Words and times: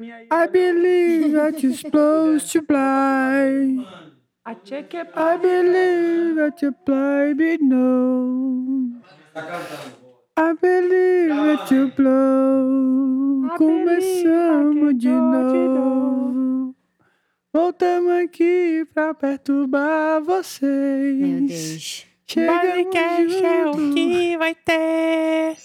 I 0.00 0.46
believe 0.46 1.32
that 1.32 1.58
you're 1.62 1.74
supposed 1.74 2.52
to 2.52 2.62
fly. 2.62 3.84
É 4.46 4.52
I 5.16 5.36
believe 5.36 6.36
that 6.36 6.62
you 6.62 6.72
fly, 6.86 7.34
but 7.34 7.60
no. 7.60 8.92
I 10.36 10.54
believe 10.54 11.34
that 11.34 11.74
you 11.74 11.92
blow. 11.96 13.56
Começamos 13.58 14.96
de 14.96 15.08
novo. 15.08 16.76
Voltamos 17.52 18.12
aqui 18.24 18.86
pra 18.94 19.12
perturbar 19.14 20.22
vocês. 20.22 21.16
Meu 21.16 21.48
Deus. 21.48 22.06
Chegamos 22.24 23.34
é 23.34 23.66
o 23.66 23.92
que 23.92 24.36
vai 24.36 24.54
ter. 24.54 25.56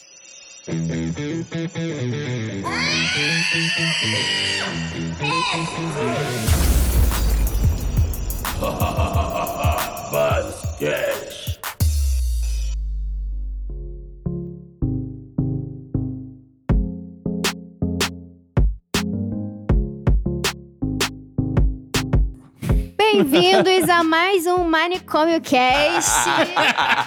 Bem-vindos 22.98 23.90
a 23.90 24.02
mais 24.02 24.46
um 24.48 24.64
Manicômio 24.64 25.42
Cast. 25.42 26.30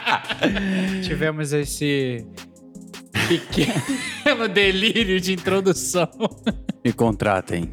Tivemos 1.02 1.54
esse 1.54 2.26
pequeno 3.28 4.48
delírio 4.52 5.20
de 5.20 5.32
introdução. 5.32 6.08
Me 6.84 6.92
contratem. 6.92 7.68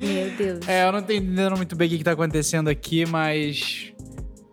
Meu 0.00 0.30
Deus. 0.30 0.68
É, 0.68 0.86
eu 0.86 0.92
não 0.92 1.02
tô 1.02 1.12
entendendo 1.12 1.56
muito 1.56 1.74
bem 1.74 1.86
o 1.86 1.90
que, 1.90 1.98
que 1.98 2.04
tá 2.04 2.12
acontecendo 2.12 2.68
aqui, 2.68 3.06
mas 3.06 3.92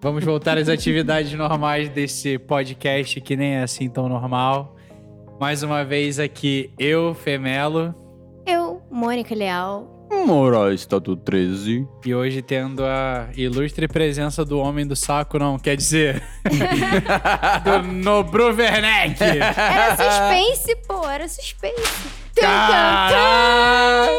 vamos 0.01 0.23
voltar 0.23 0.57
às 0.57 0.69
atividades 0.69 1.33
normais 1.33 1.89
desse 1.89 2.37
podcast, 2.37 3.19
que 3.21 3.35
nem 3.35 3.55
é 3.55 3.63
assim 3.63 3.89
tão 3.89 4.07
normal. 4.07 4.75
Mais 5.39 5.63
uma 5.63 5.83
vez 5.83 6.19
aqui, 6.19 6.71
eu, 6.77 7.13
Femelo, 7.15 7.95
Eu, 8.45 8.81
Mônica 8.91 9.33
Leal. 9.33 9.90
Moraes, 10.11 10.81
estado 10.81 11.15
13. 11.15 11.87
e 12.05 12.13
hoje 12.13 12.41
tendo 12.41 12.83
a 12.85 13.29
ilustre 13.35 13.87
presença 13.87 14.43
do 14.43 14.59
Homem 14.59 14.85
do 14.85 14.95
Saco, 14.95 15.39
não, 15.39 15.57
quer 15.57 15.75
dizer, 15.77 16.21
do 17.63 17.81
Nobru 17.87 18.47
Werneck. 18.53 19.23
Era 19.23 19.95
suspense, 19.95 20.75
pô, 20.87 21.07
era 21.09 21.27
suspense. 21.27 21.81
Caralho! 22.35 24.11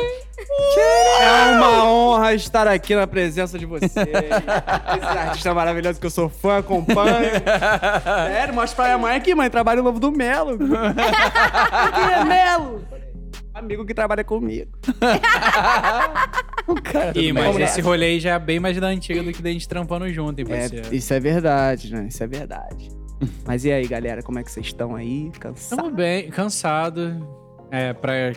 É 1.20 1.56
uma 1.56 1.84
honra 1.84 2.34
estar 2.34 2.66
aqui 2.66 2.94
na 2.94 3.06
presença 3.06 3.58
de 3.58 3.64
vocês. 3.64 3.92
Esse 3.94 5.18
artista 5.18 5.54
maravilhoso 5.54 6.00
que 6.00 6.06
eu 6.06 6.10
sou 6.10 6.28
fã, 6.28 6.58
acompanho. 6.58 7.30
Sério, 8.32 8.54
mostra 8.54 8.76
pra 8.76 8.84
minha 8.86 8.98
mãe 8.98 9.16
aqui, 9.16 9.34
mãe. 9.34 9.48
Trabalho 9.48 9.82
novo 9.82 10.00
do 10.00 10.10
Melo. 10.10 10.58
Quem 10.58 12.12
é 12.12 12.24
Melo? 12.24 12.84
Amigo 13.62 13.86
que 13.86 13.94
trabalha 13.94 14.24
comigo. 14.24 14.70
Ih, 17.14 17.32
mas 17.32 17.56
esse 17.58 17.80
rolê 17.80 18.06
aí 18.06 18.20
já 18.20 18.34
é 18.34 18.38
bem 18.38 18.60
mais 18.60 18.78
da 18.80 18.86
antiga 18.88 19.22
do 19.22 19.32
que 19.32 19.42
da 19.42 19.50
gente 19.50 19.68
trampando 19.68 20.08
junto, 20.12 20.38
hein, 20.40 20.46
É, 20.48 20.58
parceiro? 20.60 20.94
isso 20.94 21.12
é 21.14 21.20
verdade, 21.20 21.92
né? 21.92 22.06
Isso 22.08 22.22
é 22.22 22.26
verdade. 22.26 22.90
Mas 23.46 23.64
e 23.64 23.72
aí, 23.72 23.86
galera, 23.86 24.22
como 24.22 24.38
é 24.38 24.42
que 24.42 24.50
vocês 24.50 24.66
estão 24.66 24.94
aí? 24.96 25.30
Tamo 25.30 25.40
Cansados? 25.54 25.92
bem, 25.94 26.28
cansado. 26.30 27.26
É, 27.70 27.92
pra 27.92 28.32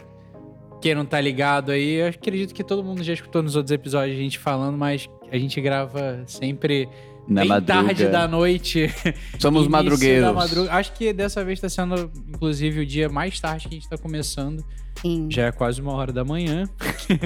quem 0.81 0.94
não 0.96 1.06
tá 1.06 1.20
ligado 1.20 1.72
aí, 1.72 1.94
eu 1.96 2.08
acredito 2.08 2.53
que 2.53 2.64
todo 2.64 2.84
mundo 2.84 3.03
já 3.03 3.14
escutou 3.14 3.42
nos 3.42 3.56
outros 3.56 3.72
episódios 3.72 4.18
a 4.18 4.22
gente 4.22 4.38
falando, 4.38 4.78
mas 4.78 5.09
a 5.31 5.38
gente 5.38 5.59
grava 5.59 6.23
sempre 6.28 6.88
Na 7.28 7.42
bem 7.42 7.50
madruga. 7.50 7.84
tarde 7.84 8.08
da 8.08 8.28
noite. 8.28 8.94
Somos 9.40 9.68
madrugueiros. 9.68 10.24
da 10.25 10.34
madruga. 10.34 10.72
Acho 10.74 10.94
que 10.94 11.12
dessa 11.12 11.44
vez 11.44 11.59
tá 11.59 11.68
sendo, 11.68 12.12
inclusive, 12.30 12.81
o 12.81 12.86
dia 12.86 13.09
mais 13.09 13.40
tarde 13.40 13.68
que 13.68 13.75
a 13.75 13.78
gente 13.80 13.90
tá 13.90 13.97
começando. 13.97 14.63
Sim. 15.02 15.28
Já 15.30 15.47
é 15.47 15.52
quase 15.52 15.81
uma 15.81 15.94
hora 15.94 16.14
da 16.14 16.24
manhã. 16.24 16.69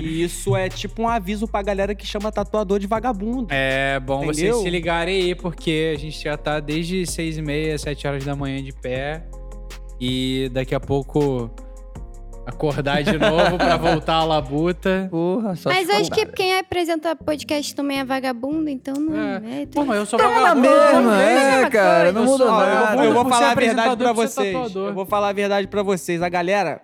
E 0.01 0.23
isso 0.23 0.55
é 0.55 0.69
tipo 0.69 1.03
um 1.03 1.07
aviso 1.07 1.47
pra 1.47 1.61
galera 1.61 1.93
que 1.93 2.05
chama 2.05 2.31
tatuador 2.31 2.79
de 2.79 2.87
vagabundo. 2.87 3.47
É 3.51 3.99
bom 3.99 4.19
vocês 4.25 4.37
Entendeu? 4.39 4.61
se 4.63 4.69
ligarem 4.69 5.21
aí, 5.21 5.35
porque 5.35 5.93
a 5.95 5.99
gente 5.99 6.21
já 6.23 6.35
tá 6.35 6.59
desde 6.59 7.05
seis 7.05 7.37
e 7.37 7.41
meia, 7.41 7.77
sete 7.77 8.07
horas 8.07 8.23
da 8.25 8.35
manhã 8.35 8.63
de 8.63 8.71
pé. 8.73 9.23
E 10.01 10.49
daqui 10.53 10.73
a 10.73 10.79
pouco 10.79 11.51
acordar 12.49 13.01
de 13.03 13.17
novo 13.17 13.57
pra 13.57 13.77
voltar 13.77 14.15
à 14.15 14.23
labuta. 14.25 15.07
Porra, 15.09 15.55
só 15.55 15.69
Mas 15.69 15.89
acho 15.89 16.11
que 16.11 16.25
quem 16.27 16.57
apresenta 16.57 17.15
podcast 17.15 17.73
também 17.75 17.99
é 17.99 18.03
vagabundo, 18.05 18.69
então 18.69 18.93
não 18.95 19.15
É. 19.17 19.61
é. 19.61 19.65
Pô, 19.67 19.85
mas 19.85 19.97
eu 19.99 20.05
sou 20.05 20.19
Tá 20.19 20.27
na 20.27 20.39
vagabundo. 20.53 20.61
mesma, 20.69 21.21
é, 21.21 21.61
né, 21.63 21.69
cara, 21.69 22.11
não 22.11 22.21
Eu 22.23 22.27
muda 22.27 22.43
sou- 22.45 22.51
nada. 22.55 22.91
eu 22.91 22.97
vou- 22.97 23.05
eu 23.05 23.13
vou 23.13 23.25
falar 23.29 23.51
a 23.51 23.55
verdade 23.55 23.95
pra 23.97 24.07
ser 24.07 24.13
vocês. 24.15 24.75
Eu 24.75 24.93
vou 24.93 25.05
falar 25.05 25.29
a 25.29 25.33
verdade 25.33 25.67
pra 25.67 25.81
vocês. 25.83 26.21
A 26.21 26.29
galera 26.29 26.81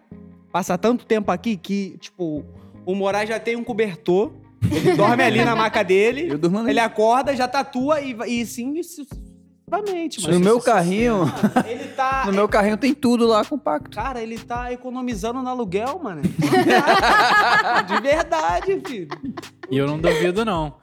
passa 0.51 0.77
tanto 0.77 1.05
tempo 1.05 1.31
aqui 1.31 1.57
que, 1.57 1.97
tipo, 1.99 2.43
o 2.85 2.95
Moraes 2.95 3.27
já 3.29 3.39
tem 3.39 3.55
um 3.55 3.63
cobertor. 3.63 4.31
Ele 4.71 4.93
dorme 4.95 5.21
ali 5.23 5.45
na 5.45 5.55
maca 5.55 5.83
dele. 5.83 6.27
Eu 6.31 6.37
durmo 6.39 6.59
ali. 6.59 6.71
Ele 6.71 6.79
acorda, 6.79 7.35
já 7.35 7.47
tatua 7.47 8.01
e, 8.01 8.15
e 8.27 8.45
sim, 8.45 8.81
sucessivamente. 9.69 10.29
No 10.31 10.39
meu 10.39 10.59
carrinho, 10.61 11.23
Ele 11.67 11.85
tá. 11.89 12.23
no 12.27 12.33
meu 12.33 12.47
carrinho 12.47 12.77
tem 12.77 12.93
tudo 12.93 13.27
lá 13.27 13.43
compacto. 13.43 13.89
Cara, 13.95 14.21
ele 14.21 14.37
tá 14.37 14.71
economizando 14.71 15.41
no 15.41 15.49
aluguel, 15.49 15.99
mano. 16.03 16.21
De 17.87 18.01
verdade, 18.01 18.81
filho. 18.85 19.07
E 19.69 19.77
eu 19.77 19.87
não 19.87 19.99
duvido, 19.99 20.45
não. 20.45 20.75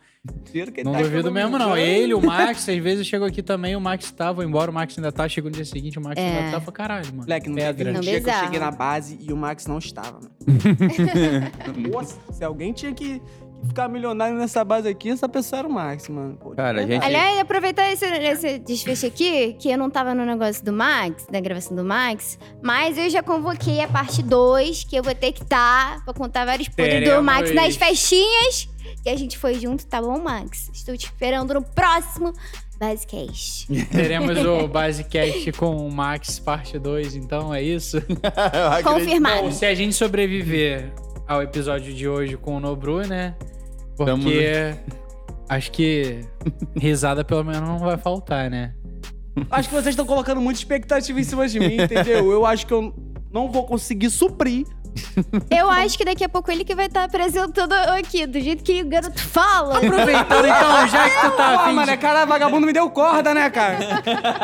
Não 0.84 0.92
tá 0.92 1.02
duvido 1.02 1.32
mesmo, 1.32 1.58
não. 1.58 1.76
Ele, 1.76 2.14
o 2.14 2.20
Max, 2.24 2.68
às 2.68 2.76
vezes 2.78 2.98
eu 3.00 3.04
chego 3.04 3.24
aqui 3.24 3.42
também, 3.42 3.74
o 3.74 3.80
Max 3.80 4.08
tava, 4.12 4.44
embora 4.44 4.70
o 4.70 4.74
Max 4.74 4.96
ainda 4.96 5.10
tá, 5.10 5.28
chegou 5.28 5.50
no 5.50 5.56
dia 5.56 5.64
seguinte, 5.64 5.98
o 5.98 6.02
Max 6.02 6.16
É. 6.16 6.38
ainda 6.38 6.50
tá 6.52 6.60
pra 6.60 6.72
caralho, 6.72 7.06
mano. 7.06 7.22
Moleque, 7.22 7.48
não 7.48 7.56
teve 7.56 7.72
Pedra. 7.74 7.98
um 7.98 8.00
dia 8.00 8.20
que 8.20 8.30
eu 8.30 8.34
cheguei 8.34 8.60
na 8.60 8.70
base 8.70 9.18
e 9.20 9.32
o 9.32 9.36
Max 9.36 9.66
não 9.66 9.78
estava, 9.78 10.20
mano. 10.20 10.30
Nossa, 11.92 12.16
se 12.30 12.44
alguém 12.44 12.72
tinha 12.72 12.92
que 12.94 13.20
ficar 13.66 13.88
milionário 13.88 14.36
nessa 14.36 14.64
base 14.64 14.88
aqui, 14.88 15.10
essa 15.10 15.28
pessoa 15.28 15.60
era 15.60 15.68
o 15.68 15.72
Max, 15.72 16.08
mano. 16.08 16.36
Pô, 16.36 16.50
Cara, 16.50 16.82
a 16.82 16.86
gente- 16.86 17.04
Aliás, 17.04 17.38
aproveitar 17.38 17.90
esse, 17.92 18.04
esse 18.04 18.58
desfecho 18.58 19.06
aqui, 19.06 19.54
que 19.54 19.70
eu 19.70 19.78
não 19.78 19.88
tava 19.90 20.14
no 20.14 20.24
negócio 20.24 20.64
do 20.64 20.72
Max, 20.72 21.26
da 21.30 21.40
gravação 21.40 21.76
do 21.76 21.84
Max, 21.84 22.38
mas 22.62 22.98
eu 22.98 23.08
já 23.08 23.22
convoquei 23.22 23.80
a 23.80 23.88
parte 23.88 24.22
2, 24.22 24.84
que 24.84 24.96
eu 24.96 25.02
vou 25.02 25.14
ter 25.14 25.32
que 25.32 25.42
estar 25.42 26.04
pra 26.04 26.12
contar 26.14 26.44
vários 26.44 26.68
podres 26.68 27.08
do 27.08 27.22
Max 27.22 27.54
nas 27.54 27.76
festinhas. 27.76 28.68
Que 29.02 29.08
a 29.08 29.16
gente 29.16 29.38
foi 29.38 29.54
junto, 29.54 29.86
tá 29.86 30.00
bom, 30.00 30.18
Max? 30.18 30.68
Estou 30.72 30.96
te 30.96 31.06
esperando 31.06 31.54
no 31.54 31.62
próximo 31.62 32.32
Basecast. 32.78 33.66
Teremos 33.90 34.38
o 34.44 34.66
Basecast 34.66 35.52
com 35.52 35.76
o 35.76 35.90
Max 35.90 36.38
parte 36.40 36.78
2, 36.78 37.14
então 37.16 37.54
é 37.54 37.62
isso? 37.62 38.02
Confirmado. 38.82 39.42
Bom, 39.42 39.52
se 39.52 39.64
a 39.64 39.74
gente 39.74 39.94
sobreviver 39.94 40.92
ao 41.26 41.40
episódio 41.42 41.92
de 41.94 42.08
hoje 42.08 42.36
com 42.36 42.56
o 42.56 42.60
Nobru, 42.60 43.06
né? 43.06 43.34
Tamo 43.96 44.22
Porque 44.22 44.74
acho 45.48 45.70
que 45.72 46.20
risada 46.76 47.24
pelo 47.24 47.44
menos 47.44 47.68
não 47.68 47.78
vai 47.78 47.96
faltar, 47.96 48.50
né? 48.50 48.74
Acho 49.50 49.68
que 49.68 49.74
vocês 49.74 49.88
estão 49.92 50.04
colocando 50.04 50.40
muita 50.40 50.60
expectativa 50.60 51.18
em 51.18 51.24
cima 51.24 51.48
de 51.48 51.58
mim, 51.58 51.76
entendeu? 51.76 52.30
Eu 52.30 52.44
acho 52.44 52.66
que 52.66 52.74
eu 52.74 52.94
não 53.32 53.50
vou 53.50 53.66
conseguir 53.66 54.10
suprir. 54.10 54.66
Eu 55.50 55.68
acho 55.70 55.96
que 55.96 56.04
daqui 56.04 56.24
a 56.24 56.28
pouco 56.28 56.50
ele 56.50 56.64
que 56.64 56.74
vai 56.74 56.86
estar 56.86 57.04
apresentando 57.04 57.72
aqui, 57.72 58.26
do 58.26 58.40
jeito 58.40 58.62
que 58.62 58.82
o 58.82 58.86
garoto 58.88 59.20
fala. 59.22 59.76
Aproveitando 59.78 60.46
então, 60.46 60.88
já 60.88 61.08
que 61.10 61.20
tu 61.20 61.30
tá 61.36 61.48
afim 61.62 61.72
mano, 61.74 61.86
de, 61.86 61.92
é 61.92 61.96
cara 61.96 62.24
vagabundo 62.24 62.66
me 62.66 62.72
deu 62.72 62.88
corda, 62.90 63.32
né, 63.34 63.48
cara? 63.50 63.78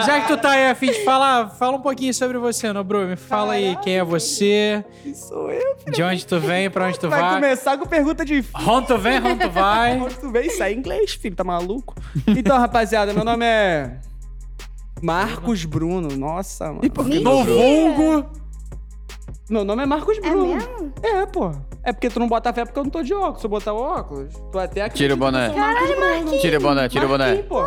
já 0.04 0.20
que 0.20 0.28
tu 0.28 0.36
tá 0.36 0.50
aí 0.53 0.70
afim 0.70 0.86
de 0.92 1.04
falar, 1.04 1.50
fala 1.50 1.76
um 1.76 1.81
pouquinho 1.81 2.12
sobre 2.14 2.38
você, 2.38 2.72
Nobru. 2.72 3.06
Me 3.06 3.16
fala 3.16 3.54
aí 3.54 3.76
quem 3.82 3.98
é 3.98 4.04
você, 4.04 4.84
Que 5.03 5.14
sou 5.14 5.50
eu, 5.50 5.76
filho. 5.78 5.92
de 5.92 6.03
onde 6.03 6.26
tu 6.26 6.38
vem, 6.41 6.70
pra 6.70 6.86
onde 6.86 6.98
tu 6.98 7.09
Vai 7.09 7.20
vai. 7.20 7.34
começar 7.34 7.76
com 7.78 7.86
pergunta 7.86 8.25
difícil. 8.25 8.68
Onde 8.71 8.86
tu 8.86 8.98
vem, 8.98 9.18
onde 9.22 9.41
tu 9.47 9.50
vai. 9.50 9.98
Onde 10.00 10.15
tu 10.18 10.30
vem? 10.30 10.47
Isso 10.47 10.62
é 10.62 10.72
inglês, 10.72 11.12
filho, 11.15 11.34
tá 11.36 11.45
maluco? 11.45 11.95
Então, 12.27 12.59
rapaziada, 12.59 13.12
meu 13.12 13.24
nome 13.24 13.45
é. 13.45 13.98
Marcos 15.03 15.65
Bruno. 15.65 16.09
Nossa, 16.16 16.66
mano. 16.66 16.80
E 16.83 16.91
por 16.91 17.06
que 17.09 17.21
No 17.21 17.45
vulgo. 17.45 18.27
Meu 19.50 19.65
nome 19.65 19.83
é 19.83 19.86
Marcos 19.86 20.18
É 20.18 20.21
Bruno. 20.21 20.54
mesmo? 20.54 20.92
É, 21.03 21.24
pô. 21.27 21.53
É 21.83 21.92
porque 21.92 22.10
tu 22.10 22.21
não 22.21 22.28
bota 22.28 22.53
fé 22.53 22.65
porque 22.65 22.78
eu 22.78 22.84
não 22.84 22.91
tô 22.91 23.03
de 23.03 23.15
óculos. 23.15 23.41
Se 23.41 23.47
eu 23.47 23.50
botar 23.50 23.72
óculos, 23.72 24.34
tu 24.53 24.59
até 24.59 24.83
acredita 24.83 24.97
Tira 24.97 25.15
o 25.15 25.16
boné. 25.16 25.48
Marcos 25.48 25.91
Bruno. 25.97 26.39
Tira 26.39 26.59
o 26.59 26.60
boné, 26.60 26.89
tira 26.89 27.06
o 27.06 27.09
boné. 27.09 27.27
Marquinhos, 27.27 27.47
pô. 27.48 27.66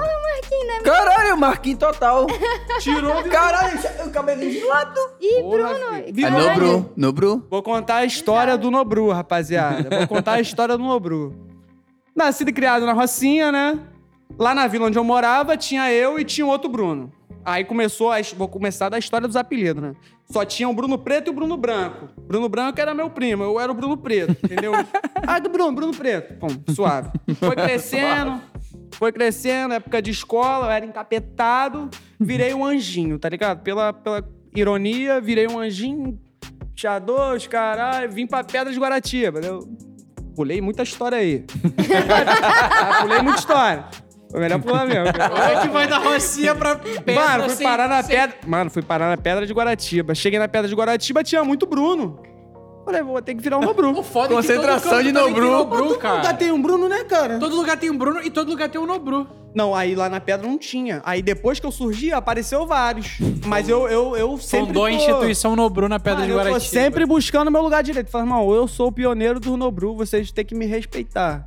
Caralho, 0.83 1.38
Marquinhos 1.38 1.80
total. 1.80 2.28
Tirou. 2.81 3.24
Caralho, 3.24 3.80
o 4.06 4.10
cabelinho 4.12 4.51
de 4.51 4.63
lado. 4.66 5.00
Ih, 5.19 5.42
Porra, 5.42 5.57
Bruno. 5.74 6.04
filho. 6.06 6.25
É. 6.28 6.30
Nobru, 6.30 6.89
Nobru. 6.95 7.48
Vou 7.50 7.63
contar 7.63 7.98
a 7.98 8.06
história 8.06 8.57
do 8.57 8.69
Nobru, 8.69 9.10
rapaziada. 9.12 9.89
Vou 9.98 10.07
contar 10.07 10.33
a 10.33 10.42
história 10.42 10.78
do 10.78 10.83
Nobru. 10.83 11.33
Nascido 12.16 12.50
e 12.50 12.54
criado 12.54 12.86
na 12.86 12.94
Rocinha, 12.94 13.51
né? 13.51 13.80
Lá 14.38 14.56
na 14.56 14.68
vila 14.68 14.88
onde 14.88 14.98
eu 14.98 15.04
morava, 15.04 15.56
tinha 15.57 15.92
eu 15.92 16.19
e 16.19 16.25
tinha 16.25 16.45
outro 16.45 16.69
Bruno. 16.69 17.12
Aí 17.44 17.63
começou, 17.63 18.12
a, 18.12 18.18
vou 18.38 18.48
começar 18.48 18.89
da 18.89 19.00
história 19.00 19.28
dos 19.28 19.36
apelidos, 19.36 19.81
né? 19.81 19.94
Só 20.30 20.45
tinha 20.45 20.69
o 20.69 20.74
Bruno 20.74 20.98
Preto 20.98 21.28
e 21.28 21.31
o 21.31 21.33
Bruno 21.33 21.57
Branco. 21.57 22.07
Bruno 22.18 22.48
Branco 22.48 22.80
era 22.80 22.94
meu 22.94 23.10
primo, 23.10 23.44
eu 23.44 23.60
era 23.60 23.72
o 23.72 23.75
Bruno 23.75 23.98
Preto, 23.98 24.38
entendeu? 24.44 24.74
ah, 25.25 25.39
do 25.39 25.50
Bruno, 25.50 25.74
Bruno 25.74 25.94
Preto. 25.94 26.36
Pum, 26.36 26.48
suave. 26.74 27.10
Foi 27.39 27.56
crescendo, 27.56 28.39
foi 28.92 29.12
crescendo, 29.12 29.74
época 29.74 30.01
de 30.01 30.12
escola, 30.12 30.68
eu 30.68 30.72
era 30.72 30.86
encapetado, 30.86 31.89
virei 32.19 32.54
um 32.54 32.63
anjinho, 32.63 33.18
tá 33.18 33.28
ligado? 33.28 33.62
Pela, 33.63 33.92
pela 33.92 34.24
ironia, 34.56 35.19
virei 35.19 35.48
um 35.48 35.60
anjinho, 35.60 36.19
pichador, 36.75 37.36
os 37.36 37.48
caralho, 37.48 38.12
vim 38.12 38.28
pra 38.28 38.44
Pedra 38.44 38.72
de 38.72 38.80
Guaratiba, 38.80 39.39
entendeu? 39.39 39.68
Pulei 40.36 40.62
muita 40.62 40.83
história 40.83 41.18
aí. 41.18 41.44
Pulei 43.01 43.22
muita 43.22 43.39
história. 43.39 43.86
Foi 44.31 44.39
melhor 44.39 44.60
pular 44.62 44.86
mesmo. 44.88 45.06
Olha 45.31 45.62
que 45.62 45.68
vai 45.68 45.88
da 45.88 45.98
Rocinha 45.98 46.56
pra 46.56 46.75
pedra. 46.75 47.13
Mano, 47.16 47.44
fui 47.45 47.56
sem- 47.56 47.68
parar 47.68 47.88
na 47.88 48.01
sem- 48.04 48.16
pedra. 48.16 48.36
Mano, 48.48 48.69
fui 48.72 48.81
parar 48.81 49.10
na 49.10 49.18
pedra 49.18 49.45
de 49.45 49.54
Guaratiba. 49.54 50.16
Cheguei 50.16 50.39
na 50.39 50.48
pedra 50.48 50.68
de 50.68 50.75
Guaratiba, 50.75 51.24
tinha 51.24 51.44
muito 51.44 51.66
Bruno. 51.66 52.19
Falei, 52.83 53.04
vou 53.04 53.22
ter 53.22 53.36
que 53.36 53.42
virar 53.44 53.60
um 53.60 53.62
Nobru. 53.62 53.92
O 53.92 54.01
foda 54.01 54.25
é 54.25 54.28
que 54.30 54.36
Concentração 54.42 54.89
todo 54.89 54.92
canto 54.92 55.04
de 55.04 55.13
também 55.13 55.33
tem 55.33 55.44
Nobru. 55.44 55.51
Nobru, 55.57 55.78
Todo 55.83 55.89
lugar 55.94 56.22
cara. 56.24 56.33
tem 56.33 56.51
um 56.51 56.60
Bruno, 56.62 56.89
né, 56.89 57.04
cara? 57.04 57.38
Todo 57.39 57.56
lugar 57.56 57.78
tem 57.78 57.92
um 57.92 57.98
Bruno 57.98 58.22
e 58.24 58.31
todo 58.31 58.50
lugar 58.50 58.69
tem 58.69 58.81
um 58.81 58.88
Nobru. 58.88 59.28
Não, 59.54 59.75
aí 59.75 59.94
lá 59.95 60.10
na 60.10 60.19
pedra 60.19 60.48
não 60.48 60.57
tinha. 60.57 61.00
Aí 61.06 61.22
depois 61.22 61.60
que 61.60 61.66
eu 61.68 61.72
surgi, 61.72 62.12
apareceu 62.12 62.66
vários. 62.66 63.18
Mas 63.45 63.69
eu, 63.69 63.88
eu, 63.88 64.16
eu 64.18 64.36
sempre. 64.39 64.68
Fundou 64.68 64.86
a 64.86 64.89
tô- 64.89 64.95
instituição 64.95 65.56
Nobru 65.56 65.88
na 65.88 66.00
Pedra 66.00 66.22
Mano, 66.22 66.25
de 66.25 66.31
eu 66.31 66.38
tô 66.39 66.44
Guaratiba. 66.45 66.81
sempre 66.81 67.06
buscando 67.06 67.51
meu 67.51 67.62
lugar 67.62 67.83
direito. 67.83 68.10
Falei, 68.10 68.25
irmão, 68.28 68.51
eu 68.51 68.68
sou 68.68 68.88
o 68.88 68.92
pioneiro 68.92 69.39
do 69.39 69.56
Nobru, 69.56 69.95
vocês 69.95 70.31
têm 70.31 70.44
que 70.45 70.56
me 70.56 70.66
respeitar. 70.66 71.45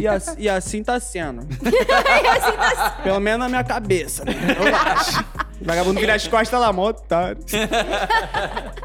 E, 0.00 0.06
as- 0.06 0.34
e 0.38 0.48
assim 0.48 0.82
tá 0.82 0.98
sendo. 1.00 1.42
Pelo 3.02 3.20
menos 3.20 3.40
na 3.40 3.48
minha 3.48 3.64
cabeça, 3.64 4.24
né? 4.24 4.32
Eu 4.58 4.74
acho. 4.74 5.24
Vagabundo 5.62 5.98
vira 5.98 6.14
as 6.14 6.26
costas 6.28 6.60
lá, 6.60 6.72
mó 6.72 6.88
otário. 6.88 7.38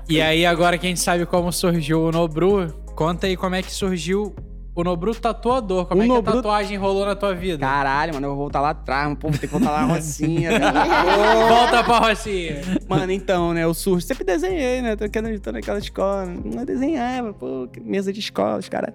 E 0.08 0.22
aí, 0.22 0.46
agora 0.46 0.78
que 0.78 0.86
a 0.86 0.90
gente 0.90 1.02
sabe 1.02 1.26
como 1.26 1.52
surgiu 1.52 2.02
o 2.04 2.12
Nobru, 2.12 2.68
conta 2.96 3.28
aí 3.28 3.36
como 3.36 3.56
é 3.56 3.62
que 3.62 3.72
surgiu 3.72 4.34
o 4.74 4.84
Nobru 4.86 5.14
tatuador. 5.14 5.86
Como 5.86 6.00
O 6.00 6.04
é 6.04 6.08
que 6.08 6.14
Nobru- 6.14 6.32
a 6.32 6.36
tatuagem 6.38 6.78
rolou 6.78 7.06
na 7.06 7.14
tua 7.14 7.36
vida? 7.36 7.60
Caralho, 7.60 8.14
mano, 8.14 8.26
eu 8.28 8.30
vou 8.32 8.38
voltar 8.40 8.62
lá 8.62 8.70
atrás, 8.70 9.04
mano. 9.04 9.18
Pô, 9.18 9.28
vou 9.30 9.38
ter 9.38 9.48
que 9.48 9.54
voltar 9.54 9.70
lá 9.72 9.82
na 9.86 9.94
Rocinha. 9.96 10.58
cara. 10.60 10.84
Volta 11.50 11.84
pra 11.84 12.00
Rocinha. 12.00 12.62
Mano, 12.88 13.12
então, 13.12 13.54
né, 13.54 13.66
eu 13.66 13.74
surgi. 13.74 14.06
Sempre 14.08 14.24
desenhei, 14.24 14.82
né? 14.82 14.96
Tô 14.96 15.10
querendo 15.10 15.38
tô 15.42 15.52
naquela 15.52 15.78
escola. 15.80 16.26
Não 16.26 16.64
desenhava, 16.64 17.34
pô, 17.34 17.68
mesa 17.82 18.14
de 18.14 18.22
escola, 18.22 18.58
os 18.58 18.70
caras. 18.70 18.94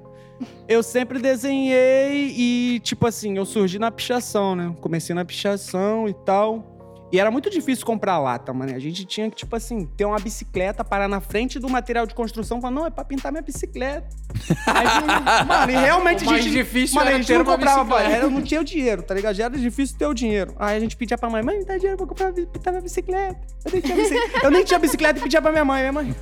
Eu 0.69 0.83
sempre 0.83 1.19
desenhei 1.19 2.35
e, 2.37 2.81
tipo 2.81 3.07
assim, 3.07 3.37
eu 3.37 3.45
surgi 3.45 3.79
na 3.79 3.91
pichação, 3.91 4.55
né? 4.57 4.75
Comecei 4.81 5.15
na 5.15 5.25
pichação 5.25 6.09
e 6.09 6.15
tal. 6.15 6.73
E 7.13 7.21
era 7.21 7.31
muito 7.31 7.49
difícil 7.49 7.87
comprar 7.87 8.19
lata, 8.19 8.53
mano. 8.53 8.75
A 8.75 8.81
gente 8.81 9.05
tinha 9.05 9.31
que, 9.31 9.37
tipo 9.37 9.55
assim, 9.55 9.87
ter 9.97 10.05
uma 10.05 10.19
bicicleta, 10.19 10.83
parar 10.83 11.07
na 11.07 11.21
frente 11.21 11.57
do 11.57 11.69
material 11.69 12.05
de 12.05 12.13
construção 12.15 12.59
e 12.59 12.61
falar, 12.61 12.75
não, 12.75 12.85
é 12.85 12.91
pra 12.91 13.05
pintar 13.05 13.31
minha 13.31 13.43
bicicleta. 13.43 14.09
Aí, 14.67 14.87
mano, 15.47 15.71
e 15.71 15.77
realmente 15.77 16.25
O 16.25 16.31
a 16.31 16.39
gente. 16.39 16.51
difícil 16.51 16.97
mano, 16.97 17.07
era 17.07 17.17
a 17.17 17.21
gente 17.21 17.33
não 17.33 17.43
uma 17.43 17.53
comprava, 17.53 18.03
era, 18.03 18.29
não 18.29 18.43
tinha 18.43 18.61
o 18.61 18.65
dinheiro, 18.65 19.03
tá 19.03 19.15
ligado? 19.15 19.37
Já 19.37 19.45
era 19.45 19.57
difícil 19.57 19.97
ter 19.97 20.07
o 20.07 20.13
dinheiro. 20.13 20.53
Aí 20.59 20.77
a 20.77 20.81
gente 20.81 20.97
pedia 20.97 21.17
pra 21.17 21.31
mãe, 21.31 21.45
mãe, 21.45 21.65
dá 21.65 21.77
dinheiro 21.77 21.97
pra 21.97 22.07
comprar, 22.09 22.33
pintar 22.33 22.73
minha 22.73 22.83
bicicleta. 22.83 23.41
Eu 23.65 23.73
nem 23.73 23.81
tinha 23.81 23.97
bicicleta, 23.97 24.41
eu 24.45 24.51
nem 24.51 24.65
tinha 24.65 24.79
bicicleta 24.81 25.19
e 25.21 25.23
pedia 25.23 25.41
pra 25.41 25.53
minha 25.53 25.65
mãe, 25.65 25.81
minha 25.83 25.93
mãe. 25.93 26.17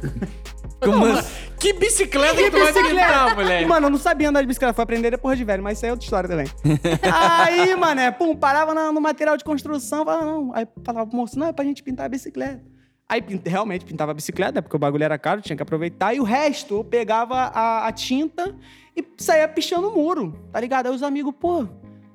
Como 0.85 1.07
assim? 1.07 1.34
Que 1.65 1.73
bicicleta 1.73 2.35
que 2.37 2.51
tu 2.51 2.59
vai 2.59 2.73
pintar, 2.75 3.35
moleque? 3.35 3.65
Mano, 3.67 3.87
eu 3.87 3.91
não 3.91 3.97
sabia 3.99 4.29
andar 4.29 4.43
de 4.43 4.47
bicicleta, 4.47 4.75
fui 4.75 4.83
aprender 4.83 5.11
depois 5.11 5.39
de 5.39 5.45
velho, 5.45 5.63
mas 5.63 5.79
isso 5.79 5.87
aí 5.87 5.89
é 5.89 5.93
outra 5.93 6.05
história 6.05 6.29
também. 6.29 6.47
aí, 7.11 7.75
mané, 7.75 8.11
pum, 8.11 8.37
parava 8.37 8.75
na- 8.75 8.93
no 8.93 9.01
material 9.01 9.35
de 9.35 9.45
construção, 9.45 10.05
falava, 10.05 10.27
não. 10.27 10.55
Aí 10.55 10.69
falava 10.85 11.07
pro 11.09 11.17
moço, 11.17 11.39
não, 11.39 11.47
é 11.47 11.53
pra 11.55 11.65
gente 11.65 11.83
pintar 11.83 12.05
a 12.05 12.09
bicicleta. 12.11 12.63
Aí 13.09 13.23
realmente 13.47 13.87
pintava 13.87 14.11
a 14.11 14.15
bicicleta, 14.15 14.61
porque 14.61 14.77
o 14.77 14.79
bagulho 14.79 15.05
era 15.05 15.17
caro, 15.19 15.41
tinha 15.41 15.57
que 15.57 15.63
aproveitar. 15.63 16.13
E 16.13 16.21
o 16.21 16.23
resto, 16.23 16.75
eu 16.75 16.85
pegava 16.85 17.35
a, 17.35 17.87
a 17.89 17.93
tinta 17.93 18.55
e 18.95 19.03
saía 19.17 19.49
pichando 19.49 19.89
o 19.89 19.95
muro, 19.95 20.39
tá 20.53 20.61
ligado? 20.61 20.89
Aí 20.89 20.95
os 20.95 21.03
amigos, 21.03 21.33
pô, 21.41 21.67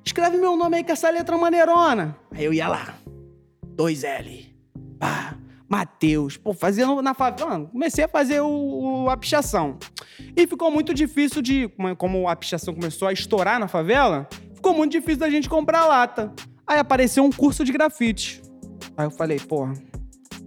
escreve 0.04 0.36
meu 0.36 0.56
nome 0.56 0.76
aí 0.76 0.84
com 0.84 0.92
essa 0.92 1.10
letra 1.10 1.36
maneirona. 1.36 2.16
Aí 2.30 2.44
eu 2.44 2.52
ia 2.52 2.68
lá, 2.68 2.94
2L, 3.76 4.46
pá, 4.96 5.34
Matheus, 5.70 6.36
pô, 6.36 6.52
fazendo 6.52 7.00
na 7.00 7.14
favela. 7.14 7.50
Mano, 7.50 7.68
comecei 7.68 8.04
a 8.04 8.08
fazer 8.08 8.40
o, 8.40 9.04
o- 9.04 9.08
a 9.10 9.16
pichação. 9.16 9.78
E 10.36 10.44
ficou 10.46 10.68
muito 10.70 10.92
difícil 10.92 11.40
de. 11.40 11.68
como- 11.68 11.94
Como 11.96 12.28
a 12.28 12.34
pichação 12.34 12.74
começou 12.74 13.06
a 13.06 13.12
estourar 13.12 13.60
na 13.60 13.68
favela, 13.68 14.28
ficou 14.54 14.74
muito 14.74 14.90
difícil 14.92 15.20
da 15.20 15.30
gente 15.30 15.48
comprar 15.48 15.86
lata. 15.86 16.32
Aí 16.66 16.78
apareceu 16.78 17.22
um 17.24 17.30
curso 17.30 17.64
de 17.64 17.70
grafite. 17.72 18.42
Aí 18.96 19.06
eu 19.06 19.10
falei, 19.12 19.38
porra, 19.38 19.72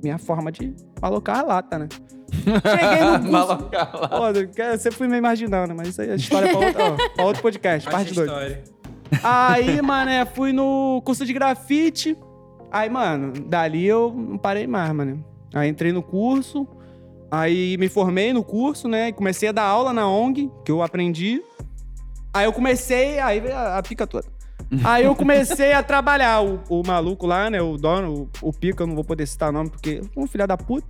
minha 0.03 0.17
forma 0.17 0.51
de 0.51 0.75
alocar 1.01 1.39
a 1.39 1.43
lata, 1.43 1.79
né? 1.79 1.87
Cheguei 2.33 3.05
no 3.05 3.19
curso. 3.19 3.31
Malocar 3.31 3.95
lá. 3.95 4.07
Pô, 4.09 4.27
eu 4.27 4.77
sempre 4.77 4.97
fui 4.97 5.07
me 5.07 5.17
imaginando, 5.17 5.73
mas 5.73 5.87
isso 5.89 6.01
aí 6.01 6.09
é 6.09 6.15
história 6.15 6.49
pra 6.49 6.59
outro, 6.67 6.81
ó, 6.83 7.09
pra 7.15 7.25
outro 7.25 7.41
podcast, 7.41 7.89
parte 7.89 8.13
2. 8.13 8.29
Aí, 9.23 9.81
mané, 9.81 10.25
fui 10.25 10.51
no 10.51 11.01
curso 11.05 11.25
de 11.25 11.31
grafite. 11.33 12.17
Aí, 12.73 12.89
mano, 12.89 13.31
dali 13.33 13.85
eu 13.85 14.11
não 14.11 14.35
parei 14.35 14.65
mais, 14.65 14.91
mano. 14.91 15.23
Aí 15.53 15.69
entrei 15.69 15.91
no 15.91 16.01
curso. 16.01 16.67
Aí 17.29 17.77
me 17.77 17.87
formei 17.87 18.33
no 18.33 18.43
curso, 18.43 18.87
né? 18.87 19.09
E 19.09 19.13
comecei 19.13 19.49
a 19.49 19.51
dar 19.51 19.65
aula 19.65 19.93
na 19.93 20.07
ONG, 20.07 20.51
que 20.65 20.71
eu 20.71 20.81
aprendi. 20.81 21.39
Aí 22.33 22.45
eu 22.45 22.51
comecei, 22.51 23.19
aí 23.19 23.39
veio 23.39 23.55
a, 23.55 23.77
a 23.77 23.83
pica 23.83 24.07
toda. 24.07 24.25
Aí 24.83 25.03
eu 25.03 25.15
comecei 25.15 25.71
a 25.71 25.83
trabalhar. 25.83 26.41
O, 26.43 26.59
o 26.67 26.81
maluco 26.85 27.27
lá, 27.27 27.47
né? 27.47 27.61
O 27.61 27.77
dono, 27.77 28.27
o, 28.41 28.49
o 28.49 28.51
Pica, 28.53 28.81
eu 28.81 28.87
não 28.87 28.95
vou 28.95 29.03
poder 29.03 29.27
citar 29.27 29.49
o 29.49 29.51
nome, 29.51 29.69
porque 29.69 30.01
é 30.03 30.19
um 30.19 30.25
filho 30.25 30.47
da 30.47 30.57
puta. 30.57 30.87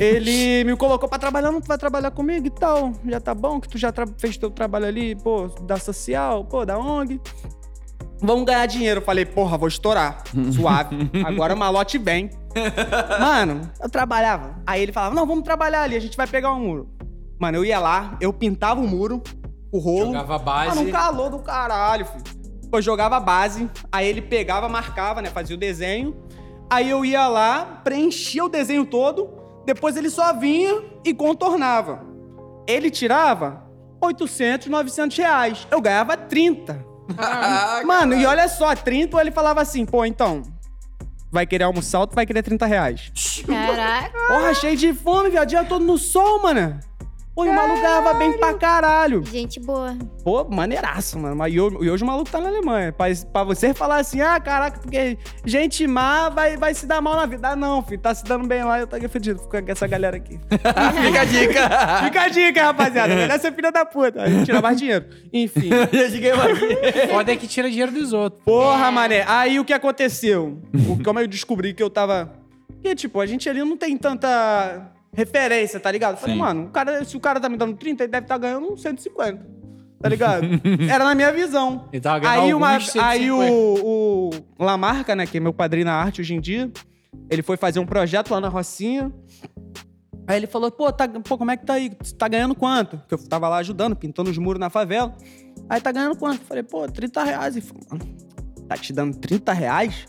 Ele 0.00 0.64
me 0.66 0.74
colocou 0.76 1.08
pra 1.08 1.18
trabalhar, 1.18 1.52
não 1.52 1.60
tu 1.60 1.68
vai 1.68 1.78
trabalhar 1.78 2.10
comigo 2.10 2.48
e 2.48 2.50
tal. 2.50 2.92
Já 3.06 3.20
tá 3.20 3.32
bom 3.32 3.60
que 3.60 3.68
tu 3.68 3.78
já 3.78 3.92
fez 4.18 4.36
teu 4.36 4.50
trabalho 4.50 4.86
ali, 4.86 5.14
pô, 5.14 5.46
da 5.62 5.76
social, 5.76 6.44
pô, 6.44 6.64
da 6.64 6.76
ONG. 6.76 7.20
Vamos 8.24 8.44
ganhar 8.44 8.66
dinheiro. 8.66 9.00
Eu 9.00 9.04
falei, 9.04 9.24
porra, 9.24 9.56
vou 9.58 9.68
estourar. 9.68 10.22
Suave. 10.54 11.10
Agora 11.24 11.54
o 11.54 11.56
malote 11.58 11.98
vem. 11.98 12.30
Mano, 13.20 13.70
eu 13.82 13.88
trabalhava. 13.88 14.56
Aí 14.66 14.82
ele 14.82 14.92
falava, 14.92 15.14
não, 15.14 15.26
vamos 15.26 15.44
trabalhar 15.44 15.82
ali, 15.82 15.96
a 15.96 16.00
gente 16.00 16.16
vai 16.16 16.26
pegar 16.26 16.52
um 16.52 16.60
muro. 16.60 16.88
Mano, 17.40 17.58
eu 17.58 17.64
ia 17.64 17.78
lá, 17.80 18.16
eu 18.20 18.32
pintava 18.32 18.80
o 18.80 18.86
muro, 18.86 19.22
o 19.72 19.78
rolo. 19.78 20.06
Jogava 20.06 20.36
Ah, 20.36 20.38
base. 20.38 20.84
num 20.84 20.90
calor 20.90 21.30
do 21.30 21.38
caralho, 21.40 22.06
filho. 22.06 22.24
Eu 22.72 22.80
jogava 22.82 23.16
a 23.16 23.20
base, 23.20 23.68
aí 23.92 24.06
ele 24.06 24.22
pegava, 24.22 24.68
marcava, 24.68 25.20
né? 25.22 25.30
Fazia 25.30 25.54
o 25.56 25.58
desenho. 25.58 26.16
Aí 26.70 26.90
eu 26.90 27.04
ia 27.04 27.26
lá, 27.28 27.80
preenchia 27.84 28.44
o 28.44 28.48
desenho 28.48 28.84
todo, 28.86 29.28
depois 29.66 29.96
ele 29.96 30.10
só 30.10 30.32
vinha 30.32 30.82
e 31.04 31.12
contornava. 31.14 32.02
Ele 32.66 32.90
tirava 32.90 33.64
800, 34.00 34.68
900 34.68 35.16
reais. 35.18 35.68
Eu 35.70 35.80
ganhava 35.80 36.16
30. 36.16 36.84
Mano, 37.84 38.14
e 38.14 38.24
olha 38.26 38.48
só, 38.48 38.74
30 38.74 39.20
ele 39.20 39.30
falava 39.30 39.60
assim, 39.60 39.84
pô, 39.84 40.04
então, 40.04 40.42
vai 41.30 41.46
querer 41.46 41.64
almoçar 41.64 42.00
ou 42.00 42.06
tu 42.06 42.14
vai 42.14 42.24
querer 42.24 42.42
30 42.42 42.66
reais? 42.66 43.42
Caraca. 43.46 44.18
Porra, 44.28 44.54
cheio 44.54 44.76
de 44.76 44.94
fome, 44.94 45.30
viado, 45.30 45.48
dia 45.48 45.64
todo 45.64 45.84
no 45.84 45.98
sol, 45.98 46.42
mano. 46.42 46.78
Pô, 47.34 47.44
e 47.44 47.48
o 47.48 47.52
maluco 47.52 47.80
ganhava 47.80 48.14
bem 48.14 48.38
pra 48.38 48.54
caralho. 48.54 49.24
Gente 49.26 49.58
boa. 49.58 49.96
Pô, 50.22 50.44
maneiraço, 50.44 51.18
mano. 51.18 51.34
Mas 51.34 51.52
e 51.52 51.60
hoje, 51.60 51.76
e 51.80 51.90
hoje 51.90 52.04
o 52.04 52.06
maluco 52.06 52.30
tá 52.30 52.40
na 52.40 52.48
Alemanha. 52.48 52.92
Pra, 52.92 53.06
pra 53.32 53.42
você 53.42 53.74
falar 53.74 53.96
assim, 53.96 54.20
ah, 54.20 54.38
caraca, 54.38 54.78
porque 54.78 55.18
gente 55.44 55.84
má 55.88 56.28
vai, 56.28 56.56
vai 56.56 56.72
se 56.74 56.86
dar 56.86 57.00
mal 57.00 57.16
na 57.16 57.26
vida. 57.26 57.48
Ah, 57.48 57.56
não, 57.56 57.82
filho, 57.82 58.00
tá 58.00 58.14
se 58.14 58.22
dando 58.22 58.46
bem 58.46 58.62
lá 58.62 58.78
e 58.78 58.82
eu 58.82 58.86
tô 58.86 58.94
aqui 58.94 59.08
fedido. 59.08 59.40
Fica 59.40 59.60
com 59.60 59.72
essa 59.72 59.86
galera 59.88 60.16
aqui. 60.16 60.38
Fica 60.48 61.20
a 61.20 61.24
dica. 61.24 62.04
Fica 62.04 62.22
a 62.22 62.28
dica, 62.28 62.62
rapaziada. 62.62 63.12
Melhor 63.16 63.40
ser 63.40 63.52
filha 63.52 63.72
da 63.72 63.84
puta. 63.84 64.22
A 64.22 64.30
gente 64.30 64.44
tira 64.44 64.62
mais 64.62 64.78
dinheiro. 64.78 65.04
Enfim. 65.32 65.70
Foda 67.10 67.32
é 67.32 67.36
que 67.36 67.48
tira 67.48 67.68
dinheiro 67.68 67.90
dos 67.90 68.12
outros. 68.12 68.44
Porra, 68.44 68.92
mané. 68.92 69.24
Aí 69.26 69.58
o 69.58 69.64
que 69.64 69.72
aconteceu? 69.72 70.62
O, 70.88 71.02
como 71.02 71.18
eu 71.18 71.26
descobri 71.26 71.74
que 71.74 71.82
eu 71.82 71.90
tava. 71.90 72.32
Porque, 72.68 72.94
tipo, 72.94 73.20
a 73.20 73.26
gente 73.26 73.48
ali 73.48 73.58
não 73.58 73.76
tem 73.76 73.96
tanta 73.96 74.92
referência, 75.14 75.78
tá 75.80 75.90
ligado? 75.90 76.14
Eu 76.14 76.18
Falei, 76.18 76.34
Sim. 76.34 76.40
mano, 76.40 76.64
o 76.66 76.70
cara, 76.70 77.04
se 77.04 77.16
o 77.16 77.20
cara 77.20 77.40
tá 77.40 77.48
me 77.48 77.56
dando 77.56 77.76
30, 77.76 78.04
ele 78.04 78.10
deve 78.12 78.24
estar 78.24 78.38
ganhando 78.38 78.72
uns 78.72 78.82
150. 78.82 79.54
Tá 80.00 80.08
ligado? 80.08 80.44
Era 80.90 81.04
na 81.04 81.14
minha 81.14 81.32
visão. 81.32 81.88
Ele 81.92 82.02
tava 82.02 82.18
ganhando 82.18 82.42
Aí, 82.44 82.54
uma, 82.54 82.72
alguns 82.74 82.96
aí 82.96 83.20
150. 83.20 83.52
o, 83.52 84.30
o 84.58 84.64
Lamarca, 84.64 85.16
né, 85.16 85.26
que 85.26 85.38
é 85.38 85.40
meu 85.40 85.52
padrinho 85.54 85.86
na 85.86 85.94
arte 85.94 86.20
hoje 86.20 86.34
em 86.34 86.40
dia, 86.40 86.70
ele 87.30 87.42
foi 87.42 87.56
fazer 87.56 87.80
um 87.80 87.86
projeto 87.86 88.30
lá 88.30 88.40
na 88.40 88.48
Rocinha. 88.48 89.10
Aí 90.26 90.36
ele 90.36 90.46
falou, 90.46 90.70
pô, 90.70 90.90
tá, 90.92 91.08
pô, 91.08 91.38
como 91.38 91.50
é 91.50 91.56
que 91.56 91.64
tá 91.64 91.74
aí? 91.74 91.90
Você 92.02 92.14
tá 92.14 92.28
ganhando 92.28 92.54
quanto? 92.54 92.98
Porque 92.98 93.14
eu 93.14 93.28
tava 93.28 93.48
lá 93.48 93.58
ajudando, 93.58 93.94
pintando 93.94 94.30
os 94.30 94.38
muros 94.38 94.60
na 94.60 94.70
favela. 94.70 95.14
Aí 95.68 95.80
tá 95.80 95.92
ganhando 95.92 96.16
quanto? 96.16 96.40
Eu 96.40 96.46
falei, 96.46 96.62
pô, 96.62 96.86
30 96.86 97.24
reais. 97.24 97.56
Ele 97.56 97.64
falou, 97.64 97.82
mano, 97.90 98.16
tá 98.68 98.76
te 98.76 98.92
dando 98.92 99.16
30 99.18 99.52
reais? 99.52 100.06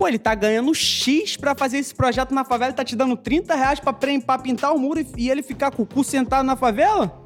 Pô, 0.00 0.08
ele 0.08 0.18
tá 0.18 0.34
ganhando 0.34 0.74
X 0.74 1.36
pra 1.36 1.54
fazer 1.54 1.76
esse 1.76 1.94
projeto 1.94 2.34
na 2.34 2.42
favela 2.42 2.72
tá 2.72 2.82
te 2.82 2.96
dando 2.96 3.18
30 3.18 3.54
reais 3.54 3.80
pra, 3.80 3.92
pra 3.92 4.38
pintar 4.38 4.74
o 4.74 4.78
muro 4.78 4.98
e, 4.98 5.06
e 5.14 5.30
ele 5.30 5.42
ficar 5.42 5.70
com 5.70 5.82
o 5.82 5.86
cu 5.86 6.02
sentado 6.02 6.42
na 6.42 6.56
favela? 6.56 7.22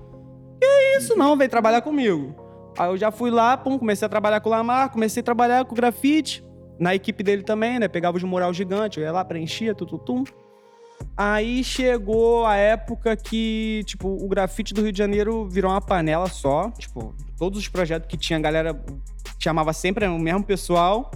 Que 0.61 0.99
isso 0.99 1.15
não, 1.15 1.37
veio 1.37 1.49
trabalhar 1.49 1.83
comigo. 1.83 2.35
Aí 2.77 2.89
eu 2.89 2.97
já 2.97 3.13
fui 3.13 3.31
lá, 3.31 3.57
pum, 3.57 3.79
comecei 3.79 4.05
a 4.05 4.09
trabalhar 4.09 4.41
com 4.41 4.49
o 4.49 4.51
Lamar, 4.53 4.91
comecei 4.91 5.21
a 5.21 5.25
trabalhar 5.25 5.65
com 5.65 5.71
o 5.71 5.77
grafite. 5.77 6.45
Na 6.77 6.93
equipe 6.93 7.23
dele 7.23 7.45
também, 7.45 7.79
né? 7.79 7.87
Pegava 7.87 8.17
os 8.17 8.25
mural 8.25 8.53
gigante, 8.53 8.99
eu 8.99 9.05
ia 9.05 9.13
lá, 9.13 9.25
preenchia, 9.25 9.73
tututum. 9.73 10.25
Aí 11.17 11.63
chegou 11.63 12.45
a 12.45 12.57
época 12.57 13.17
que, 13.17 13.85
tipo, 13.87 14.09
o 14.09 14.27
grafite 14.27 14.75
do 14.75 14.83
Rio 14.83 14.91
de 14.91 14.99
Janeiro 14.99 15.49
virou 15.49 15.71
uma 15.71 15.81
panela 15.81 16.27
só. 16.27 16.73
Tipo, 16.73 17.15
todos 17.39 17.57
os 17.61 17.69
projetos 17.69 18.09
que 18.09 18.17
tinha, 18.17 18.37
a 18.37 18.43
galera 18.43 18.85
chamava 19.39 19.73
sempre 19.73 20.09
o 20.09 20.19
mesmo 20.19 20.43
pessoal. 20.43 21.13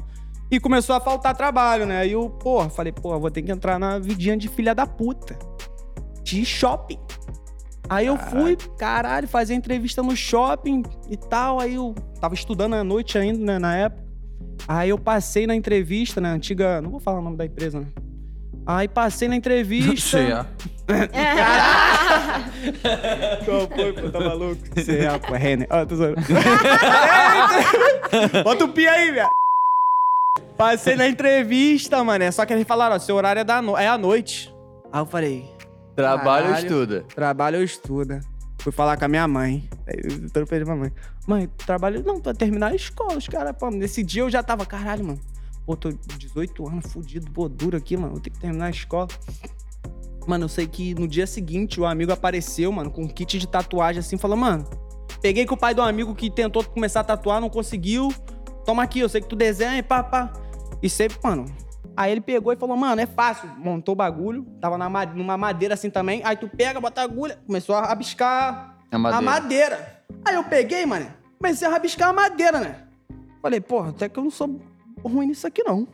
E 0.50 0.58
começou 0.58 0.96
a 0.96 1.00
faltar 1.00 1.36
trabalho, 1.36 1.84
né? 1.84 2.00
Aí 2.00 2.12
eu, 2.12 2.30
porra, 2.30 2.70
falei, 2.70 2.92
porra, 2.92 3.18
vou 3.18 3.30
ter 3.30 3.42
que 3.42 3.52
entrar 3.52 3.78
na 3.78 3.98
vidinha 3.98 4.34
de 4.36 4.48
filha 4.48 4.74
da 4.74 4.86
puta. 4.86 5.38
De 6.22 6.44
shopping. 6.44 6.98
Aí 7.88 8.06
eu 8.06 8.18
fui, 8.18 8.56
caralho, 8.78 9.26
fazer 9.26 9.54
entrevista 9.54 10.02
no 10.02 10.14
shopping 10.16 10.82
e 11.10 11.16
tal. 11.16 11.58
Aí 11.60 11.74
eu 11.74 11.94
tava 12.20 12.34
estudando 12.34 12.74
à 12.74 12.84
noite 12.84 13.18
ainda, 13.18 13.44
né, 13.44 13.58
na 13.58 13.76
época. 13.76 14.06
Aí 14.66 14.90
eu 14.90 14.98
passei 14.98 15.46
na 15.46 15.54
entrevista, 15.54 16.20
na 16.20 16.32
antiga. 16.32 16.82
Não 16.82 16.90
vou 16.90 17.00
falar 17.00 17.20
o 17.20 17.22
nome 17.22 17.36
da 17.36 17.46
empresa, 17.46 17.80
né? 17.80 17.86
Aí 18.66 18.88
passei 18.88 19.28
na 19.28 19.36
entrevista. 19.36 19.96
Sei, 20.18 20.32
ó. 20.32 20.44
Qual 23.44 23.68
foi, 23.68 23.92
pô? 23.92 24.10
Tá 24.10 24.20
maluco? 24.20 24.60
Você 24.74 24.98
é, 24.98 25.18
pô, 25.18 25.34
é 25.34 25.38
Renner. 25.38 25.66
Ah, 25.70 25.86
tô 25.86 25.96
zoando. 25.96 26.20
Bota 28.44 28.64
o 28.64 28.68
pi 28.68 28.86
aí, 28.86 29.12
velho. 29.12 29.28
Passei 30.58 30.96
na 30.96 31.08
entrevista, 31.08 32.02
mané. 32.02 32.32
Só 32.32 32.44
que 32.44 32.52
eles 32.52 32.66
falaram, 32.66 32.96
ó, 32.96 32.98
seu 32.98 33.14
horário 33.14 33.40
é, 33.40 33.44
da 33.44 33.62
no... 33.62 33.76
é 33.76 33.86
à 33.86 33.96
noite. 33.96 34.52
Aí 34.92 35.00
eu 35.00 35.06
falei, 35.06 35.48
Trabalho 35.94 36.46
ou 36.46 36.52
Caralho. 36.52 36.66
estuda? 36.66 37.04
trabalho 37.14 37.58
ou 37.58 37.64
estuda? 37.64 38.20
Fui 38.60 38.70
falar 38.70 38.96
com 38.96 39.04
a 39.04 39.08
minha 39.08 39.26
mãe. 39.26 39.68
Aí 39.86 39.96
eu 40.04 40.30
trompei 40.30 40.64
pra 40.64 40.76
mãe. 40.76 40.92
Mãe, 41.26 41.48
trabalho 41.66 42.02
não, 42.04 42.20
pra 42.20 42.32
terminar 42.34 42.72
a 42.72 42.74
escola. 42.74 43.16
Os 43.16 43.26
caras, 43.26 43.54
pô, 43.56 43.70
nesse 43.70 44.02
dia 44.02 44.22
eu 44.22 44.30
já 44.30 44.42
tava, 44.42 44.64
caralho, 44.64 45.04
mano. 45.04 45.20
Pô, 45.66 45.76
tô 45.76 45.90
18 45.90 46.68
anos, 46.68 46.92
fudido, 46.92 47.30
pô, 47.30 47.48
duro 47.48 47.76
aqui, 47.76 47.96
mano. 47.96 48.12
Vou 48.12 48.20
ter 48.20 48.30
que 48.30 48.38
terminar 48.38 48.66
a 48.66 48.70
escola. 48.70 49.08
Mano, 50.26 50.44
eu 50.44 50.48
sei 50.48 50.66
que 50.66 50.94
no 50.94 51.08
dia 51.08 51.26
seguinte 51.26 51.80
o 51.80 51.86
amigo 51.86 52.12
apareceu, 52.12 52.70
mano, 52.70 52.90
com 52.90 53.02
um 53.02 53.08
kit 53.08 53.38
de 53.38 53.48
tatuagem 53.48 54.00
assim, 54.00 54.16
falou, 54.18 54.36
mano, 54.36 54.68
peguei 55.20 55.46
com 55.46 55.54
o 55.54 55.58
pai 55.58 55.74
do 55.74 55.82
amigo 55.82 56.14
que 56.14 56.30
tentou 56.30 56.62
começar 56.62 57.00
a 57.00 57.04
tatuar, 57.04 57.40
não 57.40 57.48
conseguiu. 57.50 58.12
Toma 58.64 58.82
aqui, 58.82 59.00
eu 59.00 59.08
sei 59.08 59.20
que 59.20 59.28
tu 59.28 59.34
desenha 59.34 59.78
e 59.78 59.82
pá, 59.82 60.02
pá. 60.02 60.32
E 60.82 60.88
sempre, 60.88 61.18
mano. 61.22 61.44
Aí 61.96 62.12
ele 62.12 62.20
pegou 62.20 62.52
e 62.52 62.56
falou, 62.56 62.76
mano, 62.76 63.00
é 63.00 63.06
fácil. 63.06 63.48
Montou 63.56 63.92
o 63.92 63.96
bagulho, 63.96 64.44
tava 64.60 64.78
na 64.78 64.88
ma- 64.88 65.06
numa 65.06 65.36
madeira 65.36 65.74
assim 65.74 65.90
também. 65.90 66.22
Aí 66.24 66.36
tu 66.36 66.48
pega, 66.48 66.80
bota 66.80 67.00
a 67.00 67.04
agulha, 67.04 67.38
começou 67.46 67.74
a 67.74 67.86
rabiscar 67.86 68.76
A 68.90 68.98
madeira. 68.98 69.18
a 69.18 69.22
madeira. 69.22 70.02
Aí 70.24 70.34
eu 70.36 70.44
peguei, 70.44 70.86
mano, 70.86 71.06
comecei 71.38 71.66
a 71.66 71.70
rabiscar 71.70 72.10
a 72.10 72.12
madeira, 72.12 72.60
né? 72.60 72.84
Falei, 73.42 73.60
porra, 73.60 73.90
até 73.90 74.08
que 74.08 74.18
eu 74.18 74.22
não 74.24 74.30
sou 74.30 74.60
ruim 75.04 75.26
nisso 75.26 75.46
aqui, 75.46 75.62
não. 75.64 75.86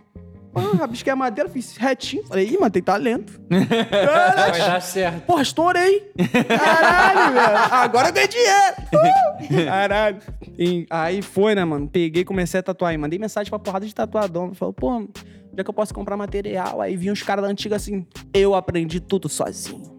Ah, 0.55 0.77
rabisquei 0.79 1.13
a 1.13 1.17
madeira, 1.17 1.49
fiz 1.51 1.77
retinho. 1.77 2.25
Falei, 2.27 2.49
ih, 2.49 2.59
mano, 2.59 2.71
tem 2.71 2.83
talento. 2.83 3.41
Vai 3.51 4.59
dar 4.59 4.81
certo. 4.81 5.23
Porra, 5.27 5.43
estourei. 5.43 6.13
Caralho, 6.49 7.35
velho. 7.35 7.59
Agora 7.73 8.09
eu 8.09 8.13
ganhei 8.13 8.29
dinheiro. 8.29 8.75
Uh! 8.93 9.67
Caralho. 9.67 10.19
E 10.59 10.87
aí 10.89 11.23
foi, 11.23 11.55
né, 11.55 11.65
mano? 11.65 11.89
Peguei, 11.89 12.25
comecei 12.25 12.61
a 12.61 12.63
tatuar. 12.63 12.95
E 12.95 12.99
mandei 12.99 13.19
mensagem 13.19 13.51
pra 13.51 13.59
porrada 13.59 13.87
de 13.87 13.95
tatuador. 13.95 14.55
Falei, 14.55 14.75
pô, 14.77 14.91
onde 14.91 15.11
é 15.57 15.65
que 15.65 15.71
eu 15.71 15.75
posso 15.75 15.93
comprar 15.93 16.17
material? 16.17 16.81
Aí 16.81 16.97
vinha 16.97 17.13
os 17.13 17.23
caras 17.23 17.45
da 17.45 17.51
antiga 17.51 17.77
assim, 17.77 18.07
eu 18.33 18.55
aprendi 18.55 19.01
tudo 19.01 19.29
sozinho. 19.29 19.95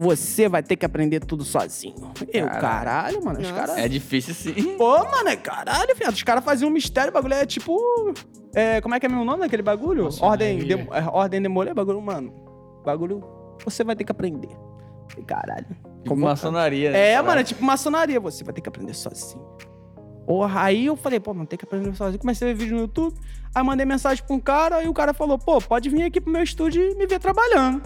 Você 0.00 0.48
vai 0.48 0.62
ter 0.62 0.76
que 0.76 0.86
aprender 0.86 1.18
tudo 1.20 1.42
sozinho. 1.44 2.12
Eu, 2.32 2.46
Caralho. 2.46 2.60
caralho, 2.60 3.24
mano. 3.24 3.40
Os 3.40 3.50
caras... 3.50 3.76
É 3.76 3.88
difícil 3.88 4.32
sim. 4.32 4.76
Pô, 4.76 4.96
mano, 5.04 5.28
é 5.28 5.34
caralho, 5.36 5.92
viado. 5.96 6.14
Os 6.14 6.22
caras 6.22 6.44
faziam 6.44 6.68
um 6.70 6.72
mistério, 6.72 7.10
o 7.10 7.12
bagulho 7.12 7.34
é 7.34 7.44
tipo. 7.44 7.76
É, 8.54 8.80
como 8.80 8.94
é 8.94 9.00
que 9.00 9.06
é 9.06 9.08
meu 9.08 9.24
nome 9.24 9.40
daquele 9.40 9.62
bagulho? 9.62 10.04
Maçonaria. 10.04 10.54
Ordem, 10.54 10.58
dem, 10.66 10.88
é, 10.92 11.04
ordem 11.10 11.42
demoler, 11.42 11.74
bagulho, 11.74 12.00
mano. 12.00 12.32
Bagulho. 12.84 13.22
Você 13.64 13.84
vai 13.84 13.94
ter 13.94 14.04
que 14.04 14.12
aprender. 14.12 14.50
Falei, 15.08 15.24
Caralho. 15.24 15.66
Tipo 16.02 16.16
maçonaria, 16.16 16.90
né? 16.90 16.98
É, 16.98 17.10
Caralho. 17.10 17.26
mano, 17.26 17.40
é 17.40 17.44
tipo 17.44 17.64
maçonaria. 17.64 18.20
Você 18.20 18.44
vai 18.44 18.54
ter 18.54 18.60
que 18.60 18.68
aprender 18.68 18.94
sozinho. 18.94 19.44
Porra, 20.26 20.62
aí 20.62 20.86
eu 20.86 20.96
falei, 20.96 21.18
pô, 21.18 21.32
não 21.32 21.46
tem 21.46 21.58
que 21.58 21.64
aprender 21.64 21.94
sozinho. 21.94 22.18
Comecei 22.18 22.50
a 22.50 22.52
ver 22.52 22.58
vídeo 22.58 22.74
no 22.76 22.82
YouTube. 22.82 23.14
Aí 23.54 23.62
mandei 23.62 23.86
mensagem 23.86 24.22
pra 24.24 24.36
um 24.36 24.40
cara, 24.40 24.82
e 24.82 24.88
o 24.88 24.92
cara 24.92 25.14
falou, 25.14 25.38
pô, 25.38 25.58
pode 25.58 25.88
vir 25.88 26.02
aqui 26.02 26.20
pro 26.20 26.30
meu 26.30 26.42
estúdio 26.42 26.82
e 26.82 26.94
me 26.94 27.06
ver 27.06 27.18
trabalhando. 27.18 27.82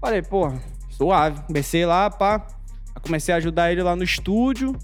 Falei, 0.00 0.22
porra, 0.22 0.60
suave. 0.88 1.42
Comecei 1.46 1.84
lá, 1.84 2.08
pá. 2.10 2.46
Aí 2.94 3.02
comecei 3.02 3.34
a 3.34 3.38
ajudar 3.38 3.72
ele 3.72 3.82
lá 3.82 3.96
no 3.96 4.04
estúdio. 4.04 4.76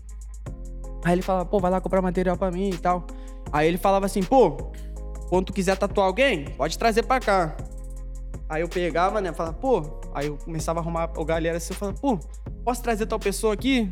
Aí 1.05 1.13
ele 1.13 1.23
falava, 1.23 1.45
pô, 1.45 1.59
vai 1.61 1.71
lá 1.71 1.81
comprar 1.81 2.03
material 2.03 2.37
pra 2.37 2.51
mim 2.51 2.71
e 2.71 2.79
tal. 2.79 3.07
Aí 3.53 3.69
ele 3.69 3.79
falava 3.79 4.07
assim, 4.07 4.23
pô, 4.23 4.73
quando 5.31 5.47
tu 5.47 5.53
quiser 5.53 5.79
tatuar 5.79 6.09
alguém, 6.09 6.45
pode 6.57 6.77
trazer 6.77 7.05
pra 7.05 7.21
cá. 7.21 7.57
Aí 8.49 8.63
eu 8.63 8.69
pegava, 8.69 9.21
né, 9.21 9.33
falava, 9.33 9.57
pô. 9.57 10.01
Aí 10.13 10.27
eu 10.27 10.37
começava 10.37 10.81
a 10.81 10.83
arrumar 10.83 11.05
a 11.05 11.25
galera 11.25 11.57
assim, 11.57 11.73
eu 11.73 11.79
falava, 11.79 11.97
pô, 11.99 12.19
posso 12.65 12.83
trazer 12.83 13.07
tal 13.07 13.21
pessoa 13.21 13.55
aqui? 13.55 13.89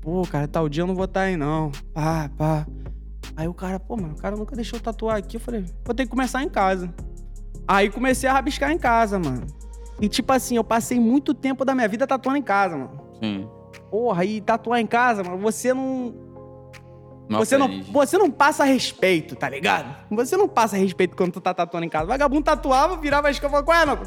Pô, 0.00 0.22
cara, 0.22 0.48
tal 0.48 0.68
dia 0.68 0.82
eu 0.82 0.88
não 0.88 0.96
vou 0.96 1.04
estar 1.04 1.20
aí, 1.20 1.36
não. 1.36 1.70
Pá, 1.94 2.28
pá. 2.36 2.66
Aí 3.36 3.46
o 3.46 3.54
cara, 3.54 3.78
pô, 3.78 3.96
mano, 3.96 4.14
o 4.14 4.16
cara 4.16 4.34
nunca 4.34 4.56
deixou 4.56 4.76
eu 4.76 4.82
tatuar 4.82 5.18
aqui. 5.18 5.36
Eu 5.36 5.40
falei, 5.40 5.64
vou 5.84 5.94
ter 5.94 6.02
que 6.02 6.10
começar 6.10 6.42
em 6.42 6.48
casa. 6.48 6.92
Aí 7.68 7.88
comecei 7.88 8.28
a 8.28 8.32
rabiscar 8.32 8.72
em 8.72 8.78
casa, 8.78 9.20
mano. 9.20 9.46
E 10.00 10.08
tipo 10.08 10.32
assim, 10.32 10.56
eu 10.56 10.64
passei 10.64 10.98
muito 10.98 11.32
tempo 11.32 11.64
da 11.64 11.76
minha 11.76 11.86
vida 11.86 12.08
tatuando 12.08 12.38
em 12.38 12.42
casa, 12.42 12.76
mano. 12.76 13.00
Sim. 13.22 13.48
Porra, 13.88 14.24
e 14.24 14.40
tatuar 14.40 14.80
em 14.80 14.86
casa, 14.86 15.22
mano, 15.22 15.38
você 15.38 15.72
não. 15.72 16.12
Você, 17.38 17.58
não 17.58 17.82
você 17.84 18.18
não 18.18 18.30
passa 18.30 18.64
respeito, 18.64 19.34
tá 19.36 19.48
ligado? 19.48 19.94
Você 20.10 20.36
não 20.36 20.48
passa 20.48 20.76
respeito 20.76 21.16
quando 21.16 21.32
tu 21.32 21.40
tá 21.40 21.52
tatuando 21.54 21.86
em 21.86 21.88
casa. 21.88 22.06
Vagabundo 22.06 22.42
tatuava, 22.42 22.96
virava 22.96 23.28
a 23.28 23.30
escova 23.30 23.62
qual 23.62 23.76
é, 23.76 23.86
não? 23.86 23.98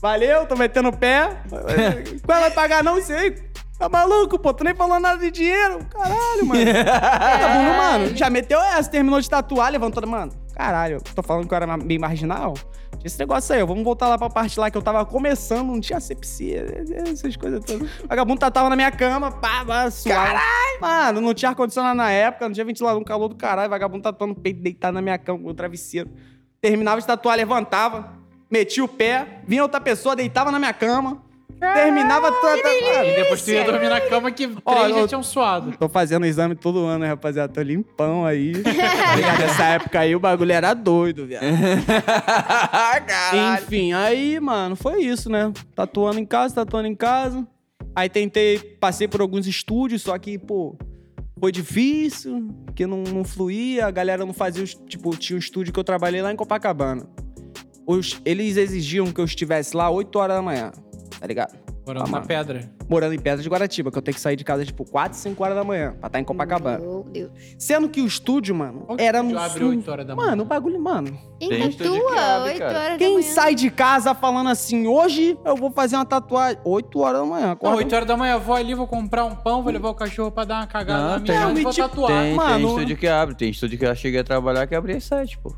Valeu, 0.00 0.46
tô 0.46 0.54
metendo 0.54 0.90
o 0.90 0.96
pé. 0.96 1.30
Qual 2.26 2.38
vai 2.38 2.50
pagar 2.50 2.84
não? 2.84 3.00
Sei. 3.00 3.30
Tá 3.78 3.88
maluco, 3.88 4.38
pô? 4.38 4.52
Tu 4.52 4.62
nem 4.62 4.74
falou 4.74 5.00
nada 5.00 5.18
de 5.18 5.30
dinheiro. 5.30 5.78
Caralho, 5.90 6.46
mano. 6.46 6.60
Vagabundo, 6.74 7.76
mano. 7.78 8.16
Já 8.16 8.28
meteu 8.28 8.60
essa, 8.60 8.90
terminou 8.90 9.18
de 9.18 9.30
tatuar, 9.30 9.72
levantou. 9.72 10.06
Mano, 10.06 10.30
caralho, 10.54 11.00
tô 11.14 11.22
falando 11.22 11.48
que 11.48 11.54
eu 11.54 11.56
era 11.56 11.76
meio 11.78 12.00
marginal. 12.00 12.52
Esse 13.04 13.18
negócio 13.18 13.54
aí, 13.54 13.62
ó. 13.62 13.66
Vamos 13.66 13.84
voltar 13.84 14.08
lá 14.08 14.16
pra 14.16 14.30
parte 14.30 14.58
lá 14.58 14.70
que 14.70 14.78
eu 14.78 14.82
tava 14.82 15.04
começando, 15.04 15.66
não 15.66 15.80
tinha 15.80 16.00
sepsia, 16.00 16.84
essas 17.06 17.36
coisas 17.36 17.62
todas. 17.62 17.88
Vagabundo 18.08 18.40
tatuava 18.40 18.70
na 18.70 18.76
minha 18.76 18.90
cama, 18.90 19.30
pá, 19.30 19.62
pá, 19.64 19.90
suave. 19.90 20.18
Caralho! 20.18 20.80
Mano, 20.80 21.20
não 21.20 21.34
tinha 21.34 21.50
ar-condicionado 21.50 21.96
na 21.96 22.10
época, 22.10 22.46
não 22.46 22.54
tinha 22.54 22.64
ventilador, 22.64 22.98
um 22.98 23.04
calor 23.04 23.28
do 23.28 23.36
caralho. 23.36 23.68
Vagabundo 23.68 24.02
tatuando 24.02 24.32
o 24.32 24.36
peito, 24.36 24.62
deitado 24.62 24.94
na 24.94 25.02
minha 25.02 25.18
cama 25.18 25.38
com 25.38 25.50
o 25.50 25.54
travesseiro. 25.54 26.10
Terminava 26.62 26.98
de 26.98 27.06
tatuar, 27.06 27.36
levantava, 27.36 28.14
metia 28.50 28.82
o 28.82 28.88
pé, 28.88 29.42
vinha 29.46 29.62
outra 29.62 29.82
pessoa, 29.82 30.16
deitava 30.16 30.50
na 30.50 30.58
minha 30.58 30.72
cama. 30.72 31.22
Terminava 31.60 32.30
toda. 32.30 32.68
E 33.04 33.16
depois 33.16 33.42
tu 33.42 33.50
ia 33.50 33.64
dormir 33.64 33.88
na 33.88 34.00
cama 34.00 34.30
que 34.30 34.46
três 34.46 34.60
Ó, 34.64 34.88
já 34.88 34.98
eu- 34.98 35.08
tinham 35.08 35.22
suado. 35.22 35.72
Tô 35.78 35.88
fazendo 35.88 36.26
exame 36.26 36.54
todo 36.54 36.84
ano, 36.84 37.00
né, 37.00 37.08
rapaziada? 37.08 37.52
Tô 37.52 37.62
limpão 37.62 38.24
aí. 38.26 38.52
Tá 38.62 39.16
ligado? 39.16 39.38
Nessa 39.40 39.64
época 39.64 40.00
aí 40.00 40.14
o 40.16 40.20
bagulho 40.20 40.52
era 40.52 40.74
doido, 40.74 41.26
viado. 41.26 41.44
Caralho. 43.06 43.62
Enfim, 43.62 43.92
aí, 43.92 44.38
mano, 44.40 44.76
foi 44.76 45.02
isso, 45.02 45.30
né? 45.30 45.52
Tatuando 45.74 46.18
em 46.18 46.26
casa, 46.26 46.54
tatuando 46.54 46.88
em 46.88 46.94
casa. 46.94 47.46
Aí 47.94 48.08
tentei, 48.08 48.58
passei 48.58 49.06
por 49.06 49.20
alguns 49.20 49.46
estúdios, 49.46 50.02
só 50.02 50.18
que, 50.18 50.36
pô, 50.38 50.76
foi 51.38 51.52
difícil, 51.52 52.48
porque 52.66 52.86
não, 52.86 53.02
não 53.04 53.22
fluía, 53.24 53.86
a 53.86 53.90
galera 53.90 54.24
não 54.26 54.32
fazia, 54.32 54.64
os, 54.64 54.74
tipo, 54.74 55.16
tinha 55.16 55.36
um 55.36 55.38
estúdio 55.38 55.72
que 55.72 55.78
eu 55.78 55.84
trabalhei 55.84 56.20
lá 56.20 56.32
em 56.32 56.36
Copacabana. 56.36 57.06
Os, 57.86 58.20
eles 58.24 58.56
exigiam 58.56 59.06
que 59.12 59.20
eu 59.20 59.24
estivesse 59.24 59.76
lá 59.76 59.88
8 59.90 60.18
horas 60.18 60.36
da 60.36 60.42
manhã, 60.42 60.72
tá 61.20 61.26
ligado? 61.26 61.54
Morando 61.86 62.06
Ah, 62.06 62.10
na 62.10 62.20
pedra. 62.22 62.70
Morando 62.88 63.14
em 63.14 63.18
Pedra 63.18 63.42
de 63.42 63.48
Guaratiba, 63.48 63.90
que 63.90 63.98
eu 63.98 64.02
tenho 64.02 64.14
que 64.14 64.20
sair 64.20 64.36
de 64.36 64.44
casa, 64.44 64.64
tipo, 64.64 64.84
4, 64.90 65.18
5 65.18 65.42
horas 65.42 65.56
da 65.56 65.62
manhã, 65.64 65.94
pra 66.00 66.06
estar 66.06 66.18
em 66.20 66.24
Copacabana. 66.24 66.78
Meu 66.78 67.04
Deus. 67.10 67.30
Sendo 67.58 67.88
que 67.90 68.00
o 68.00 68.06
estúdio, 68.06 68.54
mano, 68.54 68.86
que 68.96 69.02
era 69.02 69.18
estúdio 69.18 69.36
no 69.36 69.42
abre 69.44 69.58
sul. 69.60 69.68
8 69.70 69.90
horas 69.90 70.06
da 70.06 70.16
manhã? 70.16 70.30
Mano, 70.30 70.42
o 70.42 70.46
bagulho, 70.46 70.80
mano. 70.80 71.18
Quem 71.38 71.48
Tem 71.50 71.68
estúdio 71.68 71.92
que 72.06 72.14
abre, 72.18 72.48
8 72.52 72.58
cara. 72.58 72.78
horas 72.78 72.98
Quem 72.98 73.08
da 73.14 73.20
manhã? 73.20 73.32
sai 73.34 73.54
de 73.54 73.70
casa 73.70 74.14
falando 74.14 74.48
assim, 74.48 74.86
hoje 74.86 75.36
eu 75.44 75.56
vou 75.56 75.70
fazer 75.70 75.96
uma 75.96 76.06
tatuagem 76.06 76.58
8 76.64 76.98
horas 77.00 77.20
da 77.20 77.26
manhã. 77.26 77.44
Não, 77.46 77.52
acorda- 77.52 77.76
8 77.76 77.94
horas 77.94 78.08
da 78.08 78.16
manhã, 78.16 78.38
vou 78.38 78.54
ali, 78.56 78.74
vou 78.74 78.86
comprar 78.86 79.24
um 79.26 79.34
pão, 79.34 79.62
vou 79.62 79.70
levar 79.72 79.90
o 79.90 79.94
cachorro 79.94 80.30
pra 80.30 80.44
dar 80.44 80.60
uma 80.60 80.66
cagada 80.66 81.02
Não, 81.02 81.08
na 81.10 81.20
tem- 81.20 81.34
minha 81.34 81.48
Não, 81.48 81.56
e 81.56 81.60
e 81.60 81.62
vou 81.64 81.72
tipo, 81.72 81.88
tatuar. 81.88 82.22
Tem, 82.22 82.34
Mano, 82.34 82.58
tem 82.58 82.66
estúdio 82.68 82.96
que 82.96 83.08
abre. 83.08 83.34
Tem 83.34 83.50
estúdio 83.50 83.78
que 83.78 83.84
eu 83.84 83.94
cheguei 83.94 84.20
a 84.20 84.24
trabalhar 84.24 84.66
que 84.66 84.74
abria 84.74 84.96
às 84.96 85.04
sete, 85.04 85.38
pô. 85.38 85.54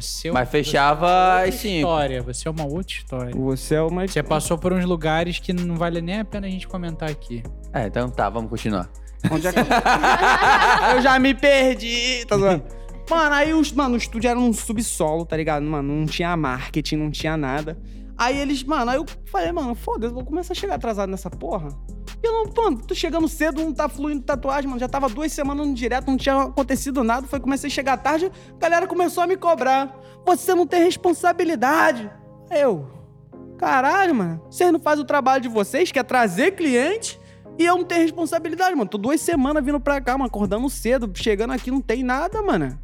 Você 0.00 0.28
é 0.28 0.32
Mas 0.32 0.42
uma- 0.42 0.46
fechava 0.50 1.08
é 1.08 1.44
outra 1.46 1.68
história, 1.68 2.22
você 2.22 2.48
é 2.48 2.50
uma 2.50 2.64
outra 2.64 2.92
história. 2.92 3.34
Você 3.34 3.74
é 3.74 3.82
uma... 3.82 4.06
Você 4.06 4.22
passou 4.22 4.58
por 4.58 4.72
uns 4.72 4.84
lugares 4.84 5.38
que 5.38 5.52
não 5.54 5.76
vale 5.76 6.02
nem 6.02 6.20
a 6.20 6.24
pena 6.24 6.46
a 6.46 6.50
gente 6.50 6.68
comentar 6.68 7.10
aqui. 7.10 7.42
É, 7.72 7.86
então 7.86 8.10
tá, 8.10 8.28
vamos 8.28 8.50
continuar. 8.50 8.90
Onde 9.30 9.46
é 9.46 9.52
que 9.52 9.58
eu... 9.58 9.64
eu 10.96 11.02
já 11.02 11.18
me 11.18 11.34
perdi, 11.34 12.24
tá 12.26 12.36
zoando? 12.36 12.64
Mano, 13.08 13.34
aí 13.34 13.54
os, 13.54 13.72
mano, 13.72 13.94
o 13.94 13.96
estúdio 13.96 14.28
era 14.28 14.38
um 14.38 14.52
subsolo, 14.52 15.24
tá 15.24 15.36
ligado? 15.36 15.64
Mano, 15.64 15.94
não 15.94 16.06
tinha 16.06 16.36
marketing, 16.36 16.96
não 16.96 17.10
tinha 17.10 17.36
nada. 17.36 17.78
Aí 18.18 18.38
eles, 18.38 18.62
mano, 18.64 18.90
aí 18.90 18.96
eu 18.96 19.06
falei, 19.26 19.52
mano, 19.52 19.74
foda-se, 19.74 20.12
vou 20.12 20.24
começar 20.24 20.52
a 20.52 20.56
chegar 20.56 20.74
atrasado 20.74 21.08
nessa 21.08 21.30
porra. 21.30 21.68
Eu 22.22 22.32
não, 22.32 22.64
mano, 22.64 22.78
tô 22.84 22.94
chegando 22.94 23.28
cedo, 23.28 23.62
não 23.62 23.72
tá 23.72 23.88
fluindo 23.88 24.22
tatuagem, 24.22 24.68
mano. 24.68 24.80
Já 24.80 24.88
tava 24.88 25.08
duas 25.08 25.32
semanas 25.32 25.66
no 25.66 25.74
direto, 25.74 26.06
não 26.06 26.16
tinha 26.16 26.42
acontecido 26.42 27.04
nada. 27.04 27.26
Foi 27.26 27.38
comecei 27.38 27.68
a 27.68 27.72
chegar 27.72 27.96
tarde, 27.98 28.30
a 28.54 28.58
galera 28.58 28.86
começou 28.86 29.22
a 29.22 29.26
me 29.26 29.36
cobrar. 29.36 29.96
Você 30.24 30.54
não 30.54 30.66
tem 30.66 30.84
responsabilidade. 30.84 32.10
Eu, 32.50 32.88
caralho, 33.58 34.14
mano. 34.14 34.42
Vocês 34.50 34.72
não 34.72 34.80
fazem 34.80 35.04
o 35.04 35.06
trabalho 35.06 35.42
de 35.42 35.48
vocês, 35.48 35.92
que 35.92 35.98
é 35.98 36.02
trazer 36.02 36.52
cliente, 36.52 37.20
e 37.58 37.64
eu 37.64 37.76
não 37.76 37.84
tenho 37.84 38.02
responsabilidade, 38.02 38.74
mano. 38.74 38.88
Tô 38.88 38.98
duas 38.98 39.20
semanas 39.20 39.64
vindo 39.64 39.80
pra 39.80 40.00
cá, 40.00 40.12
mano, 40.12 40.26
acordando 40.26 40.68
cedo, 40.68 41.10
chegando 41.14 41.52
aqui, 41.52 41.70
não 41.70 41.80
tem 41.80 42.02
nada, 42.02 42.42
mano. 42.42 42.78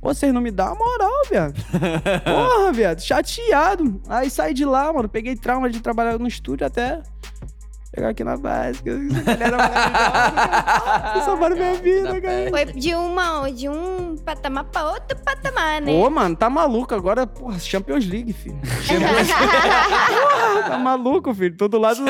Pô, 0.00 0.12
Vocês 0.12 0.34
não 0.34 0.40
me 0.40 0.50
dão 0.50 0.72
a 0.72 0.74
moral, 0.74 1.22
viado. 1.30 1.54
Porra, 2.24 2.72
viado. 2.72 3.00
Chateado. 3.00 4.02
Aí 4.08 4.28
saí 4.28 4.52
de 4.52 4.64
lá, 4.64 4.92
mano. 4.92 5.08
Peguei 5.08 5.36
trauma 5.36 5.70
de 5.70 5.80
trabalhar 5.80 6.18
no 6.18 6.26
estúdio 6.26 6.66
até 6.66 7.00
chegar 7.94 8.08
aqui 8.08 8.24
na 8.24 8.36
básica. 8.36 8.90
Essa 9.12 9.22
galera 9.22 9.56
maravilhosa. 9.56 11.12
Vocês 11.12 11.24
salvaram 11.24 11.56
minha 11.56 11.74
vida, 11.74 12.20
cara. 12.20 12.50
Foi 12.50 12.64
de, 12.66 12.94
uma, 12.94 13.50
de 13.50 13.68
um 13.68 14.16
patamar 14.16 14.64
pra 14.64 14.90
outro 14.92 15.18
patamar, 15.18 15.80
né? 15.82 15.92
Pô, 15.92 16.08
mano, 16.08 16.34
tá 16.34 16.48
maluco 16.48 16.94
agora, 16.94 17.26
porra, 17.26 17.58
Champions 17.58 18.06
League, 18.06 18.32
filho. 18.32 18.58
Porra, 18.62 20.21
tá 20.62 20.78
maluco, 20.78 21.34
filho. 21.34 21.56
Todo 21.56 21.78
lado. 21.78 22.02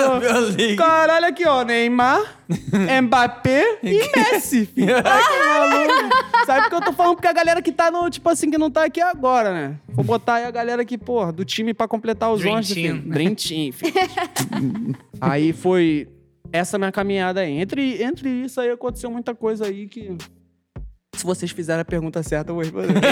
Caralho, 0.77 1.27
aqui, 1.27 1.47
ó. 1.47 1.65
Neymar, 1.65 2.21
Mbappé 3.03 3.79
e 3.83 3.99
Messi, 4.17 4.67
filho. 4.67 4.95
Ai, 4.97 5.23
que 5.23 5.39
maluco. 5.49 6.47
Sabe 6.47 6.67
o 6.67 6.69
que 6.71 6.75
eu 6.75 6.81
tô 6.81 6.93
falando? 6.93 7.15
Porque 7.15 7.29
a 7.29 7.33
galera 7.33 7.63
que 7.63 7.73
tá 7.73 7.91
no, 7.91 8.09
tipo 8.11 8.29
assim, 8.29 8.51
que 8.51 8.59
não 8.59 8.71
tá 8.71 8.85
aqui 8.85 9.01
agora, 9.01 9.53
né? 9.53 9.77
Vou 9.89 10.05
botar 10.05 10.35
aí 10.35 10.45
a 10.45 10.51
galera 10.51 10.83
aqui, 10.83 10.97
porra, 10.99 11.33
do 11.33 11.45
time 11.45 11.73
pra 11.75 11.87
completar 11.89 12.33
os 12.33 12.41
Dream 12.41 12.57
11, 12.57 12.75
Team. 12.75 12.97
filho. 12.97 13.11
Dream 13.13 13.35
Team, 13.35 13.73
filho. 13.73 14.97
aí 15.21 15.53
foi 15.53 16.09
essa 16.53 16.79
minha 16.79 16.93
caminhada 16.93 17.41
aí. 17.41 17.59
Entre, 17.59 18.03
entre 18.03 18.29
isso 18.29 18.61
aí 18.61 18.71
aconteceu 18.71 19.11
muita 19.11 19.35
coisa 19.35 19.67
aí 19.67 19.87
que. 19.87 20.17
Se 21.15 21.25
vocês 21.25 21.51
fizerem 21.51 21.83
a 21.83 21.85
pergunta 21.85 22.23
certa, 22.23 22.51
eu 22.51 22.55
vou 22.55 22.65
responder. 22.65 22.95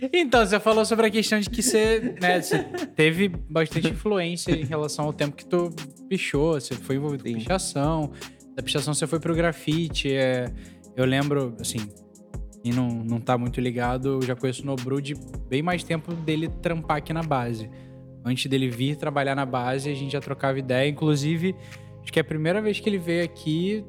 Então, 0.12 0.44
você 0.44 0.58
falou 0.58 0.84
sobre 0.84 1.06
a 1.06 1.10
questão 1.10 1.38
de 1.38 1.48
que 1.50 1.62
você, 1.62 2.16
né, 2.20 2.40
você 2.40 2.64
teve 2.94 3.28
bastante 3.28 3.88
influência 3.88 4.52
em 4.52 4.64
relação 4.64 5.06
ao 5.06 5.12
tempo 5.12 5.36
que 5.36 5.44
tu 5.44 5.70
pichou, 6.08 6.54
você 6.54 6.74
foi 6.74 6.96
envolvido 6.96 7.28
em 7.28 7.34
pichação, 7.34 8.12
da 8.54 8.62
pichação 8.62 8.94
você 8.94 9.06
foi 9.06 9.20
pro 9.20 9.34
grafite, 9.34 10.12
é, 10.12 10.50
eu 10.96 11.04
lembro, 11.04 11.54
assim, 11.60 11.78
e 12.64 12.72
não, 12.72 12.88
não 12.88 13.20
tá 13.20 13.36
muito 13.36 13.60
ligado, 13.60 14.20
eu 14.20 14.22
já 14.22 14.34
conheço 14.34 14.62
o 14.62 14.66
Nobru 14.66 15.00
de 15.00 15.14
bem 15.48 15.62
mais 15.62 15.82
tempo 15.82 16.14
dele 16.14 16.48
trampar 16.62 16.98
aqui 16.98 17.12
na 17.12 17.22
base. 17.22 17.70
Antes 18.24 18.46
dele 18.46 18.68
vir 18.68 18.96
trabalhar 18.96 19.34
na 19.34 19.46
base, 19.46 19.90
a 19.90 19.94
gente 19.94 20.12
já 20.12 20.20
trocava 20.20 20.58
ideia, 20.58 20.88
inclusive, 20.88 21.54
acho 22.02 22.12
que 22.12 22.20
a 22.20 22.24
primeira 22.24 22.60
vez 22.60 22.78
que 22.78 22.88
ele 22.88 22.98
veio 22.98 23.24
aqui 23.24 23.84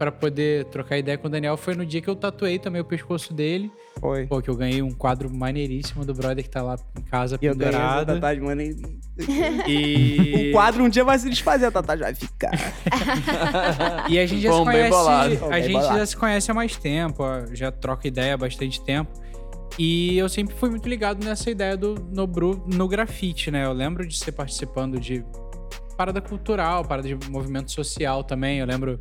pra 0.00 0.10
poder 0.10 0.64
trocar 0.64 0.96
ideia 0.96 1.18
com 1.18 1.28
o 1.28 1.30
Daniel 1.30 1.58
foi 1.58 1.74
no 1.74 1.84
dia 1.84 2.00
que 2.00 2.08
eu 2.08 2.16
tatuei 2.16 2.58
também 2.58 2.80
o 2.80 2.84
pescoço 2.86 3.34
dele. 3.34 3.70
Foi. 4.00 4.26
Pô, 4.26 4.40
que 4.40 4.48
eu 4.48 4.56
ganhei 4.56 4.80
um 4.80 4.92
quadro 4.92 5.28
maneiríssimo 5.30 6.06
do 6.06 6.14
brother 6.14 6.42
que 6.42 6.48
tá 6.48 6.62
lá 6.62 6.78
em 6.98 7.02
casa 7.02 7.38
E 7.38 7.44
eu 7.44 7.54
ganhei 7.54 7.74
essa 7.74 8.06
pendurado. 8.06 8.12
e-. 9.68 10.48
O 10.48 10.52
quadro 10.52 10.84
um 10.84 10.88
dia 10.88 11.04
vai 11.04 11.18
se 11.18 11.28
desfazer, 11.28 11.66
a 11.66 11.70
tatuagem 11.70 12.02
vai 12.02 12.14
ficar. 12.14 12.50
e 14.08 14.18
a 14.18 14.24
gente 14.24 14.40
já 14.40 14.48
Bom, 14.48 14.64
se 14.64 14.72
bem 14.72 14.88
bolado. 14.88 15.36
conhece. 15.36 15.52
A 15.54 15.60
gente 15.60 15.72
bolado. 15.74 15.98
já 15.98 16.06
se 16.06 16.16
conhece 16.16 16.50
há 16.50 16.54
mais 16.54 16.76
tempo, 16.76 17.22
já 17.52 17.70
troca 17.70 18.08
ideia 18.08 18.32
há 18.32 18.38
bastante 18.38 18.82
tempo. 18.82 19.12
E 19.78 20.16
eu 20.16 20.30
sempre 20.30 20.54
fui 20.54 20.70
muito 20.70 20.88
ligado 20.88 21.22
nessa 21.22 21.50
ideia 21.50 21.76
do 21.76 21.94
Nobru 22.10 22.64
no 22.66 22.88
grafite, 22.88 23.50
né? 23.50 23.66
Eu 23.66 23.74
lembro 23.74 24.06
de 24.08 24.16
ser 24.16 24.32
participando 24.32 24.98
de 24.98 25.22
parada 25.94 26.22
cultural, 26.22 26.86
parada 26.86 27.06
de 27.06 27.30
movimento 27.30 27.70
social 27.70 28.24
também. 28.24 28.60
Eu 28.60 28.66
lembro 28.66 28.98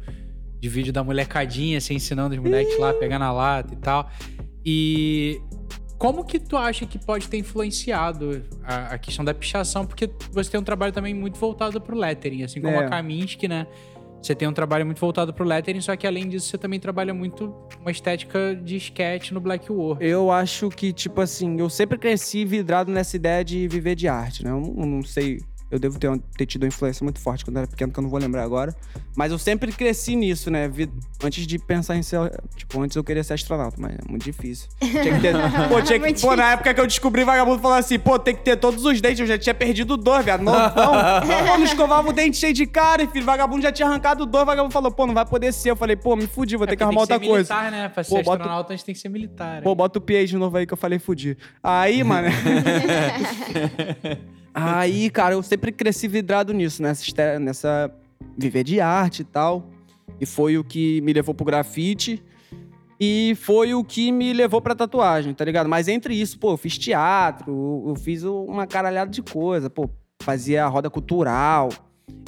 de 0.59 0.69
vídeo 0.69 0.91
da 0.91 1.03
molecadinha, 1.03 1.77
assim, 1.77 1.95
ensinando 1.95 2.35
os 2.35 2.41
moleques 2.41 2.77
lá 2.79 2.89
a 2.91 2.93
pegar 2.93 3.19
na 3.19 3.31
lata 3.31 3.73
e 3.73 3.77
tal. 3.77 4.09
E 4.65 5.41
como 5.97 6.23
que 6.23 6.39
tu 6.39 6.55
acha 6.57 6.85
que 6.85 6.97
pode 6.97 7.27
ter 7.27 7.37
influenciado 7.37 8.43
a, 8.63 8.93
a 8.93 8.97
questão 8.97 9.23
da 9.23 9.33
pichação? 9.33 9.85
Porque 9.85 10.09
você 10.31 10.51
tem 10.51 10.59
um 10.59 10.63
trabalho 10.63 10.93
também 10.93 11.13
muito 11.13 11.39
voltado 11.39 11.79
pro 11.81 11.97
lettering, 11.97 12.43
assim 12.43 12.61
como 12.61 12.73
É. 12.75 12.85
a 12.85 12.89
Kaminsky, 12.89 13.47
né? 13.47 13.67
Você 14.21 14.35
tem 14.35 14.45
um 14.49 14.53
trabalho 14.53 14.85
muito 14.85 14.99
voltado 14.99 15.33
pro 15.33 15.45
lettering, 15.45 15.79
só 15.79 15.95
que 15.95 16.05
além 16.05 16.27
disso 16.27 16.49
você 16.49 16.57
também 16.57 16.77
trabalha 16.77 17.13
muito 17.13 17.55
uma 17.79 17.89
estética 17.89 18.53
de 18.53 18.75
sketch 18.75 19.31
no 19.31 19.39
Black 19.39 19.71
War. 19.71 19.97
Eu 20.01 20.29
acho 20.29 20.67
que, 20.69 20.91
tipo 20.91 21.21
assim, 21.21 21.57
eu 21.57 21.69
sempre 21.69 21.97
cresci 21.97 22.43
vidrado 22.43 22.91
nessa 22.91 23.15
ideia 23.15 23.45
de 23.45 23.65
viver 23.69 23.95
de 23.95 24.09
arte, 24.09 24.43
né? 24.43 24.51
Eu 24.51 24.59
não, 24.59 24.75
eu 24.77 24.85
não 24.85 25.03
sei. 25.03 25.39
Eu 25.71 25.77
devo 25.77 25.99
ter, 25.99 26.09
ter 26.37 26.45
tido 26.47 26.63
uma 26.63 26.67
influência 26.67 27.03
muito 27.03 27.19
forte 27.19 27.45
quando 27.45 27.57
eu 27.57 27.61
era 27.61 27.67
pequeno, 27.69 27.91
que 27.93 27.99
eu 27.99 28.01
não 28.01 28.09
vou 28.09 28.19
lembrar 28.19 28.43
agora. 28.43 28.75
Mas 29.15 29.31
eu 29.31 29.37
sempre 29.37 29.71
cresci 29.71 30.15
nisso, 30.15 30.49
né? 30.49 30.71
Antes 31.23 31.45
de 31.45 31.59
pensar 31.59 31.95
em 31.95 32.01
ser. 32.01 32.19
Tipo, 32.55 32.81
antes 32.81 32.95
eu 32.97 33.03
queria 33.03 33.23
ser 33.23 33.33
astronauta, 33.33 33.77
mas 33.79 33.93
é 33.93 33.97
muito 34.09 34.23
difícil. 34.23 34.67
Tinha 34.79 35.13
que 35.15 35.19
ter. 35.21 35.33
pô, 35.69 35.81
tinha 35.81 35.99
que, 35.99 36.05
Muito 36.05 36.21
pô, 36.21 36.35
na 36.35 36.53
época 36.53 36.73
que 36.73 36.81
eu 36.81 36.87
descobri 36.87 37.23
vagabundo 37.23 37.61
falando 37.61 37.79
assim, 37.79 37.99
pô, 37.99 38.17
tem 38.17 38.35
que 38.35 38.41
ter 38.43 38.57
todos 38.57 38.83
os 38.83 38.99
dentes. 38.99 39.19
Eu 39.19 39.27
já 39.27 39.37
tinha 39.37 39.53
perdido 39.53 39.95
dois, 39.95 40.25
viado. 40.25 40.41
Novão. 40.41 40.93
não 41.59 41.63
escovava 41.63 42.09
o 42.09 42.13
dente 42.13 42.37
cheio 42.37 42.53
de 42.53 42.65
cara, 42.65 43.07
filho. 43.07 43.25
Vagabundo 43.25 43.61
já 43.61 43.71
tinha 43.71 43.87
arrancado 43.87 44.25
dois. 44.25 44.45
Vagabundo 44.45 44.73
falou, 44.73 44.91
pô, 44.91 45.05
não 45.05 45.13
vai 45.13 45.25
poder 45.25 45.53
ser. 45.53 45.69
Eu 45.71 45.75
falei, 45.75 45.95
pô, 45.95 46.15
me 46.15 46.25
fudi, 46.25 46.55
vou 46.55 46.65
ter 46.65 46.75
que 46.75 46.81
É 46.81 46.85
arrumar 46.85 47.01
outra 47.01 47.19
ser 47.19 47.27
coisa. 47.27 47.53
militar, 47.53 47.71
né? 47.71 47.89
Pra 47.89 48.03
ser 48.03 48.09
Pô, 48.09 48.23
bota- 48.23 48.41
astronauta 48.41 48.73
a 48.73 48.75
gente 48.75 48.85
tem 48.85 48.95
que 48.95 49.01
ser 49.01 49.09
militar. 49.09 49.61
Pô, 49.61 49.75
bota 49.75 49.99
o 49.99 50.01
PA 50.01 50.25
de 50.25 50.35
novo 50.35 50.57
aí 50.57 50.65
que 50.65 50.73
eu 50.73 50.77
falei 50.77 50.97
fudir. 50.97 51.37
Aí, 51.63 52.03
mano. 52.03 52.27
aí, 54.53 55.09
cara, 55.09 55.35
eu 55.35 55.43
sempre 55.43 55.71
cresci 55.71 56.07
vidrado 56.07 56.53
nisso, 56.53 56.81
nessa, 56.81 57.39
nessa 57.39 57.91
viver 58.37 58.63
de 58.63 58.79
arte 58.79 59.21
e 59.21 59.25
tal. 59.25 59.69
E 60.19 60.25
foi 60.25 60.57
o 60.57 60.63
que 60.63 61.01
me 61.01 61.13
levou 61.13 61.33
pro 61.33 61.45
grafite. 61.45 62.21
E 62.99 63.33
foi 63.39 63.73
o 63.73 63.83
que 63.83 64.11
me 64.11 64.33
levou 64.33 64.61
pra 64.61 64.75
tatuagem, 64.75 65.33
tá 65.33 65.45
ligado? 65.45 65.69
Mas 65.69 65.87
entre 65.87 66.13
isso, 66.13 66.37
pô, 66.37 66.51
eu 66.51 66.57
fiz 66.57 66.77
teatro, 66.77 67.85
eu 67.87 67.95
fiz 67.95 68.23
uma 68.23 68.67
caralhada 68.67 69.09
de 69.09 69.21
coisa, 69.21 69.69
pô, 69.69 69.89
fazia 70.21 70.67
roda 70.67 70.89
cultural. 70.89 71.69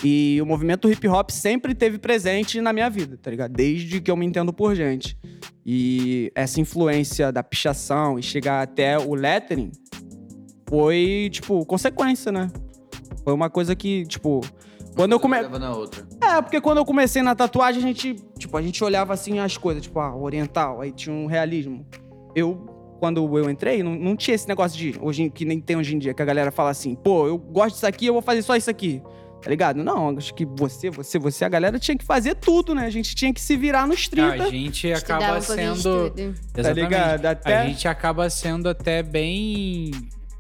E 0.04 0.40
o 0.42 0.46
movimento 0.46 0.90
hip 0.90 1.06
hop 1.08 1.30
sempre 1.30 1.76
teve 1.76 1.98
presente 1.98 2.62
na 2.62 2.72
minha 2.72 2.90
vida, 2.90 3.18
tá 3.22 3.30
ligado? 3.30 3.52
Desde 3.52 4.00
que 4.00 4.10
eu 4.10 4.16
me 4.16 4.26
entendo 4.26 4.54
por 4.54 4.74
gente. 4.74 5.18
E 5.66 6.32
essa 6.34 6.62
influência 6.62 7.32
da 7.32 7.44
pichação 7.44 8.18
e 8.18 8.24
chegar 8.24 8.62
até 8.62 8.98
o 8.98 9.14
lettering 9.14 9.72
foi, 10.72 11.30
tipo, 11.30 11.66
consequência, 11.66 12.32
né? 12.32 12.50
Foi 13.26 13.34
uma 13.34 13.50
coisa 13.50 13.76
que, 13.76 14.06
tipo, 14.06 14.40
quando 14.96 15.12
eu 15.12 15.20
comecei. 15.20 15.44
Leva 15.44 15.60
na 15.60 15.76
outra. 15.76 16.08
É, 16.24 16.42
porque 16.42 16.62
quando 16.62 16.78
eu 16.78 16.86
comecei 16.86 17.22
na 17.22 17.36
tatuagem, 17.36 17.84
a 17.84 17.86
gente, 17.86 18.16
tipo, 18.38 18.56
a 18.56 18.62
gente 18.62 18.82
olhava 18.82 19.14
assim 19.14 19.40
as 19.40 19.58
coisas, 19.58 19.84
tipo, 19.84 20.00
ah, 20.00 20.16
oriental, 20.16 20.80
aí 20.80 20.94
tinha 20.94 21.14
um 21.14 21.26
realismo. 21.26 21.86
Eu, 22.34 22.56
quando 23.02 23.38
eu 23.38 23.50
entrei, 23.50 23.84
não, 23.84 23.94
não 23.96 24.16
tinha 24.16 24.34
esse 24.34 24.48
negócio 24.48 24.78
de, 24.78 24.98
hoje, 25.02 25.30
que 25.30 25.44
nem 25.44 25.60
tem 25.60 25.76
hoje 25.76 25.94
em 25.94 26.00
dia, 26.00 26.14
que 26.14 26.22
a 26.22 26.26
galera 26.26 26.52
fala 26.52 26.70
assim, 26.70 26.96
pô, 26.96 27.28
eu 27.28 27.38
gosto 27.38 27.74
disso 27.76 27.86
aqui, 27.86 28.06
eu 28.06 28.14
vou 28.14 28.22
fazer 28.22 28.42
só 28.42 28.56
isso 28.56 28.70
aqui. 28.70 29.04
Tá 29.42 29.50
ligado? 29.50 29.84
Não, 29.84 30.16
acho 30.18 30.34
que 30.34 30.46
você, 30.46 30.90
você, 30.90 31.20
você, 31.20 31.44
a 31.44 31.50
galera 31.50 31.78
tinha 31.80 31.98
que 31.98 32.06
fazer 32.06 32.36
tudo, 32.36 32.74
né? 32.74 32.86
A 32.86 32.90
gente 32.92 33.14
tinha 33.14 33.34
que 33.34 33.42
se 33.42 33.58
virar 33.58 33.88
nos 33.88 34.08
30. 34.08 34.42
A 34.44 34.50
gente 34.50 34.94
acaba 34.94 35.38
um 35.38 35.42
sendo. 35.42 36.14
Exatamente. 36.56 36.74
ligado? 36.76 37.26
Até- 37.26 37.58
A 37.58 37.66
gente 37.66 37.88
acaba 37.88 38.30
sendo 38.30 38.70
até 38.70 39.02
bem 39.02 39.92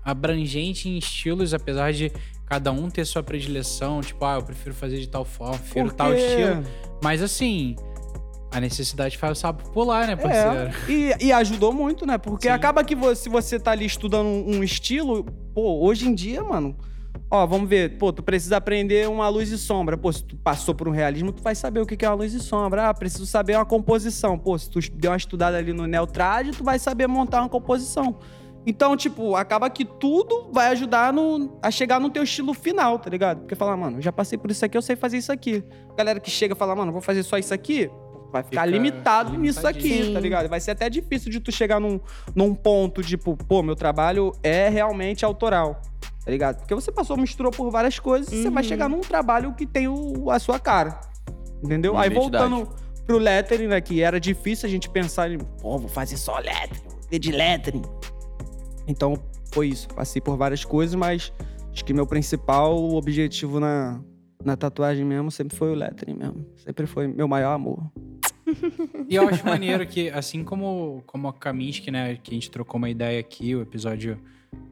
abrangente 0.03 0.89
em 0.89 0.97
estilos, 0.97 1.53
apesar 1.53 1.93
de 1.93 2.11
cada 2.45 2.71
um 2.71 2.89
ter 2.89 3.05
sua 3.05 3.23
predileção. 3.23 4.01
Tipo, 4.01 4.25
ah, 4.25 4.35
eu 4.35 4.43
prefiro 4.43 4.75
fazer 4.75 4.99
de 4.99 5.07
tal 5.07 5.23
forma, 5.23 5.57
prefiro 5.57 5.93
tal 5.93 6.13
estilo. 6.13 6.63
Mas 7.01 7.21
assim, 7.21 7.75
a 8.51 8.59
necessidade 8.59 9.17
faz 9.17 9.37
o 9.37 9.41
sapo 9.41 9.69
pular, 9.71 10.05
né, 10.07 10.15
parceiro? 10.15 10.75
É, 10.87 10.91
e, 10.91 11.27
e 11.27 11.31
ajudou 11.31 11.71
muito, 11.71 12.05
né? 12.05 12.17
Porque 12.17 12.47
Sim. 12.47 12.53
acaba 12.53 12.83
que 12.83 12.93
você, 12.93 13.23
se 13.23 13.29
você 13.29 13.57
tá 13.57 13.71
ali 13.71 13.85
estudando 13.85 14.27
um, 14.27 14.61
estilo, 14.61 15.23
pô, 15.53 15.79
hoje 15.85 16.07
em 16.07 16.13
dia, 16.13 16.43
mano. 16.43 16.75
Ó, 17.29 17.47
vamos 17.47 17.69
ver, 17.69 17.97
pô, 17.97 18.11
tu 18.11 18.21
precisa 18.21 18.57
aprender 18.57 19.07
uma 19.07 19.29
luz 19.29 19.49
e 19.51 19.57
sombra. 19.57 19.97
Pô, 19.97 20.11
se 20.11 20.21
tu 20.21 20.35
passou 20.35 20.75
por 20.75 20.89
um 20.89 20.91
realismo, 20.91 21.31
tu 21.31 21.41
vai 21.41 21.55
saber 21.55 21.79
o 21.79 21.85
que 21.85 21.95
que 21.95 22.03
é 22.03 22.09
uma 22.09 22.15
luz 22.15 22.33
e 22.33 22.41
sombra. 22.41 22.89
Ah, 22.89 22.93
preciso 22.93 23.25
saber 23.25 23.55
uma 23.55 23.65
composição. 23.65 24.37
Pô, 24.37 24.57
se 24.57 24.69
tu 24.69 24.79
deu 24.93 25.11
uma 25.11 25.17
estudada 25.17 25.57
ali 25.57 25.71
no 25.71 25.87
Neotrad, 25.87 26.51
tu 26.51 26.63
vai 26.63 26.77
saber 26.77 27.07
montar 27.07 27.39
uma 27.39 27.49
composição. 27.49 28.19
Então, 28.65 28.95
tipo, 28.95 29.35
acaba 29.35 29.69
que 29.69 29.83
tudo 29.83 30.49
vai 30.53 30.67
ajudar 30.67 31.11
no, 31.11 31.57
a 31.63 31.71
chegar 31.71 31.99
no 31.99 32.09
teu 32.09 32.21
estilo 32.23 32.53
final, 32.53 32.99
tá 32.99 33.09
ligado? 33.09 33.39
Porque 33.39 33.55
falar, 33.55 33.75
mano, 33.75 33.97
eu 33.97 34.01
já 34.01 34.11
passei 34.11 34.37
por 34.37 34.51
isso 34.51 34.63
aqui, 34.63 34.77
eu 34.77 34.81
sei 34.81 34.95
fazer 34.95 35.17
isso 35.17 35.31
aqui. 35.31 35.63
Galera 35.97 36.19
que 36.19 36.29
chega 36.29 36.53
e 36.53 36.57
fala, 36.57 36.75
mano, 36.75 36.91
vou 36.91 37.01
fazer 37.01 37.23
só 37.23 37.37
isso 37.39 37.53
aqui, 37.53 37.89
vai 38.31 38.43
ficar 38.43 38.61
Fica 38.61 38.65
limitado 38.65 39.35
nisso 39.37 39.67
aqui, 39.67 40.11
tá 40.13 40.19
ligado? 40.19 40.47
Vai 40.47 40.59
ser 40.59 40.71
até 40.71 40.89
difícil 40.89 41.31
de 41.31 41.39
tu 41.39 41.51
chegar 41.51 41.79
num, 41.79 41.99
num 42.35 42.53
ponto, 42.53 43.01
tipo, 43.01 43.35
pô, 43.35 43.63
meu 43.63 43.75
trabalho 43.75 44.31
é 44.43 44.69
realmente 44.69 45.25
autoral, 45.25 45.81
tá 46.23 46.29
ligado? 46.29 46.57
Porque 46.59 46.75
você 46.75 46.91
passou, 46.91 47.17
misturou 47.17 47.51
por 47.51 47.71
várias 47.71 47.97
coisas 47.99 48.31
e 48.31 48.43
você 48.43 48.49
vai 48.51 48.61
Uhum. 48.61 48.69
chegar 48.69 48.87
num 48.87 49.01
trabalho 49.01 49.53
que 49.55 49.65
tem 49.65 49.87
o- 49.87 50.29
a 50.29 50.37
sua 50.37 50.59
cara, 50.59 50.99
entendeu? 51.63 51.93
Uma 51.93 52.03
Aí 52.03 52.11
identidade. 52.11 52.47
voltando 52.47 52.75
pro 53.07 53.17
lettering, 53.17 53.67
né, 53.67 53.81
que 53.81 54.03
era 54.03 54.19
difícil 54.19 54.67
a 54.67 54.71
gente 54.71 54.87
pensar 54.87 55.31
em, 55.31 55.39
pô, 55.39 55.79
vou 55.79 55.89
fazer 55.89 56.15
só 56.15 56.37
lettering, 56.37 56.79
vou 57.09 57.19
de 57.19 57.31
lettering. 57.31 57.81
Então, 58.91 59.15
foi 59.51 59.69
isso. 59.69 59.87
Passei 59.89 60.21
por 60.21 60.37
várias 60.37 60.63
coisas, 60.63 60.95
mas 60.95 61.31
Acho 61.71 61.85
que 61.85 61.93
meu 61.93 62.05
principal 62.05 62.77
objetivo 62.95 63.59
na, 63.59 64.01
na 64.43 64.57
tatuagem 64.57 65.05
mesmo 65.05 65.31
sempre 65.31 65.57
foi 65.57 65.71
o 65.71 65.75
lettering 65.75 66.15
mesmo. 66.15 66.45
Sempre 66.57 66.85
foi 66.85 67.07
meu 67.07 67.27
maior 67.27 67.53
amor. 67.53 67.89
E 69.07 69.15
eu 69.15 69.27
acho 69.29 69.43
maneiro 69.47 69.85
que, 69.87 70.09
assim 70.09 70.43
como, 70.43 71.01
como 71.05 71.29
a 71.29 71.33
Kaminsky, 71.33 71.89
né, 71.89 72.17
que 72.21 72.31
a 72.31 72.33
gente 72.33 72.51
trocou 72.51 72.77
uma 72.77 72.89
ideia 72.89 73.19
aqui, 73.19 73.55
o 73.55 73.61
episódio 73.61 74.19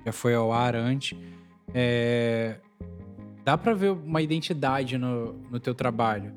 já 0.06 0.12
foi 0.12 0.36
ao 0.36 0.52
ar 0.52 0.76
antes, 0.76 1.18
é, 1.74 2.58
dá 3.46 3.58
pra 3.58 3.74
ver 3.74 3.92
uma 3.92 4.22
identidade 4.22 4.98
no, 4.98 5.34
no 5.50 5.60
teu 5.60 5.74
trabalho. 5.74 6.34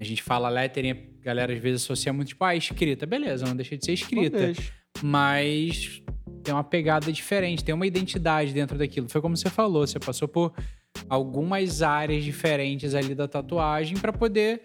A 0.00 0.04
gente 0.04 0.22
fala 0.22 0.48
lettering, 0.48 0.90
a 0.90 1.24
galera 1.24 1.52
às 1.52 1.58
vezes 1.58 1.82
associa 1.82 2.12
muito, 2.12 2.28
tipo, 2.28 2.44
ah, 2.44 2.54
escrita. 2.54 3.04
Beleza, 3.04 3.46
não 3.46 3.56
deixa 3.56 3.76
de 3.76 3.84
ser 3.84 3.92
escrita. 3.94 4.52
Mas 5.02 6.00
tem 6.44 6.54
uma 6.54 6.62
pegada 6.62 7.10
diferente, 7.10 7.64
tem 7.64 7.74
uma 7.74 7.86
identidade 7.86 8.52
dentro 8.52 8.78
daquilo. 8.78 9.08
Foi 9.08 9.20
como 9.20 9.36
você 9.36 9.50
falou, 9.50 9.86
você 9.86 9.98
passou 9.98 10.28
por 10.28 10.52
algumas 11.08 11.82
áreas 11.82 12.22
diferentes 12.22 12.94
ali 12.94 13.14
da 13.14 13.26
tatuagem 13.26 13.96
pra 13.96 14.12
poder 14.12 14.62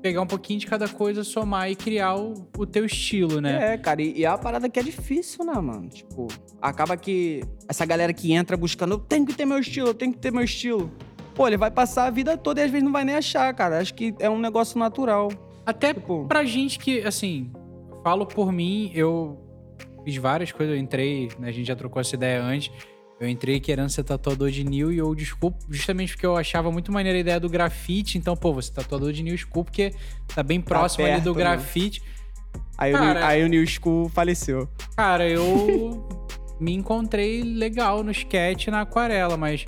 pegar 0.00 0.22
um 0.22 0.26
pouquinho 0.26 0.60
de 0.60 0.66
cada 0.66 0.88
coisa, 0.88 1.24
somar 1.24 1.70
e 1.70 1.76
criar 1.76 2.16
o, 2.16 2.48
o 2.56 2.64
teu 2.64 2.84
estilo, 2.84 3.40
né? 3.40 3.74
É, 3.74 3.78
cara, 3.78 4.00
e, 4.00 4.18
e 4.18 4.24
é 4.24 4.30
uma 4.30 4.38
parada 4.38 4.68
que 4.68 4.78
é 4.78 4.82
difícil, 4.82 5.44
né, 5.44 5.54
mano? 5.54 5.88
Tipo, 5.88 6.28
acaba 6.62 6.96
que 6.96 7.42
essa 7.68 7.84
galera 7.84 8.12
que 8.12 8.32
entra 8.32 8.56
buscando, 8.56 8.94
eu 8.94 8.98
tenho 8.98 9.26
que 9.26 9.34
ter 9.34 9.44
meu 9.44 9.58
estilo, 9.58 9.88
eu 9.88 9.94
tenho 9.94 10.12
que 10.12 10.18
ter 10.18 10.32
meu 10.32 10.44
estilo. 10.44 10.90
Pô, 11.34 11.46
ele 11.46 11.56
vai 11.56 11.70
passar 11.70 12.06
a 12.06 12.10
vida 12.10 12.36
toda 12.36 12.60
e 12.60 12.64
às 12.64 12.70
vezes 12.70 12.84
não 12.84 12.92
vai 12.92 13.04
nem 13.04 13.14
achar, 13.14 13.52
cara. 13.54 13.78
Acho 13.78 13.94
que 13.94 14.14
é 14.18 14.30
um 14.30 14.38
negócio 14.38 14.78
natural. 14.78 15.30
Até 15.66 15.92
Tipo, 15.92 16.26
pra 16.26 16.44
gente 16.44 16.78
que, 16.78 17.00
assim, 17.02 17.50
falo 18.02 18.24
por 18.24 18.50
mim, 18.52 18.90
eu 18.94 19.38
fiz 20.08 20.16
várias 20.16 20.50
coisas, 20.50 20.74
eu 20.74 20.80
entrei, 20.80 21.28
né, 21.38 21.48
a 21.48 21.52
gente 21.52 21.66
já 21.66 21.76
trocou 21.76 22.00
essa 22.00 22.14
ideia 22.14 22.42
antes. 22.42 22.72
Eu 23.20 23.28
entrei 23.28 23.58
querendo 23.60 23.90
ser 23.90 24.04
tatuador 24.04 24.48
de 24.50 24.64
New 24.64 24.92
e 24.92 24.98
eu 24.98 25.12
desculpo 25.14 25.58
justamente 25.68 26.12
porque 26.12 26.24
eu 26.24 26.36
achava 26.36 26.70
muito 26.70 26.90
maneira 26.92 27.18
a 27.18 27.20
ideia 27.20 27.40
do 27.40 27.48
grafite. 27.48 28.16
Então, 28.16 28.36
pô, 28.36 28.54
você 28.54 28.72
tatuador 28.72 29.12
de 29.12 29.22
New 29.22 29.36
School 29.36 29.64
porque 29.64 29.92
tá 30.34 30.42
bem 30.42 30.60
próximo 30.60 31.04
ali 31.04 31.20
do 31.20 31.34
perto, 31.34 31.48
né? 31.48 31.56
grafite. 31.56 32.02
aí, 32.78 32.94
o, 32.94 32.96
Cara- 32.96 33.26
aí 33.26 33.44
o 33.44 33.48
New 33.48 33.66
School 33.66 34.08
faleceu. 34.08 34.68
Cara, 34.96 35.28
eu 35.28 36.08
me 36.60 36.72
encontrei 36.72 37.42
legal 37.42 38.02
no 38.04 38.12
sketch 38.12 38.68
na 38.68 38.82
aquarela, 38.82 39.36
mas, 39.36 39.64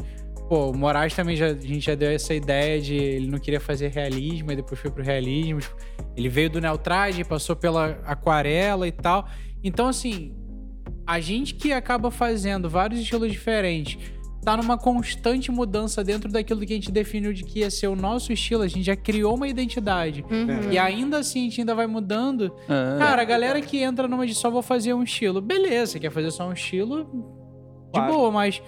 pô, 0.48 0.70
o 0.70 0.76
Moraes 0.76 1.12
também 1.12 1.34
já, 1.36 1.46
a 1.48 1.54
gente 1.54 1.80
já 1.80 1.96
deu 1.96 2.10
essa 2.10 2.32
ideia 2.32 2.80
de 2.80 2.94
ele 2.94 3.26
não 3.26 3.38
queria 3.40 3.60
fazer 3.60 3.88
realismo, 3.88 4.52
e 4.52 4.56
depois 4.56 4.80
foi 4.80 4.92
pro 4.92 5.02
realismo. 5.02 5.60
Ele 6.16 6.28
veio 6.28 6.48
do 6.50 6.60
Neotrade, 6.60 7.24
passou 7.24 7.56
pela 7.56 7.98
aquarela 8.04 8.86
e 8.86 8.92
tal. 8.92 9.28
Então, 9.62 9.88
assim, 9.88 10.34
a 11.06 11.20
gente 11.20 11.54
que 11.54 11.72
acaba 11.72 12.10
fazendo 12.10 12.68
vários 12.68 13.00
estilos 13.00 13.30
diferentes, 13.30 13.98
tá 14.42 14.56
numa 14.56 14.78
constante 14.78 15.50
mudança 15.50 16.02
dentro 16.02 16.30
daquilo 16.30 16.60
que 16.60 16.72
a 16.72 16.76
gente 16.76 16.90
definiu 16.90 17.32
de 17.32 17.44
que 17.44 17.60
ia 17.60 17.70
ser 17.70 17.88
o 17.88 17.96
nosso 17.96 18.32
estilo, 18.32 18.62
a 18.62 18.68
gente 18.68 18.84
já 18.84 18.96
criou 18.96 19.34
uma 19.34 19.48
identidade. 19.48 20.24
Uhum. 20.30 20.70
E 20.70 20.78
ainda 20.78 21.18
assim 21.18 21.40
a 21.40 21.42
gente 21.44 21.60
ainda 21.60 21.74
vai 21.74 21.86
mudando. 21.86 22.52
É. 22.68 22.98
Cara, 22.98 23.22
a 23.22 23.24
galera 23.24 23.60
que 23.60 23.78
entra 23.78 24.08
numa 24.08 24.26
de 24.26 24.34
só 24.34 24.50
vou 24.50 24.62
fazer 24.62 24.94
um 24.94 25.02
estilo, 25.02 25.40
beleza, 25.40 25.98
quer 25.98 26.10
fazer 26.10 26.30
só 26.30 26.48
um 26.48 26.52
estilo, 26.52 27.04
de 27.04 27.92
Claro. 27.92 28.12
boa, 28.12 28.30
mas. 28.30 28.62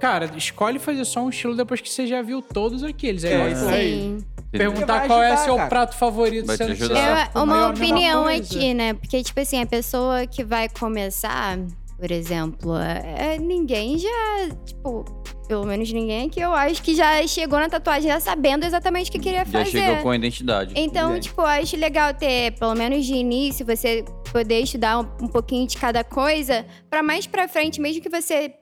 Cara, 0.00 0.30
escolhe 0.36 0.78
fazer 0.78 1.04
só 1.04 1.24
um 1.24 1.28
estilo 1.30 1.56
depois 1.56 1.80
que 1.80 1.88
você 1.88 2.06
já 2.06 2.20
viu 2.20 2.42
todos 2.42 2.82
aqueles. 2.82 3.24
Aí 3.24 3.32
É, 3.32 3.52
isso 3.52 3.68
aí. 3.68 4.18
Perguntar 4.58 5.06
qual 5.06 5.22
é 5.22 5.36
seu 5.36 5.56
cara. 5.56 5.68
prato 5.68 5.96
favorito, 5.96 6.46
Vai 6.46 6.56
te 6.56 6.64
sendo 6.64 6.76
que 6.76 6.82
ajudar. 6.82 6.94
você 6.94 7.00
É 7.00 7.16
já 7.24 7.30
for 7.30 7.42
uma 7.42 7.68
opinião 7.68 8.26
aqui, 8.26 8.74
né? 8.74 8.94
Porque, 8.94 9.22
tipo 9.22 9.40
assim, 9.40 9.60
a 9.62 9.66
pessoa 9.66 10.26
que 10.26 10.42
vai 10.44 10.68
começar, 10.68 11.58
por 11.98 12.10
exemplo, 12.10 12.76
é, 12.76 13.38
ninguém 13.38 13.98
já, 13.98 14.48
tipo, 14.64 15.04
pelo 15.48 15.64
menos 15.66 15.92
ninguém 15.92 16.26
aqui, 16.28 16.40
eu 16.40 16.52
acho 16.54 16.82
que 16.82 16.94
já 16.94 17.26
chegou 17.26 17.58
na 17.58 17.68
tatuagem 17.68 18.10
já 18.10 18.18
sabendo 18.20 18.64
exatamente 18.64 19.10
o 19.10 19.12
que 19.12 19.18
queria 19.18 19.44
Já 19.44 19.58
fazer. 19.64 19.70
chegou 19.70 19.96
com 20.02 20.10
a 20.10 20.16
identidade. 20.16 20.72
Então, 20.76 21.08
Ninguém. 21.08 21.20
tipo, 21.20 21.40
eu 21.42 21.46
acho 21.46 21.76
legal 21.76 22.14
ter, 22.14 22.52
pelo 22.52 22.74
menos 22.74 23.04
de 23.04 23.14
início, 23.14 23.64
você 23.66 24.04
poder 24.32 24.60
estudar 24.60 24.98
um, 24.98 25.06
um 25.22 25.28
pouquinho 25.28 25.66
de 25.66 25.76
cada 25.76 26.02
coisa, 26.02 26.64
pra 26.90 27.02
mais 27.02 27.26
pra 27.26 27.46
frente, 27.46 27.80
mesmo 27.80 28.02
que 28.02 28.08
você 28.08 28.52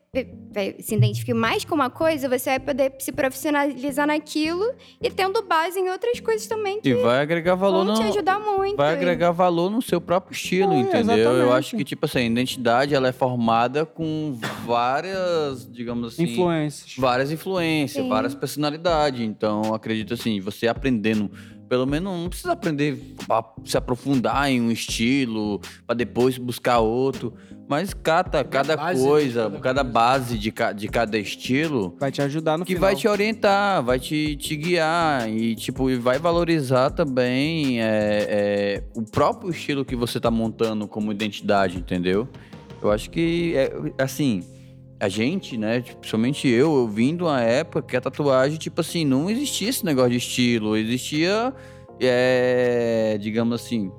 se 0.79 0.95
identifique 0.95 1.33
mais 1.33 1.65
com 1.65 1.75
uma 1.75 1.89
coisa, 1.89 2.29
você 2.29 2.51
vai 2.51 2.61
poder 2.61 2.93
se 2.99 3.11
profissionalizar 3.11 4.07
naquilo 4.07 4.63
e 5.01 5.11
tendo 5.11 5.41
base 5.43 5.81
em 5.81 5.89
outras 5.89 6.21
coisas 6.21 6.47
também 6.47 6.83
que 6.83 6.91
E 6.91 6.95
vai 6.95 7.21
agregar 7.23 7.55
valor 7.55 7.87
vão 7.87 7.95
no, 7.95 8.01
te 8.01 8.07
ajudar 8.09 8.39
muito. 8.39 8.77
vai 8.77 8.93
agregar 8.93 9.31
valor 9.31 9.71
no 9.71 9.81
seu 9.81 10.03
próprio 10.03 10.35
estilo, 10.35 10.75
É, 10.75 10.81
entendeu? 10.81 11.17
Eu 11.17 11.31
exatamente. 11.31 11.59
acho 11.59 11.77
que, 11.79 11.85
tipo 11.85 12.05
assim, 12.05 12.19
a 12.19 12.23
identidade 12.25 12.95
ela 12.95 13.09
é 13.09 13.13
formada 13.13 13.87
com 13.87 14.37
várias, 14.67 15.67
digamos 15.73 16.13
assim. 16.13 16.25
Influências. 16.25 16.95
Várias 16.99 17.31
influências, 17.33 18.05
Sim. 18.05 18.11
várias 18.11 18.35
personalidades. 18.35 19.23
Então, 19.23 19.73
acredito 19.73 20.13
assim, 20.13 20.39
você 20.41 20.69
aprendendo. 20.69 21.31
Pelo 21.73 21.87
menos 21.87 22.13
não 22.13 22.29
precisa 22.29 22.53
aprender 22.53 23.15
a 23.31 23.43
se 23.65 23.79
aprofundar 23.79 24.51
em 24.51 24.61
um 24.61 24.71
estilo, 24.71 25.59
pra 25.87 25.95
depois 25.97 26.37
buscar 26.37 26.81
outro. 26.81 27.33
Mas 27.67 27.95
cata 27.95 28.45
cada 28.45 28.77
base 28.77 29.01
de 29.01 29.09
coisa, 29.09 29.43
cada 29.45 29.59
cada, 29.61 29.81
coisa. 29.81 29.85
base 29.85 30.39
de, 30.39 30.53
ca- 30.53 30.73
de 30.73 30.87
cada 30.87 31.17
estilo 31.17 31.97
Vai 31.99 32.13
te 32.13 32.21
ajudar 32.21 32.59
no 32.59 32.67
que 32.67 32.75
final. 32.75 32.91
vai 32.91 32.95
te 33.01 33.09
orientar, 33.09 33.83
vai 33.83 33.99
te, 33.99 34.37
te 34.37 34.55
guiar 34.55 35.27
e 35.31 35.55
tipo 35.57 35.89
e 35.89 35.97
vai 35.97 36.19
valorizar 36.19 36.91
também 36.91 37.81
é, 37.81 37.87
é, 37.87 38.85
o 38.95 39.01
próprio 39.03 39.51
estilo 39.51 39.83
que 39.83 39.97
você 39.97 40.21
tá 40.21 40.31
montando 40.31 40.87
como 40.87 41.11
identidade, 41.11 41.79
entendeu? 41.79 42.29
Eu 42.83 42.91
acho 42.91 43.09
que 43.09 43.55
é, 43.57 43.73
assim 43.97 44.43
a 45.05 45.09
gente, 45.09 45.59
né, 45.59 45.81
tipo, 45.81 45.97
principalmente 45.99 46.47
eu, 46.47 46.77
eu 46.77 46.87
vim 46.89 47.17
de 47.17 47.25
uma 47.25 47.41
época 47.41 47.83
que 47.83 47.97
a 47.97 48.01
tatuagem 48.01 48.57
tipo 48.57 48.81
assim 48.81 49.05
não 49.05 49.29
existia 49.29 49.69
esse 49.69 49.85
negócio 49.85 50.11
de 50.13 50.19
estilo, 50.19 50.77
existia 50.77 51.53
é, 52.01 53.19
digamos 53.21 53.61
assim 53.61 53.91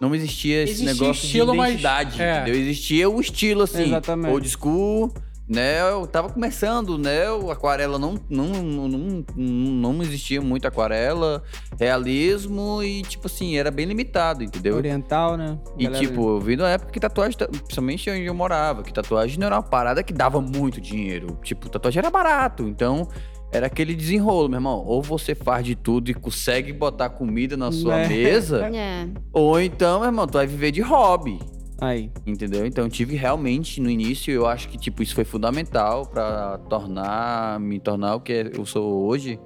não 0.00 0.12
existia 0.16 0.64
esse 0.64 0.72
Existia 0.82 0.92
negócio 0.94 1.24
estilo, 1.24 1.52
de 1.52 1.56
mas- 1.58 1.68
identidade, 1.70 2.20
é. 2.20 2.40
entendeu? 2.40 2.60
Existia 2.60 3.08
o 3.08 3.20
estilo 3.20 3.62
assim, 3.62 3.84
Exatamente. 3.84 4.32
old 4.32 4.48
school, 4.48 5.14
né? 5.48 5.80
Eu 5.90 6.06
tava 6.06 6.30
começando, 6.30 6.96
né? 6.96 7.30
O 7.30 7.50
aquarela 7.50 7.98
não, 7.98 8.14
não, 8.30 8.46
não, 8.46 9.24
não, 9.36 10.02
existia 10.02 10.40
muito 10.40 10.66
aquarela, 10.66 11.42
realismo 11.78 12.82
e, 12.82 13.02
tipo 13.02 13.26
assim, 13.26 13.56
era 13.56 13.70
bem 13.70 13.86
limitado, 13.86 14.42
entendeu? 14.42 14.76
Oriental, 14.76 15.36
né? 15.36 15.58
E, 15.78 15.84
Galera- 15.84 16.04
tipo, 16.06 16.28
eu 16.30 16.40
vi 16.40 16.56
na 16.56 16.68
época 16.70 16.92
que 16.92 17.00
tatuagem, 17.00 17.36
ta- 17.36 17.48
principalmente 17.48 18.10
onde 18.10 18.24
eu 18.24 18.34
morava, 18.34 18.82
que 18.82 18.92
tatuagem 18.92 19.38
não 19.38 19.46
era 19.46 19.56
uma 19.56 19.62
parada 19.62 20.02
que 20.02 20.12
dava 20.12 20.40
muito 20.40 20.80
dinheiro. 20.80 21.38
Tipo, 21.42 21.68
tatuagem 21.68 21.98
era 21.98 22.10
barato, 22.10 22.62
então 22.66 23.06
era 23.52 23.66
aquele 23.66 23.94
desenrolo, 23.94 24.48
meu 24.48 24.56
irmão. 24.56 24.82
Ou 24.86 25.02
você 25.02 25.34
faz 25.34 25.64
de 25.66 25.74
tudo 25.74 26.10
e 26.10 26.14
consegue 26.14 26.72
botar 26.72 27.10
comida 27.10 27.56
na 27.56 27.70
sua 27.70 27.98
É. 28.00 28.08
mesa, 28.08 28.66
É. 28.74 29.06
ou 29.32 29.60
então, 29.60 30.00
meu 30.00 30.08
irmão, 30.08 30.26
tu 30.26 30.34
vai 30.34 30.46
viver 30.46 30.70
de 30.70 30.80
hobby. 30.80 31.38
Aí. 31.82 32.12
Entendeu? 32.24 32.64
Então 32.64 32.84
eu 32.84 32.90
tive 32.90 33.16
realmente 33.16 33.80
no 33.80 33.90
início, 33.90 34.32
eu 34.32 34.46
acho 34.46 34.68
que 34.68 34.78
tipo 34.78 35.02
isso 35.02 35.16
foi 35.16 35.24
fundamental 35.24 36.06
pra 36.06 36.58
tornar, 36.68 37.58
me 37.58 37.80
tornar 37.80 38.14
o 38.14 38.20
que 38.20 38.52
eu 38.56 38.64
sou 38.64 39.04
hoje. 39.04 39.36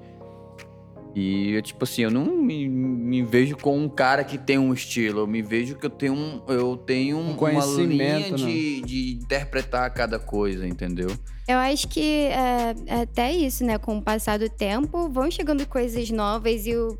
E 1.15 1.53
eu, 1.53 1.63
tipo 1.63 1.83
assim, 1.83 2.03
eu 2.03 2.11
não 2.11 2.25
me, 2.37 2.69
me 2.69 3.23
vejo 3.23 3.57
com 3.57 3.75
um 3.75 3.89
cara 3.89 4.23
que 4.23 4.37
tem 4.37 4.59
um 4.59 4.71
estilo, 4.71 5.21
eu 5.21 5.27
me 5.27 5.41
vejo 5.41 5.75
que 5.75 5.87
eu 5.87 5.89
tenho 5.89 6.13
um, 6.13 6.43
eu 6.47 6.77
tenho 6.77 7.17
Um 7.17 7.29
uma 7.29 7.35
conhecimento, 7.35 8.35
linha 8.35 8.37
de, 8.37 8.81
de 8.81 9.13
interpretar 9.15 9.91
cada 9.91 10.19
coisa, 10.19 10.67
entendeu? 10.67 11.09
Eu 11.47 11.57
acho 11.57 11.87
que 11.87 12.25
é, 12.25 12.75
é 12.85 13.01
até 13.01 13.31
isso, 13.31 13.65
né? 13.65 13.79
Com 13.79 13.97
o 13.97 14.01
passar 14.01 14.37
do 14.37 14.47
tempo, 14.47 15.09
vão 15.09 15.31
chegando 15.31 15.65
coisas 15.65 16.07
novas 16.11 16.67
e 16.67 16.75
o. 16.75 16.95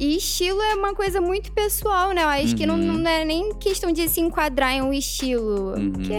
E 0.00 0.16
estilo 0.16 0.60
é 0.62 0.74
uma 0.74 0.94
coisa 0.94 1.20
muito 1.20 1.50
pessoal, 1.52 2.12
né? 2.12 2.22
Eu 2.22 2.28
acho 2.28 2.54
que 2.56 2.64
não, 2.66 2.76
Uhum. 2.76 2.98
não 2.98 3.10
é 3.10 3.24
nem 3.24 3.52
questão 3.54 3.90
de 3.92 4.08
se 4.08 4.20
enquadrar 4.20 4.72
em 4.74 4.82
um 4.82 4.92
estilo. 4.92 5.74
Uhum. 5.76 5.90
Porque 5.92 6.14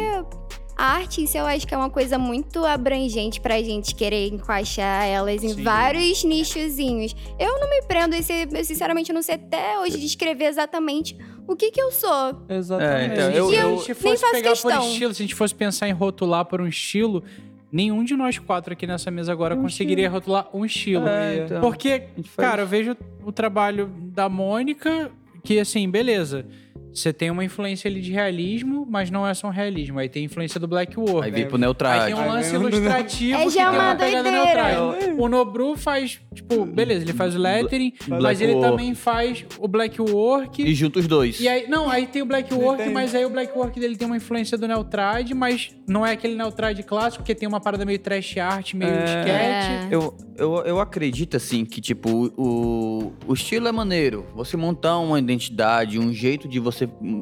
a 0.77 0.83
arte 0.85 1.21
em 1.21 1.27
si, 1.27 1.37
eu 1.37 1.45
acho 1.45 1.65
que 1.65 1.73
é 1.73 1.77
uma 1.77 1.89
coisa 1.89 2.17
muito 2.17 2.65
abrangente 2.65 3.39
pra 3.39 3.61
gente 3.61 3.95
querer 3.95 4.27
encaixar 4.27 5.05
elas 5.05 5.43
em 5.43 5.49
Sim. 5.53 5.63
vários 5.63 6.23
nichozinhos. 6.25 7.15
Eu 7.39 7.59
não 7.59 7.69
me 7.69 7.81
prendo 7.83 8.21
ser, 8.21 8.47
eu 8.53 8.65
sinceramente, 8.65 9.11
eu 9.11 9.15
não 9.15 9.21
sei 9.21 9.35
até 9.35 9.79
hoje 9.79 9.97
descrever 9.97 10.45
exatamente 10.45 11.17
o 11.47 11.55
que 11.55 11.71
que 11.71 11.81
eu 11.81 11.91
sou. 11.91 12.45
Exatamente. 12.49 13.11
É, 13.11 13.13
então, 13.13 13.31
se 13.31 13.37
eu- 13.37 13.49
a 13.49 13.55
eu- 13.71 13.77
gente 13.77 13.87
nem 13.87 13.95
fosse 13.95 14.17
faço 14.17 14.33
pegar 14.33 14.49
por 14.49 14.61
questão. 14.63 14.89
estilo, 14.91 15.13
se 15.13 15.21
a 15.21 15.25
gente 15.25 15.35
fosse 15.35 15.55
pensar 15.55 15.87
em 15.87 15.93
rotular 15.93 16.43
por 16.45 16.59
um 16.61 16.67
estilo, 16.67 17.23
nenhum 17.71 18.03
de 18.03 18.15
nós 18.15 18.37
quatro 18.37 18.73
aqui 18.73 18.85
nessa 18.87 19.11
mesa 19.11 19.31
agora 19.31 19.55
Um 19.55 19.61
conseguiria 19.61 20.09
rotular 20.09 20.47
um 20.53 20.65
estilo. 20.65 21.07
É, 21.07 21.45
então, 21.45 21.61
Porque, 21.61 22.03
cara, 22.35 22.63
eu 22.63 22.67
vejo 22.67 22.95
o 23.23 23.31
trabalho 23.31 23.87
da 23.87 24.27
Mônica, 24.27 25.11
que 25.43 25.59
assim, 25.59 25.89
beleza. 25.89 26.45
Você 26.93 27.13
tem 27.13 27.29
uma 27.29 27.43
influência 27.45 27.89
ali 27.89 28.01
de 28.01 28.11
realismo, 28.11 28.85
mas 28.89 29.09
não 29.11 29.25
é 29.27 29.33
só 29.33 29.47
um 29.47 29.51
realismo. 29.51 29.99
Aí 29.99 30.09
tem 30.09 30.25
influência 30.25 30.59
do 30.59 30.67
Black 30.67 30.99
Work. 30.99 31.25
Aí 31.25 31.31
vem 31.31 31.45
pro 31.45 31.55
Aí 31.55 31.61
neutrade. 31.61 32.05
tem 32.05 32.15
um 32.15 32.27
lance 32.27 32.49
Aí 32.49 32.61
ilustrativo 32.61 33.39
É, 33.39 33.43
que 33.45 33.49
já 33.51 33.61
é 33.61 33.69
tem 33.69 33.79
uma 33.79 33.95
pegada 33.95 34.31
neutral. 34.31 34.95
O 35.17 35.27
Nobru 35.29 35.75
faz, 35.77 36.19
tipo, 36.33 36.65
beleza, 36.65 37.03
ele 37.05 37.13
faz 37.13 37.35
o 37.35 37.39
lettering, 37.39 37.93
mas 38.07 38.19
Black 38.19 38.43
ele 38.43 38.53
Work. 38.53 38.69
também 38.69 38.95
faz 38.95 39.45
o 39.59 39.67
Black 39.67 40.01
Work. 40.01 40.61
E 40.63 40.73
junta 40.73 40.99
os 40.99 41.07
dois. 41.07 41.39
E 41.39 41.47
aí, 41.47 41.67
não, 41.67 41.89
aí 41.89 42.07
tem 42.07 42.21
o 42.21 42.25
Black 42.25 42.53
Work, 42.53 42.89
mas 42.89 43.13
aí 43.13 43.25
o 43.25 43.29
Black 43.29 43.57
Work 43.57 43.79
dele 43.79 43.95
tem 43.95 44.05
uma 44.07 44.17
influência 44.17 44.57
do 44.57 44.67
Neutrad, 44.67 45.31
mas 45.33 45.75
não 45.87 46.05
é 46.05 46.11
aquele 46.13 46.35
Neutrad 46.35 46.79
clássico, 46.83 47.23
porque 47.23 47.35
tem 47.35 47.47
uma 47.47 47.59
parada 47.61 47.85
meio 47.85 47.99
trash 47.99 48.37
art, 48.37 48.73
meio 48.73 48.91
É. 48.91 49.03
sketch. 49.05 49.29
É. 49.29 49.87
Eu, 49.91 50.17
eu, 50.37 50.55
eu 50.65 50.79
acredito, 50.79 51.37
assim, 51.37 51.65
que, 51.65 51.79
tipo, 51.81 52.31
o, 52.37 53.13
o 53.27 53.33
estilo 53.33 53.67
é 53.67 53.71
maneiro. 53.71 54.25
Você 54.35 54.55
montar 54.57 54.97
uma 54.99 55.19
identidade, 55.19 55.99
um 55.99 56.11
jeito 56.13 56.47
de 56.47 56.59
você 56.59 56.78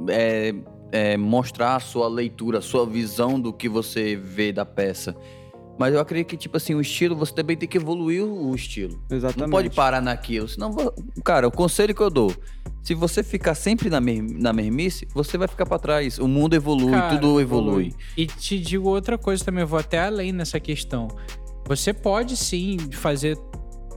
é, 0.10 0.54
é, 0.92 1.18
mostrar 1.18 1.76
a 1.76 1.80
sua 1.80 2.08
leitura, 2.08 2.60
a 2.60 2.62
sua 2.62 2.86
visão 2.86 3.40
do 3.40 3.54
que 3.54 3.70
você 3.70 4.16
vê 4.16 4.52
da 4.52 4.66
peça. 4.66 5.16
Mas 5.78 5.94
eu 5.94 6.00
acredito 6.00 6.28
que, 6.28 6.38
tipo 6.38 6.58
assim, 6.58 6.74
o 6.74 6.82
estilo, 6.82 7.16
você 7.16 7.34
também 7.34 7.56
tem 7.56 7.70
que 7.70 7.78
evoluir 7.78 8.24
o 8.24 8.54
estilo. 8.56 9.00
Exatamente. 9.12 9.42
Não 9.42 9.50
pode 9.50 9.70
parar 9.70 10.02
naquilo. 10.02 10.48
Senão, 10.48 10.76
cara, 11.24 11.48
o 11.48 11.52
conselho 11.52 11.94
que 11.94 12.02
eu 12.02 12.10
dou. 12.10 12.36
Se 12.82 12.96
você 12.96 13.22
ficar 13.22 13.54
sempre 13.54 13.90
na, 13.90 14.02
mer 14.02 14.24
na 14.24 14.52
mermice, 14.52 15.08
você 15.14 15.38
vai 15.38 15.48
ficar 15.48 15.66
pra 15.66 15.78
trás. 15.78 16.18
O 16.18 16.28
mundo 16.28 16.56
evolui, 16.56 16.92
Cara, 16.92 17.16
tudo 17.16 17.40
evolui. 17.40 17.94
E 18.16 18.26
te 18.26 18.58
digo 18.58 18.90
outra 18.90 19.18
coisa 19.18 19.44
também, 19.46 19.62
eu 19.62 19.68
vou 19.68 19.78
até 19.78 20.00
além 20.00 20.32
nessa 20.32 20.60
questão. 20.60 21.08
Você 21.68 21.94
pode 21.94 22.36
sim 22.38 22.78
fazer 22.92 23.38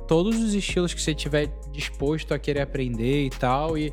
todos 0.09 0.39
os 0.43 0.55
estilos 0.55 0.93
que 0.93 1.01
você 1.01 1.15
tiver 1.15 1.47
disposto 1.71 2.35
a 2.35 2.39
querer 2.39 2.63
aprender 2.63 3.27
e 3.27 3.31
tal, 3.31 3.79
e, 3.79 3.93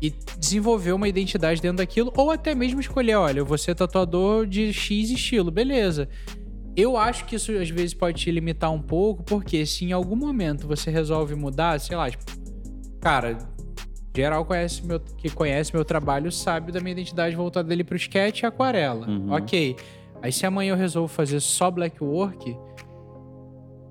e 0.00 0.12
desenvolver 0.38 0.92
uma 0.92 1.08
identidade 1.08 1.60
dentro 1.60 1.78
daquilo, 1.78 2.12
ou 2.16 2.30
até 2.30 2.54
mesmo 2.54 2.80
escolher, 2.80 3.16
olha, 3.16 3.38
eu 3.38 3.46
vou 3.46 3.56
ser 3.56 3.74
tatuador 3.74 4.46
de 4.46 4.72
X 4.72 5.10
estilo, 5.10 5.50
beleza. 5.50 6.08
Eu 6.76 6.96
acho 6.96 7.24
que 7.24 7.36
isso 7.36 7.52
às 7.52 7.70
vezes 7.70 7.94
pode 7.94 8.20
te 8.22 8.30
limitar 8.30 8.70
um 8.70 8.82
pouco, 8.82 9.22
porque 9.22 9.64
se 9.64 9.84
em 9.86 9.92
algum 9.92 10.16
momento 10.16 10.66
você 10.66 10.90
resolve 10.90 11.34
mudar, 11.34 11.80
sei 11.80 11.96
lá, 11.96 12.10
tipo, 12.10 12.24
cara, 13.00 13.38
geral 14.14 14.44
conhece 14.44 14.84
meu, 14.84 15.00
que 15.00 15.30
conhece 15.30 15.74
meu 15.74 15.84
trabalho 15.84 16.30
sabe 16.30 16.72
da 16.72 16.80
minha 16.80 16.92
identidade 16.92 17.34
voltada 17.34 17.68
dele 17.68 17.82
pro 17.82 17.96
sketch 17.96 18.42
e 18.42 18.46
aquarela. 18.46 19.08
Uhum. 19.08 19.32
Ok. 19.32 19.76
Aí 20.22 20.32
se 20.32 20.44
amanhã 20.44 20.72
eu 20.72 20.76
resolvo 20.76 21.08
fazer 21.08 21.40
só 21.40 21.70
black 21.70 22.02
work, 22.02 22.56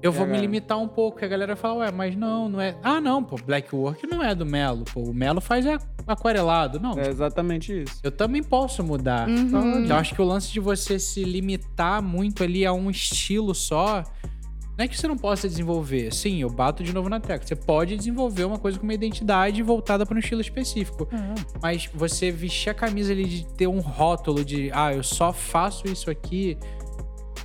eu 0.01 0.11
vou 0.11 0.25
me 0.27 0.37
limitar 0.39 0.77
um 0.77 0.87
pouco. 0.87 1.19
E 1.21 1.25
a 1.25 1.27
galera 1.27 1.55
fala, 1.55 1.79
ué, 1.79 1.91
mas 1.91 2.15
não, 2.15 2.47
não 2.47 2.61
é. 2.61 2.75
Ah, 2.83 3.01
não, 3.01 3.23
pô, 3.23 3.37
black 3.37 3.73
work 3.75 4.05
não 4.07 4.23
é 4.23 4.35
do 4.35 4.45
Melo. 4.45 4.85
Pô, 4.93 5.01
o 5.01 5.13
Melo 5.13 5.41
faz 5.41 5.65
aquarelado. 6.05 6.79
Não, 6.79 6.97
É 6.99 7.07
exatamente 7.09 7.83
isso. 7.83 7.99
eu 8.03 8.11
também 8.11 8.43
posso 8.43 8.83
mudar. 8.83 9.27
Uhum. 9.27 9.83
Então 9.83 9.97
acho 9.97 10.13
que 10.13 10.21
o 10.21 10.25
lance 10.25 10.51
de 10.51 10.59
você 10.59 10.99
se 10.99 11.23
limitar 11.23 12.01
muito 12.01 12.43
ali 12.43 12.65
a 12.65 12.73
um 12.73 12.89
estilo 12.89 13.53
só. 13.55 14.03
Não 14.77 14.83
é 14.83 14.87
que 14.89 14.97
você 14.97 15.07
não 15.07 15.17
possa 15.17 15.47
desenvolver. 15.47 16.13
Sim, 16.13 16.41
eu 16.41 16.49
bato 16.49 16.83
de 16.83 16.93
novo 16.93 17.07
na 17.07 17.17
tecla. 17.17 17.47
Você 17.47 17.55
pode 17.55 17.95
desenvolver 17.95 18.43
uma 18.43 18.59
coisa 18.59 18.77
com 18.77 18.83
uma 18.83 18.93
identidade 18.93 19.63
voltada 19.63 20.05
para 20.05 20.15
um 20.15 20.19
estilo 20.19 20.41
específico. 20.41 21.07
Mas 21.61 21.89
você 21.93 22.29
vestir 22.29 22.69
a 22.69 22.73
camisa 22.73 23.13
ali 23.13 23.23
de 23.23 23.45
ter 23.55 23.67
um 23.67 23.79
rótulo 23.79 24.43
de, 24.43 24.69
ah, 24.73 24.93
eu 24.93 25.01
só 25.01 25.31
faço 25.31 25.87
isso 25.87 26.09
aqui, 26.11 26.57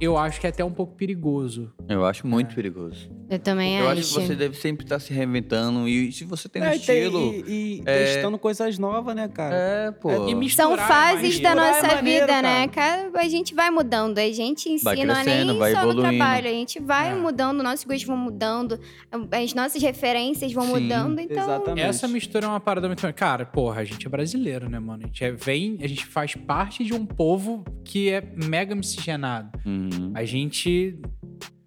eu 0.00 0.16
acho 0.16 0.40
que 0.40 0.46
é 0.46 0.50
até 0.50 0.64
um 0.64 0.70
pouco 0.72 0.94
perigoso. 0.94 1.72
Eu 1.88 2.04
acho 2.04 2.26
muito 2.26 2.54
perigoso. 2.54 3.10
Eu 3.28 3.38
também 3.38 3.78
Eu 3.78 3.88
acho. 3.88 4.00
acho 4.00 4.14
que 4.14 4.26
você 4.26 4.34
deve 4.34 4.56
sempre 4.56 4.84
estar 4.84 4.98
se 4.98 5.12
reinventando. 5.12 5.86
E 5.88 6.10
se 6.12 6.24
você 6.24 6.48
tem 6.48 6.62
um 6.62 6.64
É, 6.64 6.76
e 6.76 6.78
tem- 6.80 6.96
estilo. 6.98 7.32
E, 7.46 7.76
e 7.78 7.82
é- 7.86 8.04
testando 8.14 8.38
coisas 8.38 8.78
novas, 8.78 9.14
né, 9.14 9.28
cara? 9.28 9.54
É, 9.54 9.90
pô. 9.92 10.10
E 10.10 10.30
São 10.30 10.38
misturar 10.38 10.78
é 10.78 10.88
fases 10.88 11.20
da. 11.40 11.50
Misturar 11.50 11.56
é 11.56 11.72
nossa 11.82 11.96
maneiro, 11.96 12.26
vida, 12.26 12.42
né? 12.42 12.68
Cara, 12.68 13.10
a 13.14 13.28
gente 13.28 13.54
vai 13.54 13.70
mudando. 13.70 14.18
A 14.18 14.32
gente 14.32 14.68
em 14.68 14.78
si 14.78 14.84
Vai 14.84 14.96
não 14.96 15.14
é 15.14 15.16
nem 15.18 15.24
crescendo, 15.24 15.58
vai 15.58 15.72
só 15.72 15.84
no 15.84 15.90
evoluindo. 15.92 16.16
trabalho. 16.16 16.48
A 16.48 16.52
gente 16.52 16.80
vai 16.80 17.10
É. 17.12 17.14
mudando, 17.14 17.62
nossos 17.62 17.84
gostos 17.84 18.04
vão 18.04 18.16
mudando, 18.16 18.80
as 19.30 19.54
nossas 19.54 19.80
referências 19.82 20.52
vão 20.52 20.64
Sim, 20.64 20.70
mudando. 20.82 21.18
Então, 21.20 21.36
Exatamente. 21.44 21.86
Essa 21.86 22.08
mistura 22.08 22.46
é 22.46 22.48
uma 22.48 22.60
parada 22.60 22.86
muito. 22.88 23.00
Cara, 23.14 23.44
porra, 23.46 23.80
a 23.82 23.84
gente 23.84 24.06
é 24.06 24.10
brasileiro, 24.10 24.68
né, 24.68 24.78
mano? 24.78 25.04
A 25.04 25.06
gente 25.06 25.22
é, 25.24 25.30
vem, 25.30 25.78
a 25.82 25.86
gente 25.86 26.04
faz 26.06 26.34
parte 26.34 26.82
de 26.84 26.94
um 26.94 27.04
povo 27.06 27.64
que 27.84 28.10
é 28.10 28.22
mega 28.44 28.74
miscigenado. 28.74 29.50
Uhum. 29.64 29.89
A 30.14 30.24
gente 30.24 30.98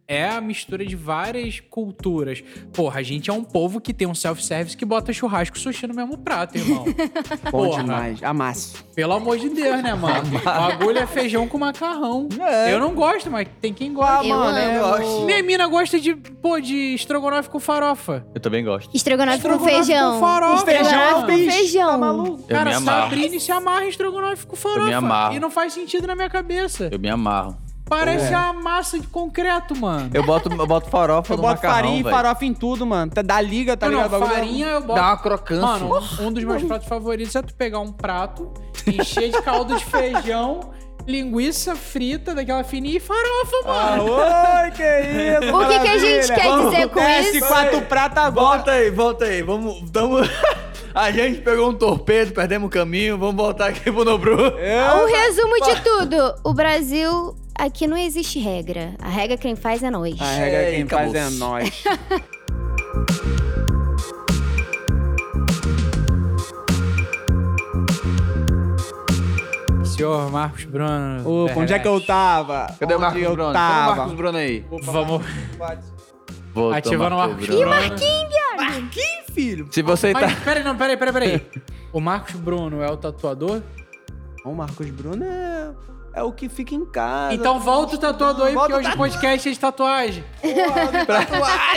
é 0.06 0.28
a 0.30 0.42
mistura 0.42 0.86
de 0.86 0.96
várias 0.98 1.62
culturas. 1.62 2.44
Porra, 2.74 3.00
a 3.00 3.04
gente 3.04 3.30
é 3.30 3.34
um 3.34 3.44
povo 3.44 3.80
que 3.80 3.94
tem 3.94 4.06
um 4.06 4.14
self-service 4.14 4.76
que 4.76 4.84
bota 4.86 5.14
churrasco 5.14 5.56
e 5.58 5.60
sushi 5.60 5.88
no 5.88 5.94
mesmo 5.96 6.18
prato, 6.18 6.58
irmão. 6.58 6.84
Bom 7.50 7.68
Porra. 7.70 7.82
demais. 7.84 8.22
Amasso. 8.22 8.84
Pelo 8.94 9.14
amor 9.14 9.40
de 9.40 9.50
Deus, 9.50 9.82
né, 9.82 9.94
mano? 9.96 10.24
O 10.44 10.44
bagulho 10.44 11.00
é 11.00 11.08
feijão 11.08 11.48
com 11.48 11.58
macarrão. 11.58 12.28
É. 12.40 12.74
Eu 12.74 12.80
não 12.80 12.94
gosto, 12.94 13.32
mas 13.32 13.48
tem 13.62 13.74
quem 13.74 13.94
gosta. 13.94 14.26
Eu 14.28 14.36
mano, 14.38 14.58
amo. 14.58 14.98
gosto. 14.98 15.26
Minha 15.26 15.42
mina 15.42 15.68
gosta 15.68 16.00
de, 16.00 16.14
pô, 16.16 16.60
de 16.60 16.94
estrogonofe 16.96 17.50
com 17.50 17.60
farofa. 17.60 18.26
Eu 18.36 18.42
também 18.42 18.64
gosto. 18.64 18.94
estrogonofe 18.94 19.42
com 19.42 19.48
Estrogonofe 19.48 19.86
feijão. 19.86 20.14
com 20.14 20.20
farofa, 20.20 20.72
Estrogonofe 20.72 21.06
mano. 21.06 21.22
com 21.22 21.52
feijão. 21.52 21.90
Tá 21.92 21.98
maluco? 21.98 22.42
Eu 22.50 22.56
Cara, 22.56 22.70
me 22.72 22.76
amarro. 22.76 23.10
Sabrina 23.10 23.40
se 23.40 23.52
amarra 23.52 23.86
em 23.86 23.90
estrogonofe 23.90 24.46
com 24.46 24.56
farofa. 24.56 24.82
Eu 24.82 24.86
me 24.88 24.94
amarro. 24.94 25.36
E 25.36 25.40
não 25.40 25.50
faz 25.50 25.74
sentido 25.74 26.06
na 26.08 26.16
minha 26.16 26.30
cabeça. 26.30 26.90
Eu 26.92 27.00
me 27.00 27.10
amarro. 27.10 27.58
Parece 27.98 28.34
É. 28.34 28.38
uma 28.38 28.54
massa 28.54 29.00
de 29.00 29.08
concreto, 29.08 29.76
mano. 29.80 30.10
Eu 30.14 30.24
boto, 30.24 30.50
eu 30.52 30.68
boto 30.68 30.90
farofa 30.90 31.34
Eu 31.34 31.38
no 31.38 31.44
boto 31.44 31.56
macarrão, 31.56 31.76
farinha 31.76 32.00
e 32.02 32.04
farofa 32.04 32.46
em 32.46 32.54
tudo, 32.54 32.86
mano. 32.86 33.12
Tá- 33.12 33.22
Da 33.22 33.40
liga, 33.42 33.76
tá 33.78 33.88
não, 33.90 34.04
ligado? 34.04 34.20
não, 34.20 34.28
farinha 34.28 34.68
eu 34.68 34.82
boto. 34.82 34.96
Dá 35.00 35.08
uma 35.08 35.18
crocância. 35.18 35.66
Mano, 35.66 36.00
um 36.20 36.32
dos 36.32 36.44
meus 36.44 36.64
pratos 36.64 36.88
favoritos 36.88 37.36
é 37.36 37.42
tu 37.42 37.54
pegar 37.54 37.80
um 37.80 37.92
prato, 37.92 38.52
encher 38.88 39.30
de 39.32 39.42
caldo 39.42 39.76
de 39.76 39.86
feijão, 39.86 40.72
linguiça 41.08 41.76
frita, 41.76 42.34
daquela 42.34 42.64
fininha 42.64 42.98
e 42.98 43.00
farofa, 43.00 43.58
Ah, 43.66 43.98
mano. 43.98 44.04
oi, 44.12 44.72
que 44.72 44.84
isso, 44.84 45.56
O 45.56 45.68
que 45.68 45.80
que 45.80 45.88
a 45.88 45.98
gente 45.98 46.28
quer 46.34 46.44
Vamos, 46.48 46.72
dizer 46.72 46.90
com 46.90 47.00
desce 47.00 47.38
isso? 47.38 47.48
quatro 47.48 47.82
pratos 47.82 48.18
agora. 48.18 48.56
Volta 48.58 48.72
aí, 48.72 48.90
volta 48.90 49.26
aí. 49.26 49.42
Vamos. 49.42 49.90
Tamo... 49.92 50.18
A 50.94 51.12
gente 51.12 51.42
pegou 51.42 51.70
um 51.70 51.74
torpedo, 51.74 52.34
perdemos 52.34 52.68
o 52.68 52.70
caminho. 52.70 53.18
Vamos 53.18 53.36
voltar 53.36 53.70
aqui 53.70 53.92
pro 53.92 54.06
Nobru. 54.06 54.38
O 54.38 55.06
resumo 55.06 55.56
de 55.62 55.82
tudo: 55.82 56.36
o 56.44 56.54
Brasil, 56.54 57.36
aqui 57.58 57.88
não 57.88 57.98
existe 57.98 58.38
regra. 58.40 58.94
A 59.00 59.10
regra 59.10 59.36
quem 59.36 59.56
faz 59.56 59.82
é 59.82 59.90
nós. 59.90 60.22
A 60.22 60.26
regra 60.26 60.70
Ei, 60.70 60.76
quem 60.76 60.88
faz 60.88 61.14
é 61.16 61.30
nós. 61.32 61.84
Senhor 69.84 70.32
Marcos 70.32 70.66
Bruno. 70.66 71.46
Opa, 71.46 71.60
onde 71.60 71.74
é 71.74 71.80
que 71.80 71.88
eu 71.88 72.02
tava? 72.02 72.68
Cadê 72.80 72.96
o 72.96 73.00
Marcos 73.00 73.22
eu 73.22 73.32
Bruno? 73.32 73.54
Cadê 73.54 73.66
o 73.66 73.68
tava? 73.68 73.96
Marcos 73.96 74.14
Bruno 74.14 74.38
aí? 74.38 74.66
Vamos 74.84 75.26
Voltou, 76.54 76.74
ativando 76.74 77.16
o 77.16 77.18
Marcos 77.20 77.46
Bruno. 77.48 77.62
Ih, 77.62 79.13
filho. 79.34 79.68
Se 79.72 79.82
você 79.82 80.14
tá. 80.14 80.22
Mas, 80.22 80.40
peraí, 80.40 80.64
não, 80.64 80.78
peraí, 80.78 80.98
peraí, 80.98 81.14
peraí. 81.14 81.42
O 81.94 82.00
Marcos 82.00 82.34
Bruno 82.36 82.82
é 82.82 82.90
o 82.90 82.98
tatuador? 82.98 83.62
O 84.44 84.52
Marcos 84.52 84.90
Bruno 84.90 85.24
é, 85.24 85.72
é 86.14 86.22
o 86.22 86.32
que 86.32 86.48
fica 86.48 86.76
em 86.76 86.86
casa. 86.86 87.34
Então 87.34 87.60
volta 87.60 87.96
o 87.96 87.98
tatuador 87.98 88.48
aí, 88.48 88.54
porque 88.54 88.74
o 88.74 88.78
hoje 88.78 88.90
o 88.90 88.98
podcast 88.98 89.50
é 89.50 89.52
de 89.52 89.60
tatuagem. 89.60 90.24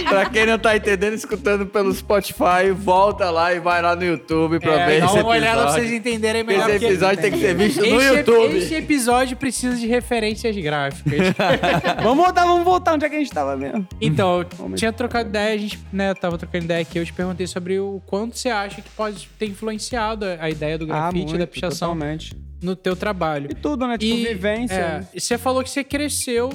pra 0.08 0.28
quem 0.28 0.46
não 0.46 0.58
tá 0.58 0.76
entendendo, 0.76 1.14
escutando 1.14 1.66
pelo 1.66 1.92
Spotify, 1.92 2.70
volta 2.74 3.30
lá 3.30 3.54
e 3.54 3.60
vai 3.60 3.80
lá 3.80 3.96
no 3.96 4.04
YouTube 4.04 4.60
pra 4.60 4.80
É, 4.80 4.86
ver 4.86 5.00
dá 5.00 5.06
esse 5.06 5.18
uma 5.18 5.28
olhada 5.28 5.62
pra 5.62 5.72
vocês 5.72 5.84
episódio. 5.86 5.96
entenderem 5.96 6.44
melhor. 6.44 6.68
Esse 6.68 6.72
porque 6.72 6.86
episódio 6.86 7.22
tem 7.22 7.32
que 7.32 7.38
ser 7.38 7.54
visto 7.54 7.80
no 7.80 8.00
este, 8.00 8.16
YouTube. 8.16 8.56
Este 8.58 8.74
episódio 8.74 9.36
precisa 9.36 9.76
de 9.76 9.86
referências 9.86 10.56
gráficas. 10.56 11.34
Vamos 12.02 12.24
voltar, 12.24 12.44
vamos 12.44 12.64
voltar. 12.64 12.94
Onde 12.94 13.06
é 13.06 13.08
que 13.08 13.16
a 13.16 13.18
gente 13.18 13.32
tava 13.32 13.56
mesmo? 13.56 13.86
Então, 14.00 14.44
tinha 14.74 14.92
trocado 14.92 15.28
ideia, 15.28 15.54
a 15.54 15.58
gente, 15.58 15.78
né, 15.92 16.14
tava 16.14 16.36
trocando 16.38 16.64
ideia 16.64 16.82
aqui, 16.82 16.98
eu 16.98 17.04
te 17.04 17.12
perguntei 17.12 17.46
sobre 17.46 17.78
o 17.78 18.00
quanto 18.06 18.36
você 18.36 18.48
acha 18.48 18.82
que 18.82 18.90
pode 18.90 19.28
ter 19.38 19.46
influenciado 19.46 20.24
a 20.38 20.50
ideia 20.50 20.76
do 20.78 20.86
grafite 20.86 21.34
e 21.34 21.38
da 21.38 21.46
pichação 21.46 21.94
Totalmente. 21.94 22.36
No 22.66 22.74
teu 22.74 22.96
trabalho. 22.96 23.48
E 23.50 23.54
tudo, 23.54 23.86
né? 23.86 23.96
Tipo, 23.96 24.12
E, 24.18 24.26
vivência. 24.26 24.74
é, 24.74 25.08
e 25.14 25.20
você 25.20 25.38
falou 25.38 25.62
que 25.62 25.70
você 25.70 25.84
cresceu 25.84 26.50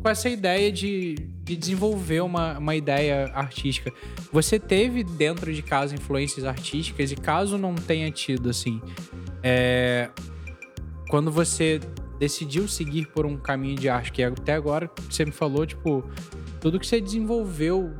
com 0.00 0.08
essa 0.08 0.28
ideia 0.28 0.72
de, 0.72 1.14
de 1.44 1.54
desenvolver 1.54 2.22
uma, 2.22 2.58
uma 2.58 2.74
ideia 2.74 3.30
artística. 3.34 3.92
Você 4.32 4.58
teve 4.58 5.04
dentro 5.04 5.52
de 5.52 5.62
casa 5.62 5.94
influências 5.94 6.44
artísticas 6.44 7.12
e 7.12 7.16
caso 7.16 7.58
não 7.58 7.74
tenha 7.74 8.10
tido, 8.10 8.48
assim, 8.48 8.80
é, 9.42 10.08
quando 11.08 11.30
você 11.30 11.78
decidiu 12.18 12.66
seguir 12.66 13.08
por 13.08 13.26
um 13.26 13.36
caminho 13.36 13.76
de 13.76 13.88
arte, 13.88 14.10
que 14.10 14.22
até 14.22 14.54
agora 14.54 14.90
você 15.08 15.24
me 15.24 15.32
falou, 15.32 15.66
tipo, 15.66 16.02
tudo 16.60 16.80
que 16.80 16.86
você 16.86 17.00
desenvolveu 17.00 17.92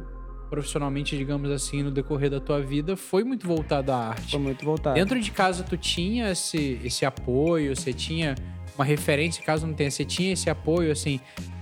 profissionalmente, 0.52 1.16
digamos 1.16 1.50
assim, 1.50 1.82
no 1.82 1.90
decorrer 1.90 2.28
da 2.28 2.38
tua 2.38 2.60
vida 2.60 2.94
foi 2.94 3.24
muito 3.24 3.46
voltado 3.46 3.90
à 3.90 4.08
arte. 4.08 4.32
Foi 4.32 4.38
muito 4.38 4.62
voltado. 4.62 4.94
Dentro 4.96 5.18
de 5.18 5.30
casa, 5.30 5.62
tu 5.62 5.78
tinha 5.78 6.30
esse, 6.30 6.78
esse 6.84 7.06
apoio, 7.06 7.74
você 7.74 7.90
tinha 7.90 8.34
uma 8.76 8.84
referência, 8.84 9.42
caso 9.42 9.66
não 9.66 9.72
tenha, 9.72 9.90
você 9.90 10.04
tinha 10.04 10.34
esse 10.34 10.50
apoio, 10.50 10.92
assim, 10.92 11.18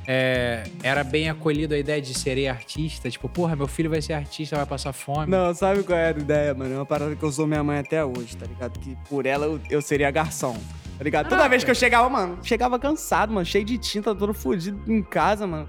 é, 0.08 0.64
era 0.82 1.04
bem 1.04 1.30
acolhido 1.30 1.72
a 1.72 1.78
ideia 1.78 2.02
de 2.02 2.12
serei 2.12 2.48
artista? 2.48 3.08
Tipo, 3.08 3.28
porra, 3.28 3.54
meu 3.54 3.68
filho 3.68 3.88
vai 3.88 4.02
ser 4.02 4.14
artista, 4.14 4.56
vai 4.56 4.66
passar 4.66 4.92
fome. 4.92 5.30
Não, 5.30 5.54
sabe 5.54 5.84
qual 5.84 5.96
era 5.96 6.18
a 6.18 6.20
ideia, 6.20 6.52
mano? 6.52 6.74
É 6.74 6.76
uma 6.76 6.86
parada 6.86 7.14
que 7.14 7.22
eu 7.22 7.30
sou 7.30 7.46
minha 7.46 7.62
mãe 7.62 7.78
até 7.78 8.04
hoje, 8.04 8.36
tá 8.36 8.44
ligado? 8.44 8.76
Que 8.80 8.96
por 9.08 9.24
ela 9.24 9.46
eu, 9.46 9.60
eu 9.70 9.80
seria 9.80 10.10
garçom, 10.10 10.58
tá 10.98 11.04
ligado? 11.04 11.28
Toda 11.28 11.46
vez 11.46 11.62
que 11.62 11.70
eu 11.70 11.76
chegava, 11.76 12.08
mano, 12.08 12.40
chegava 12.42 12.76
cansado, 12.76 13.32
mano, 13.32 13.46
cheio 13.46 13.64
de 13.64 13.78
tinta, 13.78 14.12
todo 14.16 14.34
fudido 14.34 14.82
em 14.92 15.00
casa, 15.00 15.46
mano. 15.46 15.68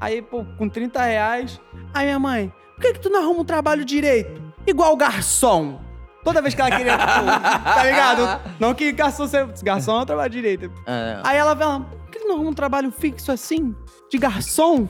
Aí, 0.00 0.22
pô, 0.22 0.42
com 0.56 0.70
30 0.70 1.04
reais. 1.04 1.60
Aí 1.92 2.06
minha 2.06 2.18
mãe, 2.18 2.52
por 2.74 2.80
que, 2.82 2.92
que 2.94 3.00
tu 3.00 3.10
não 3.10 3.20
arruma 3.22 3.40
um 3.40 3.44
trabalho 3.44 3.84
direito? 3.84 4.40
Igual 4.66 4.96
garçom. 4.96 5.80
Toda 6.24 6.40
vez 6.40 6.54
que 6.54 6.60
ela 6.60 6.70
queria, 6.70 6.96
tipo, 6.96 7.08
tá 7.64 7.84
ligado? 7.84 8.40
Não 8.60 8.72
que 8.74 8.92
garçom, 8.92 9.26
seja- 9.26 9.48
garçom 9.62 9.98
é 9.98 10.02
um 10.02 10.06
trabalho 10.06 10.30
direito. 10.30 10.70
É, 10.86 11.20
Aí 11.24 11.36
ela 11.36 11.56
fala, 11.56 11.80
por 11.80 12.10
que 12.10 12.18
não 12.20 12.34
arruma 12.36 12.50
um 12.50 12.54
trabalho 12.54 12.90
fixo 12.92 13.32
assim? 13.32 13.74
De 14.10 14.18
garçom? 14.18 14.86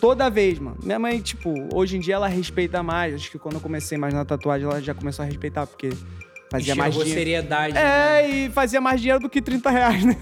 Toda 0.00 0.28
vez, 0.28 0.58
mano. 0.58 0.76
Minha 0.82 0.98
mãe, 0.98 1.20
tipo, 1.20 1.54
hoje 1.72 1.96
em 1.96 2.00
dia 2.00 2.16
ela 2.16 2.26
respeita 2.28 2.82
mais. 2.82 3.14
Acho 3.14 3.30
que 3.30 3.38
quando 3.38 3.54
eu 3.54 3.60
comecei 3.60 3.96
mais 3.96 4.12
na 4.12 4.24
tatuagem, 4.24 4.68
ela 4.68 4.82
já 4.82 4.92
começou 4.94 5.22
a 5.22 5.26
respeitar, 5.26 5.66
porque 5.66 5.90
fazia 6.50 6.74
mais 6.74 6.94
Enxergou 6.94 7.04
dinheiro. 7.04 7.20
seriedade. 7.20 7.72
né? 7.72 8.20
É, 8.22 8.28
e 8.28 8.50
fazia 8.50 8.80
mais 8.80 9.00
dinheiro 9.00 9.20
do 9.20 9.30
que 9.30 9.40
30 9.40 9.70
reais, 9.70 10.04
né? 10.04 10.16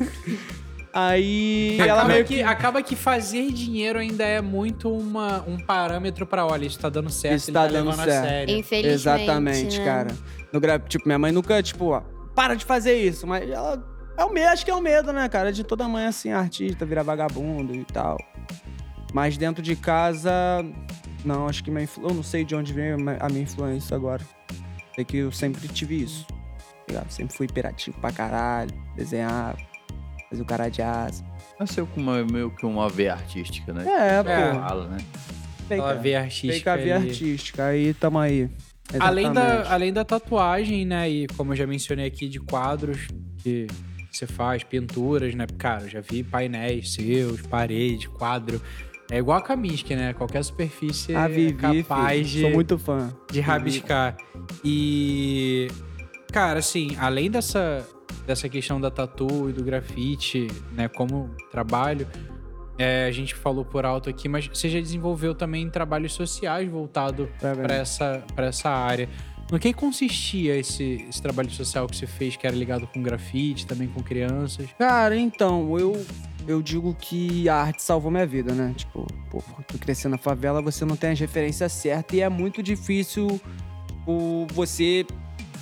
Aí 0.97 1.77
ela 1.81 2.03
Acaba 2.03 2.05
meio 2.13 2.25
que, 2.25 2.37
que. 2.37 2.43
acaba 2.43 2.81
que 2.83 2.95
fazer 2.95 3.51
dinheiro 3.51 3.99
ainda 3.99 4.23
é 4.25 4.41
muito 4.41 4.89
uma, 4.89 5.43
um 5.43 5.59
parâmetro 5.59 6.25
pra, 6.25 6.47
olha, 6.47 6.65
isso 6.67 6.79
tá 6.79 6.89
dando 6.89 7.11
certo, 7.11 7.35
Isso 7.35 7.51
ele 7.51 7.55
tá 7.57 7.67
tá 7.67 7.73
dando 7.73 7.95
certo. 7.97 8.51
Infelizmente. 8.53 8.95
Exatamente, 8.95 9.79
né? 9.81 9.85
cara. 9.85 10.11
No 10.53 10.61
gra... 10.61 10.79
Tipo, 10.79 11.07
minha 11.09 11.19
mãe 11.19 11.33
nunca, 11.33 11.61
tipo, 11.65 11.87
ó, 11.87 12.01
para 12.33 12.55
de 12.55 12.65
fazer 12.65 12.95
isso. 12.95 13.27
Mas 13.27 13.51
ela. 13.51 13.85
É 14.17 14.25
o 14.25 14.33
medo, 14.33 14.47
acho 14.51 14.65
que 14.65 14.71
é 14.71 14.75
o 14.75 14.81
medo, 14.81 15.13
né, 15.13 15.29
cara? 15.29 15.53
De 15.53 15.65
toda 15.65 15.89
mãe 15.89 16.07
assim, 16.07 16.31
artista, 16.31 16.87
virar 16.87 17.03
vagabundo 17.03 17.75
e 17.75 17.85
tal. 17.85 18.17
Mas 19.13 19.37
dentro 19.37 19.61
de 19.61 19.75
casa. 19.75 20.31
Não, 21.25 21.49
acho 21.49 21.65
que 21.65 21.71
minha 21.73 21.83
influ... 21.83 22.09
Eu 22.09 22.15
não 22.15 22.23
sei 22.23 22.45
de 22.45 22.55
onde 22.55 22.73
vem 22.73 22.93
a 22.93 23.29
minha 23.29 23.43
influência 23.43 23.97
agora. 23.97 24.23
É 24.97 25.03
que 25.03 25.17
eu 25.17 25.33
sempre 25.33 25.67
tive 25.67 26.01
isso. 26.03 26.25
tá 26.29 26.35
ligado? 26.87 27.11
Sempre 27.11 27.37
fui 27.37 27.47
hiperativo 27.47 27.99
pra 27.99 28.13
caralho. 28.13 28.71
Desenhar, 28.95 29.57
fazer 30.35 30.43
o 30.43 30.45
cara 30.45 30.69
de 30.69 30.83
asa. 30.83 31.25
Nasceu 31.59 31.87
com 31.87 32.01
uma, 32.01 32.25
meio 32.25 32.51
que 32.51 32.67
uma 32.67 32.89
veia 32.89 33.13
artística, 33.13 33.73
né? 33.73 33.85
É, 33.87 34.19
É. 34.19 34.53
pô. 34.53 34.59
Fala, 34.61 34.89
né? 34.89 34.99
Fake, 35.69 36.03
veia 36.03 36.23
fake 36.23 36.47
artística. 36.51 36.73
a 36.73 36.77
veia 36.77 36.97
artística. 36.97 37.65
Aí 37.67 37.95
tamo 37.95 38.19
aí. 38.19 38.51
Além 39.01 39.33
da, 39.33 39.73
além 39.73 39.93
da 39.93 40.05
tatuagem, 40.05 40.85
né? 40.85 41.09
E 41.09 41.27
como 41.29 41.53
eu 41.53 41.57
já 41.57 41.67
mencionei 41.67 42.07
aqui, 42.07 42.29
de 42.29 42.39
quadros 42.39 43.09
que 43.43 43.67
você 44.11 44.27
faz, 44.27 44.63
pinturas, 44.63 45.35
né? 45.35 45.47
Cara, 45.59 45.85
eu 45.85 45.89
já 45.89 46.01
vi 46.01 46.23
painéis 46.23 46.93
seus, 46.93 47.41
parede, 47.43 48.09
quadro. 48.11 48.61
É 49.11 49.19
igual 49.19 49.39
a 49.39 49.43
Kaminsky, 49.43 49.95
né? 49.97 50.13
Qualquer 50.13 50.43
superfície 50.45 51.15
A 51.15 51.25
é 51.25 51.29
Vivi, 51.29 51.55
capaz 51.55 52.19
filho, 52.19 52.31
de, 52.31 52.41
sou 52.43 52.51
muito 52.51 52.79
fã. 52.79 53.13
de 53.31 53.41
rabiscar. 53.41 54.17
E, 54.63 55.69
cara, 56.33 56.59
assim, 56.59 56.97
além 56.99 57.31
dessa, 57.31 57.87
dessa 58.27 58.49
questão 58.49 58.81
da 58.81 58.91
tatu 58.91 59.49
e 59.49 59.53
do 59.53 59.63
grafite, 59.63 60.49
né, 60.73 60.89
como 60.89 61.31
trabalho, 61.51 62.07
é, 62.79 63.07
a 63.07 63.11
gente 63.11 63.35
falou 63.35 63.65
por 63.65 63.85
alto 63.85 64.11
aqui, 64.11 64.29
mas 64.29 64.47
você 64.47 64.69
já 64.69 64.81
desenvolveu 64.81 65.35
também 65.35 65.69
trabalhos 65.71 66.13
sociais 66.13 66.69
voltado 66.69 67.29
Tá 67.39 67.55
para 67.55 67.75
essa, 67.75 68.23
pra 68.35 68.47
essa 68.47 68.69
área. 68.69 69.09
No 69.51 69.59
que 69.59 69.73
consistia 69.73 70.57
esse, 70.57 71.05
esse 71.09 71.23
trabalho 71.23 71.51
social 71.51 71.87
que 71.87 71.97
você 71.97 72.07
fez, 72.07 72.35
que 72.35 72.47
era 72.47 72.57
ligado 72.57 72.87
com 72.87 73.03
grafite, 73.03 73.67
também 73.67 73.87
com 73.87 74.03
crianças? 74.03 74.67
Cara, 74.79 75.17
então, 75.17 75.79
eu, 75.79 76.05
eu 76.49 76.63
digo 76.63 76.95
que 76.99 77.49
a 77.49 77.57
arte 77.57 77.83
salvou 77.83 78.11
minha 78.11 78.27
vida, 78.27 78.53
né? 78.53 78.73
Tipo, 78.75 79.07
pô, 79.31 79.43
eu 79.73 79.79
cresci 79.79 80.09
na 80.09 80.17
favela, 80.17 80.63
você 80.63 80.85
não 80.85 80.97
tem 80.97 81.11
as 81.11 81.21
referências 81.21 81.71
certas 81.73 82.19
e 82.19 82.23
é 82.23 82.29
muito 82.29 82.63
difícil 82.63 83.41
tipo, 84.05 84.47
você 84.53 85.07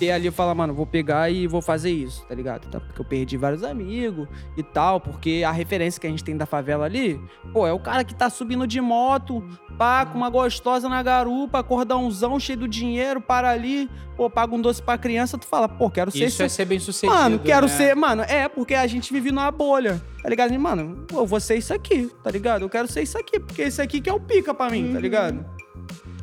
ter 0.03 0.11
ali 0.11 0.27
e 0.27 0.31
falar, 0.31 0.53
mano, 0.53 0.73
vou 0.73 0.85
pegar 0.85 1.29
e 1.29 1.47
vou 1.47 1.61
fazer 1.61 1.91
isso, 1.91 2.25
tá 2.27 2.35
ligado? 2.35 2.67
Tá? 2.67 2.79
Porque 2.79 2.99
eu 2.99 3.05
perdi 3.05 3.37
vários 3.37 3.63
amigos 3.63 4.27
e 4.57 4.63
tal, 4.63 4.99
porque 4.99 5.43
a 5.45 5.51
referência 5.51 5.99
que 5.99 6.07
a 6.07 6.09
gente 6.09 6.23
tem 6.23 6.35
da 6.35 6.45
favela 6.45 6.85
ali, 6.85 7.19
pô, 7.53 7.65
é 7.65 7.71
o 7.71 7.79
cara 7.79 8.03
que 8.03 8.13
tá 8.13 8.29
subindo 8.29 8.67
de 8.67 8.81
moto, 8.81 9.43
pá, 9.77 10.05
com 10.05 10.17
uma 10.17 10.29
gostosa 10.29 10.89
na 10.89 11.01
garupa, 11.01 11.63
cordãozão 11.63 12.39
cheio 12.39 12.59
do 12.59 12.67
dinheiro, 12.67 13.21
para 13.21 13.49
ali, 13.49 13.89
pô, 14.17 14.29
paga 14.29 14.53
um 14.53 14.61
doce 14.61 14.81
pra 14.81 14.97
criança, 14.97 15.37
tu 15.37 15.45
fala, 15.45 15.69
pô, 15.69 15.89
quero 15.89 16.11
ser 16.11 16.25
Isso 16.25 16.43
é 16.43 16.49
ser 16.49 16.65
bem 16.65 16.79
sucedido. 16.79 17.13
Mano, 17.13 17.39
quero 17.39 17.67
né? 17.67 17.71
ser. 17.71 17.95
Mano, 17.95 18.23
é, 18.23 18.47
porque 18.49 18.75
a 18.75 18.85
gente 18.87 19.13
vive 19.13 19.31
numa 19.31 19.51
bolha. 19.51 20.01
Tá 20.21 20.29
ligado? 20.29 20.53
E, 20.53 20.57
Mano, 20.57 21.05
pô, 21.07 21.19
eu 21.19 21.25
vou 21.25 21.39
ser 21.39 21.57
isso 21.57 21.73
aqui, 21.73 22.09
tá 22.23 22.31
ligado? 22.31 22.61
Eu 22.61 22.69
quero 22.69 22.87
ser 22.87 23.01
isso 23.01 23.17
aqui, 23.17 23.39
porque 23.39 23.63
isso 23.63 23.81
aqui 23.81 23.99
que 23.99 24.09
é 24.09 24.13
o 24.13 24.19
pica 24.19 24.53
pra 24.53 24.69
mim, 24.69 24.93
tá 24.93 24.99
ligado? 24.99 25.45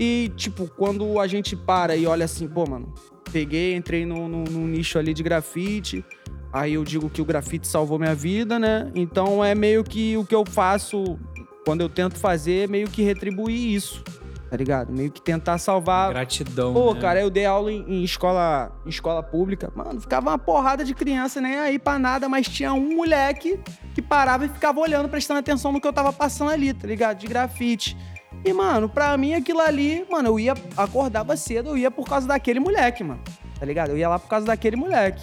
E, 0.00 0.32
tipo, 0.34 0.66
quando 0.66 1.20
a 1.20 1.26
gente 1.26 1.54
para 1.54 1.94
e 1.94 2.06
olha 2.06 2.24
assim, 2.24 2.48
pô, 2.48 2.64
mano, 2.66 2.90
peguei, 3.30 3.74
entrei 3.74 4.06
no, 4.06 4.26
no, 4.26 4.44
no 4.44 4.66
nicho 4.66 4.98
ali 4.98 5.12
de 5.12 5.22
grafite. 5.22 6.02
Aí 6.50 6.72
eu 6.72 6.82
digo 6.82 7.10
que 7.10 7.20
o 7.20 7.24
grafite 7.24 7.68
salvou 7.68 7.98
minha 7.98 8.14
vida, 8.14 8.58
né? 8.58 8.90
Então 8.94 9.44
é 9.44 9.54
meio 9.54 9.84
que 9.84 10.16
o 10.16 10.24
que 10.24 10.34
eu 10.34 10.42
faço 10.46 11.18
quando 11.66 11.82
eu 11.82 11.88
tento 11.90 12.16
fazer, 12.16 12.66
meio 12.66 12.88
que 12.88 13.02
retribuir 13.02 13.74
isso, 13.74 14.02
tá 14.50 14.56
ligado? 14.56 14.90
Meio 14.90 15.12
que 15.12 15.20
tentar 15.20 15.58
salvar 15.58 16.08
Gratidão. 16.08 16.72
Pô, 16.72 16.94
né? 16.94 17.00
cara, 17.00 17.20
eu 17.20 17.28
dei 17.28 17.44
aula 17.44 17.70
em, 17.70 17.84
em 17.86 18.02
escola, 18.02 18.72
em 18.86 18.88
escola 18.88 19.22
pública. 19.22 19.70
Mano, 19.76 20.00
ficava 20.00 20.30
uma 20.30 20.38
porrada 20.38 20.82
de 20.82 20.94
criança, 20.94 21.42
nem 21.42 21.56
aí 21.56 21.78
pra 21.78 21.98
nada, 21.98 22.26
mas 22.26 22.48
tinha 22.48 22.72
um 22.72 22.96
moleque 22.96 23.60
que 23.94 24.00
parava 24.00 24.46
e 24.46 24.48
ficava 24.48 24.80
olhando, 24.80 25.10
prestando 25.10 25.40
atenção 25.40 25.70
no 25.70 25.78
que 25.80 25.86
eu 25.86 25.92
tava 25.92 26.10
passando 26.10 26.50
ali, 26.50 26.72
tá 26.72 26.88
ligado? 26.88 27.18
De 27.18 27.26
grafite. 27.26 27.96
E, 28.44 28.52
mano, 28.52 28.88
pra 28.88 29.16
mim 29.16 29.34
aquilo 29.34 29.60
ali, 29.60 30.04
mano, 30.10 30.28
eu 30.30 30.40
ia, 30.40 30.54
acordava 30.76 31.36
cedo, 31.36 31.70
eu 31.70 31.78
ia 31.78 31.90
por 31.90 32.06
causa 32.08 32.26
daquele 32.26 32.58
moleque, 32.58 33.04
mano. 33.04 33.20
Tá 33.58 33.66
ligado? 33.66 33.90
Eu 33.90 33.98
ia 33.98 34.08
lá 34.08 34.18
por 34.18 34.28
causa 34.28 34.46
daquele 34.46 34.76
moleque. 34.76 35.22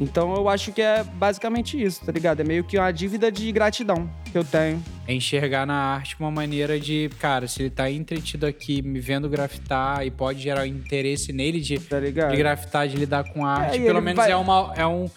Então 0.00 0.34
eu 0.34 0.48
acho 0.48 0.72
que 0.72 0.80
é 0.80 1.04
basicamente 1.04 1.80
isso, 1.80 2.04
tá 2.04 2.10
ligado? 2.10 2.40
É 2.40 2.44
meio 2.44 2.64
que 2.64 2.78
uma 2.78 2.90
dívida 2.90 3.30
de 3.30 3.52
gratidão 3.52 4.10
que 4.32 4.36
eu 4.36 4.42
tenho. 4.42 4.82
É 5.06 5.12
enxergar 5.14 5.66
na 5.66 5.74
arte 5.74 6.16
uma 6.18 6.30
maneira 6.30 6.80
de, 6.80 7.10
cara, 7.20 7.46
se 7.46 7.62
ele 7.62 7.70
tá 7.70 7.88
entretido 7.90 8.46
aqui 8.46 8.80
me 8.82 8.98
vendo 8.98 9.28
grafitar 9.28 10.04
e 10.04 10.10
pode 10.10 10.40
gerar 10.40 10.66
interesse 10.66 11.32
nele 11.32 11.60
de, 11.60 11.78
Tá 11.78 12.00
de 12.00 12.10
grafitar, 12.12 12.88
de 12.88 12.96
lidar 12.96 13.24
com 13.30 13.44
arte, 13.44 13.76
e 13.76 13.80
pelo 13.84 14.00
menos 14.00 14.16
vai- 14.16 14.30
é, 14.32 14.36
uma, 14.36 14.72
é, 14.74 14.86
um, 14.86 15.08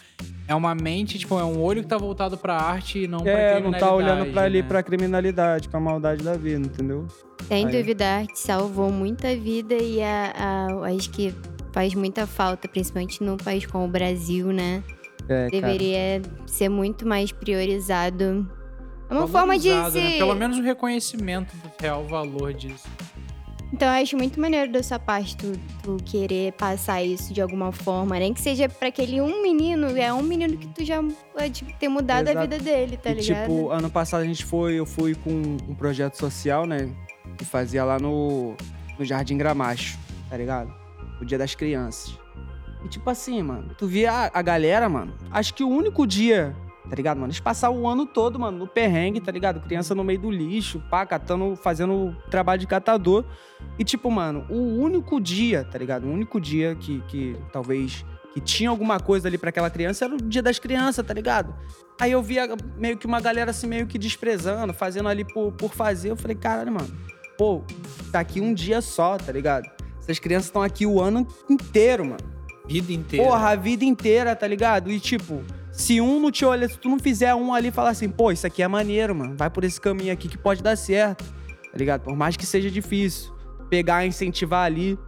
é 0.47 0.53
uma 0.56 0.75
mente, 0.75 1.17
tipo, 1.17 1.39
é 1.39 1.43
um 1.43 1.62
olho 1.62 1.82
que 1.82 1.88
tá 1.88 1.97
voltado 1.97 2.38
pra 2.38 2.56
arte 2.58 3.03
e 3.03 3.08
não 3.08 3.19
pra 3.19 3.32
É, 3.32 3.53
criminalidade. 3.53 3.71
não 3.71 3.79
tá 3.89 3.95
olhando 3.95 4.32
pra 4.34 4.43
ali 4.43 4.62
né? 4.62 4.67
pra 4.67 4.84
criminalidade, 4.84 5.69
pra 5.69 5.79
maldade 5.79 6.23
da 6.23 6.34
vida, 6.36 6.65
entendeu? 6.65 7.08
Sem 7.47 7.65
Aí. 7.65 7.71
dúvida, 7.71 8.06
a 8.06 8.15
arte 8.19 8.39
salvou 8.39 8.91
muita 8.91 9.36
vida 9.36 9.75
e 9.75 10.01
a, 10.01 10.34
a- 10.38 10.88
acho 10.95 11.10
que 11.10 11.34
faz 11.71 11.93
muita 11.95 12.27
falta, 12.27 12.67
principalmente 12.67 13.23
num 13.23 13.38
país 13.38 13.65
como 13.65 13.86
o 13.86 13.88
Brasil, 13.88 14.47
né? 14.47 14.84
É, 15.29 15.49
cara. 15.49 15.49
Deveria 15.49 16.21
ser 16.45 16.67
muito 16.69 17.08
mais 17.08 17.32
priorizado. 17.32 18.45
É 19.10 19.13
uma 19.13 19.27
forma 19.27 19.58
de 19.58 19.69
né? 19.69 20.17
Pelo 20.17 20.36
menos 20.36 20.58
o 20.58 20.62
reconhecimento 20.62 21.56
do 21.58 21.71
real 21.79 22.03
valor 22.06 22.53
disso. 22.53 22.88
Então 23.74 23.88
eu 23.88 24.04
acho 24.04 24.16
muito 24.16 24.40
maneiro 24.40 24.72
da 24.72 24.84
sua 24.84 25.00
parte 25.00 25.36
tu, 25.36 25.52
tu 25.82 25.98
querer 26.06 26.54
passar 26.54 27.02
isso 27.02 27.34
de 27.34 27.42
alguma 27.42 27.72
forma. 27.72 28.20
Nem 28.20 28.32
que 28.32 28.40
seja 28.40 28.70
pra 28.70 28.90
aquele 28.90 29.20
um 29.20 29.42
menino, 29.42 29.98
é 29.98 30.14
um 30.14 30.22
menino 30.22 30.56
que 30.56 30.68
tu 30.68 30.86
já 30.86 31.04
pode 31.36 31.66
ter 31.80 31.88
mudado 31.88 32.28
a 32.28 32.32
Exato. 32.32 32.48
vida 32.48 32.64
dele, 32.64 32.98
tá 32.98 33.10
e, 33.10 33.16
ligado? 33.16 33.48
tipo, 33.48 33.72
ano 33.72 33.90
passado 33.90 34.22
a 34.22 34.26
gente 34.26 34.46
foi, 34.46 34.76
eu 34.76 34.86
fui 34.86 35.16
com 35.16 35.58
um 35.68 35.74
projeto 35.74 36.16
social, 36.20 36.68
né? 36.68 36.88
Que 37.36 37.44
fazia 37.44 37.84
lá 37.84 37.98
no, 37.98 38.56
no 39.00 39.04
Jardim 39.04 39.38
Gramacho, 39.38 39.98
tá 40.30 40.38
ligado? 40.38 40.72
O 41.20 41.26
Dia 41.26 41.40
das 41.40 41.56
Crianças. 41.56 42.16
E 42.86 42.88
tipo 42.88 43.10
assim, 43.10 43.42
mano, 43.42 43.74
tu 43.76 43.88
via 43.88 44.12
a, 44.12 44.40
a 44.40 44.42
galera, 44.44 44.88
mano, 44.88 45.16
acho 45.32 45.52
que 45.56 45.64
o 45.64 45.68
único 45.70 46.06
dia, 46.06 46.56
tá 46.89 46.96
ligado, 46.96 47.17
mano? 47.17 47.32
Eles 47.32 47.39
passavam 47.39 47.82
o 47.82 47.88
ano 47.88 48.06
todo, 48.06 48.39
mano, 48.39 48.58
no 48.58 48.67
perrengue, 48.67 49.22
tá 49.22 49.32
ligado? 49.32 49.62
Criança 49.62 49.96
no 49.96 50.04
meio 50.04 50.19
do 50.19 50.32
lixo, 50.32 50.82
pá, 50.89 51.06
catando, 51.06 51.56
fazendo 51.56 52.15
trabalho 52.30 52.60
de 52.60 52.67
catador. 52.67 53.24
E 53.78 53.84
tipo, 53.84 54.12
mano, 54.12 54.46
o 54.50 54.58
único 54.80 55.19
dia, 55.19 55.63
tá 55.63 55.78
ligado? 55.78 56.06
O 56.06 56.12
único 56.12 56.39
dia 56.39 56.76
que, 56.76 57.02
que 57.08 57.38
talvez 57.52 58.06
que 58.34 58.41
tinha 58.41 58.69
alguma 58.69 59.00
coisa 59.00 59.28
ali 59.28 59.38
pra 59.38 59.50
aquela 59.50 59.69
criança 59.69 60.06
era 60.06 60.15
o 60.15 60.17
dia 60.17 60.41
das 60.41 60.58
crianças, 60.60 61.06
tá 61.06 61.13
ligado? 61.13 61.54
Aí 62.02 62.12
eu 62.12 62.22
via 62.22 62.48
meio 62.78 62.98
que 62.98 63.06
uma 63.06 63.22
galera 63.22 63.52
assim, 63.52 63.67
meio 63.67 63.86
que 63.86 63.98
desprezando, 63.98 64.74
fazendo 64.74 65.08
ali 65.08 65.24
por, 65.24 65.52
por 65.52 65.74
fazer. 65.74 66.10
Eu 66.12 66.17
falei, 66.17 66.36
caralho, 66.36 66.72
mano, 66.72 66.91
pô, 67.38 67.62
tá 68.12 68.19
aqui 68.19 68.41
um 68.41 68.54
dia 68.54 68.82
só, 68.82 69.17
tá 69.17 69.32
ligado? 69.32 69.69
Essas 70.00 70.19
crianças 70.19 70.48
estão 70.48 70.62
aqui 70.62 70.86
o 70.86 71.00
ano 71.00 71.26
inteiro, 71.50 72.04
mano. 72.04 72.34
Vida 72.65 72.91
inteira. 72.91 73.26
Porra, 73.26 73.50
a 73.50 73.56
vida 73.56 73.86
inteira, 73.86 74.36
tá 74.36 74.48
ligado? 74.48 74.89
E 74.89 75.00
tipo, 75.00 75.43
se 75.74 76.00
um 76.00 76.20
não 76.20 76.32
te 76.32 76.46
olha, 76.46 76.70
se 76.70 76.78
tu 76.78 76.88
não 76.88 77.00
fizer 77.00 77.34
um 77.34 77.52
ali 77.52 77.70
e 77.70 77.72
falar 77.72 77.90
assim, 77.90 78.08
pô, 78.08 78.32
isso 78.32 78.46
aqui 78.46 78.62
é 78.62 78.68
maneiro, 78.68 79.16
mano, 79.16 79.36
vai 79.36 79.50
por 79.50 79.64
esse 79.64 79.82
caminho 79.82 80.14
aqui 80.14 80.30
que 80.30 80.38
pode 80.38 80.62
dar 80.62 80.76
certo, 80.76 81.26
tá 81.26 81.78
ligado? 81.78 82.02
Por 82.02 82.16
mais 82.16 82.38
que 82.38 82.46
seja 82.46 82.70
difícil. 82.70 83.34
Pegar, 83.70 84.06
incentivar 84.06 84.66
ali. 84.66 85.00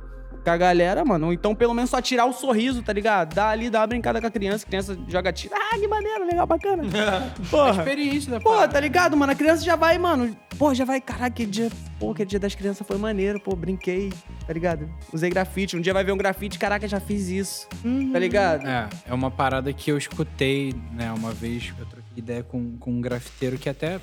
Com 0.46 0.52
a 0.52 0.58
galera, 0.58 1.04
mano. 1.04 1.28
Ou 1.28 1.34
então, 1.34 1.56
pelo 1.56 1.74
menos, 1.74 1.90
só 1.90 2.00
tirar 2.00 2.26
o 2.26 2.32
sorriso, 2.32 2.84
tá 2.84 2.94
ligado? 2.94 3.34
Dá 3.34 3.50
ali, 3.50 3.68
dá 3.68 3.82
uma 3.82 3.88
brincada 3.88 4.22
com 4.22 4.28
a 4.28 4.32
criança. 4.32 4.64
A 4.64 4.68
criança 4.68 4.98
joga 5.08 5.34
tiro. 5.34 5.56
Ah, 5.56 5.78
que 5.78 5.88
maneiro, 5.88 6.26
legal, 6.26 6.46
bacana. 6.46 6.84
Porra. 7.50 7.80
Experiência 7.80 8.32
da 8.32 8.40
Pô, 8.40 8.68
tá 8.68 8.80
ligado, 8.80 9.18
mano? 9.18 9.32
A 9.32 9.36
criança 9.36 9.64
já 9.64 9.76
vai, 9.76 9.98
mano. 9.98 10.38
Pô, 10.58 10.72
já 10.74 10.86
vai. 10.86 11.02
Caraca, 11.02 11.32
que 11.32 11.48
dia. 11.48 11.72
Pô, 12.00 12.14
que 12.14 12.24
dia 12.24 12.40
das 12.40 12.54
crianças 12.54 12.86
foi 12.86 12.98
maneiro. 12.98 13.40
Pô, 13.40 13.56
brinquei, 13.56 14.14
tá 14.46 14.54
ligado? 14.54 14.88
Usei 15.12 15.32
grafite. 15.32 15.76
Um 15.76 15.82
dia 15.82 15.94
vai 15.94 16.04
ver 16.04 16.12
um 16.12 16.18
grafite. 16.18 16.60
Caraca, 16.60 16.88
já 16.88 17.00
fiz 17.00 17.28
isso. 17.28 17.68
Tá 18.14 18.20
ligado? 18.20 18.68
É, 18.68 18.88
é 19.08 19.14
uma 19.14 19.32
parada 19.32 19.74
que 19.74 19.92
eu 19.92 19.98
escutei, 19.98 20.74
né, 20.94 21.12
uma 21.12 21.32
vez, 21.32 21.74
eu 21.80 21.86
troquei 21.86 22.06
ideia 22.16 22.44
com, 22.44 22.78
com 22.78 22.92
um 22.92 23.02
grafiteiro 23.02 23.58
que 23.58 23.68
até 23.68 24.00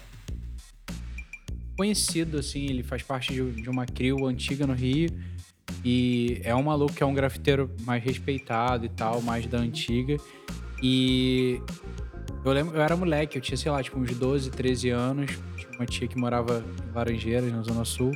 conhecido, 1.77 2.39
assim, 2.39 2.67
ele 2.67 2.83
faz 2.83 3.03
parte 3.03 3.33
de, 3.33 3.63
de 3.63 3.71
uma 3.71 3.87
crew 3.87 4.27
antiga 4.27 4.67
no 4.67 4.75
Rio 4.75 5.09
e 5.85 6.41
é 6.45 6.55
um 6.55 6.63
maluco 6.63 6.93
que 6.93 7.03
é 7.03 7.07
um 7.07 7.15
grafiteiro 7.15 7.71
mais 7.85 8.03
respeitado 8.03 8.85
e 8.85 8.89
tal, 8.89 9.21
mais 9.23 9.47
da 9.47 9.59
antiga 9.59 10.17
e 10.83 11.63
eu 12.45 12.53
lembro, 12.53 12.77
eu 12.77 12.83
era 12.83 12.97
moleque, 12.97 13.39
eu 13.39 13.43
tinha, 13.43 13.57
sei 13.57 13.71
lá, 13.71 13.81
tipo 13.81 13.99
uns 14.01 14.11
12, 14.17 14.51
13 14.51 14.91
anos, 14.91 15.31
tinha 15.57 15.71
uma 15.79 15.87
tia 15.87 16.09
que 16.09 16.19
morava 16.19 16.65
em 16.89 16.93
Laranjeiras, 16.93 17.53
na 17.53 17.63
Zona 17.63 17.85
Sul, 17.85 18.11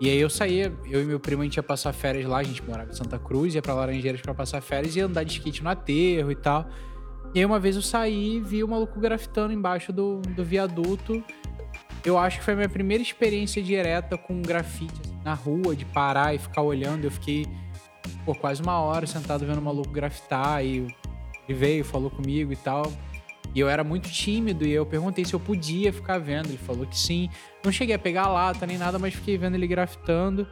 e 0.00 0.08
aí 0.08 0.20
eu 0.20 0.30
saía, 0.30 0.72
eu 0.88 1.02
e 1.02 1.04
meu 1.04 1.18
primo, 1.18 1.42
a 1.42 1.44
gente 1.44 1.56
ia 1.56 1.62
passar 1.62 1.92
férias 1.92 2.24
lá, 2.24 2.38
a 2.38 2.42
gente 2.44 2.62
morava 2.62 2.90
em 2.90 2.94
Santa 2.94 3.18
Cruz, 3.18 3.56
ia 3.56 3.60
pra 3.60 3.74
Laranjeiras 3.74 4.20
pra 4.20 4.32
passar 4.32 4.60
férias 4.60 4.94
e 4.94 5.00
andar 5.00 5.24
de 5.24 5.32
skate 5.32 5.62
no 5.62 5.70
aterro 5.70 6.30
e 6.30 6.36
tal. 6.36 6.70
E 7.34 7.40
aí 7.40 7.44
uma 7.44 7.58
vez 7.58 7.74
eu 7.74 7.82
saí 7.82 8.36
e 8.36 8.40
vi 8.40 8.62
o 8.62 8.68
maluco 8.68 9.00
grafitando 9.00 9.52
embaixo 9.52 9.92
do, 9.92 10.20
do 10.20 10.44
viaduto. 10.44 11.22
Eu 12.04 12.16
acho 12.16 12.38
que 12.38 12.44
foi 12.44 12.54
a 12.54 12.56
minha 12.56 12.68
primeira 12.68 13.02
experiência 13.02 13.60
direta 13.60 14.16
com 14.16 14.40
grafite 14.40 15.00
assim, 15.00 15.17
na 15.28 15.34
rua, 15.34 15.76
de 15.76 15.84
parar 15.84 16.34
e 16.34 16.38
ficar 16.38 16.62
olhando. 16.62 17.04
Eu 17.04 17.10
fiquei 17.10 17.46
por 18.24 18.36
quase 18.38 18.62
uma 18.62 18.80
hora 18.80 19.06
sentado 19.06 19.46
vendo 19.46 19.58
o 19.58 19.62
maluco 19.62 19.90
grafitar 19.90 20.64
e 20.64 20.86
ele 21.48 21.58
veio, 21.58 21.84
falou 21.84 22.10
comigo 22.10 22.52
e 22.52 22.56
tal. 22.56 22.90
E 23.54 23.60
eu 23.60 23.68
era 23.68 23.82
muito 23.82 24.10
tímido 24.10 24.66
e 24.66 24.72
eu 24.72 24.84
perguntei 24.84 25.24
se 25.24 25.34
eu 25.34 25.40
podia 25.40 25.92
ficar 25.92 26.18
vendo. 26.18 26.48
Ele 26.48 26.58
falou 26.58 26.86
que 26.86 26.98
sim. 26.98 27.28
Não 27.64 27.72
cheguei 27.72 27.94
a 27.94 27.98
pegar 27.98 28.24
a 28.24 28.28
lata 28.28 28.66
nem 28.66 28.78
nada, 28.78 28.98
mas 28.98 29.14
fiquei 29.14 29.36
vendo 29.36 29.54
ele 29.54 29.66
grafitando. 29.66 30.46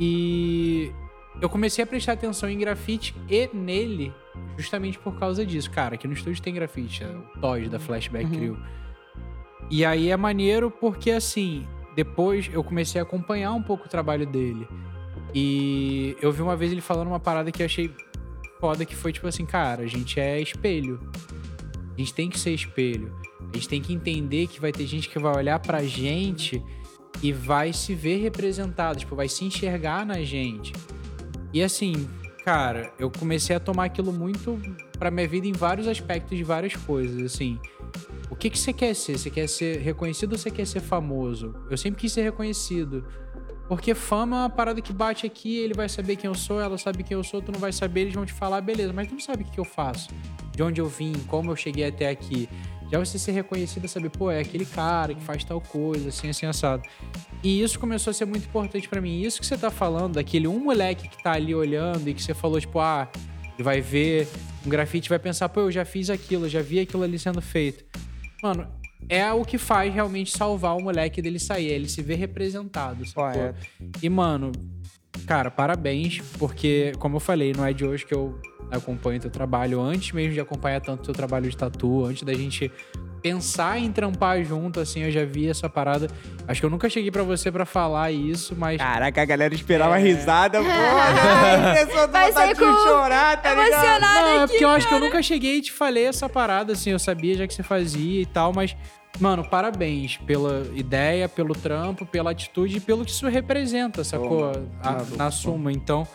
E 0.00 0.92
eu 1.40 1.48
comecei 1.48 1.82
a 1.82 1.86
prestar 1.86 2.12
atenção 2.12 2.48
em 2.48 2.58
grafite 2.58 3.14
e 3.28 3.48
nele 3.52 4.12
justamente 4.56 4.98
por 4.98 5.18
causa 5.18 5.44
disso. 5.44 5.70
Cara, 5.70 5.94
aqui 5.94 6.06
no 6.06 6.14
estúdio 6.14 6.42
tem 6.42 6.54
grafite, 6.54 7.04
é 7.04 7.06
o 7.06 7.40
Toys 7.40 7.68
da 7.68 7.78
Flashback 7.78 8.28
Crew. 8.28 8.56
E 9.70 9.84
aí 9.84 10.10
é 10.10 10.16
maneiro 10.16 10.70
porque, 10.70 11.10
assim, 11.10 11.66
depois 11.98 12.48
eu 12.52 12.62
comecei 12.62 13.00
a 13.00 13.02
acompanhar 13.02 13.52
um 13.52 13.60
pouco 13.60 13.86
o 13.86 13.88
trabalho 13.88 14.24
dele. 14.24 14.68
E 15.34 16.16
eu 16.22 16.30
vi 16.30 16.40
uma 16.40 16.54
vez 16.54 16.70
ele 16.70 16.80
falando 16.80 17.08
uma 17.08 17.18
parada 17.18 17.50
que 17.50 17.60
eu 17.60 17.66
achei 17.66 17.92
foda, 18.60 18.84
que 18.84 18.94
foi 18.94 19.12
tipo 19.12 19.26
assim, 19.26 19.44
cara, 19.44 19.82
a 19.82 19.86
gente 19.88 20.20
é 20.20 20.40
espelho. 20.40 21.00
A 21.96 21.98
gente 21.98 22.14
tem 22.14 22.30
que 22.30 22.38
ser 22.38 22.52
espelho. 22.54 23.12
A 23.52 23.56
gente 23.56 23.68
tem 23.68 23.82
que 23.82 23.92
entender 23.92 24.46
que 24.46 24.60
vai 24.60 24.70
ter 24.70 24.86
gente 24.86 25.08
que 25.08 25.18
vai 25.18 25.36
olhar 25.36 25.58
pra 25.58 25.82
gente 25.82 26.62
e 27.20 27.32
vai 27.32 27.72
se 27.72 27.96
ver 27.96 28.18
representado, 28.18 29.00
tipo, 29.00 29.16
vai 29.16 29.28
se 29.28 29.44
enxergar 29.44 30.06
na 30.06 30.22
gente. 30.22 30.72
E 31.52 31.60
assim, 31.60 32.08
cara, 32.44 32.92
eu 32.96 33.10
comecei 33.10 33.56
a 33.56 33.60
tomar 33.60 33.86
aquilo 33.86 34.12
muito 34.12 34.56
pra 35.00 35.10
minha 35.10 35.26
vida 35.26 35.48
em 35.48 35.52
vários 35.52 35.88
aspectos 35.88 36.38
de 36.38 36.44
várias 36.44 36.76
coisas, 36.76 37.20
assim. 37.20 37.58
O 38.30 38.36
que 38.36 38.50
que 38.50 38.58
você 38.58 38.72
quer 38.72 38.94
ser? 38.94 39.18
Você 39.18 39.30
quer 39.30 39.48
ser 39.48 39.78
reconhecido 39.80 40.32
ou 40.32 40.38
você 40.38 40.50
quer 40.50 40.66
ser 40.66 40.80
famoso? 40.80 41.54
Eu 41.70 41.76
sempre 41.76 42.00
quis 42.00 42.12
ser 42.12 42.22
reconhecido. 42.22 43.06
Porque 43.68 43.94
fama 43.94 44.36
é 44.36 44.40
uma 44.40 44.50
parada 44.50 44.80
que 44.80 44.92
bate 44.92 45.26
aqui, 45.26 45.58
ele 45.58 45.74
vai 45.74 45.88
saber 45.88 46.16
quem 46.16 46.28
eu 46.28 46.34
sou, 46.34 46.58
ela 46.60 46.78
sabe 46.78 47.02
quem 47.02 47.14
eu 47.14 47.22
sou, 47.22 47.42
tu 47.42 47.52
não 47.52 47.60
vai 47.60 47.70
saber, 47.70 48.02
eles 48.02 48.14
vão 48.14 48.24
te 48.24 48.32
falar, 48.32 48.62
beleza, 48.62 48.94
mas 48.94 49.08
tu 49.08 49.12
não 49.12 49.20
sabe 49.20 49.42
o 49.42 49.46
que, 49.46 49.60
eu 49.60 49.64
faço, 49.64 50.08
de 50.52 50.62
onde 50.62 50.80
eu 50.80 50.88
vim, 50.88 51.12
como 51.26 51.50
eu 51.50 51.56
cheguei 51.56 51.86
até 51.86 52.08
aqui. 52.08 52.48
Já 52.90 52.98
você 52.98 53.18
ser 53.18 53.32
reconhecido 53.32 53.86
saber, 53.86 54.08
pô, 54.08 54.30
é 54.30 54.40
aquele 54.40 54.64
cara 54.64 55.14
que 55.14 55.22
faz 55.22 55.44
tal 55.44 55.60
coisa, 55.60 56.08
assim, 56.08 56.30
assim, 56.30 56.46
assado. 56.46 56.82
E 57.44 57.60
isso 57.60 57.78
começou 57.78 58.10
a 58.10 58.14
ser 58.14 58.24
muito 58.24 58.46
importante 58.46 58.88
pra 58.88 59.02
mim. 59.02 59.20
Isso 59.20 59.38
que 59.38 59.46
você 59.46 59.58
tá 59.58 59.70
falando, 59.70 60.14
daquele 60.14 60.48
um 60.48 60.58
moleque 60.58 61.06
que 61.06 61.22
tá 61.22 61.32
ali 61.32 61.54
olhando 61.54 62.08
e 62.08 62.14
que 62.14 62.22
você 62.22 62.32
falou, 62.32 62.58
tipo, 62.58 62.80
ah, 62.80 63.06
ele 63.54 63.62
vai 63.62 63.82
ver 63.82 64.26
um 64.64 64.68
grafite 64.68 65.08
vai 65.08 65.18
pensar, 65.18 65.48
pô, 65.48 65.60
eu 65.60 65.70
já 65.70 65.84
fiz 65.84 66.10
aquilo, 66.10 66.48
já 66.48 66.60
vi 66.60 66.80
aquilo 66.80 67.02
ali 67.02 67.18
sendo 67.18 67.40
feito. 67.40 67.84
Mano, 68.42 68.66
é 69.08 69.30
o 69.32 69.44
que 69.44 69.58
faz 69.58 69.92
realmente 69.92 70.36
salvar 70.36 70.76
o 70.76 70.82
moleque 70.82 71.20
dele 71.22 71.38
sair, 71.38 71.70
é 71.70 71.74
ele 71.74 71.88
se 71.88 72.02
ver 72.02 72.16
representado? 72.16 73.04
Correto. 73.12 73.58
E, 74.02 74.08
mano, 74.08 74.52
cara, 75.26 75.50
parabéns, 75.50 76.20
porque, 76.38 76.92
como 76.98 77.16
eu 77.16 77.20
falei, 77.20 77.52
não 77.52 77.64
é 77.64 77.72
de 77.72 77.84
hoje 77.84 78.04
que 78.04 78.14
eu 78.14 78.40
acompanho 78.70 79.20
teu 79.20 79.30
trabalho, 79.30 79.80
antes 79.80 80.12
mesmo 80.12 80.34
de 80.34 80.40
acompanhar 80.40 80.80
tanto 80.80 81.04
teu 81.04 81.14
trabalho 81.14 81.48
de 81.48 81.56
tatu, 81.56 82.04
antes 82.04 82.22
da 82.22 82.34
gente 82.34 82.70
pensar 83.22 83.78
em 83.78 83.90
trampar 83.92 84.42
junto, 84.44 84.80
assim, 84.80 85.02
eu 85.02 85.10
já 85.10 85.24
vi 85.24 85.48
essa 85.48 85.68
parada. 85.68 86.08
Acho 86.46 86.60
que 86.60 86.66
eu 86.66 86.70
nunca 86.70 86.88
cheguei 86.88 87.10
pra 87.10 87.22
você 87.22 87.50
pra 87.52 87.64
falar 87.66 88.10
isso, 88.12 88.54
mas. 88.56 88.78
Caraca, 88.78 89.20
a 89.20 89.24
galera 89.24 89.54
esperava 89.54 89.98
É. 89.98 90.02
risada, 90.02 90.60
pô. 90.60 90.66
A 90.68 91.84
pessoa 91.86 92.06
dá 92.06 92.20
Vai 92.30 92.32
vontade 92.54 92.54
de 92.54 92.82
chorar, 92.88 93.42
tá 93.42 93.54
ligado? 93.54 94.00
Não, 94.00 94.26
é 94.26 94.36
aqui, 94.44 94.48
porque 94.52 94.64
eu 94.64 94.68
acho 94.70 94.88
que 94.88 94.94
eu 94.94 95.00
nunca 95.00 95.22
cheguei 95.22 95.56
e 95.58 95.62
te 95.62 95.72
falei 95.72 96.04
essa 96.06 96.28
parada, 96.28 96.72
assim, 96.72 96.90
eu 96.90 96.98
sabia 96.98 97.34
já 97.36 97.46
que 97.46 97.54
você 97.54 97.62
fazia 97.62 98.22
e 98.22 98.26
tal, 98.26 98.52
mas, 98.52 98.76
mano, 99.20 99.44
parabéns 99.48 100.16
pela 100.18 100.66
ideia, 100.74 101.28
pelo 101.28 101.54
trampo, 101.54 102.06
pela 102.06 102.30
atitude 102.30 102.76
e 102.76 102.80
pelo 102.80 103.04
que 103.04 103.10
isso 103.10 103.26
representa, 103.28 104.02
sacou? 104.04 104.52
A- 104.82 104.90
maluco, 104.92 105.16
na 105.16 105.30
suma, 105.30 105.72
então. 105.72 106.06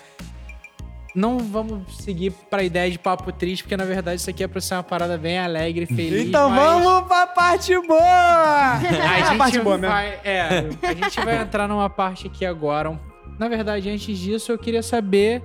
Não 1.16 1.38
vamos 1.38 1.98
seguir 1.98 2.32
pra 2.50 2.64
ideia 2.64 2.90
de 2.90 2.98
papo 2.98 3.32
triste, 3.32 3.64
porque 3.64 3.78
na 3.78 3.86
verdade 3.86 4.20
isso 4.20 4.30
aqui 4.30 4.44
é 4.44 4.48
pra 4.48 4.60
ser 4.60 4.74
uma 4.76 4.84
parada 4.84 5.18
bem 5.18 5.38
alegre, 5.38 5.86
feliz. 5.86 6.28
Então 6.28 6.50
mas 6.50 6.84
vamos 6.84 7.08
pra 7.08 7.28
parte 7.28 7.74
boa! 7.88 8.00
A 9.32 9.36
parte 9.38 9.54
gente 9.56 9.64
boa 9.64 9.78
mesmo. 9.78 9.94
vai, 9.94 10.20
é, 10.24 10.70
a 10.82 10.94
gente 10.94 11.20
vai 11.24 11.38
entrar 11.42 11.68
numa 11.68 11.90
parte 11.90 12.28
aqui 12.28 12.46
agora. 12.46 13.00
Na 13.40 13.48
verdade, 13.48 13.90
antes 13.90 14.18
disso, 14.18 14.52
eu 14.52 14.58
queria 14.58 14.82
saber 14.84 15.44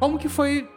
como 0.00 0.18
que 0.18 0.28
foi 0.28 0.68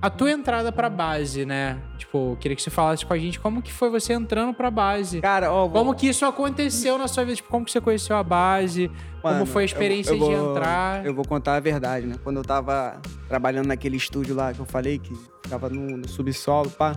a 0.00 0.08
tua 0.08 0.30
entrada 0.30 0.70
pra 0.70 0.88
base, 0.88 1.44
né? 1.44 1.80
Tipo, 1.98 2.32
eu 2.32 2.36
queria 2.36 2.54
que 2.56 2.62
você 2.62 2.70
falasse 2.70 3.04
com 3.04 3.12
a 3.12 3.18
gente 3.18 3.40
como 3.40 3.60
que 3.60 3.72
foi 3.72 3.90
você 3.90 4.12
entrando 4.12 4.54
pra 4.54 4.70
base. 4.70 5.20
Cara, 5.20 5.52
ó, 5.52 5.68
Como 5.68 5.94
que 5.94 6.06
isso 6.08 6.24
aconteceu 6.24 6.96
na 6.98 7.08
sua 7.08 7.24
vida? 7.24 7.36
Tipo, 7.36 7.48
como 7.48 7.64
que 7.64 7.72
você 7.72 7.80
conheceu 7.80 8.16
a 8.16 8.22
base? 8.22 8.90
como 9.20 9.34
Mano, 9.34 9.46
foi 9.46 9.62
a 9.62 9.64
experiência 9.64 10.12
eu- 10.12 10.18
eu 10.20 10.28
de 10.28 10.34
vou- 10.36 10.50
entrar? 10.52 11.04
Eu 11.04 11.12
vou 11.14 11.24
contar 11.24 11.56
a 11.56 11.60
verdade, 11.60 12.06
né? 12.06 12.14
Quando 12.22 12.36
eu 12.36 12.44
tava 12.44 13.00
trabalhando 13.28 13.66
naquele 13.66 13.96
estúdio 13.96 14.34
lá 14.36 14.52
que 14.54 14.60
eu 14.60 14.64
falei, 14.66 14.98
que 15.00 15.12
ficava 15.42 15.68
no, 15.68 15.96
no 15.96 16.08
subsolo, 16.08 16.70
pá. 16.70 16.96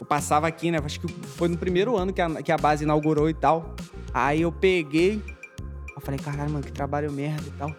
Eu 0.00 0.06
passava 0.06 0.46
aqui, 0.48 0.70
né? 0.70 0.78
Acho 0.82 0.98
que 1.00 1.08
foi 1.12 1.48
no 1.48 1.58
primeiro 1.58 1.96
ano 1.98 2.12
que 2.12 2.20
a, 2.22 2.42
que 2.42 2.50
a 2.50 2.56
base 2.56 2.84
inaugurou 2.84 3.28
e 3.28 3.34
tal. 3.34 3.74
Aí 4.14 4.40
eu 4.40 4.50
peguei. 4.50 5.22
Eu 5.94 6.00
falei, 6.00 6.18
caralho, 6.18 6.50
mano, 6.50 6.64
que 6.64 6.72
trabalho 6.72 7.12
merda 7.12 7.44
e 7.46 7.50
tal. 7.52 7.68
Aí 7.68 7.76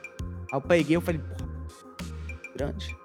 eu 0.54 0.62
peguei, 0.62 0.96
eu 0.96 1.02
falei, 1.02 1.20
porra, 1.20 1.50
grande. 2.56 2.96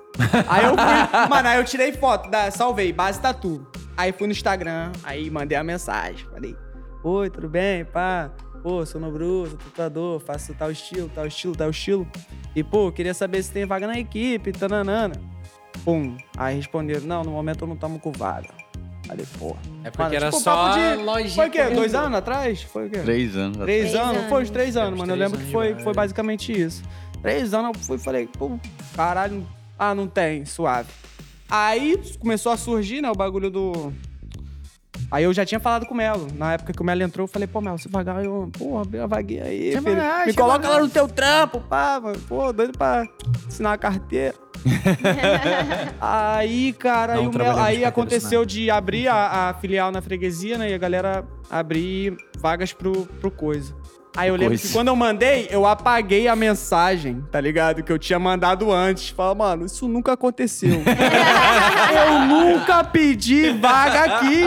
Aí 0.48 0.64
eu 0.64 0.70
fui, 0.70 1.28
mano, 1.28 1.48
aí 1.48 1.58
eu 1.58 1.64
tirei 1.64 1.92
foto, 1.92 2.30
da, 2.30 2.50
salvei, 2.50 2.92
base 2.92 3.20
tatu. 3.20 3.66
Aí 3.96 4.12
fui 4.12 4.26
no 4.26 4.32
Instagram, 4.32 4.92
aí 5.02 5.30
mandei 5.30 5.56
a 5.58 5.64
mensagem. 5.64 6.26
Falei, 6.30 6.56
oi, 7.02 7.30
tudo 7.30 7.48
bem, 7.48 7.84
pá? 7.84 8.30
Pô, 8.62 8.84
sou 8.84 9.00
no 9.00 9.10
Bruce, 9.10 9.56
tatuador, 9.56 10.20
faço 10.20 10.52
tal 10.54 10.70
estilo, 10.70 11.08
tal 11.14 11.26
estilo, 11.26 11.54
tal 11.56 11.70
estilo. 11.70 12.06
E, 12.54 12.62
pô, 12.64 12.90
queria 12.90 13.14
saber 13.14 13.42
se 13.42 13.52
tem 13.52 13.64
vaga 13.66 13.86
na 13.86 13.98
equipe, 13.98 14.50
tananana. 14.52 15.14
Pum. 15.84 16.16
Aí 16.36 16.56
responderam, 16.56 17.02
não, 17.06 17.22
no 17.22 17.30
momento 17.30 17.62
eu 17.64 17.68
não 17.68 17.76
tomo 17.76 17.98
com 18.00 18.10
vaga. 18.10 18.48
Falei, 19.06 19.24
porra. 19.38 19.58
É 19.84 19.90
porque 19.90 20.02
Mano, 20.02 20.14
era 20.16 20.30
tipo, 20.30 20.42
só 20.42 20.68
de- 20.76 21.02
lojinha. 21.02 21.30
Foi 21.34 21.48
o 21.48 21.50
quê? 21.50 21.64
Dois 21.74 21.94
anos 21.94 22.18
atrás? 22.18 22.62
Foi 22.62 22.86
o 22.88 22.90
quê? 22.90 22.98
Três 22.98 23.36
anos. 23.36 23.56
Três 23.58 23.90
Três 23.90 23.94
anos? 23.94 24.16
anos. 24.18 24.28
Foi 24.28 24.42
uns 24.42 24.50
três 24.50 24.76
anos, 24.76 24.98
mano. 24.98 25.12
Eu 25.12 25.16
três 25.16 25.30
lembro 25.32 25.46
que 25.46 25.52
foi, 25.52 25.74
foi 25.82 25.94
basicamente 25.94 26.52
isso. 26.52 26.82
Três 27.22 27.54
anos 27.54 27.72
eu 27.74 27.84
fui 27.84 27.96
e 27.96 28.00
falei, 28.00 28.26
pô, 28.26 28.58
caralho. 28.94 29.46
Ah, 29.78 29.94
não 29.94 30.06
tem, 30.08 30.44
suave. 30.44 30.88
Aí 31.48 31.98
começou 32.18 32.52
a 32.52 32.56
surgir, 32.56 33.00
né, 33.00 33.10
o 33.10 33.14
bagulho 33.14 33.50
do. 33.50 33.92
Aí 35.10 35.24
eu 35.24 35.32
já 35.32 35.46
tinha 35.46 35.58
falado 35.60 35.86
com 35.86 35.94
o 35.94 35.96
Melo. 35.96 36.26
Na 36.36 36.52
época 36.54 36.72
que 36.74 36.82
o 36.82 36.84
Melo 36.84 37.02
entrou, 37.02 37.24
eu 37.24 37.28
falei, 37.28 37.46
pô, 37.48 37.60
Melo, 37.62 37.78
se 37.78 37.88
vagar, 37.88 38.22
eu, 38.22 38.50
pô, 38.58 38.78
abri 38.78 38.98
a 38.98 39.06
vaguinha 39.06 39.44
aí, 39.44 39.72
filho. 39.78 39.96
lá, 39.96 40.26
Me 40.26 40.34
coloca 40.34 40.68
lá." 40.68 40.74
lá 40.76 40.80
no 40.82 40.88
teu 40.90 41.08
trampo, 41.08 41.60
pá, 41.60 41.98
mano. 42.02 42.18
Pô, 42.28 42.52
doido 42.52 42.76
pra 42.76 43.06
assinar 43.46 43.72
a 43.74 43.78
carteira. 43.78 44.34
aí, 46.00 46.72
cara, 46.74 47.14
Não 47.14 47.22
aí, 47.22 47.28
o 47.28 47.32
Melo- 47.32 47.44
aí 47.44 47.54
com 47.54 47.58
carteira 47.60 47.88
aconteceu 47.88 48.44
de 48.44 48.70
abrir 48.70 49.08
a, 49.08 49.48
a 49.50 49.54
filial 49.54 49.90
na 49.90 50.02
freguesia, 50.02 50.58
né? 50.58 50.70
E 50.70 50.74
a 50.74 50.78
galera 50.78 51.24
abrir 51.50 52.16
vagas 52.38 52.72
pro, 52.72 53.06
pro 53.20 53.30
coisa. 53.30 53.74
Aí 54.18 54.28
eu 54.30 54.34
lembro 54.34 54.48
Coisa. 54.48 54.66
que 54.66 54.72
quando 54.72 54.88
eu 54.88 54.96
mandei, 54.96 55.46
eu 55.48 55.64
apaguei 55.64 56.26
a 56.26 56.34
mensagem, 56.34 57.24
tá 57.30 57.40
ligado? 57.40 57.84
Que 57.84 57.92
eu 57.92 57.98
tinha 57.98 58.18
mandado 58.18 58.72
antes. 58.72 59.10
Fala, 59.10 59.32
mano, 59.34 59.64
isso 59.66 59.86
nunca 59.86 60.12
aconteceu. 60.14 60.82
eu 60.82 62.20
nunca 62.26 62.82
pedi 62.82 63.50
vaga 63.50 64.16
aqui. 64.16 64.42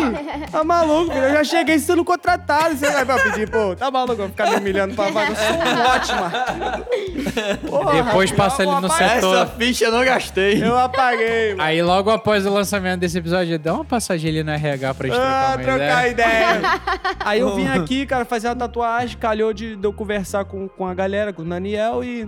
Tá 0.52 0.64
maluco? 0.64 1.14
Eu 1.14 1.32
já 1.34 1.44
cheguei 1.46 1.80
sendo 1.80 2.04
contratado. 2.04 2.76
Você 2.76 3.06
vai 3.06 3.24
pedir, 3.24 3.50
pô, 3.50 3.76
tá 3.76 3.90
maluco? 3.90 4.16
Vou 4.18 4.28
ficar 4.30 4.50
me 4.52 4.58
humilhando 4.58 4.94
pra 4.94 5.10
vaga. 5.10 5.32
Eu 5.32 5.36
sou 5.38 5.56
um 5.56 5.82
ótimo. 5.96 7.70
Porra, 7.70 8.04
Depois 8.04 8.32
passa 8.32 8.64
ali 8.64 8.82
no 8.82 8.90
setor. 8.90 9.36
Essa 9.36 9.46
ficha 9.58 9.86
eu 9.86 9.92
não 9.92 10.04
gastei. 10.04 10.62
Eu 10.64 10.78
apaguei, 10.78 11.52
mano. 11.52 11.62
Aí 11.64 11.82
logo 11.82 12.10
após 12.10 12.46
o 12.46 12.50
lançamento 12.54 13.00
desse 13.00 13.18
episódio, 13.18 13.58
dá 13.58 13.74
uma 13.74 13.86
passadinha 13.86 14.32
ali 14.32 14.44
no 14.44 14.52
RH 14.52 14.94
pra 14.94 15.08
gente 15.08 15.18
Ah, 15.18 15.54
trocar 15.54 15.58
uma 15.58 15.64
trocar 15.64 16.10
ideia. 16.10 16.32
ideia. 16.58 16.82
Aí 17.24 17.40
eu 17.40 17.56
vim 17.56 17.68
aqui, 17.68 18.06
cara, 18.06 18.26
fazer 18.26 18.48
uma 18.48 18.56
tatuagem, 18.56 19.18
calhou 19.18 19.54
de, 19.54 19.61
de 19.76 19.80
eu 19.82 19.94
conversar 19.94 20.46
com, 20.46 20.68
com 20.68 20.86
a 20.88 20.94
galera, 20.94 21.32
com 21.34 21.42
o 21.42 21.46
Daniel 21.46 22.04
e. 22.04 22.28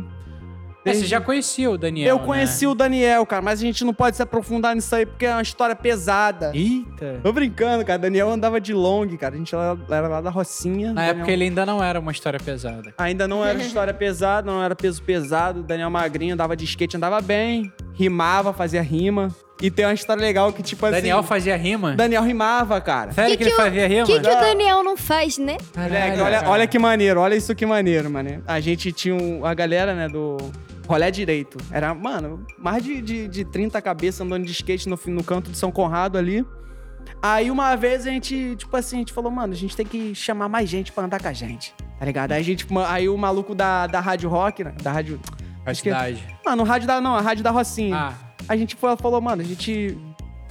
É, 0.86 0.94
você 0.94 1.06
já 1.06 1.22
conhecia 1.22 1.72
o 1.72 1.78
Daniel, 1.78 2.10
Eu 2.10 2.20
né? 2.20 2.26
conheci 2.26 2.68
o 2.68 2.76
Daniel, 2.76 3.26
cara, 3.26 3.42
mas 3.42 3.60
a 3.60 3.62
gente 3.62 3.86
não 3.86 3.94
pode 3.94 4.18
se 4.18 4.22
aprofundar 4.22 4.76
nisso 4.76 4.94
aí 4.94 5.06
porque 5.06 5.26
é 5.26 5.32
uma 5.32 5.42
história 5.42 5.74
pesada. 5.74 6.52
Eita. 6.54 7.22
Tô 7.24 7.32
brincando, 7.32 7.86
cara. 7.86 7.98
Daniel 7.98 8.30
andava 8.30 8.60
de 8.60 8.74
long, 8.74 9.08
cara. 9.16 9.34
A 9.34 9.38
gente 9.38 9.56
era, 9.56 9.78
era 9.90 10.08
lá 10.10 10.20
da 10.20 10.30
Rocinha. 10.30 10.90
Na 10.92 10.96
Daniel- 11.02 11.16
época 11.16 11.32
ele 11.32 11.46
ainda 11.46 11.66
não 11.66 11.82
era 11.82 11.98
uma 12.02 12.12
história 12.12 12.38
pesada. 12.38 12.94
Ainda 12.98 13.26
não 13.30 13.46
era 13.46 13.58
história 13.62 13.94
pesada, 13.94 14.52
não 14.52 14.62
era 14.62 14.76
peso 14.76 15.02
pesado. 15.02 15.64
Daniel 15.64 15.90
magrinho, 15.90 16.34
andava 16.34 16.54
de 16.54 16.66
skate, 16.66 16.98
andava 16.98 17.22
bem. 17.22 17.72
Rimava, 17.94 18.52
fazia 18.52 18.82
rima. 18.82 19.30
E 19.64 19.72
tem 19.72 19.86
uma 19.86 19.94
história 19.94 20.20
legal 20.22 20.52
que, 20.52 20.62
tipo 20.62 20.90
Daniel 20.92 21.20
assim... 21.20 21.28
fazia 21.30 21.56
rima? 21.56 21.96
Daniel 21.96 22.22
rimava, 22.22 22.82
cara. 22.82 23.14
Sério 23.14 23.32
que, 23.32 23.38
Que 23.38 23.44
ele 23.44 23.50
que 23.52 23.56
o- 23.56 23.64
fazia 23.64 23.88
rima? 23.88 24.04
O 24.04 24.06
que, 24.06 24.20
que 24.20 24.28
o 24.28 24.40
Daniel 24.40 24.84
não 24.84 24.98
faz, 24.98 25.38
né? 25.38 25.56
Moleque, 25.76 26.20
olha, 26.20 26.44
olha 26.50 26.68
que 26.68 26.78
maneiro, 26.78 27.22
olha 27.22 27.34
isso 27.36 27.56
que 27.56 27.66
maneiro, 27.66 28.10
mano. 28.12 28.44
A 28.46 28.60
gente 28.60 28.92
tinha 28.92 29.16
um- 29.16 29.46
a 29.46 29.54
galera, 29.54 29.96
né, 29.96 30.10
do 30.10 30.36
rolé 30.86 31.10
direito. 31.10 31.58
Era, 31.72 31.94
mano, 31.96 32.46
mais 32.60 32.84
de, 32.84 33.02
de, 33.02 33.28
de 33.30 33.46
30 33.46 33.82
cabeças 33.82 34.20
andando 34.20 34.46
de 34.46 34.52
skate 34.52 34.90
no, 34.90 35.00
no 35.08 35.24
canto 35.24 35.50
de 35.50 35.58
São 35.58 35.72
Conrado 35.72 36.18
ali. 36.18 36.46
Aí 37.22 37.50
uma 37.50 37.74
vez 37.78 38.06
a 38.06 38.10
gente, 38.10 38.58
tipo 38.58 38.76
assim, 38.76 38.98
a 38.98 39.00
gente 39.00 39.14
falou, 39.14 39.32
mano, 39.32 39.54
a 39.54 39.56
gente 39.56 39.78
tem 39.78 39.86
que 39.86 40.14
chamar 40.14 40.50
mais 40.50 40.68
gente 40.70 40.92
pra 40.92 41.06
andar 41.06 41.22
com 41.22 41.28
a 41.30 41.34
gente. 41.34 41.74
Tá 41.98 42.06
ligado? 42.06 42.34
Aí 42.34 42.42
a 42.42 42.44
gente, 42.44 42.68
aí 42.90 43.08
o 43.08 43.18
maluco 43.18 43.56
da, 43.56 43.88
da 43.88 44.02
Rádio 44.02 44.30
Rock, 44.30 44.62
né? 44.62 44.74
Da 44.84 44.92
Rádio. 44.92 45.22
Acho 45.66 45.82
que- 45.82 45.90
cidade. 45.90 46.22
Mano, 46.46 46.64
rádio 46.64 46.86
da. 46.86 47.00
Não, 47.00 47.16
a 47.16 47.22
rádio 47.22 47.42
da 47.46 47.50
Rocinha. 47.52 47.96
Ah, 47.96 48.14
A 48.48 48.56
gente 48.56 48.76
foi, 48.76 48.96
falou, 48.98 49.22
mano, 49.22 49.42
a 49.42 49.46
gente 49.46 49.98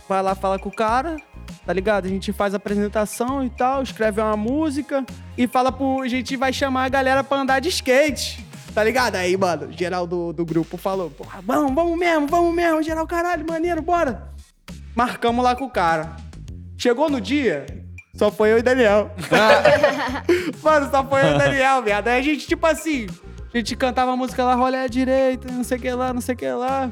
vai 0.08 0.22
lá 0.22 0.34
falar 0.34 0.58
com 0.58 0.68
o 0.68 0.74
cara, 0.74 1.16
tá 1.64 1.72
ligado? 1.72 2.06
A 2.06 2.08
gente 2.08 2.32
faz 2.32 2.54
a 2.54 2.56
apresentação 2.56 3.44
e 3.44 3.50
tal, 3.50 3.82
escreve 3.82 4.20
uma 4.20 4.36
música 4.36 5.04
e 5.36 5.46
fala 5.46 5.70
pro. 5.70 6.00
A 6.02 6.08
gente 6.08 6.36
vai 6.36 6.52
chamar 6.52 6.84
a 6.84 6.88
galera 6.88 7.24
pra 7.24 7.38
andar 7.38 7.60
de 7.60 7.68
skate. 7.68 8.44
Tá 8.74 8.82
ligado? 8.82 9.16
Aí, 9.16 9.36
mano, 9.36 9.70
geral 9.70 10.06
do, 10.06 10.32
do 10.32 10.46
grupo 10.46 10.78
falou, 10.78 11.10
porra, 11.10 11.40
vamos, 11.42 11.74
vamos 11.74 11.98
mesmo, 11.98 12.26
vamos 12.26 12.54
mesmo, 12.54 12.82
geral, 12.82 13.06
caralho, 13.06 13.44
maneiro, 13.46 13.82
bora. 13.82 14.32
Marcamos 14.94 15.44
lá 15.44 15.54
com 15.54 15.66
o 15.66 15.70
cara. 15.70 16.16
Chegou 16.78 17.10
no 17.10 17.20
dia, 17.20 17.66
só 18.14 18.30
foi 18.30 18.50
eu 18.52 18.58
e 18.58 18.62
Daniel. 18.62 19.10
Mano, 20.62 20.90
só 20.90 21.04
foi 21.04 21.20
eu 21.22 21.34
e 21.34 21.38
Daniel, 21.38 21.82
viado. 21.82 22.08
Aí 22.08 22.18
a 22.18 22.22
gente, 22.22 22.46
tipo 22.46 22.66
assim, 22.66 23.06
a 23.52 23.58
gente 23.58 23.76
cantava 23.76 24.12
a 24.12 24.16
música 24.16 24.42
lá, 24.42 24.54
rolê 24.54 24.78
à 24.78 24.86
direita, 24.86 25.52
não 25.52 25.64
sei 25.64 25.76
o 25.76 25.80
que 25.80 25.90
lá, 25.92 26.14
não 26.14 26.22
sei 26.22 26.34
o 26.34 26.38
que 26.38 26.50
lá. 26.50 26.90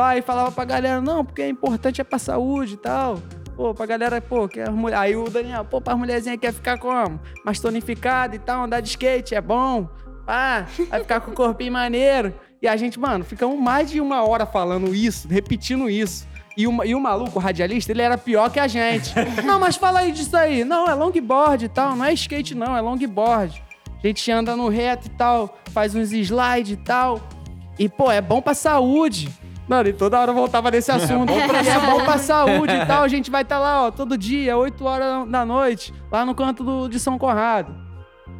Pai, 0.00 0.22
falava 0.22 0.50
pra 0.50 0.64
galera, 0.64 0.98
não, 0.98 1.22
porque 1.22 1.42
é 1.42 1.48
importante 1.50 2.00
é 2.00 2.04
pra 2.04 2.18
saúde 2.18 2.72
e 2.72 2.76
tal. 2.78 3.20
Pô, 3.54 3.74
pra 3.74 3.84
galera, 3.84 4.18
pô, 4.18 4.48
que 4.48 4.58
as 4.58 4.70
mulher... 4.70 4.96
Aí 4.96 5.14
o 5.14 5.28
Daniel, 5.28 5.62
pô, 5.62 5.78
pra 5.78 5.94
mulherzinha 5.94 6.38
quer 6.38 6.54
ficar 6.54 6.78
como? 6.78 7.20
Mais 7.44 7.60
tonificada 7.60 8.34
e 8.34 8.38
tal, 8.38 8.64
andar 8.64 8.80
de 8.80 8.88
skate 8.88 9.34
é 9.34 9.42
bom. 9.42 9.86
Ah, 10.26 10.64
vai 10.88 11.00
ficar 11.00 11.20
com 11.20 11.32
o 11.32 11.34
corpinho 11.34 11.74
maneiro. 11.74 12.32
E 12.62 12.66
a 12.66 12.78
gente, 12.78 12.98
mano, 12.98 13.26
ficamos 13.26 13.60
mais 13.60 13.90
de 13.90 14.00
uma 14.00 14.24
hora 14.26 14.46
falando 14.46 14.94
isso, 14.94 15.28
repetindo 15.28 15.90
isso. 15.90 16.26
E 16.56 16.66
o, 16.66 16.82
e 16.82 16.94
o 16.94 17.00
maluco, 17.00 17.38
o 17.38 17.42
radialista, 17.42 17.92
ele 17.92 18.00
era 18.00 18.16
pior 18.16 18.50
que 18.50 18.58
a 18.58 18.66
gente. 18.66 19.12
não, 19.44 19.60
mas 19.60 19.76
fala 19.76 20.00
aí 20.00 20.12
disso 20.12 20.34
aí. 20.34 20.64
Não, 20.64 20.88
é 20.88 20.94
longboard 20.94 21.66
e 21.66 21.68
tal, 21.68 21.94
não 21.94 22.06
é 22.06 22.14
skate 22.14 22.54
não, 22.54 22.74
é 22.74 22.80
longboard. 22.80 23.62
A 24.02 24.06
gente 24.06 24.32
anda 24.32 24.56
no 24.56 24.70
reto 24.70 25.08
e 25.08 25.10
tal, 25.10 25.58
faz 25.74 25.94
uns 25.94 26.10
slides 26.10 26.72
e 26.72 26.76
tal. 26.78 27.20
E, 27.78 27.86
pô, 27.86 28.10
é 28.10 28.22
bom 28.22 28.40
pra 28.40 28.54
saúde. 28.54 29.28
Mano, 29.70 29.88
e 29.88 29.92
toda 29.92 30.18
hora 30.18 30.32
eu 30.32 30.34
voltava 30.34 30.68
nesse 30.68 30.90
assunto. 30.92 31.32
E 31.32 31.68
é 31.68 31.78
bom 31.78 32.04
pra 32.04 32.18
saúde 32.18 32.74
e 32.74 32.86
tal. 32.86 33.04
A 33.04 33.08
gente 33.08 33.30
vai 33.30 33.42
estar 33.42 33.60
lá, 33.60 33.86
ó, 33.86 33.90
todo 33.92 34.18
dia, 34.18 34.56
8 34.56 34.84
horas 34.84 35.28
da 35.28 35.46
noite, 35.46 35.94
lá 36.10 36.26
no 36.26 36.34
canto 36.34 36.64
do, 36.64 36.88
de 36.88 36.98
São 36.98 37.16
Conrado. 37.16 37.72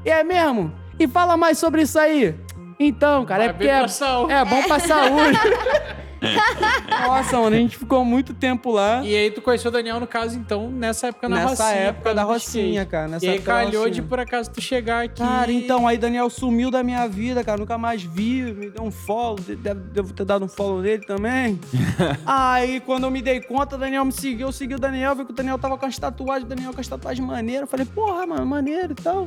E 0.05 0.11
é 0.11 0.25
mesmo? 0.25 0.73
E 0.99 1.07
fala 1.07 1.37
mais 1.37 1.57
sobre 1.57 1.83
isso 1.83 2.01
aí. 2.01 2.35
Então, 2.81 3.25
cara, 3.25 3.45
é 3.45 3.47
Vai 3.47 3.55
porque 3.55 3.69
é, 3.69 3.79
pra 3.79 3.89
saúde. 3.89 4.33
é 4.33 4.45
bom 4.45 4.63
pra 4.65 4.79
saúde. 4.81 5.39
Nossa, 7.07 7.39
mano, 7.41 7.57
a 7.57 7.59
gente 7.59 7.77
ficou 7.79 8.05
muito 8.05 8.35
tempo 8.35 8.71
lá. 8.71 9.03
E 9.05 9.15
aí 9.17 9.31
tu 9.31 9.41
conheceu 9.41 9.71
o 9.71 9.73
Daniel, 9.73 9.99
no 10.01 10.07
caso, 10.07 10.37
então, 10.39 10.71
nessa 10.71 11.09
época 11.09 11.29
na 11.29 11.37
Nessa 11.37 11.49
Rocinha. 11.65 11.69
época 11.81 11.95
por 11.99 12.03
causa 12.05 12.15
da 12.17 12.23
Rocinha, 12.25 12.87
cara, 12.87 13.09
nessa 13.09 13.25
e 13.27 13.29
aí 13.29 13.35
época 13.37 13.53
calhou 13.53 13.91
de, 13.91 14.03
por 14.03 14.21
acaso, 14.21 14.51
tu 14.51 14.61
chegar 14.61 15.05
aqui. 15.05 15.23
Cara, 15.23 15.51
então, 15.51 15.87
aí 15.89 15.97
Daniel 15.97 16.29
sumiu 16.31 16.71
da 16.71 16.83
minha 16.83 17.07
vida, 17.09 17.43
cara. 17.43 17.59
Nunca 17.59 17.79
mais 17.79 18.03
vi, 18.03 18.43
me 18.53 18.71
deu 18.71 18.83
um 18.85 18.91
follow. 18.91 19.37
de- 19.41 19.57
Deve, 19.57 19.81
devo 19.81 20.13
ter 20.13 20.25
dado 20.25 20.45
um 20.45 20.49
follow 20.49 20.81
nele 20.83 21.05
também. 21.07 21.59
aí, 22.27 22.81
quando 22.81 23.05
eu 23.05 23.11
me 23.11 23.23
dei 23.23 23.41
conta, 23.41 23.77
o 23.77 23.79
Daniel 23.79 24.05
me 24.05 24.13
seguiu. 24.13 24.49
Eu 24.49 24.53
segui 24.53 24.75
o 24.75 24.79
Daniel, 24.79 25.15
vi 25.15 25.25
que 25.25 25.33
o 25.33 25.35
Daniel 25.35 25.59
tava 25.59 25.77
com 25.79 25.87
as 25.87 25.99
tatuagens. 25.99 26.45
O 26.45 26.49
Daniel 26.49 26.73
com 26.73 26.81
as 26.81 26.89
tatuagens 26.89 27.27
maneiras. 27.27 27.63
Eu 27.63 27.67
falei, 27.69 27.87
porra, 27.87 28.27
mano, 28.27 28.47
maneiro 28.47 28.93
e 28.93 28.95
tal. 29.03 29.27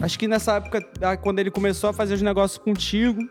Acho 0.00 0.18
que 0.18 0.28
nessa 0.28 0.54
época, 0.56 0.84
ah, 1.02 1.16
quando 1.16 1.38
ele 1.40 1.50
começou 1.50 1.90
a 1.90 1.92
fazer 1.92 2.14
os 2.14 2.22
negócios 2.22 2.58
contigo. 2.58 3.28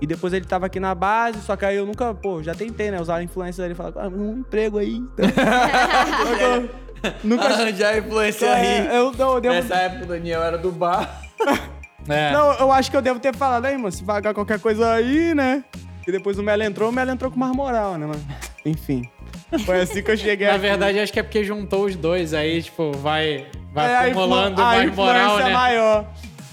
E 0.00 0.06
depois 0.06 0.32
ele 0.32 0.44
tava 0.44 0.66
aqui 0.66 0.78
na 0.78 0.94
base, 0.94 1.40
só 1.40 1.56
que 1.56 1.64
aí 1.64 1.76
eu 1.76 1.86
nunca, 1.86 2.12
pô, 2.14 2.42
já 2.42 2.54
tentei, 2.54 2.90
né? 2.90 3.00
Usar 3.00 3.16
a 3.16 3.22
influência 3.22 3.62
dele 3.62 3.72
e 3.72 3.76
falar, 3.76 3.92
ah, 3.96 4.08
um 4.08 4.38
emprego 4.40 4.78
aí. 4.78 5.02
nunca. 7.24 7.44
Arranjar 7.44 7.98
influência 7.98 8.52
aí. 8.52 8.66
É, 8.66 8.86
eu, 8.98 9.12
eu, 9.18 9.18
eu 9.18 9.40
devo, 9.40 9.54
Nessa 9.54 9.74
época 9.76 10.04
o 10.04 10.08
Daniel 10.08 10.42
era 10.42 10.58
do 10.58 10.70
bar. 10.72 11.22
É. 12.08 12.30
Não, 12.30 12.52
eu 12.54 12.70
acho 12.70 12.88
que 12.88 12.96
eu 12.96 13.02
devo 13.02 13.18
ter 13.18 13.34
falado 13.34 13.64
aí, 13.64 13.76
mano, 13.76 13.90
se 13.90 14.04
vagar 14.04 14.32
qualquer 14.32 14.60
coisa 14.60 14.92
aí, 14.92 15.34
né? 15.34 15.64
E 16.06 16.12
depois 16.12 16.38
o 16.38 16.42
Melo 16.44 16.62
entrou, 16.62 16.88
o 16.88 16.92
Melo 16.92 17.10
entrou 17.10 17.32
com 17.32 17.36
mais 17.36 17.50
moral, 17.52 17.98
né, 17.98 18.06
mano? 18.06 18.24
Enfim. 18.64 19.10
Foi 19.64 19.80
assim 19.80 20.04
que 20.04 20.12
eu 20.12 20.16
cheguei 20.16 20.46
Na 20.46 20.52
aqui. 20.52 20.62
verdade, 20.62 21.00
acho 21.00 21.12
que 21.12 21.18
é 21.18 21.22
porque 21.24 21.42
juntou 21.42 21.84
os 21.86 21.96
dois, 21.96 22.32
aí, 22.32 22.62
tipo, 22.62 22.92
vai, 22.92 23.48
vai 23.72 23.90
É, 23.90 23.96
acumulando 24.12 24.62
mais 24.62 24.94
moral, 24.94 25.16
influência 25.16 25.46
né? 25.46 25.52
maior. 25.52 26.06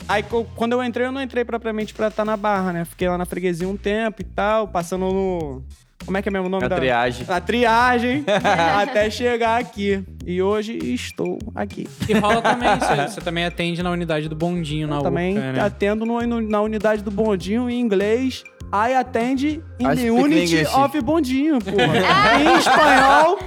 Aí 0.07 0.23
quando 0.55 0.73
eu 0.73 0.83
entrei, 0.83 1.07
eu 1.07 1.11
não 1.11 1.21
entrei 1.21 1.45
propriamente 1.45 1.93
pra 1.93 2.07
estar 2.07 2.25
na 2.25 2.35
barra, 2.37 2.73
né? 2.73 2.85
Fiquei 2.85 3.07
lá 3.07 3.17
na 3.17 3.25
freguesia 3.25 3.67
um 3.67 3.77
tempo 3.77 4.21
e 4.21 4.25
tal, 4.25 4.67
passando 4.67 5.05
no. 5.11 5.63
Como 6.05 6.17
é 6.17 6.21
que 6.21 6.27
é 6.27 6.31
mesmo 6.31 6.47
o 6.47 6.49
nome 6.49 6.63
Na 6.63 6.67
da. 6.67 6.75
triagem. 6.75 7.25
Na 7.25 7.39
triagem, 7.39 8.25
até 8.81 9.09
chegar 9.09 9.59
aqui. 9.61 10.03
E 10.25 10.41
hoje 10.41 10.77
estou 10.93 11.39
aqui. 11.55 11.87
E 12.09 12.13
rola 12.13 12.41
também, 12.41 12.67
você, 12.77 13.07
você 13.07 13.21
também 13.21 13.45
atende 13.45 13.81
na 13.81 13.89
unidade 13.89 14.27
do 14.27 14.35
bondinho 14.35 14.85
na 14.85 15.01
Também 15.01 15.37
UCA, 15.37 15.51
né? 15.53 15.61
atendo 15.61 16.05
no- 16.05 16.19
no- 16.27 16.41
na 16.41 16.59
unidade 16.61 17.01
do 17.01 17.09
bondinho 17.09 17.69
em 17.69 17.79
inglês. 17.79 18.43
I 18.73 18.95
attend 18.95 19.61
in 19.79 19.87
I 19.87 19.95
the 19.95 20.11
unity 20.11 20.55
English. 20.55 20.75
of 20.75 21.01
bondinho, 21.01 21.59
porra. 21.59 22.41
em 22.41 22.57
espanhol, 22.57 23.39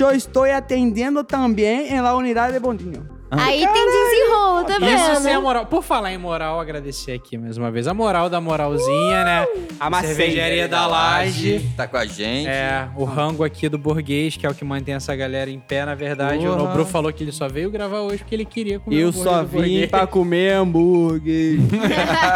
eu 0.00 0.10
estou 0.10 0.44
atendendo 0.44 1.22
também 1.24 1.88
em 1.94 2.00
la 2.00 2.14
unidade 2.14 2.52
de 2.52 2.58
bondinho. 2.60 3.08
Aí 3.34 3.66
tem 3.66 3.90
desenrolo, 3.90 4.64
tá 4.64 4.78
vendo? 4.78 4.94
Isso 5.12 5.22
sem 5.22 5.32
a 5.34 5.40
moral. 5.40 5.64
Por 5.66 5.82
falar 5.82 6.12
em 6.12 6.18
moral, 6.18 6.60
agradecer 6.60 7.12
aqui 7.12 7.38
mais 7.38 7.56
uma 7.56 7.70
vez. 7.70 7.86
A 7.88 7.94
moral 7.94 8.28
da 8.28 8.40
moralzinha, 8.40 9.24
né? 9.24 9.46
A 9.80 10.02
Cervejaria 10.02 10.68
da 10.68 10.86
Laje. 10.86 11.66
Tá 11.76 11.86
com 11.88 11.96
a 11.96 12.04
gente. 12.04 12.46
É, 12.48 12.88
o 12.94 13.04
rango 13.04 13.42
aqui 13.42 13.68
do 13.68 13.78
burguês, 13.78 14.36
que 14.36 14.46
é 14.46 14.50
o 14.50 14.54
que 14.54 14.64
mantém 14.64 14.94
essa 14.94 15.16
galera 15.16 15.50
em 15.50 15.58
pé, 15.58 15.84
na 15.86 15.94
verdade. 15.94 16.46
O 16.46 16.50
Porra. 16.52 16.62
Nobru 16.64 16.84
falou 16.84 17.12
que 17.12 17.24
ele 17.24 17.32
só 17.32 17.48
veio 17.48 17.70
gravar 17.70 18.00
hoje 18.00 18.18
porque 18.18 18.34
ele 18.34 18.44
queria 18.44 18.78
comer 18.78 18.96
Eu 19.00 19.12
só 19.12 19.42
vim 19.42 19.56
burguês. 19.58 19.90
pra 19.90 20.06
comer 20.06 20.52
hambúrguer. 20.54 21.58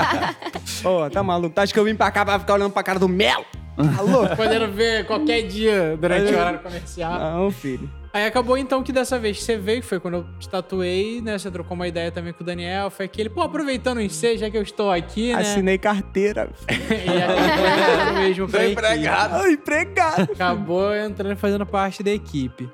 Ô, 0.85 1.11
tá 1.11 1.23
maluco? 1.23 1.55
Tu 1.55 1.59
acha 1.61 1.73
que 1.73 1.79
eu 1.79 1.85
vim 1.85 1.95
pra 1.95 2.11
cá 2.11 2.25
pra 2.25 2.39
ficar 2.39 2.55
olhando 2.55 2.73
pra 2.73 2.83
cara 2.83 2.99
do 2.99 3.09
Melo? 3.09 3.45
Tá 3.77 4.01
louco? 4.03 4.35
Podendo 4.37 4.73
ver 4.73 5.05
qualquer 5.07 5.43
dia 5.43 5.97
durante 6.01 6.33
o 6.33 6.39
horário 6.39 6.61
comercial. 6.61 7.19
Não, 7.19 7.51
filho. 7.51 7.89
Aí 8.17 8.25
acabou 8.25 8.57
então 8.57 8.83
que 8.83 8.93
dessa 8.93 9.19
vez 9.19 9.37
que 9.37 9.45
você 9.45 9.59
veio, 9.59 9.83
que 9.83 9.87
foi 9.87 10.01
quando 10.01 10.15
eu 10.15 10.27
te 10.39 10.49
tatuei, 10.49 11.21
né? 11.21 11.39
Você 11.39 11.51
trocou 11.51 11.75
uma 11.75 11.87
ideia 11.87 12.11
também 12.11 12.33
com 12.33 12.43
o 12.43 12.47
Daniel. 12.47 12.89
Foi 12.89 13.05
aquele, 13.05 13.29
pô, 13.29 13.43
aproveitando 13.43 13.99
o 13.99 14.01
ensejo, 14.01 14.39
já 14.39 14.49
que 14.51 14.57
eu 14.57 14.63
estou 14.63 14.91
aqui, 14.91 15.35
né? 15.35 15.41
Assinei 15.43 15.77
carteira. 15.77 16.49
E 16.97 17.23
acabou 17.23 18.23
mesmo 18.23 18.49
pra 18.49 18.65
equipe. 18.65 18.73
empregado. 18.81 19.47
Empregado. 19.49 20.33
Acabou 20.33 20.95
entrando 20.97 21.33
e 21.33 21.37
fazendo 21.37 21.67
parte 21.67 22.03
da 22.03 22.11
equipe. 22.11 22.71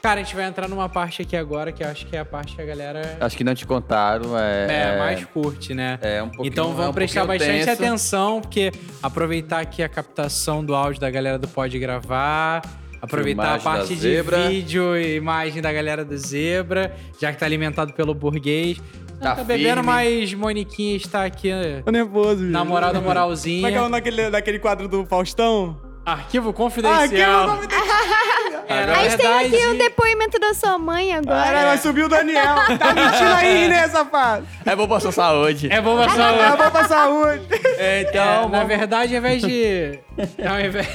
Cara, 0.00 0.20
a 0.20 0.22
gente 0.22 0.36
vai 0.36 0.44
entrar 0.44 0.68
numa 0.68 0.88
parte 0.88 1.22
aqui 1.22 1.36
agora 1.36 1.72
que 1.72 1.82
eu 1.82 1.88
acho 1.88 2.06
que 2.06 2.14
é 2.14 2.20
a 2.20 2.24
parte 2.24 2.54
que 2.54 2.62
a 2.62 2.64
galera 2.64 3.16
Acho 3.20 3.36
que 3.36 3.42
não 3.42 3.54
te 3.56 3.66
contaram. 3.66 4.38
É, 4.38 4.94
é, 4.94 4.98
mais 4.98 5.24
curte, 5.24 5.74
né? 5.74 5.98
É 6.00 6.22
um 6.22 6.28
pouquinho 6.28 6.46
Então 6.52 6.70
é 6.70 6.74
vamos 6.74 6.90
um 6.90 6.92
prestar 6.92 7.24
bastante 7.24 7.64
tenso. 7.64 7.70
atenção, 7.70 8.40
porque 8.40 8.70
aproveitar 9.02 9.60
aqui 9.60 9.82
a 9.82 9.88
captação 9.88 10.64
do 10.64 10.74
áudio 10.76 11.00
da 11.00 11.10
galera 11.10 11.38
do 11.38 11.48
Pode 11.48 11.76
Gravar, 11.78 12.62
aproveitar 13.00 13.58
Filmagem 13.58 13.60
a 13.60 13.72
parte 13.78 13.94
de 13.94 14.00
Zebra. 14.00 14.48
vídeo 14.48 14.96
e 14.96 15.16
imagem 15.16 15.62
da 15.62 15.72
galera 15.72 16.04
do 16.04 16.16
Zebra, 16.16 16.94
já 17.20 17.32
que 17.32 17.38
tá 17.38 17.46
alimentado 17.46 17.92
pelo 17.92 18.14
burguês. 18.14 18.78
Tá 19.20 19.34
Tá 19.36 19.44
bebendo, 19.44 19.82
mas 19.82 20.34
Moniquinha 20.34 20.96
está 20.96 21.24
aqui, 21.24 21.50
Tô 21.84 21.90
nervoso, 21.90 22.42
gente. 22.42 22.50
namorada 22.52 22.98
Como 22.98 22.98
é 22.98 23.00
que 23.02 23.08
é 23.08 23.10
o 23.10 23.22
moralzinha. 23.24 23.88
daquele, 23.90 24.30
daquele 24.30 24.58
quadro 24.58 24.88
do 24.88 25.06
Faustão? 25.06 25.80
Arquivo 26.04 26.50
Ah, 26.50 26.52
que 26.52 26.60
é 26.60 26.62
o 26.62 26.64
confidencial. 26.64 27.46
nome 27.48 27.66
dele. 27.66 27.82
É, 28.68 28.86
Mas 28.86 29.14
tem 29.16 29.26
aqui 29.26 29.66
o 29.68 29.78
depoimento 29.78 30.38
da 30.38 30.52
sua 30.54 30.76
mãe 30.78 31.12
agora. 31.14 31.42
Caralho, 31.44 31.66
vai 31.68 31.78
subir 31.78 32.02
o 32.04 32.08
Daniel. 32.08 32.54
Tá 32.78 32.92
mentindo 32.94 33.32
aí, 33.34 33.66
né, 33.70 33.88
safado? 33.88 34.46
É 34.64 34.76
bom 34.76 34.86
pra 34.86 35.00
sua 35.00 35.12
saúde. 35.12 35.68
É 35.72 35.80
bom 35.80 35.96
pra 35.96 36.04
É 36.04 36.08
sua... 36.10 36.56
bom 36.56 36.70
pra 36.70 36.84
saúde. 36.88 37.46
É, 37.78 38.00
É, 38.00 38.02
então, 38.02 38.48
na 38.48 38.62
verdade, 38.64 39.14
ao 39.14 39.18
invés 39.18 39.42
de... 39.42 39.98
Ao 40.48 40.60
invés... 40.60 40.88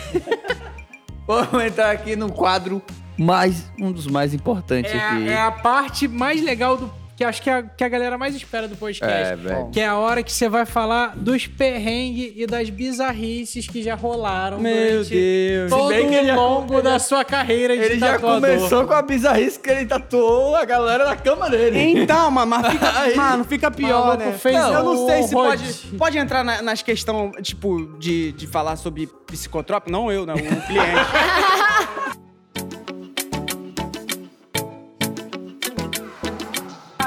vamos 1.32 1.64
entrar 1.64 1.92
aqui 1.92 2.16
no 2.16 2.32
quadro 2.32 2.82
mais, 3.18 3.72
um 3.80 3.92
dos 3.92 4.08
mais 4.08 4.34
importantes 4.34 4.92
aqui. 4.92 5.28
É, 5.30 5.34
é 5.34 5.42
a 5.42 5.52
parte 5.52 6.08
mais 6.08 6.42
legal 6.42 6.78
do... 6.78 7.01
Que 7.22 7.26
acho 7.26 7.40
que 7.44 7.50
é 7.52 7.54
a, 7.54 7.62
que 7.62 7.84
a 7.84 7.88
galera 7.88 8.18
mais 8.18 8.36
espera 8.36 8.68
do 8.68 8.76
podcast. 8.76 9.34
É, 9.34 9.36
velho. 9.36 9.70
Que 9.72 9.80
é 9.80 9.86
a 9.86 9.96
hora 9.96 10.24
que 10.24 10.32
você 10.34 10.50
vai 10.50 10.66
falar 10.66 11.16
dos 11.16 11.46
perrengues 11.46 12.34
e 12.36 12.48
das 12.48 12.68
bizarrices 12.72 13.68
que 13.68 13.84
já 13.84 13.94
rolaram 13.94 14.60
Meu 14.60 15.04
Deus. 15.06 15.70
todo 15.70 15.88
Se 15.88 15.94
bem 15.94 16.10
que 16.10 16.16
ele 16.16 16.28
já- 16.28 16.34
o 16.36 16.42
longo 16.42 16.82
da 16.82 16.98
sua 16.98 17.24
carreira 17.24 17.78
de 17.78 17.84
Ele 17.84 18.00
já 18.00 18.14
tatuador. 18.14 18.42
começou 18.42 18.88
com 18.88 18.94
a 18.94 19.04
bizarrice 19.04 19.60
que 19.60 19.70
ele 19.70 19.86
tatuou 19.86 20.56
a 20.56 20.66
galera 20.66 21.06
na 21.06 21.16
cama 21.16 21.48
dele. 21.48 21.78
Então, 22.02 22.32
mano, 22.32 22.48
mas 22.50 22.72
fica, 22.72 22.90
Aí. 23.02 23.16
mano, 23.16 23.44
fica 23.44 23.70
pior, 23.70 24.08
Maluco 24.18 24.24
né? 24.26 24.32
fez 24.40 24.56
eu 24.58 24.84
não 24.84 25.06
sei 25.08 25.22
se 25.22 25.32
pode, 25.32 25.64
pode 26.00 26.18
entrar 26.18 26.44
na- 26.44 26.64
nas 26.64 26.82
questões, 26.82 27.34
tipo, 27.44 27.98
de, 28.00 28.32
de 28.32 28.48
falar 28.48 28.78
sobre 28.78 29.06
psicotrópico. 29.28 29.92
Não 29.92 30.12
eu, 30.12 30.26
né? 30.26 30.34
O 30.34 30.38
cliente. 30.38 30.66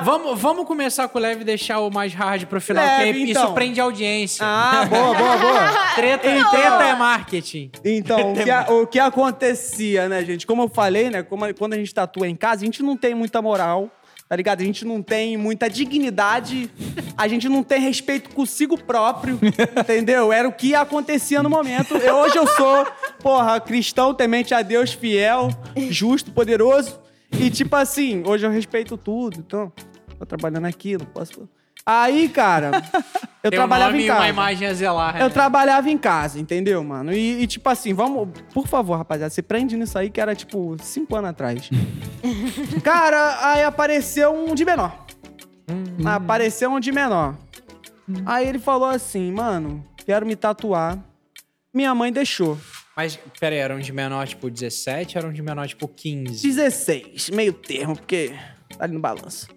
Vamos, 0.05 0.38
vamos 0.40 0.66
começar 0.66 1.09
com 1.09 1.18
o 1.18 1.20
leve 1.20 1.40
e 1.40 1.44
deixar 1.44 1.80
o 1.80 1.90
mais 1.90 2.12
hard 2.12 2.44
pro 2.46 2.61
final, 2.61 2.84
Leve, 2.84 3.12
porque 3.20 3.30
então. 3.30 3.44
isso 3.44 3.52
prende 3.55 3.80
audiência. 3.80 4.44
ah, 4.46 4.84
boa, 4.90 5.14
boa, 5.14 5.36
boa. 5.38 5.70
Treta, 5.94 6.28
treta 6.50 6.84
é 6.84 6.94
marketing. 6.94 7.70
Então, 7.84 8.32
o 8.32 8.36
que, 8.44 8.50
a- 8.50 8.66
o 8.68 8.86
que 8.86 8.98
acontecia, 8.98 10.09
né, 10.09 10.24
gente? 10.24 10.46
Como 10.46 10.62
eu 10.62 10.68
falei, 10.68 11.09
né? 11.11 11.22
como 11.22 11.52
quando 11.55 11.72
a 11.72 11.76
gente 11.76 11.94
tatua 11.94 12.28
em 12.28 12.36
casa, 12.36 12.62
a 12.62 12.64
gente 12.66 12.82
não 12.82 12.96
tem 12.96 13.14
muita 13.14 13.40
moral, 13.40 13.88
tá 14.28 14.36
ligado? 14.36 14.61
A 14.61 14.64
gente 14.64 14.84
não 14.84 15.00
tem 15.00 15.36
muita 15.38 15.70
dignidade, 15.70 16.70
a 17.16 17.26
gente 17.26 17.48
não 17.48 17.62
tem 17.62 17.80
respeito 17.80 18.28
consigo 18.34 18.76
próprio, 18.76 19.38
entendeu? 19.80 20.30
Era 20.32 20.46
o 20.46 20.52
que 20.52 20.74
acontecia 20.74 21.42
no 21.42 21.48
momento. 21.48 21.96
Eu- 21.96 22.16
hoje 22.16 22.36
eu 22.36 22.46
sou, 22.46 22.86
porra, 23.22 23.59
cristão, 23.59 24.12
temente 24.12 24.52
a 24.52 24.61
Deus, 24.61 24.92
fiel, 24.92 25.48
justo, 25.88 26.30
poderoso. 26.30 27.00
E 27.40 27.50
tipo 27.50 27.74
assim, 27.74 28.22
hoje 28.26 28.46
eu 28.46 28.50
respeito 28.50 28.96
tudo, 28.96 29.38
então, 29.40 29.72
tô 30.14 30.26
trabalhando 30.26 30.66
aqui, 30.66 30.96
não 30.96 31.06
posso. 31.06 31.48
Aí, 31.86 32.28
cara, 32.30 32.70
eu 33.44 33.50
Tem 33.50 33.58
um 33.58 33.62
trabalhava 33.62 33.90
nome 33.92 34.04
em 34.04 34.06
e 34.06 34.10
uma 34.10 34.16
casa. 34.16 34.28
imagem 34.28 34.68
a 34.68 34.72
zelar. 34.72 35.16
Eu 35.16 35.24
né? 35.24 35.28
trabalhava 35.28 35.90
em 35.90 35.98
casa, 35.98 36.40
entendeu, 36.40 36.82
mano? 36.82 37.12
E, 37.12 37.42
e, 37.42 37.46
tipo 37.46 37.68
assim, 37.68 37.92
vamos. 37.92 38.28
Por 38.54 38.66
favor, 38.66 38.96
rapaziada, 38.96 39.28
se 39.30 39.42
prende 39.42 39.76
nisso 39.76 39.98
aí 39.98 40.08
que 40.08 40.20
era 40.20 40.34
tipo 40.34 40.76
cinco 40.80 41.14
anos 41.14 41.30
atrás. 41.30 41.68
Cara, 42.82 43.52
aí 43.52 43.62
apareceu 43.64 44.32
um 44.34 44.54
de 44.54 44.64
menor. 44.64 45.04
Apareceu 46.04 46.70
um 46.70 46.80
de 46.80 46.90
menor. 46.90 47.36
Aí 48.24 48.48
ele 48.48 48.58
falou 48.58 48.88
assim, 48.88 49.30
mano, 49.32 49.84
quero 50.06 50.26
me 50.26 50.36
tatuar. 50.36 50.98
Minha 51.72 51.94
mãe 51.94 52.12
deixou. 52.12 52.58
Mas, 52.96 53.18
pera 53.40 53.54
aí, 53.54 53.60
eram 53.60 53.80
de 53.80 53.92
menor, 53.92 54.26
tipo, 54.28 54.48
17 54.48 55.18
ou 55.18 55.24
eram 55.24 55.32
de 55.32 55.42
menor, 55.42 55.66
tipo, 55.66 55.88
15? 55.88 56.46
16, 56.46 57.30
meio 57.30 57.52
termo, 57.52 57.96
porque 57.96 58.32
tá 58.78 58.84
ali 58.84 58.94
no 58.94 59.00
balanço. 59.00 59.48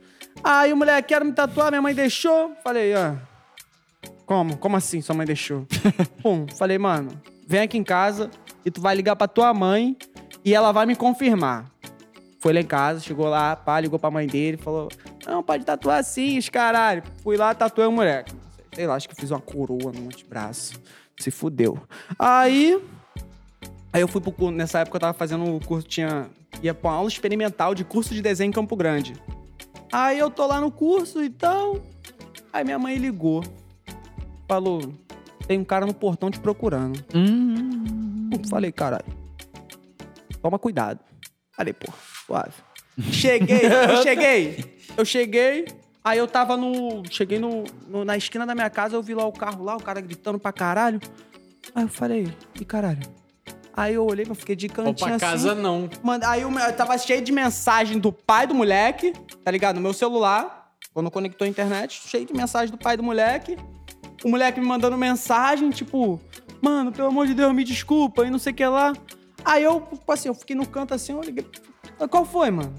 Aí 0.43 0.71
o 0.71 0.77
moleque, 0.77 1.09
quero 1.09 1.25
me 1.25 1.33
tatuar, 1.33 1.71
minha 1.71 1.81
mãe 1.81 1.93
deixou. 1.93 2.53
Falei, 2.63 2.93
ah. 2.93 3.17
Como? 4.25 4.57
Como 4.57 4.75
assim 4.75 5.01
sua 5.01 5.15
mãe 5.15 5.25
deixou? 5.25 5.65
Pum, 6.21 6.45
falei, 6.57 6.77
mano, 6.77 7.09
vem 7.47 7.61
aqui 7.61 7.77
em 7.77 7.83
casa 7.83 8.29
e 8.65 8.71
tu 8.71 8.81
vai 8.81 8.95
ligar 8.95 9.15
pra 9.15 9.27
tua 9.27 9.53
mãe 9.53 9.95
e 10.43 10.53
ela 10.53 10.71
vai 10.71 10.85
me 10.85 10.95
confirmar. 10.95 11.65
Foi 12.39 12.53
lá 12.53 12.59
em 12.59 12.65
casa, 12.65 12.99
chegou 12.99 13.27
lá, 13.27 13.55
pá, 13.55 13.79
ligou 13.79 13.97
pra 13.97 14.11
mãe 14.11 14.27
dele, 14.27 14.57
falou: 14.57 14.89
Não, 15.25 15.41
pode 15.41 15.65
tatuar 15.65 16.03
sim, 16.03 16.37
os 16.37 16.49
caralho. 16.49 17.03
Fui 17.23 17.35
lá, 17.35 17.53
tatuei 17.53 17.87
o 17.87 17.91
moleque. 17.91 18.33
Sei 18.73 18.85
lá, 18.85 18.95
acho 18.95 19.09
que 19.09 19.15
fiz 19.15 19.31
uma 19.31 19.39
coroa 19.39 19.91
no 19.91 20.05
antebraço. 20.05 20.79
Se 21.19 21.31
fudeu. 21.31 21.79
Aí. 22.19 22.79
Aí 23.91 24.01
eu 24.01 24.07
fui 24.07 24.21
pro. 24.21 24.51
Nessa 24.51 24.79
época 24.79 24.97
eu 24.97 25.01
tava 25.01 25.13
fazendo 25.13 25.55
o 25.55 25.65
curso, 25.65 25.87
tinha. 25.87 26.29
ia 26.61 26.73
pra 26.73 26.91
uma 26.91 26.97
aula 26.97 27.09
experimental 27.09 27.73
de 27.73 27.83
curso 27.83 28.13
de 28.13 28.21
desenho 28.21 28.49
em 28.49 28.53
Campo 28.53 28.75
Grande. 28.75 29.13
Aí 29.91 30.19
eu 30.19 30.29
tô 30.29 30.45
lá 30.47 30.59
no 30.61 30.71
curso 30.71 31.23
e 31.23 31.29
tal. 31.29 31.77
Aí 32.51 32.63
minha 32.63 32.79
mãe 32.79 32.95
ligou. 32.97 33.43
Falou: 34.47 34.93
tem 35.47 35.59
um 35.59 35.63
cara 35.65 35.85
no 35.85 35.93
portão 35.93 36.29
te 36.31 36.39
procurando. 36.39 37.03
Hum. 37.13 38.29
Falei, 38.49 38.71
caralho. 38.71 39.05
Toma 40.41 40.59
cuidado. 40.59 40.99
Falei, 41.51 41.73
pô, 41.73 41.91
suave. 42.25 42.53
Cheguei, 43.11 43.61
eu 43.65 44.01
cheguei. 44.03 44.77
Eu 44.95 45.05
cheguei, 45.05 45.65
aí 46.03 46.17
eu 46.17 46.27
tava 46.27 46.55
no. 46.57 47.03
Cheguei 47.09 47.39
no, 47.39 47.63
no- 47.87 48.05
na 48.05 48.15
esquina 48.17 48.45
da 48.45 48.55
minha 48.55 48.69
casa, 48.69 48.95
eu 48.95 49.03
vi 49.03 49.13
lá 49.13 49.25
o 49.25 49.31
carro 49.31 49.63
lá, 49.63 49.75
o 49.75 49.81
cara 49.83 49.99
gritando 50.01 50.39
pra 50.39 50.51
caralho. 50.51 50.99
Aí 51.75 51.83
eu 51.83 51.89
falei, 51.89 52.31
e 52.59 52.65
caralho? 52.65 53.01
Aí 53.77 53.93
eu 53.93 54.03
olhei, 54.07 54.25
eu 54.27 54.33
fiquei 54.33 54.55
de 54.55 54.67
Vou 54.67 54.75
cantinho 54.77 54.95
pra 54.97 55.15
assim. 55.17 55.19
casa, 55.19 55.53
não. 55.53 55.87
Mano, 56.01 56.25
aí 56.25 56.43
o 56.43 56.49
meu- 56.49 56.63
eu 56.65 56.73
tava 56.75 56.97
cheio 56.97 57.21
de 57.21 57.31
mensagem 57.31 57.99
do 57.99 58.11
pai 58.11 58.47
do 58.47 58.55
moleque, 58.55 59.13
tá 59.45 59.51
ligado? 59.51 59.75
No 59.75 59.81
meu 59.81 59.93
celular, 59.93 60.71
quando 60.93 61.11
conectou 61.11 61.45
a 61.45 61.47
internet, 61.47 62.01
cheio 62.07 62.25
de 62.25 62.33
mensagem 62.33 62.71
do 62.71 62.77
pai 62.77 62.97
do 62.97 63.03
moleque. 63.03 63.55
O 64.25 64.29
moleque 64.29 64.59
me 64.59 64.65
mandando 64.65 64.97
mensagem, 64.97 65.69
tipo, 65.69 66.19
mano, 66.59 66.91
pelo 66.91 67.09
amor 67.09 67.27
de 67.27 67.35
Deus, 67.35 67.53
me 67.53 67.63
desculpa 67.63 68.25
e 68.25 68.31
não 68.31 68.39
sei 68.39 68.51
o 68.51 68.55
que 68.55 68.65
lá. 68.65 68.93
Aí 69.45 69.63
eu, 69.63 69.79
tipo 69.93 70.11
assim, 70.11 70.27
eu 70.29 70.33
fiquei 70.33 70.55
no 70.55 70.65
canto 70.67 70.95
assim, 70.95 71.13
eu 71.13 71.21
liguei. 71.21 71.45
Qual 72.09 72.25
foi, 72.25 72.49
mano? 72.49 72.73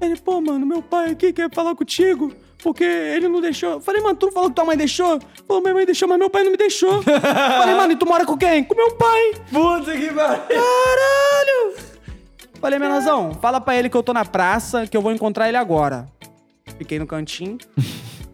Ele, 0.00 0.16
pô, 0.16 0.40
mano, 0.40 0.64
meu 0.64 0.82
pai 0.82 1.10
aqui 1.10 1.34
quer 1.34 1.52
falar 1.54 1.74
contigo. 1.74 2.32
Porque 2.64 2.82
ele 2.82 3.28
não 3.28 3.42
deixou. 3.42 3.72
Eu 3.72 3.80
Falei, 3.82 4.00
mano, 4.00 4.16
tu 4.16 4.24
não 4.24 4.32
falou 4.32 4.48
que 4.48 4.56
tua 4.56 4.64
mãe 4.64 4.74
deixou? 4.74 5.20
Falou, 5.46 5.62
minha 5.62 5.74
mãe 5.74 5.84
deixou, 5.84 6.08
mas 6.08 6.18
meu 6.18 6.30
pai 6.30 6.44
não 6.44 6.50
me 6.50 6.56
deixou. 6.56 7.02
Falei, 7.02 7.74
mano, 7.74 7.92
e 7.92 7.96
tu 7.96 8.06
mora 8.06 8.24
com 8.24 8.38
quem? 8.38 8.64
Com 8.64 8.74
meu 8.74 8.92
pai. 8.92 9.34
Puta 9.52 9.92
que 9.92 10.10
pariu. 10.10 10.42
Caralho! 10.48 11.76
Falei, 12.58 12.78
menorzão, 12.78 13.34
fala 13.34 13.60
pra 13.60 13.76
ele 13.76 13.90
que 13.90 13.96
eu 13.96 14.02
tô 14.02 14.14
na 14.14 14.24
praça, 14.24 14.86
que 14.86 14.96
eu 14.96 15.02
vou 15.02 15.12
encontrar 15.12 15.46
ele 15.46 15.58
agora. 15.58 16.06
Fiquei 16.78 16.98
no 16.98 17.06
cantinho. 17.06 17.58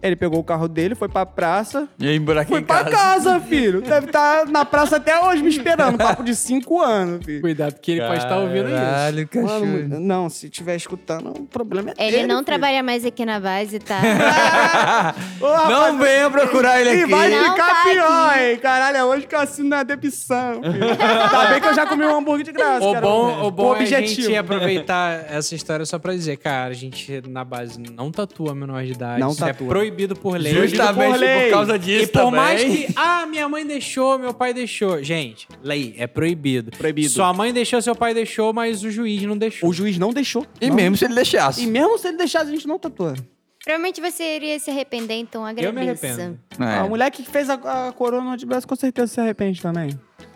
Ele 0.03 0.17
pegou 0.17 0.39
o 0.41 0.45
carro 0.45 0.67
dele, 0.69 0.95
foi 0.95 1.09
pra 1.09 1.27
praça. 1.27 1.89
E 1.99 2.09
aí, 2.09 2.17
aqui 2.17 2.49
Foi 2.51 2.61
em 2.61 2.65
pra 2.65 2.85
casa. 2.85 2.91
casa, 2.97 3.41
filho. 3.41 3.81
Deve 3.83 4.07
estar 4.07 4.47
na 4.47 4.65
praça 4.65 4.97
até 4.97 5.19
hoje 5.25 5.43
me 5.43 5.49
esperando. 5.51 5.99
Papo 5.99 6.23
de 6.23 6.35
cinco 6.35 6.81
anos, 6.81 7.25
filho. 7.25 7.41
Cuidado, 7.41 7.75
que 7.81 7.93
ele 7.93 8.01
pode 8.03 8.19
estar 8.23 8.39
ouvindo 8.39 8.69
isso. 8.69 8.77
Caralho, 8.77 9.29
cachorro. 9.29 9.67
Mano, 9.67 10.01
não, 10.01 10.29
se 10.31 10.47
estiver 10.47 10.77
escutando, 10.77 11.31
o 11.31 11.47
problema 11.47 11.91
é 11.99 12.03
Ele 12.07 12.11
dele, 12.19 12.27
não 12.27 12.37
filho. 12.37 12.47
trabalha 12.47 12.83
mais 12.83 13.05
aqui 13.05 13.25
na 13.27 13.39
base, 13.41 13.79
tá? 13.79 14.01
Ô, 15.41 15.47
rapaz, 15.53 15.69
Não 15.71 15.99
venha 15.99 16.31
procurar 16.31 16.81
ele 16.81 17.03
aqui. 17.03 17.11
vai 17.11 17.31
Não 17.31 17.51
ficar 17.53 17.67
tá 17.67 17.83
pior, 17.91 18.39
hein? 18.39 18.57
Caralho, 18.59 18.97
é 18.97 19.05
hoje 19.05 19.27
que 19.27 19.35
eu 19.35 19.41
assino 19.41 19.69
na 19.69 19.83
depição, 19.83 20.63
filho. 20.63 20.85
Ainda 21.01 21.51
bem 21.51 21.61
que 21.61 21.69
eu 21.69 21.75
já 21.75 21.87
comi 21.87 22.05
um 22.05 22.17
hambúrguer 22.19 22.45
de 22.45 22.53
graça, 22.53 22.85
O 22.85 22.93
cara. 22.93 23.07
bom, 23.07 23.47
o 23.47 23.51
bom 23.51 23.77
é 23.77 23.81
a 23.81 23.85
gente 23.85 24.35
aproveitar 24.37 25.25
essa 25.31 25.55
história 25.55 25.85
só 25.85 25.99
pra 25.99 26.13
dizer, 26.13 26.37
cara, 26.39 26.71
a 26.71 26.75
gente 26.75 27.23
na 27.29 27.45
base 27.45 27.79
não 27.81 28.11
tatua 28.11 28.55
menor 28.55 28.83
de 28.85 28.93
idade. 28.93 29.21
Não 29.21 29.31
isso 29.31 29.45
é 29.45 29.49
tatua. 29.53 29.69
Proibido 29.91 30.17
por 30.17 30.39
lei. 30.39 30.53
Justamente 30.55 31.11
por 31.11 31.19
lei. 31.19 31.43
por 31.45 31.51
causa 31.51 31.79
disso 31.79 32.05
E 32.05 32.07
por 32.07 32.13
também. 32.21 32.41
mais 32.41 32.63
que, 32.63 32.87
ah, 32.97 33.27
minha 33.27 33.49
mãe 33.49 33.67
deixou, 33.67 34.19
meu 34.19 34.33
pai 34.33 34.55
deixou. 34.55 35.03
Gente, 35.03 35.47
lei, 35.63 35.95
é 35.99 36.07
proibido. 36.07 36.71
Proibido. 36.77 37.09
Sua 37.11 37.33
mãe 37.33 37.53
deixou, 37.53 37.83
seu 37.83 37.95
pai 37.95 38.15
deixou, 38.15 38.53
mas 38.53 38.83
o 38.85 38.91
juiz 38.91 39.23
não 39.23 39.37
deixou. 39.37 39.69
O 39.69 39.73
juiz 39.73 39.99
não 39.99 40.13
deixou. 40.13 40.47
E 40.61 40.69
Não. 40.69 40.77
mesmo 40.77 40.97
se 40.97 41.05
ele 41.05 41.15
deixasse. 41.15 41.63
E 41.63 41.67
mesmo 41.67 41.99
se 41.99 42.09
ele 42.09 42.17
deixasse, 42.17 42.51
a 42.51 42.55
gente 42.55 42.67
não 42.67 42.79
tatua. 42.79 43.15
Provavelmente 43.63 44.01
você 44.01 44.37
iria 44.37 44.59
se 44.59 44.71
arrepender, 44.71 45.17
então 45.17 45.47
Eu 45.51 45.73
me 45.73 45.81
arrependo. 45.83 46.39
É. 46.59 46.79
A 46.79 46.85
mulher 46.89 47.11
que 47.11 47.23
fez 47.23 47.51
a, 47.51 47.55
a 47.89 47.93
coroa 47.93 48.23
no 48.23 48.31
antebraço 48.31 48.67
com 48.67 48.75
certeza 48.75 49.07
se 49.09 49.21
arrepende 49.21 49.61
também. 49.61 49.91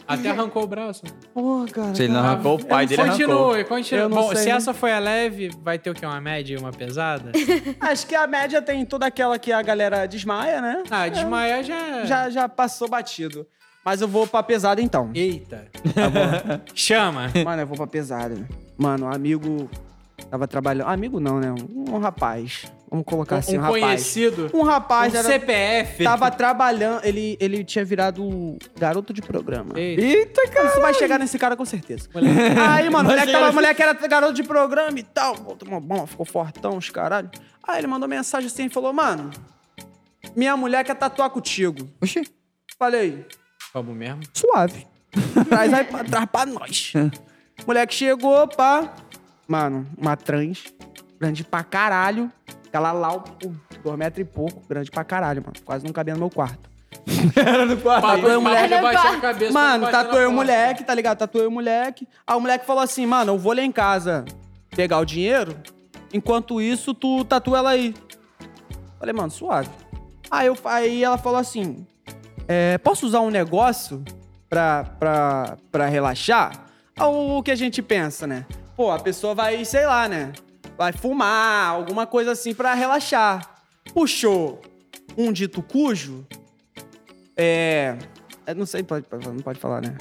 Até 0.06 0.30
arrancou 0.30 0.62
o 0.64 0.66
braço. 0.66 1.02
Porra, 1.32 1.66
cara. 1.68 1.94
Se 1.94 2.02
ele 2.02 2.12
não 2.12 2.20
cara. 2.20 2.34
arrancou, 2.34 2.54
o 2.56 2.64
pai 2.64 2.86
dele 2.86 3.02
arrancou. 3.02 3.26
Continue, 3.26 3.64
continue. 3.64 4.08
Bom, 4.08 4.28
sei, 4.28 4.36
se 4.36 4.48
né? 4.48 4.52
essa 4.52 4.74
foi 4.74 4.92
a 4.92 4.98
leve, 4.98 5.50
vai 5.62 5.78
ter 5.78 5.90
o 5.90 5.94
quê? 5.94 6.04
Uma 6.04 6.20
média 6.20 6.54
e 6.54 6.58
uma 6.58 6.72
pesada? 6.72 7.32
Acho 7.80 8.06
que 8.06 8.14
a 8.14 8.26
média 8.26 8.60
tem 8.60 8.84
toda 8.84 9.06
aquela 9.06 9.38
que 9.38 9.52
a 9.52 9.62
galera 9.62 10.06
desmaia, 10.06 10.60
né? 10.60 10.82
Ah, 10.90 11.08
desmaiar 11.08 11.62
já... 11.62 12.04
Já, 12.04 12.30
já 12.30 12.48
passou 12.48 12.88
batido. 12.88 13.46
Mas 13.84 14.00
eu 14.00 14.08
vou 14.08 14.26
pra 14.26 14.42
pesada 14.42 14.80
então. 14.80 15.10
Eita. 15.14 15.66
Chama. 16.74 17.30
Mano, 17.44 17.62
eu 17.62 17.66
vou 17.66 17.76
pra 17.76 17.86
pesada. 17.86 18.34
Mano, 18.78 19.06
um 19.06 19.12
amigo 19.12 19.68
tava 20.30 20.48
trabalhando. 20.48 20.88
Amigo 20.88 21.20
não, 21.20 21.38
né? 21.38 21.54
Um 21.86 21.98
rapaz. 21.98 22.64
Vamos 22.94 23.06
colocar 23.06 23.38
assim, 23.38 23.56
um, 23.56 23.58
um 23.58 23.62
rapaz. 23.62 23.82
conhecido. 23.82 24.50
Um 24.54 24.62
rapaz 24.62 25.12
um 25.12 25.16
era, 25.16 25.26
CPF. 25.26 26.04
tava 26.04 26.30
trabalhando, 26.30 27.04
ele, 27.04 27.36
ele 27.40 27.64
tinha 27.64 27.84
virado 27.84 28.56
garoto 28.78 29.12
de 29.12 29.20
programa. 29.20 29.76
Eita. 29.76 30.00
Eita, 30.00 30.48
cara. 30.48 30.68
Isso 30.68 30.80
vai 30.80 30.94
chegar 30.94 31.18
nesse 31.18 31.36
cara 31.36 31.56
com 31.56 31.64
certeza. 31.64 32.08
Aí, 32.70 32.88
mano, 32.88 33.08
o 33.08 33.12
moleque, 33.12 33.32
tava, 33.32 33.50
moleque 33.50 33.82
era 33.82 33.94
garoto 33.94 34.34
de 34.34 34.44
programa 34.44 34.96
e 34.96 35.02
tal. 35.02 35.34
Uma 35.66 35.80
bomba, 35.80 36.06
ficou 36.06 36.24
fortão, 36.24 36.76
os 36.76 36.88
caralho. 36.88 37.28
Aí 37.66 37.78
ele 37.80 37.88
mandou 37.88 38.08
mensagem 38.08 38.46
assim 38.46 38.66
e 38.66 38.68
falou, 38.68 38.92
mano, 38.92 39.28
minha 40.36 40.56
mulher 40.56 40.84
quer 40.84 40.94
tatuar 40.94 41.30
contigo. 41.30 41.90
Oxi. 42.00 42.22
Falei, 42.78 43.26
Vamos 43.72 43.96
mesmo? 43.96 44.22
suave. 44.32 44.86
Traz 45.48 45.74
aí 45.74 45.82
pra, 45.82 46.04
traz 46.04 46.26
pra 46.26 46.46
nós. 46.46 46.92
Moleque 47.66 47.92
chegou, 47.92 48.46
pá. 48.46 48.94
Mano, 49.48 49.84
uma 49.98 50.16
trans. 50.16 50.72
Grande 51.18 51.42
pra 51.42 51.64
caralho. 51.64 52.30
Aquela 52.74 52.90
lá, 52.90 53.16
pô, 53.20 53.52
dois 53.84 53.96
metros 53.96 54.20
e 54.20 54.24
pouco. 54.24 54.60
Grande 54.68 54.90
pra 54.90 55.04
caralho, 55.04 55.40
mano. 55.40 55.54
Quase 55.64 55.84
não 55.86 55.92
cabia 55.92 56.12
no 56.14 56.18
meu 56.18 56.28
quarto. 56.28 56.68
Era 57.36 57.64
no 57.64 57.76
quarto. 57.76 58.02
Papo, 58.02 58.16
Tatuei 58.16 58.36
o 58.36 58.40
moleque. 58.40 58.74
a 58.74 59.20
cabeça. 59.20 59.52
Mano, 59.52 59.90
tatuei 59.92 60.26
o 60.26 60.32
moleque, 60.32 60.82
tá 60.82 60.92
ligado? 60.92 61.18
Tatuei 61.18 61.46
o 61.46 61.52
moleque. 61.52 62.08
Aí 62.26 62.36
o 62.36 62.40
moleque 62.40 62.66
falou 62.66 62.82
assim, 62.82 63.06
mano, 63.06 63.34
eu 63.34 63.38
vou 63.38 63.52
lá 63.52 63.62
em 63.62 63.70
casa 63.70 64.24
pegar 64.74 64.98
o 64.98 65.04
dinheiro. 65.04 65.56
Enquanto 66.12 66.60
isso, 66.60 66.92
tu 66.92 67.24
tatua 67.24 67.58
ela 67.58 67.70
aí. 67.70 67.94
Falei, 68.98 69.14
mano, 69.14 69.30
suave. 69.30 69.70
Aí, 70.28 70.48
eu, 70.48 70.58
aí 70.64 71.04
ela 71.04 71.16
falou 71.16 71.38
assim: 71.38 71.86
é, 72.48 72.76
posso 72.78 73.06
usar 73.06 73.20
um 73.20 73.30
negócio 73.30 74.02
pra, 74.50 74.82
pra, 74.98 75.56
pra 75.70 75.86
relaxar? 75.86 76.66
Aí 76.96 77.06
O 77.06 77.40
que 77.40 77.52
a 77.52 77.56
gente 77.56 77.80
pensa, 77.80 78.26
né? 78.26 78.44
Pô, 78.76 78.90
a 78.90 78.98
pessoa 78.98 79.32
vai, 79.32 79.64
sei 79.64 79.86
lá, 79.86 80.08
né? 80.08 80.32
Vai 80.76 80.92
fumar, 80.92 81.70
alguma 81.70 82.06
coisa 82.06 82.32
assim 82.32 82.52
pra 82.54 82.74
relaxar. 82.74 83.56
Puxou 83.92 84.60
um 85.16 85.32
dito 85.32 85.62
cujo. 85.62 86.26
É. 87.36 87.96
é, 88.46 88.54
Não 88.54 88.66
sei, 88.66 88.82
pode, 88.82 89.06
não 89.26 89.36
pode 89.42 89.58
falar, 89.58 89.80
né? 89.82 89.96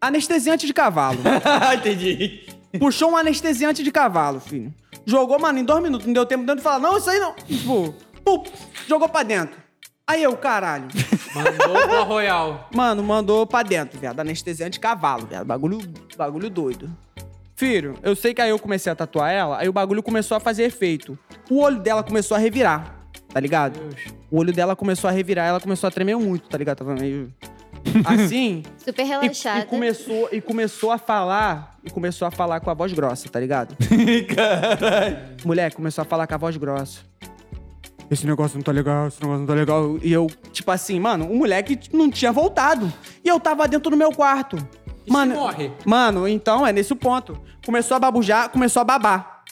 Anestesiante 0.00 0.66
de 0.66 0.74
cavalo. 0.74 1.18
Entendi. 1.74 2.46
Puxou 2.78 3.10
um 3.12 3.16
anestesiante 3.16 3.82
de 3.82 3.90
cavalo, 3.90 4.40
filho. 4.40 4.72
Jogou, 5.06 5.38
mano, 5.38 5.58
em 5.58 5.64
dois 5.64 5.82
minutos. 5.82 6.06
Não 6.06 6.12
deu 6.12 6.26
tempo 6.26 6.44
de 6.54 6.60
falar, 6.60 6.78
não, 6.78 6.98
isso 6.98 7.08
aí 7.08 7.18
não. 7.18 7.34
Tipo, 7.34 7.94
pum, 8.24 8.44
jogou 8.86 9.08
pra 9.08 9.22
dentro. 9.22 9.60
Aí 10.06 10.22
eu, 10.22 10.36
caralho. 10.36 10.86
Mandou 11.34 11.88
pro 11.88 12.04
Royal. 12.04 12.68
Mano, 12.74 13.02
mandou 13.02 13.46
pra 13.46 13.62
dentro, 13.62 13.98
viado. 13.98 14.20
Anestesiante 14.20 14.72
de 14.74 14.80
cavalo, 14.80 15.26
viado. 15.26 15.44
Bagulho, 15.44 15.78
bagulho 16.16 16.48
doido. 16.50 16.90
Filho, 17.56 17.94
eu 18.02 18.14
sei 18.14 18.34
que 18.34 18.42
aí 18.42 18.50
eu 18.50 18.58
comecei 18.58 18.92
a 18.92 18.94
tatuar 18.94 19.32
ela, 19.32 19.58
aí 19.58 19.66
o 19.68 19.72
bagulho 19.72 20.02
começou 20.02 20.36
a 20.36 20.40
fazer 20.40 20.64
efeito. 20.64 21.18
O 21.50 21.60
olho 21.60 21.80
dela 21.80 22.02
começou 22.02 22.36
a 22.36 22.38
revirar, 22.38 22.94
tá 23.32 23.40
ligado? 23.40 23.80
O 24.30 24.38
olho 24.38 24.52
dela 24.52 24.76
começou 24.76 25.08
a 25.08 25.10
revirar, 25.10 25.46
ela 25.48 25.60
começou 25.60 25.88
a 25.88 25.90
tremer 25.90 26.16
muito, 26.16 26.48
tá 26.50 26.58
ligado? 26.58 26.76
Tava 26.78 26.94
meio. 26.94 27.32
Assim. 28.04 28.62
Super 28.76 29.02
E, 29.04 29.08
relaxada. 29.08 29.60
e 29.60 29.64
começou, 29.64 30.28
e 30.32 30.40
começou 30.42 30.90
a 30.90 30.98
falar, 30.98 31.78
e 31.82 31.88
começou 31.88 32.28
a 32.28 32.30
falar 32.30 32.60
com 32.60 32.68
a 32.70 32.74
voz 32.74 32.92
grossa, 32.92 33.26
tá 33.28 33.40
ligado? 33.40 33.74
Mulher, 35.42 35.72
começou 35.72 36.02
a 36.02 36.04
falar 36.04 36.26
com 36.26 36.34
a 36.34 36.38
voz 36.38 36.56
grossa. 36.58 37.00
Esse 38.10 38.26
negócio 38.26 38.56
não 38.56 38.62
tá 38.62 38.70
legal, 38.70 39.08
esse 39.08 39.20
negócio 39.22 39.40
não 39.40 39.46
tá 39.46 39.54
legal. 39.54 39.98
E 40.02 40.12
eu, 40.12 40.26
tipo 40.52 40.70
assim, 40.70 41.00
mano, 41.00 41.26
o 41.30 41.36
moleque 41.36 41.78
não 41.92 42.10
tinha 42.10 42.30
voltado. 42.32 42.92
E 43.24 43.28
eu 43.28 43.40
tava 43.40 43.66
dentro 43.66 43.90
do 43.90 43.96
meu 43.96 44.12
quarto. 44.12 44.56
E 45.06 45.10
se 45.10 45.26
morre? 45.26 45.72
Mano, 45.84 46.26
então 46.28 46.66
é 46.66 46.72
nesse 46.72 46.92
o 46.92 46.96
ponto. 46.96 47.40
Começou 47.64 47.96
a 47.96 48.00
babujar, 48.00 48.48
começou 48.50 48.80
a 48.80 48.84
babar. 48.84 49.42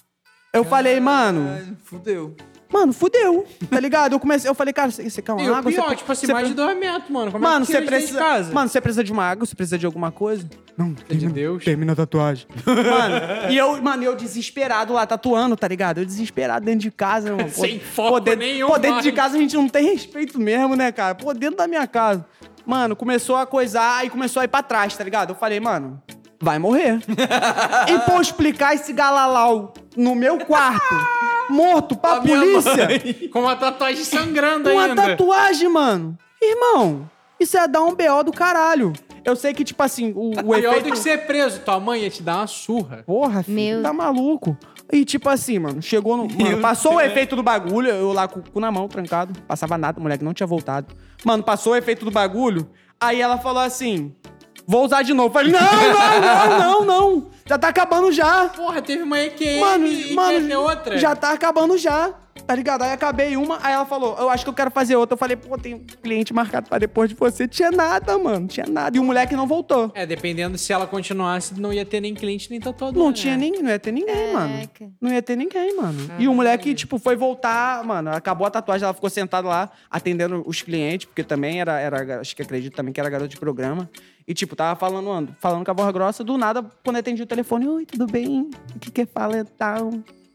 Eu 0.53 0.65
falei, 0.65 1.01
mano, 1.01 1.77
Fudeu. 1.85 2.37
mano, 2.73 2.93
fudeu, 2.93 3.45
tá 3.69 3.81
ligado? 3.81 4.13
Eu 4.13 4.21
comecei, 4.21 4.49
eu 4.49 4.55
falei, 4.55 4.73
cara, 4.73 4.89
você, 4.91 5.09
você 5.11 5.21
quer 5.21 5.33
uma 5.33 5.43
E 5.43 5.49
água? 5.49 5.71
pior, 5.71 5.89
Você- 5.89 5.97
tipo 5.97 6.13
assim, 6.13 6.27
você 6.27 6.33
mais 6.33 6.45
pre- 6.47 6.55
de 6.55 6.63
dois 6.63 6.79
metros, 6.79 7.11
mano. 7.11 7.33
Como 7.33 7.43
Mano, 7.43 7.65
é 7.65 7.67
que 7.67 7.73
você 7.73 7.83
precisa. 7.83 8.13
de 8.13 8.19
casa? 8.19 8.53
Mano, 8.53 8.69
você 8.69 8.81
precisa 8.81 9.03
de 9.03 9.13
uma 9.13 9.25
água, 9.25 9.45
você 9.47 9.55
precisa 9.57 9.77
de 9.79 9.85
alguma 9.87 10.13
coisa? 10.13 10.49
Não, 10.79 10.93
de 10.93 11.27
Deus. 11.29 11.65
termina 11.65 11.93
a 11.93 11.97
tatuagem. 11.97 12.47
Mano, 12.67 13.17
e 13.51 13.57
eu, 13.59 13.83
mano, 13.83 14.05
eu 14.05 14.15
desesperado 14.15 14.93
lá 14.93 15.05
tatuando, 15.07 15.57
tá 15.57 15.67
ligado? 15.67 15.99
Eu 15.99 16.05
desesperado 16.07 16.65
dentro 16.65 16.81
de 16.81 16.91
casa, 16.93 17.31
mano. 17.31 17.51
Pô, 17.51 17.61
Sem 17.61 17.81
foco 17.81 18.11
pô, 18.13 18.21
dentro, 18.21 18.41
nenhum, 18.41 18.69
Pô, 18.69 18.79
dentro 18.79 19.03
de 19.03 19.09
mano. 19.09 19.17
casa 19.17 19.37
a 19.37 19.41
gente 19.41 19.57
não 19.57 19.69
tem 19.69 19.87
respeito 19.93 20.39
mesmo, 20.41 20.77
né, 20.77 20.93
cara? 20.93 21.17
Pô, 21.17 21.35
dentro 21.35 21.57
da 21.57 21.67
minha 21.67 21.87
casa. 21.89 22.25
Mano, 22.67 22.97
começou 22.97 23.37
a 23.37 23.47
coisar 23.47 24.05
e 24.07 24.11
começou 24.11 24.41
a 24.41 24.45
ir 24.45 24.49
pra 24.49 24.63
trás, 24.63 24.97
tá 24.97 25.05
ligado? 25.05 25.31
Eu 25.31 25.35
falei, 25.35 25.61
mano, 25.61 26.03
vai 26.41 26.59
morrer. 26.59 27.01
e 27.89 27.99
pô, 28.11 28.21
explicar 28.21 28.75
esse 28.75 28.93
galalau 28.93 29.75
no 29.97 30.15
meu 30.15 30.39
quarto, 30.45 30.95
morto 31.51 31.97
pra 31.97 32.21
minha 32.21 32.39
polícia. 32.39 32.89
Com 33.33 33.41
uma 33.41 33.57
tatuagem 33.57 34.05
sangrando 34.05 34.71
Uma 34.71 34.85
ainda. 34.85 35.03
tatuagem, 35.11 35.69
mano. 35.69 36.17
Irmão, 36.41 37.09
isso 37.39 37.57
é 37.59 37.67
dar 37.69 37.83
um 37.83 37.95
BO 37.95 38.23
do 38.25 38.33
caralho. 38.33 38.93
Eu 39.25 39.35
sei 39.35 39.55
que, 39.55 39.65
tipo 39.65 39.83
assim, 39.83 40.13
o, 40.15 40.33
o 40.33 40.35
Pior 40.35 40.59
efeito... 40.59 40.85
do 40.85 40.91
que 40.93 40.99
ser 40.99 41.27
preso. 41.27 41.61
Tua 41.61 41.81
mãe 41.81 42.03
ia 42.03 42.11
te 42.11 42.23
dar 42.23 42.37
uma 42.39 42.47
surra. 42.47 43.03
Porra, 43.07 43.43
filho, 43.43 43.57
Meu- 43.57 43.83
tá 43.83 43.91
maluco. 43.93 44.57
E 44.93 45.05
tipo 45.05 45.29
assim, 45.29 45.59
mano, 45.59 45.81
chegou 45.81 46.17
no. 46.17 46.29
Mano, 46.37 46.61
passou 46.61 46.97
o 46.97 47.01
efeito 47.01 47.35
do 47.35 47.43
bagulho, 47.43 47.89
eu 47.89 48.13
lá 48.13 48.29
com 48.29 48.41
o 48.41 48.43
cu 48.51 48.61
na 48.61 48.71
mão, 48.71 48.87
trancado. 48.87 49.39
Passava 49.43 49.79
nada, 49.79 49.99
o 49.99 50.03
moleque 50.03 50.23
não 50.25 50.35
tinha 50.35 50.47
voltado. 50.47 50.95
Mano, 51.25 51.43
passou 51.43 51.73
o 51.73 51.77
efeito 51.77 52.05
do 52.05 52.11
bagulho. 52.11 52.69
Aí 53.01 53.21
ela 53.21 53.39
falou 53.39 53.63
assim: 53.63 54.15
vou 54.67 54.85
usar 54.85 55.03
de 55.03 55.15
novo. 55.15 55.33
Falei, 55.33 55.53
não, 55.53 55.61
não, 55.61 56.21
não, 56.21 56.59
não, 56.59 56.85
não. 56.85 57.31
Já 57.47 57.59
tá 57.59 57.69
acabando 57.69 58.13
já. 58.13 58.49
Porra, 58.51 58.83
teve 58.83 59.03
uma 59.03 59.19
EQM 59.21 59.61
Mano, 59.61 59.87
e 59.87 60.15
mano, 60.15 60.49
ter 60.49 60.57
outra. 60.57 60.99
já 60.99 61.17
tá 61.17 61.33
acabando 61.33 61.77
já. 61.79 62.13
Tá 62.47 62.55
ligado? 62.55 62.83
Aí 62.83 62.93
acabei 62.93 63.37
uma, 63.37 63.59
aí 63.63 63.73
ela 63.73 63.87
falou, 63.87 64.17
eu 64.19 64.29
acho 64.29 64.45
que 64.45 64.51
eu 64.51 64.55
quero 64.55 64.71
fazer 64.71 64.97
outra. 64.97 65.15
Eu 65.15 65.19
falei, 65.19 65.37
pô, 65.37 65.57
tem 65.57 65.75
um 65.75 65.79
cliente 65.79 66.35
marcado 66.35 66.69
pra 66.69 66.79
depois 66.79 67.09
de 67.09 67.17
você. 67.17 67.49
Tinha 67.49 67.71
nada, 67.71 68.19
mano, 68.19 68.47
tinha 68.47 68.67
nada. 68.67 68.97
E 68.97 69.01
o 69.01 69.05
moleque 69.05 69.35
não 69.35 69.47
voltou. 69.47 69.91
É, 69.95 70.05
dependendo 70.05 70.59
se 70.59 70.73
ela 70.73 70.87
continuasse, 70.87 71.59
não 71.59 71.73
ia 71.73 71.87
ter 71.87 72.01
nem 72.01 72.15
cliente 72.15 72.51
nem 72.51 72.61
tatuador. 72.61 73.03
Não 73.03 73.09
né? 73.09 73.15
tinha 73.15 73.37
ninguém, 73.37 73.63
não 73.63 73.71
ia 73.71 73.79
ter 73.79 73.93
ninguém, 73.93 74.33
mano. 74.33 74.69
Não 75.01 75.13
ia 75.13 75.23
ter 75.23 75.37
ninguém, 75.37 75.77
mano. 75.77 75.99
E 76.19 76.29
o 76.29 76.35
moleque, 76.35 76.75
tipo, 76.75 76.99
foi 76.99 77.17
voltar, 77.17 77.83
mano. 77.85 78.11
Acabou 78.11 78.47
a 78.47 78.51
tatuagem, 78.51 78.85
ela 78.85 78.95
ficou 78.95 79.09
sentada 79.09 79.49
lá, 79.49 79.71
atendendo 79.91 80.43
os 80.47 80.61
clientes, 80.61 81.07
porque 81.07 81.25
também 81.25 81.61
era, 81.61 81.81
era 81.81 82.21
acho 82.21 82.37
que 82.37 82.43
acredito 82.43 82.75
também 82.75 82.93
que 82.93 83.01
era 83.01 83.09
garota 83.09 83.29
de 83.29 83.39
programa. 83.39 83.89
E, 84.27 84.33
tipo, 84.33 84.57
tava 84.57 84.79
falando, 84.79 85.35
falando 85.39 85.65
com 85.65 85.71
a 85.71 85.75
voz 85.75 85.93
grossa, 85.93 86.25
do 86.25 86.39
nada, 86.39 86.63
quando 86.83 86.97
eu 86.97 87.01
atendi 87.01 87.23
o 87.23 87.27
telefone, 87.27 87.69
oi, 87.69 87.87
tudo 87.87 88.07
bem? 88.07 88.51
O 88.75 88.79
que 88.79 88.91
que 88.91 89.07
fala 89.07 89.39
e 89.39 89.45
tal? 89.45 89.91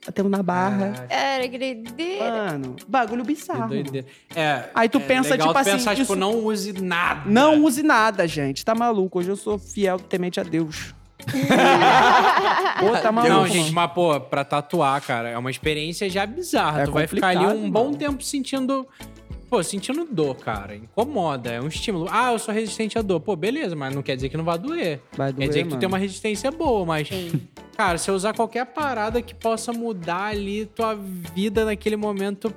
Batendo 0.06 0.30
na 0.30 0.42
barra. 0.42 0.92
Caraca, 0.94 1.08
Cara, 1.08 1.48
grideira. 1.48 2.32
Mano, 2.32 2.76
bagulho 2.88 3.24
bizarro. 3.24 3.68
doideira. 3.68 4.08
É, 4.36 4.64
Aí 4.74 4.88
tu 4.90 4.98
é 4.98 5.02
pensa, 5.02 5.32
legal 5.32 5.48
tipo 5.48 5.54
tu 5.54 5.58
assim, 5.60 5.72
pensar, 5.72 5.96
tipo, 5.96 6.16
não 6.16 6.46
use 6.46 6.74
nada. 6.74 7.22
Não 7.30 7.64
use 7.64 7.84
nada, 7.84 8.26
gente. 8.28 8.64
Tá 8.64 8.74
maluco. 8.74 9.20
Hoje 9.20 9.30
eu 9.30 9.36
sou 9.36 9.58
fiel, 9.60 10.00
temente 10.00 10.40
a 10.40 10.44
Deus. 10.44 10.94
Pô, 12.80 12.92
tá 13.02 13.12
maluco. 13.12 13.34
Não, 13.34 13.42
mano. 13.42 13.48
gente, 13.54 13.72
mas, 13.72 13.92
pô, 13.92 14.20
pra 14.22 14.44
tatuar, 14.46 15.02
cara, 15.02 15.30
é 15.30 15.38
uma 15.38 15.52
experiência 15.52 16.10
já 16.10 16.26
bizarra. 16.26 16.82
É 16.82 16.86
tu 16.86 16.92
vai 16.92 17.06
ficar 17.08 17.28
ali 17.30 17.40
um 17.40 17.44
complicado, 17.50 17.72
bom 17.72 17.86
mano. 17.86 17.98
tempo 17.98 18.24
sentindo. 18.24 18.88
Pô, 19.50 19.64
sentindo 19.64 20.06
dor, 20.06 20.36
cara. 20.36 20.76
Incomoda, 20.76 21.50
é 21.50 21.60
um 21.60 21.68
estímulo. 21.68 22.08
Ah, 22.10 22.32
eu 22.32 22.40
sou 22.40 22.54
resistente 22.54 23.00
à 23.00 23.02
dor. 23.02 23.20
Pô, 23.20 23.36
beleza, 23.36 23.76
mas 23.76 23.96
não 23.96 24.04
quer 24.04 24.16
dizer 24.16 24.30
que 24.30 24.38
não 24.38 24.44
vai 24.44 24.60
doer. 24.60 25.02
Vai 25.14 25.30
quer 25.30 25.38
doer, 25.38 25.48
dizer 25.48 25.64
que 25.64 25.70
tu 25.70 25.78
tem 25.78 25.88
uma 25.88 25.98
resistência 25.98 26.52
boa, 26.52 26.86
mas. 26.86 27.10
Cara, 27.76 27.98
se 27.98 28.12
eu 28.12 28.16
usar 28.16 28.34
qualquer 28.34 28.66
parada 28.66 29.22
que 29.22 29.34
possa 29.34 29.72
mudar 29.74 30.26
ali 30.26 30.66
tua 30.66 30.94
vida 30.94 31.66
naquele 31.66 31.96
momento, 31.96 32.54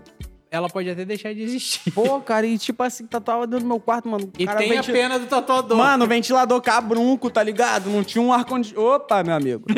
ela 0.53 0.69
pode 0.69 0.91
até 0.91 1.03
deixar 1.03 1.33
de 1.35 1.41
existir. 1.43 1.91
Pô, 1.93 2.21
cara, 2.21 2.47
e 2.47 2.59
tipo 2.59 2.83
assim, 2.83 3.07
tatuava 3.07 3.47
dentro 3.47 3.65
do 3.65 3.69
meu 3.69 3.81
quarto, 3.81 4.07
mano. 4.07 4.31
E 4.39 4.45
cara, 4.45 4.59
tem 4.59 4.77
a 4.77 4.83
pena 4.83 5.19
do 5.19 5.25
tatuador. 5.25 5.79
Mano, 5.79 6.07
ventilador 6.07 6.61
cabrunco, 6.61 7.31
tá 7.31 7.43
ligado? 7.43 7.89
Não 7.89 8.05
tinha 8.05 8.21
um 8.23 8.31
ar-condicionado. 8.31 8.87
Opa, 8.87 9.25
meu 9.25 9.35
amigo. 9.35 9.65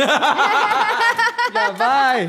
Já 1.55 1.71
vai. 1.71 2.29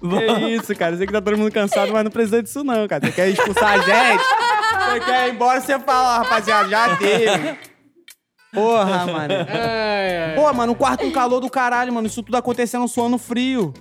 Que 0.00 0.48
isso, 0.50 0.76
cara. 0.76 0.92
Eu 0.92 0.98
sei 0.98 1.06
que 1.06 1.12
tá 1.14 1.22
todo 1.22 1.38
mundo 1.38 1.50
cansado, 1.50 1.90
mas 1.90 2.04
não 2.04 2.10
precisa 2.10 2.42
disso, 2.42 2.62
não, 2.62 2.86
cara. 2.86 3.06
Você 3.06 3.12
quer 3.12 3.28
expulsar 3.30 3.72
a 3.72 3.78
gente? 3.78 4.22
Você 4.22 5.00
quer 5.00 5.28
ir 5.28 5.34
embora, 5.34 5.58
você 5.58 5.78
fala, 5.78 6.16
"Ó, 6.16 6.18
rapaziada, 6.18 6.68
já 6.68 6.88
deu. 6.94 7.56
Porra, 8.52 9.06
mano. 9.06 9.32
É, 9.32 10.32
é. 10.32 10.34
Pô, 10.36 10.52
mano, 10.52 10.72
o 10.72 10.76
quarto 10.76 11.06
um 11.06 11.10
calor 11.10 11.40
do 11.40 11.48
caralho, 11.48 11.90
mano. 11.90 12.06
Isso 12.06 12.22
tudo 12.22 12.36
acontecendo 12.36 12.86
suando 12.86 13.16
frio. 13.16 13.72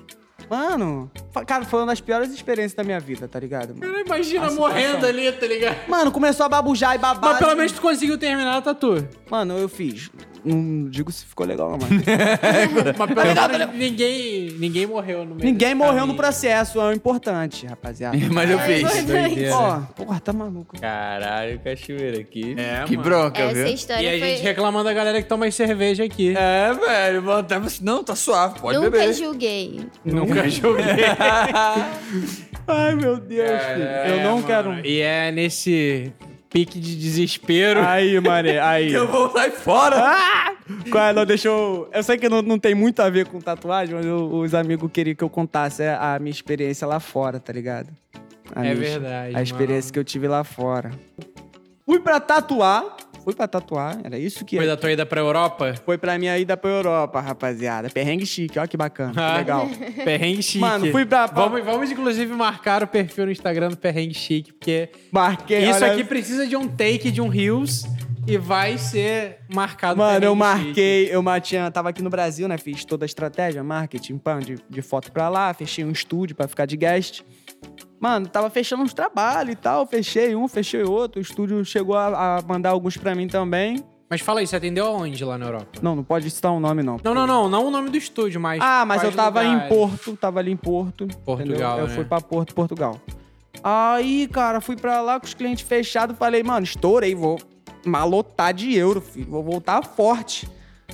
Mano, 0.50 1.12
cara, 1.46 1.66
foi 1.66 1.80
uma 1.82 1.88
das 1.88 2.00
piores 2.02 2.32
experiências 2.32 2.74
da 2.74 2.84
minha 2.84 3.00
vida, 3.00 3.28
tá 3.28 3.40
ligado? 3.40 3.70
Mano, 3.76 3.82
Cara, 3.82 4.02
Imagina 4.06 4.48
A 4.48 4.52
morrendo 4.52 4.96
situação. 5.06 5.10
ali, 5.10 5.32
tá 5.34 5.46
ligado? 5.48 5.90
Mano, 5.90 6.12
começou 6.12 6.46
a 6.46 6.50
babujar 6.50 6.96
e 6.96 6.98
babar. 6.98 7.32
Mas 7.32 7.40
pelo 7.40 7.56
menos 7.56 7.72
tu 7.74 7.82
conseguiu 7.82 8.18
terminar 8.18 8.58
a 8.58 8.62
tatu. 8.62 9.06
Mano, 9.30 9.58
eu 9.58 9.68
fiz. 9.68 10.10
Não 10.46 10.90
digo 10.90 11.12
se 11.12 11.26
ficou 11.26 11.46
legal, 11.46 11.72
não, 11.72 11.78
mano. 11.78 11.90
Mas 13.16 13.34
pelo 13.34 13.50
menos 13.50 13.76
ninguém, 13.76 14.52
ninguém 14.60 14.86
morreu 14.86 15.20
no 15.26 15.36
meio 15.36 15.46
Ninguém 15.46 15.70
desse 15.70 15.76
morreu 15.76 15.94
no 15.94 16.00
caminho. 16.00 16.18
processo, 16.18 16.80
é 16.80 16.84
o 16.86 16.94
importante, 16.94 17.66
rapaziada. 17.66 18.18
Mas 18.32 18.50
eu 18.50 18.60
fiz. 18.60 18.84
Ó, 19.54 19.80
porra, 19.96 20.20
tá 20.20 20.32
maluco. 20.34 20.80
Caralho, 20.80 21.60
cachoeira 21.60 22.20
aqui. 22.20 22.56
É, 22.58 22.84
que 22.86 22.96
mano. 22.98 23.10
bronca, 23.10 23.42
Essa 23.42 23.54
viu? 23.54 23.68
história 23.68 24.04
E 24.04 24.16
a 24.16 24.20
foi... 24.20 24.30
gente 24.30 24.44
reclamando 24.44 24.86
da 24.86 24.94
galera 24.94 25.22
que 25.22 25.28
toma 25.28 25.50
cerveja 25.52 26.04
aqui. 26.04 26.36
É, 26.38 26.74
velho. 26.74 27.24
mano, 27.24 27.44
tava 27.44 27.66
assim, 27.68 27.84
Não, 27.84 28.04
tá 28.04 28.16
suave, 28.16 28.60
pode 28.60 28.78
Nunca 28.78 28.92
beber. 28.92 29.14
julguei. 29.14 29.80
Nunca 30.06 30.48
joguei. 30.50 30.86
Ai, 32.68 32.96
meu 32.96 33.18
Deus, 33.18 33.62
filho. 33.64 33.84
Eu 33.84 34.24
não 34.24 34.42
quero. 34.42 34.86
E 34.86 35.00
é 35.02 35.32
nesse 35.32 36.12
pique 36.58 36.80
de 36.80 36.96
desespero. 36.96 37.82
Aí, 37.86 38.20
mané, 38.20 38.60
aí. 38.60 38.92
Eu 38.94 39.08
vou 39.08 39.30
sair 39.32 39.52
fora! 39.52 39.96
Ah! 40.00 40.54
Qual 40.92 41.04
é? 41.04 41.14
Não, 41.14 41.26
deixa 41.26 41.48
eu. 41.48 41.88
Eu 41.94 42.04
sei 42.04 42.18
que 42.18 42.28
não, 42.28 42.42
não 42.42 42.58
tem 42.60 42.74
muito 42.76 43.00
a 43.02 43.10
ver 43.10 43.26
com 43.28 43.40
tatuagem, 43.40 43.96
mas 43.96 44.06
eu- 44.06 44.30
os 44.34 44.54
amigos 44.54 44.90
queriam 44.92 45.16
que 45.16 45.24
eu 45.24 45.30
contasse 45.30 45.82
a, 45.84 46.16
a 46.16 46.20
minha 46.20 46.32
experiência 46.32 46.86
lá 46.86 47.00
fora, 47.00 47.40
tá 47.40 47.54
ligado? 47.54 47.90
A 48.54 48.66
É 48.66 48.74
minha- 48.74 48.76
verdade, 48.76 49.36
A 49.38 49.42
experiência 49.42 49.88
mano. 49.88 49.94
que 49.94 50.00
eu 50.00 50.04
tive 50.04 50.28
lá 50.28 50.44
fora. 50.44 50.92
Fui 51.86 52.00
pra 52.02 52.20
tatuar. 52.20 52.98
Fui 53.28 53.36
pra 53.36 53.46
tatuar, 53.46 54.00
era 54.06 54.18
isso 54.18 54.46
que 54.46 54.56
Foi 54.56 54.66
da 54.66 54.78
tua 54.78 54.90
ida 54.90 55.06
pra 55.06 55.20
Europa? 55.20 55.76
Foi 55.84 55.98
pra 55.98 56.18
minha 56.18 56.38
ida 56.38 56.56
pra 56.56 56.70
Europa, 56.72 57.20
rapaziada. 57.20 57.90
Perrengue 57.90 58.26
chique, 58.26 58.58
ó 58.58 58.66
que 58.66 58.78
bacana. 58.78 59.12
que 59.12 59.20
Ah, 59.20 59.36
legal. 59.40 59.68
Perrengue 60.06 60.42
chique. 60.42 60.60
Mano, 60.60 60.90
fui 60.94 61.06
pra- 61.06 61.26
Vamos, 61.26 61.62
vamos, 61.66 61.92
inclusive, 61.92 62.34
marcar 62.34 62.84
o 62.84 62.88
perfil 62.88 63.26
no 63.26 63.32
Instagram 63.34 63.68
do 63.68 63.76
Perrengue 63.76 64.14
Chique, 64.14 64.54
porque 64.54 64.92
Marquei. 65.12 65.70
isso 65.70 65.84
olha- 65.84 65.92
aqui 65.92 66.06
precisa 66.06 66.48
de 66.48 66.56
um 66.56 66.70
take 66.70 67.12
de 67.12 67.20
um 67.20 67.28
Reels 67.28 67.84
e 68.26 68.38
vai 68.38 68.78
ser 68.78 69.40
marcado 69.54 69.98
Mano, 70.00 70.24
eu 70.26 70.34
Perrengue 70.34 70.46
Chique. 70.60 70.66
marquei, 70.66 71.10
eu 71.12 71.42
tinha, 71.42 71.70
tava 71.70 71.90
aqui 71.90 72.02
no 72.02 72.10
Brasil, 72.10 72.48
né? 72.48 72.58
Fiz 72.58 72.86
toda 72.86 73.04
a 73.04 73.08
estratégia, 73.08 73.62
marketing, 73.62 74.18
pã, 74.20 74.40
de, 74.40 74.56
de 74.70 74.82
foto 74.82 75.12
pra 75.12 75.28
lá, 75.28 75.54
fechei 75.54 75.84
um 75.84 75.92
estúdio 75.92 76.34
pra 76.34 76.48
ficar 76.48 76.66
de 76.66 76.78
guest. 76.78 77.24
Mano, 78.00 78.28
tava 78.28 78.50
fechando 78.50 78.84
uns 78.84 78.94
trabalhos 78.94 79.54
e 79.54 79.56
tal, 79.56 79.86
fechei 79.88 80.36
um, 80.36 80.48
fechei 80.48 80.84
outro. 80.84 81.20
O 81.20 81.22
estúdio 81.22 81.64
chegou 81.66 81.96
a, 81.96 82.38
a 82.38 82.42
mandar 82.44 82.70
alguns 82.70 82.98
pra 82.98 83.16
mim 83.16 83.28
também. 83.28 83.84
Mas 84.10 84.22
fala 84.22 84.40
aí, 84.40 84.48
você 84.48 84.56
atendeu 84.56 84.86
aonde 84.86 85.24
lá 85.26 85.38
na 85.38 85.48
Europa? 85.48 85.80
Não, 85.82 85.96
não 85.96 86.04
pode 86.04 86.30
citar 86.30 86.52
o 86.54 86.60
nome, 86.60 86.82
não. 86.82 86.98
Não, 87.04 87.14
não, 87.14 87.28
não. 87.28 87.50
Não 87.50 87.68
o 87.68 87.72
nome 87.72 87.90
do 87.90 87.98
estúdio, 87.98 88.40
mas. 88.40 88.62
Ah, 88.62 88.86
mas 88.86 89.04
eu 89.04 89.12
tava 89.12 89.44
em 89.44 89.54
lugares? 89.54 89.70
Porto, 89.70 90.16
tava 90.16 90.40
ali 90.40 90.52
em 90.52 90.58
Porto. 90.58 91.08
Portugal, 91.08 91.36
entendeu? 91.36 91.70
Eu 91.78 91.88
né? 91.88 91.96
fui 91.96 92.06
pra 92.06 92.22
Porto, 92.22 92.56
Portugal. 92.56 93.02
Aí, 93.64 94.28
cara, 94.32 94.62
fui 94.62 94.76
pra 94.76 95.02
lá 95.02 95.20
com 95.20 95.26
os 95.26 95.34
clientes 95.34 95.68
fechados, 95.68 96.18
falei, 96.18 96.44
mano, 96.44 96.64
estourei, 96.64 97.16
vou 97.16 97.38
malotar 97.86 98.54
de 98.54 98.74
euro, 98.76 99.02
filho, 99.02 99.30
vou 99.30 99.44
voltar 99.44 99.84
forte. 99.84 100.48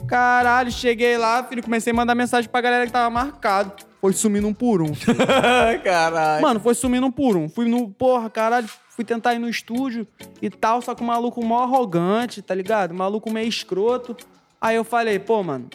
Caralho, 0.08 0.72
cheguei 0.72 1.18
lá, 1.18 1.44
filho, 1.44 1.62
comecei 1.62 1.92
a 1.92 1.96
mandar 1.96 2.16
mensagem 2.16 2.50
pra 2.50 2.62
galera 2.62 2.86
que 2.86 2.92
tava 2.92 3.10
marcado. 3.10 3.74
Foi 4.04 4.12
sumindo 4.12 4.50
um 4.50 4.54
por 4.54 4.82
um. 4.82 4.92
Caralho. 5.82 6.42
Mano, 6.42 6.60
foi 6.60 6.76
sumindo 6.76 7.08
um 7.08 7.12
por 7.12 7.38
um. 7.38 7.48
Fui 7.48 7.70
no, 7.70 7.90
porra, 7.90 8.30
caralho, 8.30 8.68
fui 8.90 9.06
tentar 9.06 9.34
ir 9.34 9.40
no 9.40 9.48
estúdio 9.48 10.06
e 10.42 10.50
tal, 10.50 10.82
só 10.82 10.94
que 10.94 11.02
o 11.02 11.06
maluco 11.06 11.42
mó 11.42 11.64
arrogante, 11.64 12.42
tá 12.42 12.54
ligado? 12.54 12.92
O 12.92 12.96
maluco 12.96 13.32
meio 13.32 13.48
escroto. 13.48 14.14
Aí 14.60 14.76
eu 14.76 14.84
falei, 14.84 15.20
pô, 15.20 15.42
mano, 15.42 15.70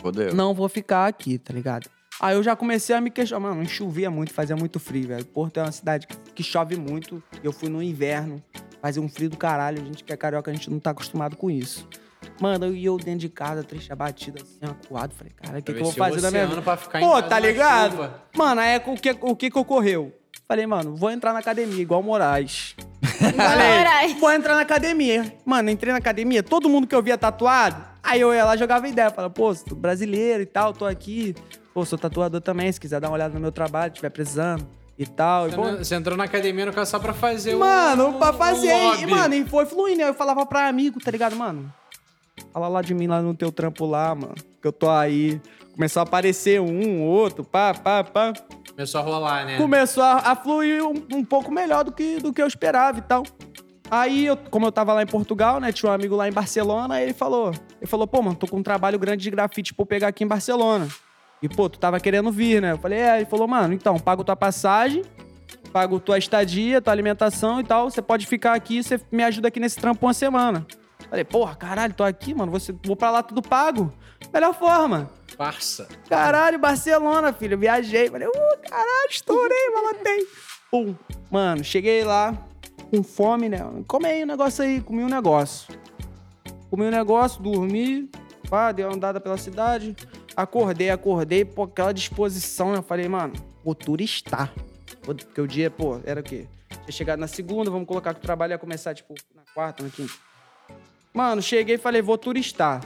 Fodeu. 0.00 0.34
não 0.34 0.54
vou 0.54 0.66
ficar 0.66 1.08
aqui, 1.08 1.36
tá 1.36 1.52
ligado? 1.52 1.90
Aí 2.18 2.36
eu 2.36 2.42
já 2.42 2.56
comecei 2.56 2.96
a 2.96 3.02
me 3.02 3.10
questionar. 3.10 3.54
Mano, 3.54 3.68
chovia 3.68 4.10
muito, 4.10 4.32
fazia 4.32 4.56
muito 4.56 4.80
frio, 4.80 5.08
velho. 5.08 5.26
Porto 5.26 5.60
é 5.60 5.62
uma 5.62 5.70
cidade 5.70 6.06
que, 6.06 6.16
que 6.36 6.42
chove 6.42 6.74
muito. 6.74 7.22
Eu 7.44 7.52
fui 7.52 7.68
no 7.68 7.82
inverno, 7.82 8.42
fazia 8.80 9.02
um 9.02 9.10
frio 9.10 9.28
do 9.28 9.36
caralho. 9.36 9.82
A 9.82 9.84
gente 9.84 10.04
que 10.04 10.10
é 10.14 10.16
carioca, 10.16 10.50
a 10.50 10.54
gente 10.54 10.70
não 10.70 10.80
tá 10.80 10.92
acostumado 10.92 11.36
com 11.36 11.50
isso. 11.50 11.86
Mano, 12.40 12.66
eu 12.66 12.74
ia 12.74 12.86
eu 12.86 12.96
dentro 12.96 13.20
de 13.20 13.28
casa, 13.28 13.62
trecha 13.64 13.94
batida, 13.96 14.40
assim, 14.42 14.58
acuado. 14.62 15.12
Falei, 15.14 15.32
cara, 15.34 15.58
o 15.58 15.62
que, 15.62 15.72
que 15.72 15.80
eu 15.80 15.84
vou 15.84 15.92
fazer 15.92 16.20
da 16.20 16.30
minha 16.30 16.46
vida? 16.46 16.62
Pra 16.62 16.76
ficar 16.76 17.00
em 17.00 17.04
Pô, 17.04 17.12
casa 17.14 17.26
tá 17.28 17.38
ligado? 17.38 17.90
chuva. 17.92 18.22
Mano, 18.36 18.60
aí 18.60 18.76
o 18.86 18.94
que, 18.96 19.16
o 19.20 19.36
que 19.36 19.50
que 19.50 19.58
ocorreu? 19.58 20.12
Falei, 20.46 20.66
mano, 20.66 20.96
vou 20.96 21.10
entrar 21.10 21.32
na 21.32 21.40
academia, 21.40 21.82
igual 21.82 22.00
o 22.00 22.02
Moraes. 22.04 22.74
Moraes. 23.36 24.18
Vou 24.18 24.32
entrar 24.32 24.54
na 24.54 24.62
academia. 24.62 25.34
Mano, 25.44 25.68
entrei 25.70 25.92
na 25.92 25.98
academia, 25.98 26.42
todo 26.42 26.68
mundo 26.68 26.86
que 26.86 26.94
eu 26.94 27.02
via 27.02 27.18
tatuado, 27.18 27.84
aí 28.02 28.20
eu 28.20 28.32
ia 28.32 28.44
lá 28.44 28.56
jogava 28.56 28.88
ideia. 28.88 29.10
Falava, 29.10 29.32
pô, 29.34 29.54
sou 29.54 29.76
brasileiro 29.76 30.42
e 30.42 30.46
tal, 30.46 30.72
tô 30.72 30.86
aqui. 30.86 31.34
Pô, 31.74 31.84
sou 31.84 31.98
tatuador 31.98 32.40
também, 32.40 32.70
se 32.72 32.80
quiser 32.80 33.00
dar 33.00 33.08
uma 33.08 33.14
olhada 33.14 33.34
no 33.34 33.40
meu 33.40 33.52
trabalho, 33.52 33.92
tiver 33.92 34.10
precisando 34.10 34.66
e 34.98 35.06
tal. 35.06 35.48
E, 35.48 35.50
Você, 35.50 35.56
pô, 35.56 35.64
não- 35.64 35.78
você 35.78 35.94
entrou 35.94 36.16
na 36.16 36.24
academia 36.24 36.66
no 36.66 36.72
caso 36.72 36.90
só 36.90 36.98
pra 36.98 37.12
fazer 37.12 37.54
o. 37.54 37.58
Mano, 37.60 38.14
pra 38.14 38.30
o 38.30 38.34
fazer. 38.34 38.72
e, 39.00 39.06
mano, 39.06 39.34
e 39.34 39.44
foi 39.44 39.66
fluindo. 39.66 40.02
Aí 40.02 40.08
eu 40.08 40.14
falava 40.14 40.46
pra 40.46 40.66
amigo, 40.66 40.98
tá 40.98 41.10
ligado, 41.10 41.36
mano? 41.36 41.72
Fala 42.52 42.68
lá 42.68 42.82
de 42.82 42.94
mim 42.94 43.06
lá 43.06 43.20
no 43.22 43.34
teu 43.34 43.50
trampo 43.52 43.86
lá, 43.86 44.14
mano. 44.14 44.34
Que 44.60 44.68
eu 44.68 44.72
tô 44.72 44.88
aí. 44.90 45.40
Começou 45.74 46.00
a 46.00 46.02
aparecer 46.02 46.60
um, 46.60 47.02
outro, 47.02 47.44
pá, 47.44 47.72
pá, 47.72 48.02
pá. 48.02 48.32
Começou 48.70 49.00
a 49.00 49.04
rolar, 49.04 49.46
né? 49.46 49.56
Começou 49.56 50.02
a, 50.02 50.14
a 50.16 50.36
fluir 50.36 50.84
um, 50.84 50.94
um 51.14 51.24
pouco 51.24 51.52
melhor 51.52 51.84
do 51.84 51.92
que, 51.92 52.18
do 52.18 52.32
que 52.32 52.42
eu 52.42 52.46
esperava 52.46 52.98
e 52.98 53.02
tal. 53.02 53.22
Aí, 53.90 54.26
eu, 54.26 54.36
como 54.36 54.66
eu 54.66 54.72
tava 54.72 54.92
lá 54.92 55.02
em 55.02 55.06
Portugal, 55.06 55.60
né? 55.60 55.72
Tinha 55.72 55.90
um 55.90 55.94
amigo 55.94 56.14
lá 56.14 56.28
em 56.28 56.32
Barcelona, 56.32 56.96
aí 56.96 57.04
ele 57.04 57.12
falou. 57.14 57.52
Ele 57.80 57.86
falou, 57.86 58.06
pô, 58.06 58.20
mano, 58.20 58.36
tô 58.36 58.46
com 58.46 58.58
um 58.58 58.62
trabalho 58.62 58.98
grande 58.98 59.22
de 59.22 59.30
grafite 59.30 59.72
pra 59.72 59.82
eu 59.82 59.86
pegar 59.86 60.08
aqui 60.08 60.24
em 60.24 60.26
Barcelona. 60.26 60.88
E, 61.40 61.48
pô, 61.48 61.68
tu 61.68 61.78
tava 61.78 61.98
querendo 62.00 62.30
vir, 62.30 62.60
né? 62.60 62.72
Eu 62.72 62.78
falei, 62.78 62.98
é. 62.98 63.16
Ele 63.16 63.26
falou, 63.26 63.48
mano, 63.48 63.72
então, 63.72 63.98
pago 63.98 64.24
tua 64.24 64.36
passagem, 64.36 65.02
pago 65.72 65.98
tua 65.98 66.18
estadia, 66.18 66.82
tua 66.82 66.92
alimentação 66.92 67.60
e 67.60 67.64
tal. 67.64 67.90
Você 67.90 68.02
pode 68.02 68.26
ficar 68.26 68.54
aqui, 68.54 68.82
você 68.82 69.00
me 69.10 69.22
ajuda 69.22 69.48
aqui 69.48 69.58
nesse 69.58 69.76
trampo 69.78 70.04
uma 70.04 70.12
semana. 70.12 70.66
Falei, 71.08 71.24
porra, 71.24 71.54
caralho, 71.54 71.94
tô 71.94 72.04
aqui, 72.04 72.34
mano. 72.34 72.52
Você, 72.52 72.74
vou 72.84 72.96
pra 72.96 73.10
lá 73.10 73.22
tudo 73.22 73.40
pago. 73.40 73.92
Melhor 74.32 74.54
forma. 74.54 75.10
Parça. 75.36 75.88
Caralho, 76.08 76.58
Barcelona, 76.58 77.32
filho. 77.32 77.54
Eu 77.54 77.58
viajei. 77.58 78.10
Falei, 78.10 78.28
uh, 78.28 78.68
caralho, 78.68 79.10
estourei, 79.10 79.70
malotei. 79.70 80.26
Pum. 80.70 80.94
Mano, 81.30 81.64
cheguei 81.64 82.04
lá 82.04 82.34
com 82.90 83.02
fome, 83.02 83.48
né? 83.48 83.58
Comei 83.86 84.22
um 84.22 84.26
negócio 84.26 84.64
aí, 84.64 84.80
comi 84.80 85.02
um 85.02 85.08
negócio. 85.08 85.74
Comi 86.70 86.84
um 86.84 86.90
negócio, 86.90 87.42
dormi, 87.42 88.10
pá, 88.50 88.72
dei 88.72 88.84
uma 88.84 88.94
andada 88.94 89.20
pela 89.20 89.38
cidade. 89.38 89.96
Acordei, 90.36 90.90
acordei, 90.90 91.44
pô, 91.44 91.62
aquela 91.62 91.92
disposição, 91.92 92.72
né? 92.72 92.78
Eu 92.78 92.82
falei, 92.82 93.08
mano, 93.08 93.32
vou 93.64 93.74
turistar. 93.74 94.52
Porque 95.02 95.40
o 95.40 95.46
dia, 95.46 95.70
pô, 95.70 96.00
era 96.04 96.20
o 96.20 96.22
quê? 96.22 96.46
Tinha 96.68 96.92
chegado 96.92 97.18
na 97.18 97.26
segunda, 97.26 97.70
vamos 97.70 97.88
colocar 97.88 98.12
que 98.12 98.20
o 98.20 98.22
trabalho 98.22 98.52
ia 98.52 98.58
começar, 98.58 98.94
tipo, 98.94 99.14
na 99.34 99.42
quarta, 99.54 99.82
na 99.82 99.88
quinta. 99.88 100.12
Mano, 101.12 101.42
cheguei 101.42 101.76
e 101.76 101.78
falei, 101.78 102.02
vou 102.02 102.18
turistar. 102.18 102.82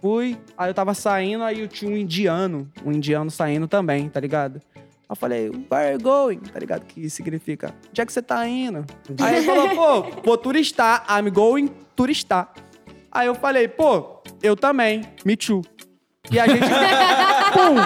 Fui, 0.00 0.38
aí 0.56 0.70
eu 0.70 0.74
tava 0.74 0.92
saindo, 0.94 1.44
aí 1.44 1.60
eu 1.60 1.68
tinha 1.68 1.90
um 1.90 1.96
indiano, 1.96 2.70
um 2.84 2.92
indiano 2.92 3.30
saindo 3.30 3.66
também, 3.66 4.08
tá 4.08 4.20
ligado? 4.20 4.60
Eu 5.08 5.16
falei, 5.16 5.48
where 5.48 5.86
are 5.86 5.92
you 5.92 6.00
going? 6.00 6.38
Tá 6.38 6.58
ligado? 6.58 6.84
Que 6.84 7.08
significa, 7.08 7.74
onde 7.88 8.00
é 8.00 8.06
que 8.06 8.12
você 8.12 8.22
tá 8.22 8.46
indo? 8.46 8.84
Aí 9.20 9.36
ele 9.36 9.46
falou, 9.46 9.68
pô, 9.70 10.22
vou 10.22 10.36
turistar, 10.36 11.06
I'm 11.08 11.30
going 11.30 11.70
turistar. 11.94 12.52
Aí 13.10 13.26
eu 13.26 13.34
falei, 13.34 13.68
pô, 13.68 14.22
eu 14.42 14.56
também, 14.56 15.02
me 15.24 15.36
too. 15.36 15.62
E 16.30 16.40
a 16.40 16.46
gente, 16.46 16.66
pum, 17.54 17.76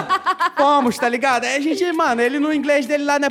fomos, 0.57 0.97
tá 0.97 1.07
ligado? 1.07 1.45
Aí 1.45 1.55
a 1.55 1.59
gente, 1.59 1.91
mano, 1.93 2.21
ele 2.21 2.39
no 2.39 2.51
inglês 2.53 2.85
dele 2.85 3.03
lá, 3.03 3.19
né? 3.19 3.27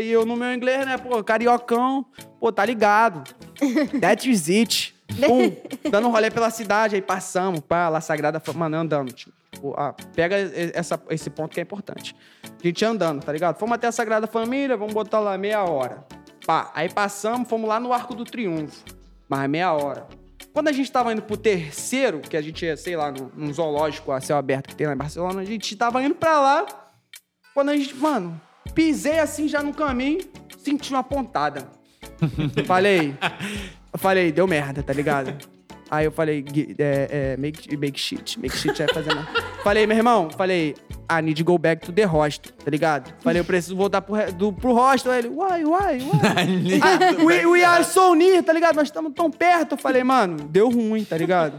E 0.00 0.10
eu 0.10 0.24
no 0.26 0.36
meu 0.36 0.52
inglês, 0.52 0.86
né? 0.86 0.96
Pô, 0.96 1.22
cariocão, 1.22 2.04
pô, 2.40 2.50
tá 2.50 2.64
ligado. 2.64 3.22
That 4.00 4.28
is 4.28 4.48
it. 4.48 4.94
Pum, 5.26 5.52
dando 5.90 6.08
um 6.08 6.10
rolê 6.10 6.30
pela 6.30 6.50
cidade, 6.50 6.94
aí 6.94 7.02
passamos, 7.02 7.60
pá, 7.60 7.88
lá 7.88 8.00
Sagrada, 8.00 8.38
Fa- 8.40 8.52
mano, 8.52 8.76
andando, 8.76 9.10
tipo, 9.12 9.32
ah, 9.76 9.94
pega 10.14 10.36
essa, 10.74 11.00
esse 11.10 11.30
ponto 11.30 11.52
que 11.54 11.60
é 11.60 11.62
importante. 11.62 12.14
A 12.44 12.66
gente 12.66 12.84
andando, 12.84 13.22
tá 13.24 13.32
ligado? 13.32 13.58
Fomos 13.58 13.74
até 13.74 13.86
a 13.86 13.92
Sagrada 13.92 14.26
Família, 14.26 14.76
vamos 14.76 14.92
botar 14.94 15.18
lá 15.20 15.36
meia 15.38 15.62
hora. 15.64 16.04
Pá, 16.46 16.70
aí 16.74 16.88
passamos, 16.92 17.48
fomos 17.48 17.68
lá 17.68 17.80
no 17.80 17.92
Arco 17.92 18.14
do 18.14 18.24
Triunfo, 18.24 18.84
mais 19.28 19.48
meia 19.48 19.72
hora. 19.72 20.06
Quando 20.52 20.68
a 20.68 20.72
gente 20.72 20.90
tava 20.90 21.12
indo 21.12 21.22
pro 21.22 21.36
terceiro, 21.36 22.20
que 22.20 22.36
a 22.36 22.42
gente 22.42 22.64
ia, 22.64 22.76
sei 22.76 22.96
lá, 22.96 23.12
num, 23.12 23.30
num 23.34 23.52
zoológico 23.52 24.10
a 24.12 24.20
céu 24.20 24.36
aberto 24.36 24.68
que 24.68 24.76
tem 24.76 24.86
lá 24.86 24.94
em 24.94 24.96
Barcelona, 24.96 25.40
a 25.40 25.44
gente 25.44 25.76
tava 25.76 26.02
indo 26.02 26.14
pra 26.14 26.40
lá. 26.40 26.66
Quando 27.54 27.70
a 27.70 27.76
gente, 27.76 27.94
mano, 27.94 28.40
pisei 28.74 29.18
assim 29.18 29.48
já 29.48 29.62
no 29.62 29.74
caminho, 29.74 30.20
senti 30.58 30.90
uma 30.90 31.04
pontada. 31.04 31.68
falei, 32.66 33.16
eu 33.92 33.98
falei, 33.98 34.32
deu 34.32 34.46
merda, 34.46 34.82
tá 34.82 34.92
ligado? 34.92 35.57
Aí 35.90 36.04
eu 36.04 36.12
falei, 36.12 36.42
"Gui- 36.42 36.74
é, 36.78 37.08
é, 37.10 37.36
make, 37.36 37.76
make 37.76 37.98
shit, 37.98 38.38
make 38.38 38.56
shit 38.56 38.82
é 38.82 38.86
fazer 38.92 39.14
nada. 39.14 39.28
falei, 39.64 39.86
meu 39.86 39.96
irmão, 39.96 40.28
falei, 40.36 40.74
I 41.10 41.22
need 41.22 41.42
to 41.42 41.44
go 41.44 41.56
back 41.56 41.84
to 41.86 41.90
the 41.92 42.04
hostel, 42.04 42.52
tá 42.62 42.70
ligado? 42.70 43.10
Falei, 43.22 43.40
eu 43.40 43.44
preciso 43.44 43.74
voltar 43.74 44.02
pro, 44.02 44.30
do, 44.34 44.52
pro 44.52 44.74
hostel. 44.74 45.10
Aí 45.12 45.20
ele, 45.20 45.28
why, 45.28 45.64
why, 45.64 46.02
why? 46.04 46.80
Ah, 46.82 47.24
we, 47.24 47.46
we 47.46 47.64
are 47.64 47.82
so 47.82 48.14
near, 48.14 48.42
tá 48.42 48.52
ligado? 48.52 48.76
Nós 48.76 48.88
estamos 48.88 49.12
tão 49.14 49.30
perto. 49.30 49.72
Eu 49.72 49.78
falei, 49.78 50.04
mano, 50.04 50.36
deu 50.50 50.68
ruim, 50.68 51.02
tá 51.04 51.16
ligado? 51.16 51.58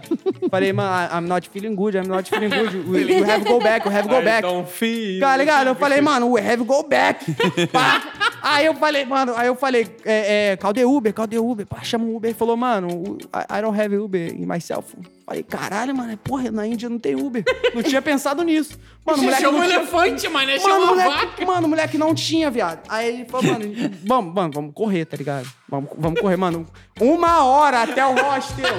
falei, 0.52 0.72
mano, 0.72 0.90
I- 0.92 1.18
I'm 1.18 1.28
not 1.28 1.50
feeling 1.50 1.74
good, 1.74 1.98
I'm 1.98 2.08
not 2.08 2.30
feeling 2.30 2.50
good. 2.50 2.76
We, 2.88 3.06
we 3.06 3.24
have 3.30 3.44
to 3.44 3.50
go 3.52 3.60
back, 3.60 3.88
we 3.88 3.94
have 3.96 4.08
to 4.08 4.14
go 4.16 4.22
back. 4.22 4.46
Então, 4.46 4.66
filho. 4.68 5.20
Tá 5.20 5.36
ligado? 5.36 5.68
Eu 5.68 5.76
falei, 5.76 6.00
mano, 6.00 6.32
we 6.32 6.42
have 6.42 6.58
to 6.58 6.66
go 6.66 6.84
back. 6.84 7.26
Aí 8.42 8.66
eu 8.66 8.74
falei, 8.76 9.04
mano, 9.06 9.34
aí 9.36 9.48
eu 9.48 9.56
falei, 9.56 9.86
é, 10.06 10.52
é, 10.54 10.74
the 10.74 10.86
Uber, 10.86 11.14
the 11.14 11.38
Uber. 11.40 11.66
Pá, 11.66 11.84
chama 11.84 12.06
o 12.06 12.16
Uber. 12.16 12.30
Ele 12.30 12.38
falou, 12.38 12.56
mano, 12.56 13.18
I, 13.34 13.58
I 13.60 13.62
don't 13.62 13.78
have 13.80 13.94
Uber 13.96 14.19
in 14.28 14.46
myself. 14.46 14.96
Falei, 15.26 15.44
caralho, 15.44 15.96
mano, 15.96 16.18
porra, 16.18 16.52
na 16.52 16.66
Índia 16.66 16.90
não 16.90 16.98
tem 17.00 17.16
Uber. 17.16 17.44
Não 17.74 17.84
tinha 17.84 18.02
pensado 18.02 18.44
nisso. 18.44 18.78
Mano, 19.06 19.20
o 19.20 19.24
moleque 19.24 19.42
Chama 19.42 19.58
não 19.58 19.60
um 19.60 19.68
tinha... 19.68 19.78
elefante, 19.80 20.28
mano. 20.30 20.48
Mano, 20.48 20.60
Chama 20.62 20.86
moleque, 20.88 21.10
vaca. 21.10 21.46
mano, 21.46 21.68
o 21.68 21.70
moleque 21.70 21.98
não 21.98 22.16
tinha, 22.16 22.50
viado. 22.50 22.80
Aí 22.90 23.08
ele 23.08 23.26
falou, 23.26 23.54
mano, 23.54 23.66
vamos, 24.06 24.34
mano, 24.34 24.52
vamos 24.54 24.74
correr, 24.74 25.06
tá 25.06 25.16
ligado? 25.18 25.48
Vamos, 25.68 25.90
vamos 25.98 26.20
correr, 26.20 26.38
mano. 26.38 26.66
Uma 27.00 27.44
hora 27.46 27.84
até 27.84 28.06
o 28.06 28.14
hostel. 28.16 28.76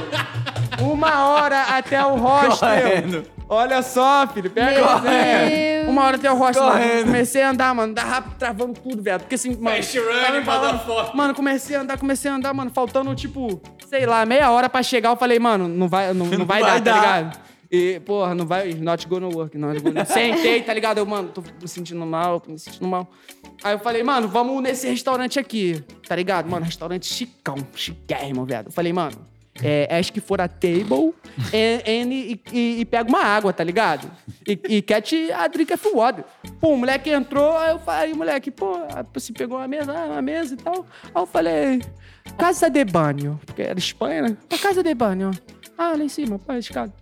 Uma 0.81 1.29
hora 1.29 1.63
até 1.63 2.05
o 2.05 2.17
hostel. 2.17 2.83
Correndo. 2.83 3.27
Olha 3.49 3.83
só, 3.83 4.27
filho, 4.29 4.51
pega 4.51 4.71
Meu 4.71 4.99
ideia. 4.99 5.49
Deus. 5.49 5.80
Uma 5.91 6.05
hora 6.05 6.17
até 6.17 6.31
o 6.31 6.37
rosto, 6.37 6.61
mano. 6.63 6.73
Correndo. 6.73 7.05
Comecei 7.07 7.43
a 7.43 7.51
andar, 7.51 7.75
mano. 7.75 7.93
Dá 7.95 8.03
rápido, 8.05 8.35
travando 8.39 8.81
tudo, 8.81 9.03
velho. 9.03 9.21
Porque 9.21 9.35
assim, 9.35 9.57
mano. 9.57 9.77
Fast 9.77 9.99
running, 9.99 10.45
falando- 10.45 10.79
motherfucker. 10.79 11.17
Mano, 11.17 11.35
comecei 11.35 11.77
a 11.77 11.81
andar, 11.81 11.99
comecei 11.99 12.31
a 12.31 12.35
andar, 12.35 12.55
mano. 12.55 12.71
Faltando, 12.71 13.15
tipo, 13.15 13.61
sei 13.89 14.07
lá, 14.07 14.25
meia 14.25 14.51
hora 14.51 14.69
pra 14.69 14.83
chegar. 14.83 15.11
Eu 15.11 15.17
falei, 15.17 15.39
mano, 15.39 15.69
não 15.69 15.89
vai, 15.89 16.13
não, 16.15 16.27
não 16.27 16.47
vai, 16.47 16.61
vai 16.61 16.81
dar, 16.81 16.95
tá 16.95 17.01
dar. 17.01 17.19
ligado? 17.19 17.41
E, 17.73 18.01
porra, 18.01 18.35
não 18.35 18.45
vai. 18.47 18.75
Not 18.75 19.07
gonna 19.07 19.29
work, 19.29 19.57
not 19.57 19.81
gonna 19.81 20.05
Sentei, 20.05 20.61
tá 20.63 20.75
ligado? 20.75 20.99
Eu, 20.99 21.07
mano, 21.07 21.29
tô 21.29 21.41
me 21.41 21.69
sentindo 21.69 22.05
mal, 22.05 22.41
tô 22.41 22.51
me 22.51 22.59
sentindo 22.59 22.89
mal. 22.89 23.09
Aí 23.63 23.75
eu 23.75 23.79
falei, 23.79 24.03
mano, 24.03 24.27
vamos 24.27 24.61
nesse 24.61 24.89
restaurante 24.89 25.39
aqui, 25.39 25.81
tá 26.09 26.17
ligado? 26.17 26.49
Mano, 26.51 26.65
restaurante 26.65 27.07
chicão, 27.07 27.57
chiquérrimo, 27.75 28.45
velho. 28.45 28.67
Eu 28.67 28.73
falei, 28.73 28.93
mano, 28.93 29.17
é, 29.63 30.01
que 30.13 30.21
for 30.21 30.41
a 30.41 30.49
table 30.49 31.15
and, 31.53 31.81
and- 31.87 32.13
e, 32.13 32.41
e, 32.53 32.81
e 32.81 32.85
pega 32.85 33.09
uma 33.09 33.23
água, 33.23 33.53
tá 33.53 33.63
ligado? 33.65 34.11
E, 34.47 34.59
e 34.77 34.83
catch 34.83 35.13
a 35.35 35.47
drink 35.49 35.73
of 35.73 35.89
water. 35.95 36.25
Pô, 36.61 36.71
o 36.75 36.77
moleque 36.77 37.11
entrou, 37.11 37.57
aí 37.57 37.71
eu 37.73 37.79
falei, 37.79 38.15
moleque, 38.15 38.51
pô, 38.51 38.79
você 39.13 39.33
pegou 39.33 39.59
uma 39.59 39.69
mesa, 39.69 39.93
ah, 39.97 40.07
uma 40.07 40.23
mesa 40.23 40.55
e 40.55 40.57
tal. 40.57 40.87
Aí 41.05 41.23
eu 41.23 41.27
falei, 41.27 41.83
casa 42.39 42.69
de 42.71 42.85
banho, 42.85 43.39
porque 43.47 43.63
era 43.63 43.79
Espanha, 43.79 44.23
né? 44.23 44.37
A 44.53 44.59
casa 44.59 44.83
de 44.83 44.95
banho. 44.95 45.31
Ah, 45.79 45.95
lá 45.97 46.05
em 46.05 46.09
cima, 46.09 46.39
pô, 46.39 46.53
escada. 46.55 46.93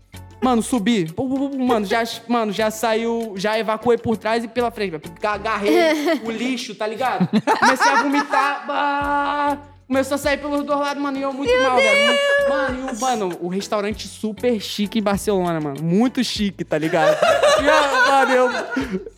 Mano, 0.40 0.62
subi. 0.62 1.12
Mano, 1.58 1.84
já, 1.84 2.04
mano, 2.28 2.52
já 2.52 2.70
saiu, 2.70 3.34
já 3.36 3.58
evacuei 3.58 3.98
por 3.98 4.16
trás 4.16 4.44
e 4.44 4.48
pela 4.48 4.70
frente. 4.70 4.94
Agarrei 5.20 5.74
o 6.24 6.30
lixo, 6.30 6.76
tá 6.76 6.86
ligado? 6.86 7.28
Comecei 7.58 7.90
a 7.90 8.02
vomitar. 8.04 8.64
bah, 8.66 9.58
Começou 9.88 10.16
a 10.16 10.18
sair 10.18 10.36
pelos 10.36 10.62
dois 10.64 10.78
lados, 10.78 11.02
mano, 11.02 11.16
e 11.18 11.22
eu 11.22 11.32
muito 11.32 11.50
mal, 11.62 11.76
velho. 11.76 12.06
Muito- 12.06 12.48
Mano, 12.48 12.78
e 12.78 12.92
o, 12.94 13.00
mano, 13.00 13.38
o 13.40 13.48
restaurante 13.48 14.06
super 14.06 14.60
chique 14.60 14.98
em 14.98 15.02
Barcelona, 15.02 15.58
mano. 15.60 15.82
Muito 15.82 16.22
chique, 16.22 16.62
tá 16.62 16.76
ligado? 16.78 17.16
E, 17.60 17.66
eu, 17.66 18.06
mano, 18.12 18.32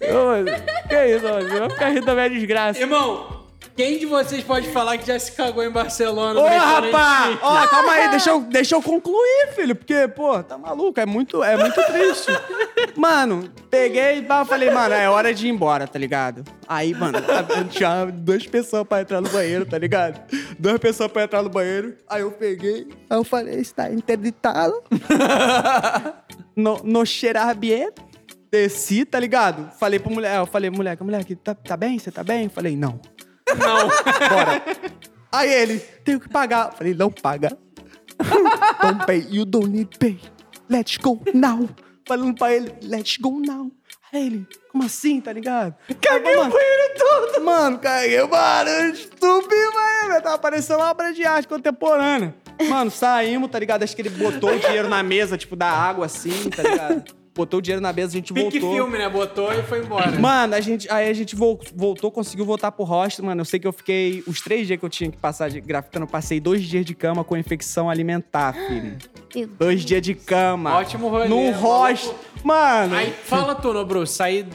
eu... 0.01 0.47
eu 0.47 0.89
que 0.89 1.07
isso, 1.17 1.25
mano? 1.25 1.49
Eu 1.49 1.59
vou 1.61 1.71
ficar 1.71 1.89
rindo 1.89 2.07
da 2.07 2.15
minha 2.15 2.31
desgraça. 2.31 2.79
Irmão, 2.81 3.40
quem 3.77 3.99
de 3.99 4.07
vocês 4.07 4.43
pode 4.45 4.69
falar 4.69 4.99
que 4.99 5.07
já 5.07 5.19
se 5.19 5.33
cagou 5.33 5.65
em 5.65 5.71
Barcelona? 5.71 6.41
Ô, 6.41 6.47
rapaz! 6.47 7.39
Ó, 7.43 7.67
calma 7.69 7.93
aí, 7.93 8.11
deixa 8.11 8.31
eu, 8.31 8.41
deixa 8.41 8.75
eu 8.75 8.83
concluir, 8.83 9.53
filho. 9.55 9.75
Porque, 9.75 10.09
pô, 10.09 10.43
tá 10.43 10.59
maluco, 10.59 10.99
é 11.01 11.07
muito, 11.07 11.43
é 11.43 11.57
muito 11.57 11.83
triste. 11.85 12.31
Mano, 12.97 13.51
peguei 13.71 14.19
e 14.19 14.45
falei, 14.45 14.71
mano, 14.71 14.95
é 14.95 15.09
hora 15.09 15.33
de 15.33 15.47
ir 15.47 15.51
embora, 15.51 15.87
tá 15.87 15.99
ligado? 15.99 16.45
Aí, 16.67 16.95
mano, 16.95 17.19
tinha 17.71 18.07
duas 18.07 18.47
pessoas 18.47 18.87
pra 18.87 19.03
entrar 19.03 19.21
no 19.21 19.29
banheiro, 19.29 19.65
tá 19.65 19.79
ligado? 19.79 20.21
Duas 20.59 20.79
pessoas 20.79 21.11
pra 21.11 21.25
entrar 21.25 21.43
no 21.43 21.49
banheiro. 21.49 21.97
Aí 22.09 22.23
eu 22.23 22.31
peguei, 22.31 22.89
aí 23.09 23.17
eu 23.17 23.25
falei, 23.25 23.57
está 23.57 23.91
interditado. 23.91 24.75
no, 26.57 26.81
no 26.83 27.07
cheirar 27.07 27.57
bien. 27.57 27.91
Desci, 28.51 29.05
tá 29.05 29.21
ligado? 29.21 29.71
Falei 29.79 30.01
pro 30.01 30.11
mulher, 30.11 30.39
eu 30.39 30.47
falei, 30.47 30.71
moleque, 30.71 31.05
moleque, 31.05 31.37
tá, 31.37 31.55
tá 31.55 31.77
bem? 31.77 31.97
Você 31.97 32.11
tá 32.11 32.25
bem? 32.25 32.49
Falei, 32.49 32.77
não. 32.77 33.01
Não. 33.59 33.89
Bora. 34.29 34.63
Aí 35.33 35.53
ele, 35.53 35.79
tenho 36.05 36.21
que 36.21 36.29
pagar. 36.29 36.73
Falei, 36.73 36.95
não 36.95 37.11
paga. 37.11 37.57
don't 38.83 39.07
pay, 39.07 39.27
you 39.31 39.45
don't 39.45 39.69
need 39.69 39.99
pay. 39.99 40.21
Let's 40.69 40.97
go 40.99 41.21
now. 41.33 41.69
Falando 42.07 42.35
pra 42.35 42.53
ele, 42.55 42.73
let's 42.83 43.17
go 43.17 43.41
now. 43.41 43.71
Aí 44.13 44.27
ele, 44.27 44.47
como 44.73 44.85
assim, 44.85 45.21
tá 45.21 45.33
ligado? 45.33 45.75
Caguei 46.01 46.37
o 46.37 46.49
banheiro 46.49 46.95
todo. 46.99 47.45
Mano, 47.45 47.79
caguei 47.79 48.21
o 48.21 48.29
barulho, 48.29 48.93
estúpido, 48.93 49.49
velho. 49.49 50.23
Tava 50.23 50.39
parecendo 50.39 50.81
uma 50.81 50.91
obra 50.91 51.13
de 51.13 51.25
arte 51.25 51.47
contemporânea. 51.47 52.35
Mano, 52.69 52.91
saímos, 52.91 53.51
tá 53.51 53.59
ligado? 53.59 53.85
Acho 53.85 53.95
que 53.95 54.03
ele 54.03 54.11
botou 54.11 54.53
o 54.55 54.59
dinheiro 54.59 54.89
na 54.89 55.03
mesa, 55.03 55.39
tipo, 55.39 55.55
da 55.55 55.71
água 55.71 56.07
assim, 56.07 56.51
tá 56.51 56.63
ligado? 56.63 57.20
Botou 57.35 57.59
o 57.59 57.63
dinheiro 57.63 57.81
na 57.81 57.93
mesa, 57.93 58.09
a 58.09 58.13
gente 58.17 58.33
Pique 58.35 58.59
voltou. 58.59 58.75
filme, 58.75 58.99
né? 58.99 59.09
Botou 59.09 59.53
e 59.53 59.63
foi 59.63 59.79
embora. 59.79 60.11
Mano, 60.19 60.55
a 60.55 60.61
gente, 60.61 60.91
aí 60.91 61.09
a 61.09 61.13
gente 61.15 61.37
vol- 61.37 61.61
voltou, 61.75 62.11
conseguiu 62.11 62.45
voltar 62.45 62.73
pro 62.73 62.85
hostel, 62.85 63.25
mano. 63.25 63.41
Eu 63.41 63.45
sei 63.45 63.61
que 63.61 63.67
eu 63.67 63.73
fiquei. 63.73 64.23
Os 64.27 64.41
três 64.41 64.67
dias 64.67 64.79
que 64.79 64.85
eu 64.85 64.91
tinha 64.91 65.11
que 65.11 65.17
passar 65.17 65.49
de 65.49 65.61
grafitando, 65.61 66.05
eu 66.05 66.11
passei 66.11 66.41
dois 66.41 66.63
dias 66.63 66.85
de 66.85 66.95
cama 66.95 67.23
com 67.23 67.37
infecção 67.37 67.89
alimentar, 67.89 68.53
filho. 68.53 68.97
Meu 69.35 69.47
Dois 69.59 69.85
dias 69.85 70.03
de 70.03 70.15
cama. 70.15 70.75
Ótimo 70.77 71.09
rolê, 71.09 71.29
Num 71.29 71.53
maluco. 71.53 71.61
hostel. 71.67 72.15
Mano. 72.43 72.95
Aí 72.97 73.13
fala 73.25 73.55
tu, 73.55 73.73
no 73.73 73.85
Bruce, 73.87 74.13
sair 74.15 74.47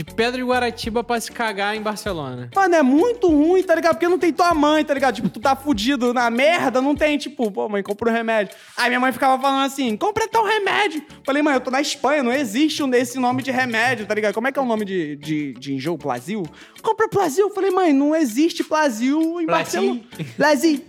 de 0.00 0.04
Pedra 0.04 0.38
de 0.38 0.42
Guaratiba 0.42 1.04
pra 1.04 1.20
se 1.20 1.30
cagar 1.30 1.76
em 1.76 1.82
Barcelona. 1.82 2.50
Mano, 2.54 2.74
é 2.74 2.82
muito 2.82 3.28
ruim, 3.28 3.62
tá 3.62 3.74
ligado? 3.74 3.96
Porque 3.96 4.08
não 4.08 4.18
tem 4.18 4.32
tua 4.32 4.54
mãe, 4.54 4.82
tá 4.82 4.94
ligado? 4.94 5.16
Tipo, 5.16 5.28
tu 5.28 5.38
tá 5.38 5.54
fudido 5.54 6.14
na 6.14 6.30
merda, 6.30 6.80
não 6.80 6.94
tem, 6.94 7.18
tipo, 7.18 7.50
pô, 7.50 7.68
mãe, 7.68 7.82
compra 7.82 8.10
um 8.10 8.12
remédio. 8.14 8.56
Aí 8.78 8.88
minha 8.88 8.98
mãe 8.98 9.12
ficava 9.12 9.40
falando 9.40 9.66
assim, 9.66 9.94
compra 9.98 10.26
tal 10.26 10.44
remédio. 10.44 11.04
Falei, 11.22 11.42
mãe, 11.42 11.52
eu 11.52 11.60
tô 11.60 11.70
na 11.70 11.82
Espanha, 11.82 12.22
não 12.22 12.32
existe 12.32 12.82
um 12.82 12.88
desse 12.88 13.18
nome 13.18 13.42
de 13.42 13.50
remédio, 13.50 14.06
tá 14.06 14.14
ligado? 14.14 14.32
Como 14.32 14.48
é 14.48 14.52
que 14.52 14.58
é 14.58 14.62
o 14.62 14.64
nome 14.66 14.86
de, 14.86 15.16
de, 15.16 15.52
de 15.52 15.74
enjoo? 15.74 15.98
Plasil? 15.98 16.44
Compra 16.82 17.06
Plasil. 17.06 17.50
Falei, 17.50 17.70
mãe, 17.70 17.92
não 17.92 18.16
existe 18.16 18.64
Plasil 18.64 19.20
em 19.38 19.44
Plasil? 19.44 19.46
Barcelona. 19.46 20.00
Plasil. 20.36 20.84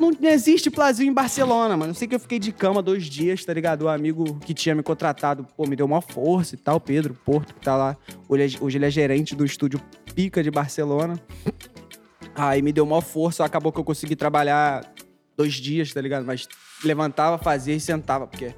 Não 0.00 0.10
existe 0.30 0.70
Plasil 0.70 1.06
em 1.06 1.12
Barcelona, 1.12 1.76
mano. 1.76 1.90
Eu 1.90 1.94
sei 1.94 2.08
que 2.08 2.14
eu 2.14 2.20
fiquei 2.20 2.38
de 2.38 2.50
cama 2.50 2.82
dois 2.82 3.04
dias, 3.04 3.44
tá 3.44 3.52
ligado? 3.52 3.82
O 3.82 3.88
amigo 3.88 4.38
que 4.40 4.54
tinha 4.54 4.74
me 4.74 4.82
contratado, 4.82 5.46
pô, 5.56 5.66
me 5.66 5.76
deu 5.76 5.84
uma 5.86 6.00
força 6.00 6.54
e 6.54 6.58
tal, 6.58 6.80
Pedro 6.80 7.14
Porto, 7.14 7.54
que 7.54 7.60
tá 7.60 7.76
lá. 7.76 7.96
Hoje, 8.28 8.58
hoje 8.60 8.78
ele 8.78 8.86
é 8.86 8.90
gerente 8.90 9.36
do 9.36 9.44
estúdio 9.44 9.80
Pica 10.14 10.42
de 10.42 10.50
Barcelona. 10.50 11.20
Aí 12.34 12.62
me 12.62 12.72
deu 12.72 12.84
uma 12.84 13.02
força, 13.02 13.44
acabou 13.44 13.70
que 13.70 13.78
eu 13.78 13.84
consegui 13.84 14.16
trabalhar 14.16 14.82
dois 15.36 15.54
dias, 15.54 15.92
tá 15.92 16.00
ligado? 16.00 16.24
Mas 16.24 16.48
levantava, 16.82 17.36
fazia 17.36 17.74
e 17.74 17.80
sentava, 17.80 18.26
porque 18.26 18.54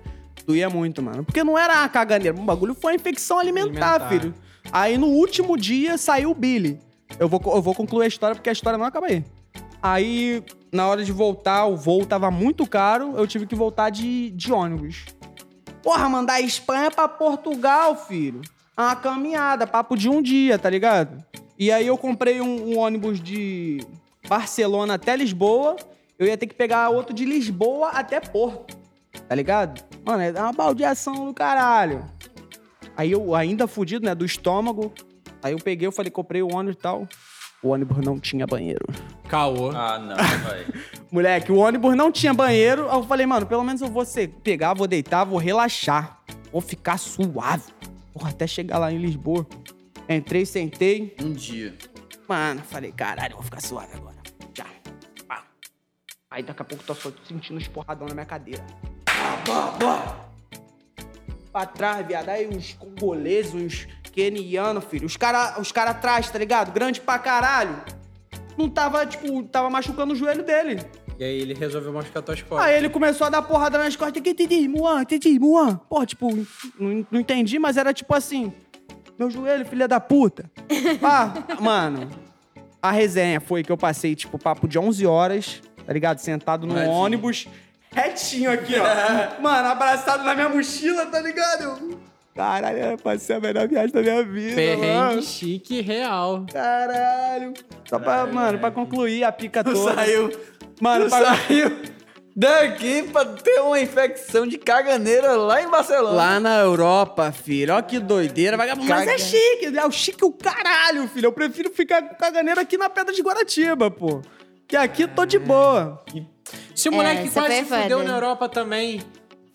doía 0.46 0.70
muito, 0.70 1.02
mano. 1.02 1.24
Porque 1.24 1.42
não 1.42 1.58
era 1.58 1.80
uma 1.80 1.88
caganeira, 1.88 2.38
um 2.38 2.44
bagulho 2.46 2.74
foi 2.74 2.92
uma 2.92 2.96
infecção 2.96 3.38
alimentar, 3.40 3.94
Alimentar. 3.94 4.08
filho. 4.08 4.34
Aí 4.72 4.96
no 4.96 5.08
último 5.08 5.56
dia 5.56 5.98
saiu 5.98 6.30
o 6.30 6.34
Billy. 6.34 6.78
Eu 7.18 7.28
vou, 7.28 7.40
eu 7.46 7.60
vou 7.60 7.74
concluir 7.74 8.04
a 8.04 8.08
história 8.08 8.34
porque 8.36 8.48
a 8.48 8.52
história 8.52 8.78
não 8.78 8.86
acaba 8.86 9.06
aí. 9.06 9.24
Aí, 9.84 10.42
na 10.72 10.88
hora 10.88 11.04
de 11.04 11.12
voltar, 11.12 11.66
o 11.66 11.76
voo 11.76 12.06
tava 12.06 12.30
muito 12.30 12.66
caro, 12.66 13.18
eu 13.18 13.26
tive 13.26 13.46
que 13.46 13.54
voltar 13.54 13.90
de, 13.90 14.30
de 14.30 14.50
ônibus. 14.50 15.04
Porra, 15.82 16.08
mandar 16.08 16.40
Espanha 16.40 16.90
pra 16.90 17.06
Portugal, 17.06 17.94
filho. 17.94 18.40
É 18.74 18.80
uma 18.80 18.96
caminhada, 18.96 19.66
papo 19.66 19.94
de 19.94 20.08
um 20.08 20.22
dia, 20.22 20.58
tá 20.58 20.70
ligado? 20.70 21.22
E 21.58 21.70
aí 21.70 21.86
eu 21.86 21.98
comprei 21.98 22.40
um, 22.40 22.70
um 22.70 22.78
ônibus 22.78 23.20
de 23.20 23.86
Barcelona 24.26 24.94
até 24.94 25.14
Lisboa. 25.14 25.76
Eu 26.18 26.26
ia 26.28 26.38
ter 26.38 26.46
que 26.46 26.54
pegar 26.54 26.88
outro 26.88 27.14
de 27.14 27.26
Lisboa 27.26 27.90
até 27.90 28.20
Porto. 28.20 28.74
Tá 29.28 29.34
ligado? 29.34 29.84
Mano, 30.02 30.22
é 30.22 30.32
uma 30.32 30.54
baldeação 30.54 31.26
do 31.26 31.34
caralho. 31.34 32.06
Aí 32.96 33.12
eu, 33.12 33.34
ainda 33.34 33.66
fudido, 33.66 34.06
né, 34.06 34.14
do 34.14 34.24
estômago. 34.24 34.94
Aí 35.42 35.52
eu 35.52 35.58
peguei, 35.58 35.86
eu 35.86 35.92
falei, 35.92 36.10
comprei 36.10 36.40
o 36.40 36.54
ônibus 36.54 36.76
e 36.76 36.78
tal. 36.78 37.06
O 37.64 37.70
ônibus 37.70 38.04
não 38.04 38.20
tinha 38.20 38.46
banheiro. 38.46 38.84
Caô. 39.26 39.70
Ah, 39.70 39.98
não, 39.98 40.16
vai. 40.16 40.66
Moleque, 41.10 41.50
o 41.50 41.56
ônibus 41.56 41.96
não 41.96 42.12
tinha 42.12 42.34
banheiro. 42.34 42.90
Aí 42.90 42.96
eu 42.98 43.02
falei, 43.04 43.24
mano, 43.24 43.46
pelo 43.46 43.64
menos 43.64 43.80
eu 43.80 43.88
vou 43.88 44.04
ser, 44.04 44.28
pegar, 44.28 44.74
vou 44.74 44.86
deitar, 44.86 45.24
vou 45.24 45.38
relaxar. 45.38 46.20
Vou 46.52 46.60
ficar 46.60 46.98
suave. 46.98 47.72
Porra, 48.12 48.28
até 48.28 48.46
chegar 48.46 48.76
lá 48.76 48.92
em 48.92 48.98
Lisboa. 48.98 49.46
Entrei, 50.06 50.44
sentei. 50.44 51.16
Um 51.18 51.32
dia. 51.32 51.74
Mano, 52.28 52.60
falei, 52.60 52.92
caralho, 52.92 53.32
eu 53.32 53.36
vou 53.36 53.44
ficar 53.44 53.62
suave 53.62 53.96
agora. 53.96 54.18
Já. 54.52 54.66
Pá. 55.26 55.44
Aí 56.30 56.42
daqui 56.42 56.60
a 56.60 56.64
pouco 56.66 56.84
tô 56.84 56.94
só 56.94 57.10
sentindo 57.26 57.56
uns 57.56 57.66
porradão 57.66 58.06
na 58.06 58.12
minha 58.12 58.26
cadeira. 58.26 58.62
Bah, 59.06 59.42
bah, 59.46 59.78
bah. 59.80 60.24
Pra 61.50 61.64
trás, 61.64 62.06
viado. 62.06 62.28
Aí 62.28 62.46
uns 62.46 62.74
congoleses, 62.74 63.54
uns 63.54 63.88
kenianos, 64.14 64.84
filho. 64.84 65.06
Os 65.06 65.16
cara, 65.16 65.60
os 65.60 65.72
cara 65.72 65.90
atrás, 65.90 66.30
tá 66.30 66.38
ligado? 66.38 66.72
Grande 66.72 67.00
pra 67.00 67.18
caralho. 67.18 67.82
Não 68.56 68.70
tava, 68.70 69.04
tipo, 69.04 69.42
tava 69.42 69.68
machucando 69.68 70.14
o 70.14 70.16
joelho 70.16 70.44
dele. 70.44 70.80
E 71.18 71.24
aí 71.24 71.40
ele 71.40 71.54
resolveu 71.54 71.92
machucar 71.92 72.22
tuas 72.22 72.40
costas. 72.40 72.66
Aí 72.66 72.76
ele 72.76 72.88
começou 72.88 73.26
a 73.26 73.30
dar 73.30 73.42
porrada 73.42 73.76
nas 73.76 73.96
costas. 73.96 74.22
Que 74.22 74.30
entendi, 74.30 74.68
Muan, 74.68 75.02
entendi, 75.02 75.38
Muan. 75.38 75.76
Porra, 75.88 76.06
tipo, 76.06 76.28
não, 76.78 77.06
não 77.10 77.20
entendi, 77.20 77.58
mas 77.58 77.76
era 77.76 77.92
tipo 77.92 78.14
assim. 78.14 78.52
Meu 79.18 79.30
joelho, 79.30 79.64
filha 79.66 79.86
da 79.86 79.98
puta. 80.00 80.50
Pá, 81.00 81.32
mano, 81.60 82.08
a 82.82 82.90
resenha 82.90 83.40
foi 83.40 83.62
que 83.62 83.70
eu 83.70 83.76
passei, 83.76 84.14
tipo, 84.14 84.38
papo 84.38 84.66
de 84.66 84.78
11 84.78 85.06
horas, 85.06 85.62
tá 85.86 85.92
ligado? 85.92 86.18
Sentado 86.18 86.66
no 86.66 86.76
ônibus, 86.88 87.46
retinho 87.92 88.50
aqui, 88.50 88.74
ó. 88.76 88.84
mano, 89.40 89.68
abraçado 89.68 90.24
na 90.24 90.34
minha 90.34 90.48
mochila, 90.48 91.06
tá 91.06 91.20
ligado? 91.20 92.00
Caralho, 92.34 92.76
era 92.78 92.96
pra 92.98 93.16
ser 93.18 93.34
a 93.34 93.40
melhor 93.40 93.68
viagem 93.68 93.92
da 93.92 94.02
minha 94.02 94.22
vida, 94.24 94.56
Perrengue 94.56 94.86
mano. 94.94 95.22
chique 95.22 95.80
real. 95.80 96.44
Caralho. 96.52 97.54
Só 97.88 97.98
pra, 97.98 98.26
mano, 98.26 98.58
pra 98.58 98.70
concluir 98.72 99.22
a 99.22 99.30
pica 99.30 99.62
toda. 99.62 99.94
Saiu. 99.94 100.30
Mano, 100.80 101.04
Tu 101.04 101.10
pra... 101.10 101.36
saiu 101.36 101.76
daqui 102.34 103.04
pra 103.04 103.24
ter 103.24 103.60
uma 103.60 103.80
infecção 103.80 104.44
de 104.48 104.58
caganeira 104.58 105.34
lá 105.36 105.62
em 105.62 105.68
Barcelona. 105.68 106.16
Lá 106.16 106.40
na 106.40 106.58
Europa, 106.58 107.30
filho. 107.30 107.72
Olha 107.74 107.82
que 107.84 108.00
doideira. 108.00 108.56
Vagabundo. 108.56 108.88
Mas 108.88 109.06
é 109.06 109.18
chique. 109.18 109.66
É 109.78 109.86
o 109.86 109.90
chique 109.92 110.24
o 110.24 110.32
caralho, 110.32 111.06
filho. 111.06 111.26
Eu 111.26 111.32
prefiro 111.32 111.70
ficar 111.70 112.02
com 112.02 112.16
caganeira 112.16 112.62
aqui 112.62 112.76
na 112.76 112.90
Pedra 112.90 113.14
de 113.14 113.22
Guaratiba, 113.22 113.90
pô. 113.92 114.20
Que 114.66 114.76
aqui 114.76 115.02
eu 115.02 115.08
tô 115.08 115.24
de 115.24 115.38
boa. 115.38 116.02
Se 116.74 116.88
o 116.88 116.92
É, 116.92 116.96
moleque 116.96 117.24
isso 117.26 117.34
quase 117.34 117.54
se 117.58 117.64
fudeu 117.64 118.02
na 118.02 118.14
Europa 118.16 118.48
também, 118.48 119.00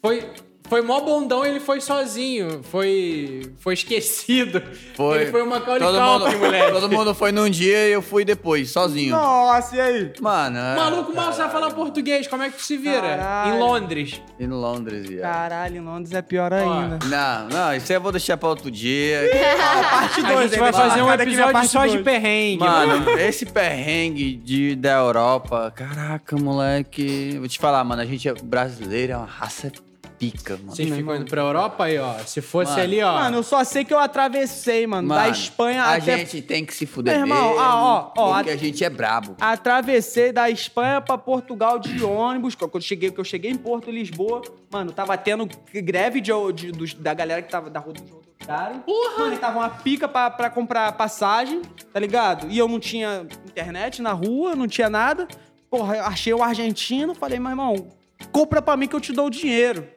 foi, 0.02 0.24
Foi 0.70 0.82
mó 0.82 1.00
bondão 1.02 1.46
ele 1.46 1.60
foi 1.60 1.82
sozinho. 1.82 2.62
Foi. 2.64 3.52
Foi 3.60 3.74
esquecido. 3.74 4.62
Foi. 4.96 5.24
Ele 5.24 5.32
foi 5.32 5.42
uma 5.42 5.60
Macaulay 5.60 5.80
todo 5.82 5.98
Culkin, 5.98 6.36
mundo, 6.36 6.46
moleque. 6.46 6.72
todo 6.72 6.90
mundo 6.92 7.14
foi 7.16 7.32
num 7.32 7.50
dia 7.50 7.88
e 7.88 7.92
eu 7.92 8.02
fui 8.02 8.24
depois, 8.24 8.70
sozinho. 8.70 9.12
Nossa, 9.12 9.76
e 9.76 9.82
aí? 9.82 10.14
Mano, 10.22 10.58
é- 10.58 10.76
Maluco 10.76 11.14
mal 11.14 11.34
sabe 11.34 11.52
falar 11.52 11.72
português, 11.72 12.28
como 12.28 12.44
é 12.44 12.50
que 12.50 12.58
tu 12.58 12.64
se 12.64 12.78
vira? 12.78 13.02
Caralho. 13.02 13.56
Em 13.56 13.60
Londres. 13.60 14.22
Em 14.40 14.48
Londres, 14.48 15.10
ia. 15.10 15.22
Caralho, 15.22 15.78
em 15.78 15.82
Londres 15.82 16.14
é 16.14 16.22
pior 16.22 16.54
ainda. 16.54 17.00
Não, 17.06 17.48
não, 17.50 17.76
isso 17.76 17.92
aí 17.92 17.98
eu 17.98 18.02
vou 18.02 18.12
deixar 18.12 18.38
pra 18.38 18.50
outro 18.50 18.70
dia. 18.70 19.30
Parte 19.92 20.22
A 20.26 20.42
gente 20.48 20.60
vai 20.60 20.72
fazer 20.72 21.02
um 21.02 21.12
episódio 21.12 21.68
só 21.68 21.86
de 21.88 22.00
perrengue. 22.00 22.64
Mano, 22.64 23.10
esse 23.20 23.46
perrengue 23.46 24.36
de, 24.36 24.76
da 24.76 24.94
Europa, 24.98 25.74
caraca, 25.76 26.38
moleque. 26.38 27.36
Vou 27.40 27.48
te 27.48 27.58
falar, 27.58 27.84
mano, 27.84 28.02
a 28.02 28.06
gente 28.06 28.28
é 28.28 28.34
brasileiro, 28.34 29.14
é 29.14 29.18
uma 29.18 29.26
raça 29.26 29.72
pica, 30.20 30.58
mano. 30.58 30.76
Vocês 30.76 30.94
ficam 30.94 31.16
indo 31.16 31.26
pra 31.26 31.42
Europa 31.42 31.86
aí, 31.86 31.98
ó. 31.98 32.14
Se 32.20 32.42
fosse 32.42 32.72
Mano. 32.72 32.84
ali, 32.84 33.02
ó. 33.02 33.14
Mano, 33.14 33.38
eu 33.38 33.44
só 33.44 33.64
sei 33.64 33.86
que 33.86 33.94
eu 33.94 33.98
atravessei, 34.00 34.86
mano, 34.86 35.08
da 35.08 35.16
Mano, 35.16 35.32
Espanha 35.32 35.84
a 35.84 35.96
até... 35.96 36.18
gente 36.20 36.42
tem 36.42 36.66
que 36.66 36.74
se 36.74 36.86
fuder 36.86 37.14
Meu 37.16 37.22
irmão, 37.26 37.48
mesmo, 37.50 37.60
ah, 37.62 37.76
ó, 37.76 38.12
ó, 38.18 38.34
porque 38.36 38.50
a- 38.50 38.54
a 38.54 38.58
gente 38.58 38.84
é 38.84 38.90
brabo. 38.90 39.36
Atravessei 39.40 40.32
da 40.34 40.50
Espanha 40.50 41.00
pra 41.00 41.18
Portugal 41.18 41.80
de 41.80 42.04
ônibus. 42.04 42.54
Quando 42.54 42.72
eu 42.76 42.82
cheguei, 42.82 43.10
que 43.12 43.20
eu 43.20 43.24
cheguei 43.24 43.50
em 43.52 43.56
Porto 43.58 43.90
Lisboa, 43.90 44.42
mano, 44.70 44.92
tava 44.92 45.18
tendo 45.18 45.48
greve 45.74 46.20
de, 46.20 46.32
de- 46.54 46.72
dos- 46.72 46.94
da 46.94 47.14
galera 47.14 47.42
que 47.42 47.50
tava 47.50 47.70
da 47.70 47.80
rua 47.80 47.94
dos 47.94 48.04
rodoviários. 48.10 48.82
Mano, 49.18 49.34
e 49.34 49.38
tava 49.38 49.60
uma 49.60 49.70
pica 49.70 50.08
pra, 50.08 50.30
pra 50.30 50.50
comprar 50.50 50.92
passagem, 50.94 51.62
tá 51.94 52.00
ligado? 52.00 52.48
E 52.50 52.58
eu 52.58 52.68
não 52.68 52.80
tinha 52.80 53.26
internet 53.46 54.02
na 54.02 54.12
rua, 54.12 54.56
não 54.56 54.68
tinha 54.68 54.90
nada. 54.90 55.28
Porra, 55.70 56.02
achei 56.02 56.34
o 56.34 56.42
argentino, 56.44 57.14
falei, 57.16 57.40
meu 57.40 57.52
irmão, 57.52 57.88
compra 58.32 58.62
pra 58.62 58.76
mim 58.76 58.88
que 58.88 58.96
eu 58.96 59.00
te 59.00 59.14
dou 59.14 59.28
o 59.28 59.30
dinheiro. 59.30 59.88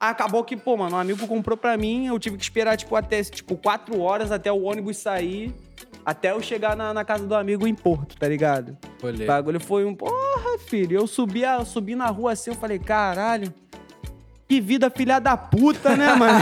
Acabou 0.00 0.42
que, 0.42 0.56
pô, 0.56 0.78
mano, 0.78 0.96
um 0.96 0.98
amigo 0.98 1.26
comprou 1.26 1.58
pra 1.58 1.76
mim, 1.76 2.06
eu 2.06 2.18
tive 2.18 2.38
que 2.38 2.42
esperar, 2.42 2.74
tipo, 2.76 2.96
até, 2.96 3.22
tipo, 3.22 3.54
quatro 3.54 4.00
horas 4.00 4.32
até 4.32 4.50
o 4.50 4.62
ônibus 4.62 4.96
sair, 4.96 5.54
até 6.06 6.30
eu 6.30 6.40
chegar 6.40 6.74
na, 6.74 6.94
na 6.94 7.04
casa 7.04 7.26
do 7.26 7.34
amigo 7.34 7.66
em 7.66 7.74
Porto, 7.74 8.16
tá 8.16 8.26
ligado? 8.26 8.78
Rolê. 9.02 9.24
O 9.24 9.26
bagulho 9.26 9.60
foi 9.60 9.84
um. 9.84 9.94
Porra, 9.94 10.58
filho. 10.66 10.96
Eu 10.98 11.06
subi, 11.06 11.44
a- 11.44 11.56
eu 11.58 11.66
subi 11.66 11.94
na 11.94 12.06
rua 12.06 12.32
assim, 12.32 12.48
eu 12.50 12.56
falei, 12.56 12.78
caralho. 12.78 13.52
Que 14.48 14.58
vida 14.58 14.88
filha 14.90 15.18
da 15.20 15.36
puta, 15.36 15.94
né, 15.94 16.14
mano? 16.14 16.40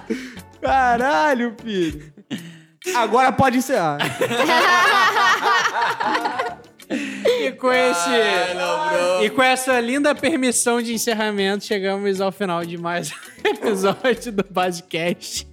caralho, 0.60 1.54
filho. 1.62 2.12
Agora 2.96 3.30
pode 3.30 3.58
encerrar. 3.58 3.98
E 7.56 7.58
com 7.58 7.72
esse. 7.72 8.10
E 9.24 9.30
com 9.30 9.42
essa 9.42 9.80
linda 9.80 10.14
permissão 10.14 10.82
de 10.82 10.92
encerramento, 10.92 11.64
chegamos 11.64 12.20
ao 12.20 12.30
final 12.30 12.62
de 12.66 12.76
mais 12.76 13.10
um 13.10 13.14
episódio 13.48 14.30
do 14.30 14.44
Basecast. 14.50 15.48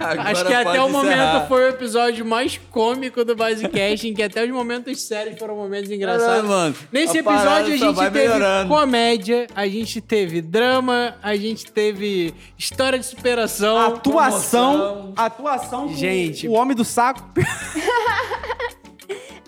Acho 0.00 0.44
que 0.44 0.52
até 0.52 0.82
o 0.82 0.90
momento 0.90 1.46
foi 1.46 1.66
o 1.66 1.68
episódio 1.68 2.26
mais 2.26 2.60
cômico 2.70 3.24
do 3.24 3.36
Basecast, 3.36 4.08
em 4.08 4.12
que 4.12 4.24
até 4.24 4.44
os 4.44 4.50
momentos 4.50 5.00
sérios 5.00 5.38
foram 5.38 5.54
momentos 5.54 5.88
engraçados. 5.88 6.48
Mano. 6.48 6.74
Nesse 6.90 7.18
A 7.18 7.20
episódio 7.20 7.74
a 7.74 7.76
gente 7.76 7.96
teve 7.96 8.10
melhorando. 8.10 8.68
comédia, 8.68 9.46
a 9.54 9.68
gente 9.68 10.00
teve 10.00 10.42
drama, 10.42 11.14
a 11.22 11.36
gente 11.36 11.70
teve 11.70 12.34
história 12.58 12.98
de 12.98 13.06
superação. 13.06 13.78
Atuação. 13.78 15.12
Atuação. 15.16 15.88
com 15.88 15.94
Gente. 15.94 16.48
O 16.48 16.52
homem 16.52 16.76
do 16.76 16.84
saco. 16.84 17.24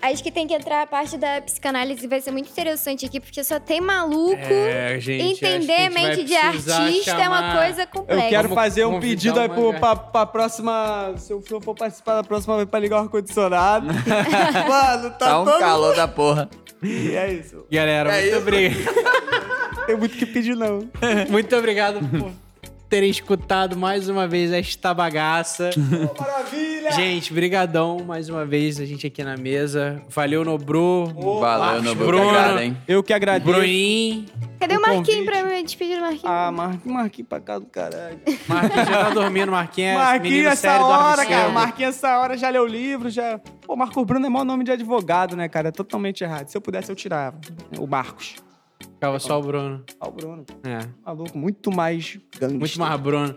Acho 0.01 0.23
que 0.23 0.31
tem 0.31 0.47
que 0.47 0.53
entrar 0.53 0.81
a 0.81 0.87
parte 0.87 1.17
da 1.17 1.41
psicanálise, 1.41 2.07
vai 2.07 2.19
ser 2.21 2.31
muito 2.31 2.49
interessante 2.49 3.05
aqui, 3.05 3.19
porque 3.19 3.43
só 3.43 3.59
tem 3.59 3.79
maluco. 3.79 4.35
É, 4.41 4.99
gente, 4.99 5.31
acho 5.31 5.39
que 5.39 5.45
a 5.45 5.55
Entender 5.57 5.77
vai 5.77 5.89
mente 5.89 6.23
de 6.23 6.35
artista 6.35 6.71
é 7.11 7.27
uma 7.27 7.37
chamar- 7.37 7.57
coisa 7.57 7.81
Eu 7.83 7.87
complexa. 7.87 8.29
quero 8.29 8.47
Vamos 8.49 8.63
fazer 8.63 8.85
um 8.85 8.99
pedido 8.99 9.39
aí 9.39 9.47
pro, 9.49 9.73
pra, 9.75 9.95
pra 9.95 10.25
próxima. 10.25 11.13
Se 11.17 11.31
eu, 11.31 11.43
eu 11.51 11.61
for 11.61 11.75
participar 11.75 12.15
da 12.15 12.23
próxima 12.23 12.55
vez 12.57 12.67
pra 12.69 12.79
ligar 12.79 12.97
o 12.97 13.03
ar-condicionado. 13.03 13.87
Mano, 14.67 15.09
tá, 15.11 15.17
Tá 15.25 15.39
um 15.41 15.45
todo. 15.45 15.59
calor 15.59 15.95
da 15.95 16.07
porra. 16.07 16.49
E 16.81 17.15
é 17.15 17.31
isso. 17.33 17.65
Galera, 17.71 18.09
É 18.17 18.21
muito 18.21 18.27
isso. 18.29 18.37
obrigado. 18.37 19.85
Tem 19.85 19.95
muito 19.97 20.15
o 20.15 20.17
que 20.17 20.25
pedir, 20.25 20.55
não. 20.55 20.87
Muito 21.29 21.55
obrigado 21.55 21.99
por 21.99 22.31
terem 22.91 23.09
escutado 23.09 23.77
mais 23.77 24.09
uma 24.09 24.27
vez 24.27 24.51
esta 24.51 24.93
bagaça. 24.93 25.69
Maravilha! 26.19 26.91
Gente, 26.91 27.31
brigadão 27.31 28.03
mais 28.05 28.27
uma 28.27 28.45
vez 28.45 28.81
a 28.81 28.85
gente 28.85 29.07
aqui 29.07 29.23
na 29.23 29.37
mesa. 29.37 30.01
Valeu 30.09 30.43
Nobru, 30.43 31.05
Valeu, 31.05 31.39
Marcos 31.39 31.83
no 31.85 31.95
Bruno, 31.95 32.29
Bruno. 32.31 32.59
hein? 32.59 32.77
Eu 32.85 33.01
que 33.01 33.13
agradeço. 33.13 33.49
Bruninho. 33.49 34.25
Cadê 34.59 34.75
o 34.75 34.77
o 34.77 34.81
Marquinhos 34.81 35.25
pra 35.25 35.41
me 35.41 35.63
despedir 35.63 35.95
do 35.95 36.01
Marquinhos? 36.01 36.25
Ah, 36.25 36.51
Marquinhos, 36.51 36.93
Marquinhos 36.93 37.29
pra 37.29 37.39
cá 37.39 37.59
do 37.59 37.65
caralho. 37.65 38.19
Marquinhos 38.45 38.89
já 38.89 39.05
tá 39.05 39.09
dormindo, 39.11 39.51
Marquinhos. 39.53 39.95
Marquinhos, 39.97 40.45
essa 40.47 40.55
sério, 40.71 40.85
hora, 40.85 41.25
cara. 41.25 41.43
cedo. 41.45 41.53
Marquinhos, 41.53 41.95
essa 41.95 42.17
hora 42.19 42.37
já 42.37 42.49
leu 42.49 42.63
o 42.63 42.67
livro, 42.67 43.09
já. 43.09 43.39
Pô, 43.65 43.73
Marco 43.77 44.03
Bruno 44.03 44.25
é 44.25 44.29
mau 44.29 44.43
nome 44.43 44.65
de 44.65 44.71
advogado, 44.71 45.33
né, 45.37 45.47
cara? 45.47 45.69
É 45.69 45.71
totalmente 45.71 46.25
errado. 46.25 46.49
Se 46.49 46.57
eu 46.57 46.61
pudesse, 46.61 46.91
eu 46.91 46.95
tirava. 46.95 47.39
O 47.79 47.87
Marcos. 47.87 48.35
Ficava 49.01 49.17
só 49.17 49.39
o 49.39 49.41
Bruno. 49.41 49.83
Ah, 49.99 50.07
o 50.07 50.11
Bruno. 50.11 50.45
É, 50.63 50.87
Maluco, 51.03 51.35
muito 51.35 51.71
mais 51.71 52.19
gangster. 52.39 52.59
muito 52.59 52.79
mais 52.79 53.01
Bruno. 53.01 53.35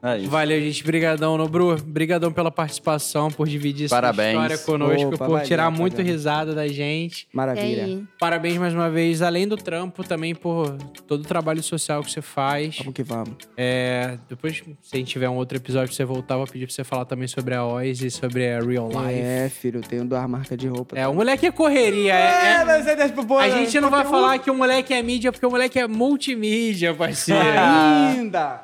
É 0.00 0.18
isso. 0.18 0.30
Valeu, 0.30 0.60
gente. 0.60 0.84
Brigadão, 0.84 1.36
Nobru. 1.36 1.76
Brigadão 1.82 2.30
pela 2.32 2.50
participação, 2.50 3.30
por 3.30 3.48
dividir 3.48 3.88
Parabéns. 3.88 4.34
sua 4.34 4.42
história 4.46 4.58
conosco, 4.58 5.08
Opa, 5.08 5.18
por 5.18 5.28
valeu, 5.32 5.46
tirar 5.46 5.64
valeu. 5.64 5.78
muito 5.80 6.00
risada 6.02 6.54
da 6.54 6.68
gente. 6.68 7.26
Maravilha. 7.32 7.84
aí? 7.84 8.04
Parabéns 8.18 8.56
mais 8.58 8.72
uma 8.74 8.88
vez, 8.88 9.22
além 9.22 9.48
do 9.48 9.56
trampo, 9.56 10.04
também 10.04 10.34
por 10.36 10.70
todo 11.06 11.22
o 11.22 11.24
trabalho 11.24 11.62
social 11.62 12.02
que 12.04 12.10
você 12.12 12.22
faz. 12.22 12.78
Vamos 12.78 12.94
que 12.94 13.02
vamos. 13.02 13.34
É, 13.56 14.16
depois, 14.28 14.62
se 14.82 14.94
a 14.94 14.98
gente 14.98 15.08
tiver 15.08 15.28
um 15.28 15.34
outro 15.36 15.56
episódio 15.58 15.88
pra 15.88 15.96
você 15.96 16.04
voltar, 16.04 16.34
eu 16.34 16.38
vou 16.38 16.46
pedir 16.46 16.66
pra 16.66 16.74
você 16.74 16.84
falar 16.84 17.04
também 17.04 17.26
sobre 17.26 17.54
a 17.54 17.64
Oz 17.66 18.00
e 18.00 18.10
sobre 18.10 18.48
a 18.48 18.60
Real 18.60 18.88
Life. 18.88 19.20
É, 19.20 19.48
filho, 19.48 19.78
eu 19.78 19.82
tenho 19.82 20.04
duas 20.04 20.28
marcas 20.28 20.56
de 20.56 20.68
roupa. 20.68 20.96
É, 20.96 21.08
o 21.08 21.14
moleque 21.14 21.46
é 21.46 21.50
correria. 21.50 22.14
É, 22.14 22.60
é- 22.60 22.64
mas 22.64 22.86
aí 22.86 22.94
deixa 22.94 23.12
pro 23.12 23.26
povo, 23.26 23.40
a 23.40 23.48
gente 23.48 23.80
não 23.80 23.90
vai 23.90 24.04
falar 24.04 24.38
que 24.38 24.48
o 24.50 24.54
moleque 24.54 24.94
é 24.94 25.02
mídia, 25.02 25.32
porque 25.32 25.44
o 25.44 25.50
moleque 25.50 25.78
é 25.78 25.88
multimídia, 25.88 26.94
parceiro. 26.94 27.40
Ainda. 27.58 28.62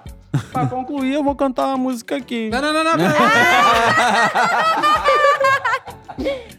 Pra 0.52 0.66
concluir, 0.66 1.14
eu 1.14 1.24
vou 1.24 1.34
cantar 1.34 1.68
uma 1.68 1.76
música 1.76 2.16
aqui. 2.16 2.50
Não, 2.50 2.60
não, 2.60 2.72
não, 2.72 2.84
não. 2.84 2.96
não. 2.96 3.04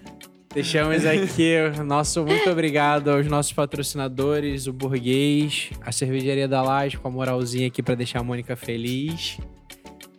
Deixamos 0.56 1.06
aqui 1.06 1.54
o 1.78 1.84
nosso 1.84 2.24
muito 2.24 2.50
obrigado 2.50 3.12
aos 3.12 3.28
nossos 3.28 3.52
patrocinadores, 3.52 4.68
o 4.68 4.74
Burguês, 4.74 5.70
a 5.82 5.92
Cervejaria 5.92 6.48
da 6.48 6.62
Laje, 6.62 6.98
com 6.98 7.10
a 7.10 7.12
moralzinha 7.12 7.68
aqui 7.68 7.84
pra 7.84 7.94
deixar 7.94 8.22
a 8.22 8.24
Mônica 8.24 8.56
feliz. 8.56 9.38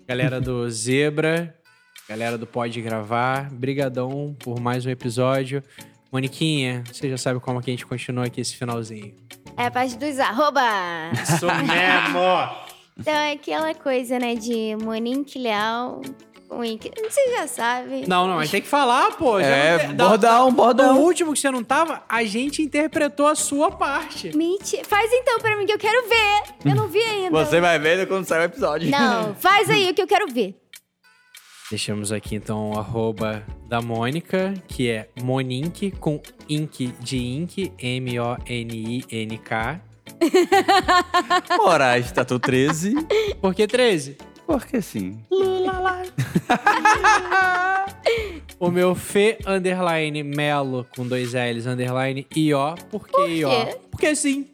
Galera 0.07 0.39
do 0.39 0.71
Zebra, 0.71 1.57
galera 2.07 2.37
do 2.37 2.47
Pode 2.47 2.83
Gravar, 2.83 3.49
brigadão 3.51 4.37
por 4.39 4.61
mais 4.61 4.85
um 4.85 4.91
episódio. 4.91 5.63
Moniquinha, 6.13 6.85
você 6.93 7.09
já 7.09 7.17
sabe 7.17 7.41
como 7.41 7.63
que 7.63 7.71
a 7.71 7.73
gente 7.73 7.87
continua 7.87 8.27
aqui 8.27 8.43
esse 8.43 8.57
finalzinho. 8.57 9.15
É 9.57 9.65
a 9.65 9.71
parte 9.71 9.97
dos 9.97 10.21
arroba. 10.21 10.61
Isso 11.15 11.47
mesmo! 11.47 12.57
Então 12.99 13.13
é 13.13 13.33
aquela 13.33 13.75
coisa, 13.75 14.19
né, 14.19 14.35
de 14.35 14.75
Monique 14.83 15.39
Leal 15.39 16.01
com 16.49 16.65
Ink. 16.65 16.91
Você 17.03 17.31
já 17.37 17.47
sabe. 17.47 18.07
Não, 18.09 18.27
não, 18.27 18.37
mas 18.37 18.51
tem 18.51 18.63
que 18.63 18.69
falar, 18.69 19.13
pô. 19.17 19.39
já 19.41 19.47
É, 19.47 19.73
não 19.73 19.79
tem- 19.89 19.97
da- 19.97 20.09
bordão, 20.09 20.47
No 20.47 20.53
bordão. 20.57 21.03
último 21.03 21.33
que 21.35 21.39
você 21.41 21.51
não 21.51 21.63
tava, 21.65 22.03
a 22.09 22.25
gente 22.25 22.63
interpretou 22.63 23.27
a 23.27 23.35
sua 23.35 23.71
parte. 23.71 24.35
Mentira. 24.37 24.85
Faz 24.85 25.11
então 25.13 25.39
pra 25.41 25.57
mim 25.59 25.67
que 25.67 25.73
eu 25.73 25.79
quero 25.79 26.09
ver. 26.09 26.43
Eu 26.65 26.75
não 26.77 26.89
vi 26.89 27.01
ainda. 27.03 27.45
Você 27.45 27.61
vai 27.61 27.79
ver 27.79 28.07
quando 28.07 28.25
sair 28.25 28.41
o 28.41 28.45
episódio. 28.45 28.89
Não, 28.91 29.35
faz 29.37 29.69
aí 29.69 29.91
o 29.91 29.95
que 29.95 30.01
eu 30.03 30.07
quero 30.07 30.27
ver. 30.33 30.55
Deixamos 31.69 32.13
aqui 32.13 32.37
então 32.37 32.71
o 32.71 32.79
arroba 32.79 33.43
da 33.69 33.83
Mônica, 33.83 34.55
que 34.69 34.89
é 34.89 35.09
Monink 35.21 35.91
com 35.99 36.23
ink 36.49 36.95
de 37.01 37.19
ink, 37.19 37.73
M-O-N-I-N-K. 37.79 39.81
Moraes, 41.59 42.13
Tatu 42.13 42.39
13. 42.39 42.95
Por 43.41 43.55
que 43.55 43.67
13? 43.67 44.17
Porque 44.47 44.81
sim. 44.81 45.19
O 48.59 48.71
meu 48.71 48.95
Fê 48.95 49.37
underline 49.47 50.23
Melo 50.23 50.87
com 50.97 51.07
dois 51.07 51.35
L's 51.35 51.67
underline 51.67 52.27
I-O. 52.35 52.75
Por 52.91 53.07
que 53.07 53.21
I-O? 53.27 53.51
quê? 53.51 53.77
Porque 53.91 54.17
sim. 54.17 54.47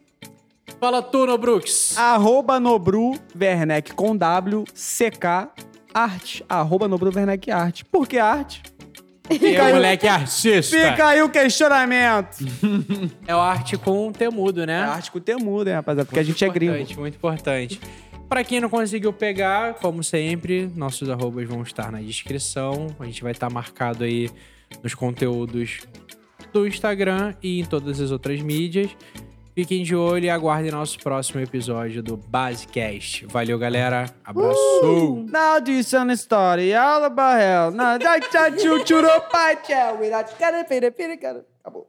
Fala 0.81 1.01
tu, 1.01 1.25
no 1.27 1.39
Brooks. 1.39 1.97
Arroba 1.97 2.59
Nobru 2.59 3.15
Werneck 3.41 3.95
com 3.95 4.17
W, 4.17 4.65
CK, 4.75 5.49
arte. 5.95 6.45
Arroba 6.49 6.89
Nobru 6.89 7.13
Werneck 7.15 7.49
arte. 7.53 7.85
Por 7.85 8.09
que 8.09 8.19
arte? 8.19 8.63
Porque 9.23 9.61
o 9.61 9.75
moleque 9.75 10.07
é 10.07 10.11
artista. 10.11 10.77
Fica 10.77 11.07
aí 11.07 11.23
o 11.23 11.29
questionamento. 11.29 12.37
É 13.27 13.35
o 13.35 13.39
arte 13.41 13.77
com 13.77 14.11
temudo, 14.13 14.67
né? 14.67 14.75
É 14.75 14.83
arte 14.83 15.11
com 15.11 15.19
o 15.19 15.21
Temudo, 15.21 15.71
hein, 15.71 15.77
rapaziada? 15.77 16.05
Porque 16.05 16.19
a 16.19 16.23
Muito 16.23 16.33
gente 16.33 16.45
é 16.45 16.49
gringo. 16.49 16.73
importante, 16.73 16.99
Muito 16.99 17.15
importante. 17.15 17.81
Pra 18.29 18.43
quem 18.43 18.61
não 18.61 18.69
conseguiu 18.69 19.13
pegar, 19.13 19.75
como 19.75 20.03
sempre, 20.03 20.71
nossos 20.75 21.09
arrobas 21.09 21.47
vão 21.47 21.63
estar 21.63 21.93
na 21.93 22.01
descrição. 22.01 22.89
A 22.99 23.05
gente 23.05 23.23
vai 23.23 23.33
estar 23.33 23.49
marcado 23.51 24.05
aí 24.05 24.29
nos 24.83 24.95
conteúdos 24.95 25.81
do 26.53 26.67
Instagram 26.67 27.35
e 27.43 27.61
em 27.61 27.65
todas 27.65 28.01
as 28.01 28.11
outras 28.11 28.41
mídias. 28.41 28.91
Fiquem 29.55 29.83
de 29.83 29.95
olho 29.95 30.25
e 30.25 30.31
aguardem 30.31 30.71
nosso 30.71 30.99
próximo 30.99 31.41
episódio 31.41 32.03
do 32.03 32.17
Basecast. 32.17 33.27
Valeu, 33.27 33.59
galera. 33.59 34.07
Abraço. 34.25 34.59
Uh! 34.83 35.27
Now 35.31 35.61
this 35.63 35.89
is 35.89 35.95
a 35.95 36.17
story 36.17 36.75
all 36.75 37.05
about 37.05 37.39
hell. 37.39 37.71
Now 37.71 37.99
that 37.99 38.65
you 38.65 38.83
churo 38.85 39.21
pai, 39.31 39.57
tchau. 39.57 39.99
Acabou. 41.63 41.87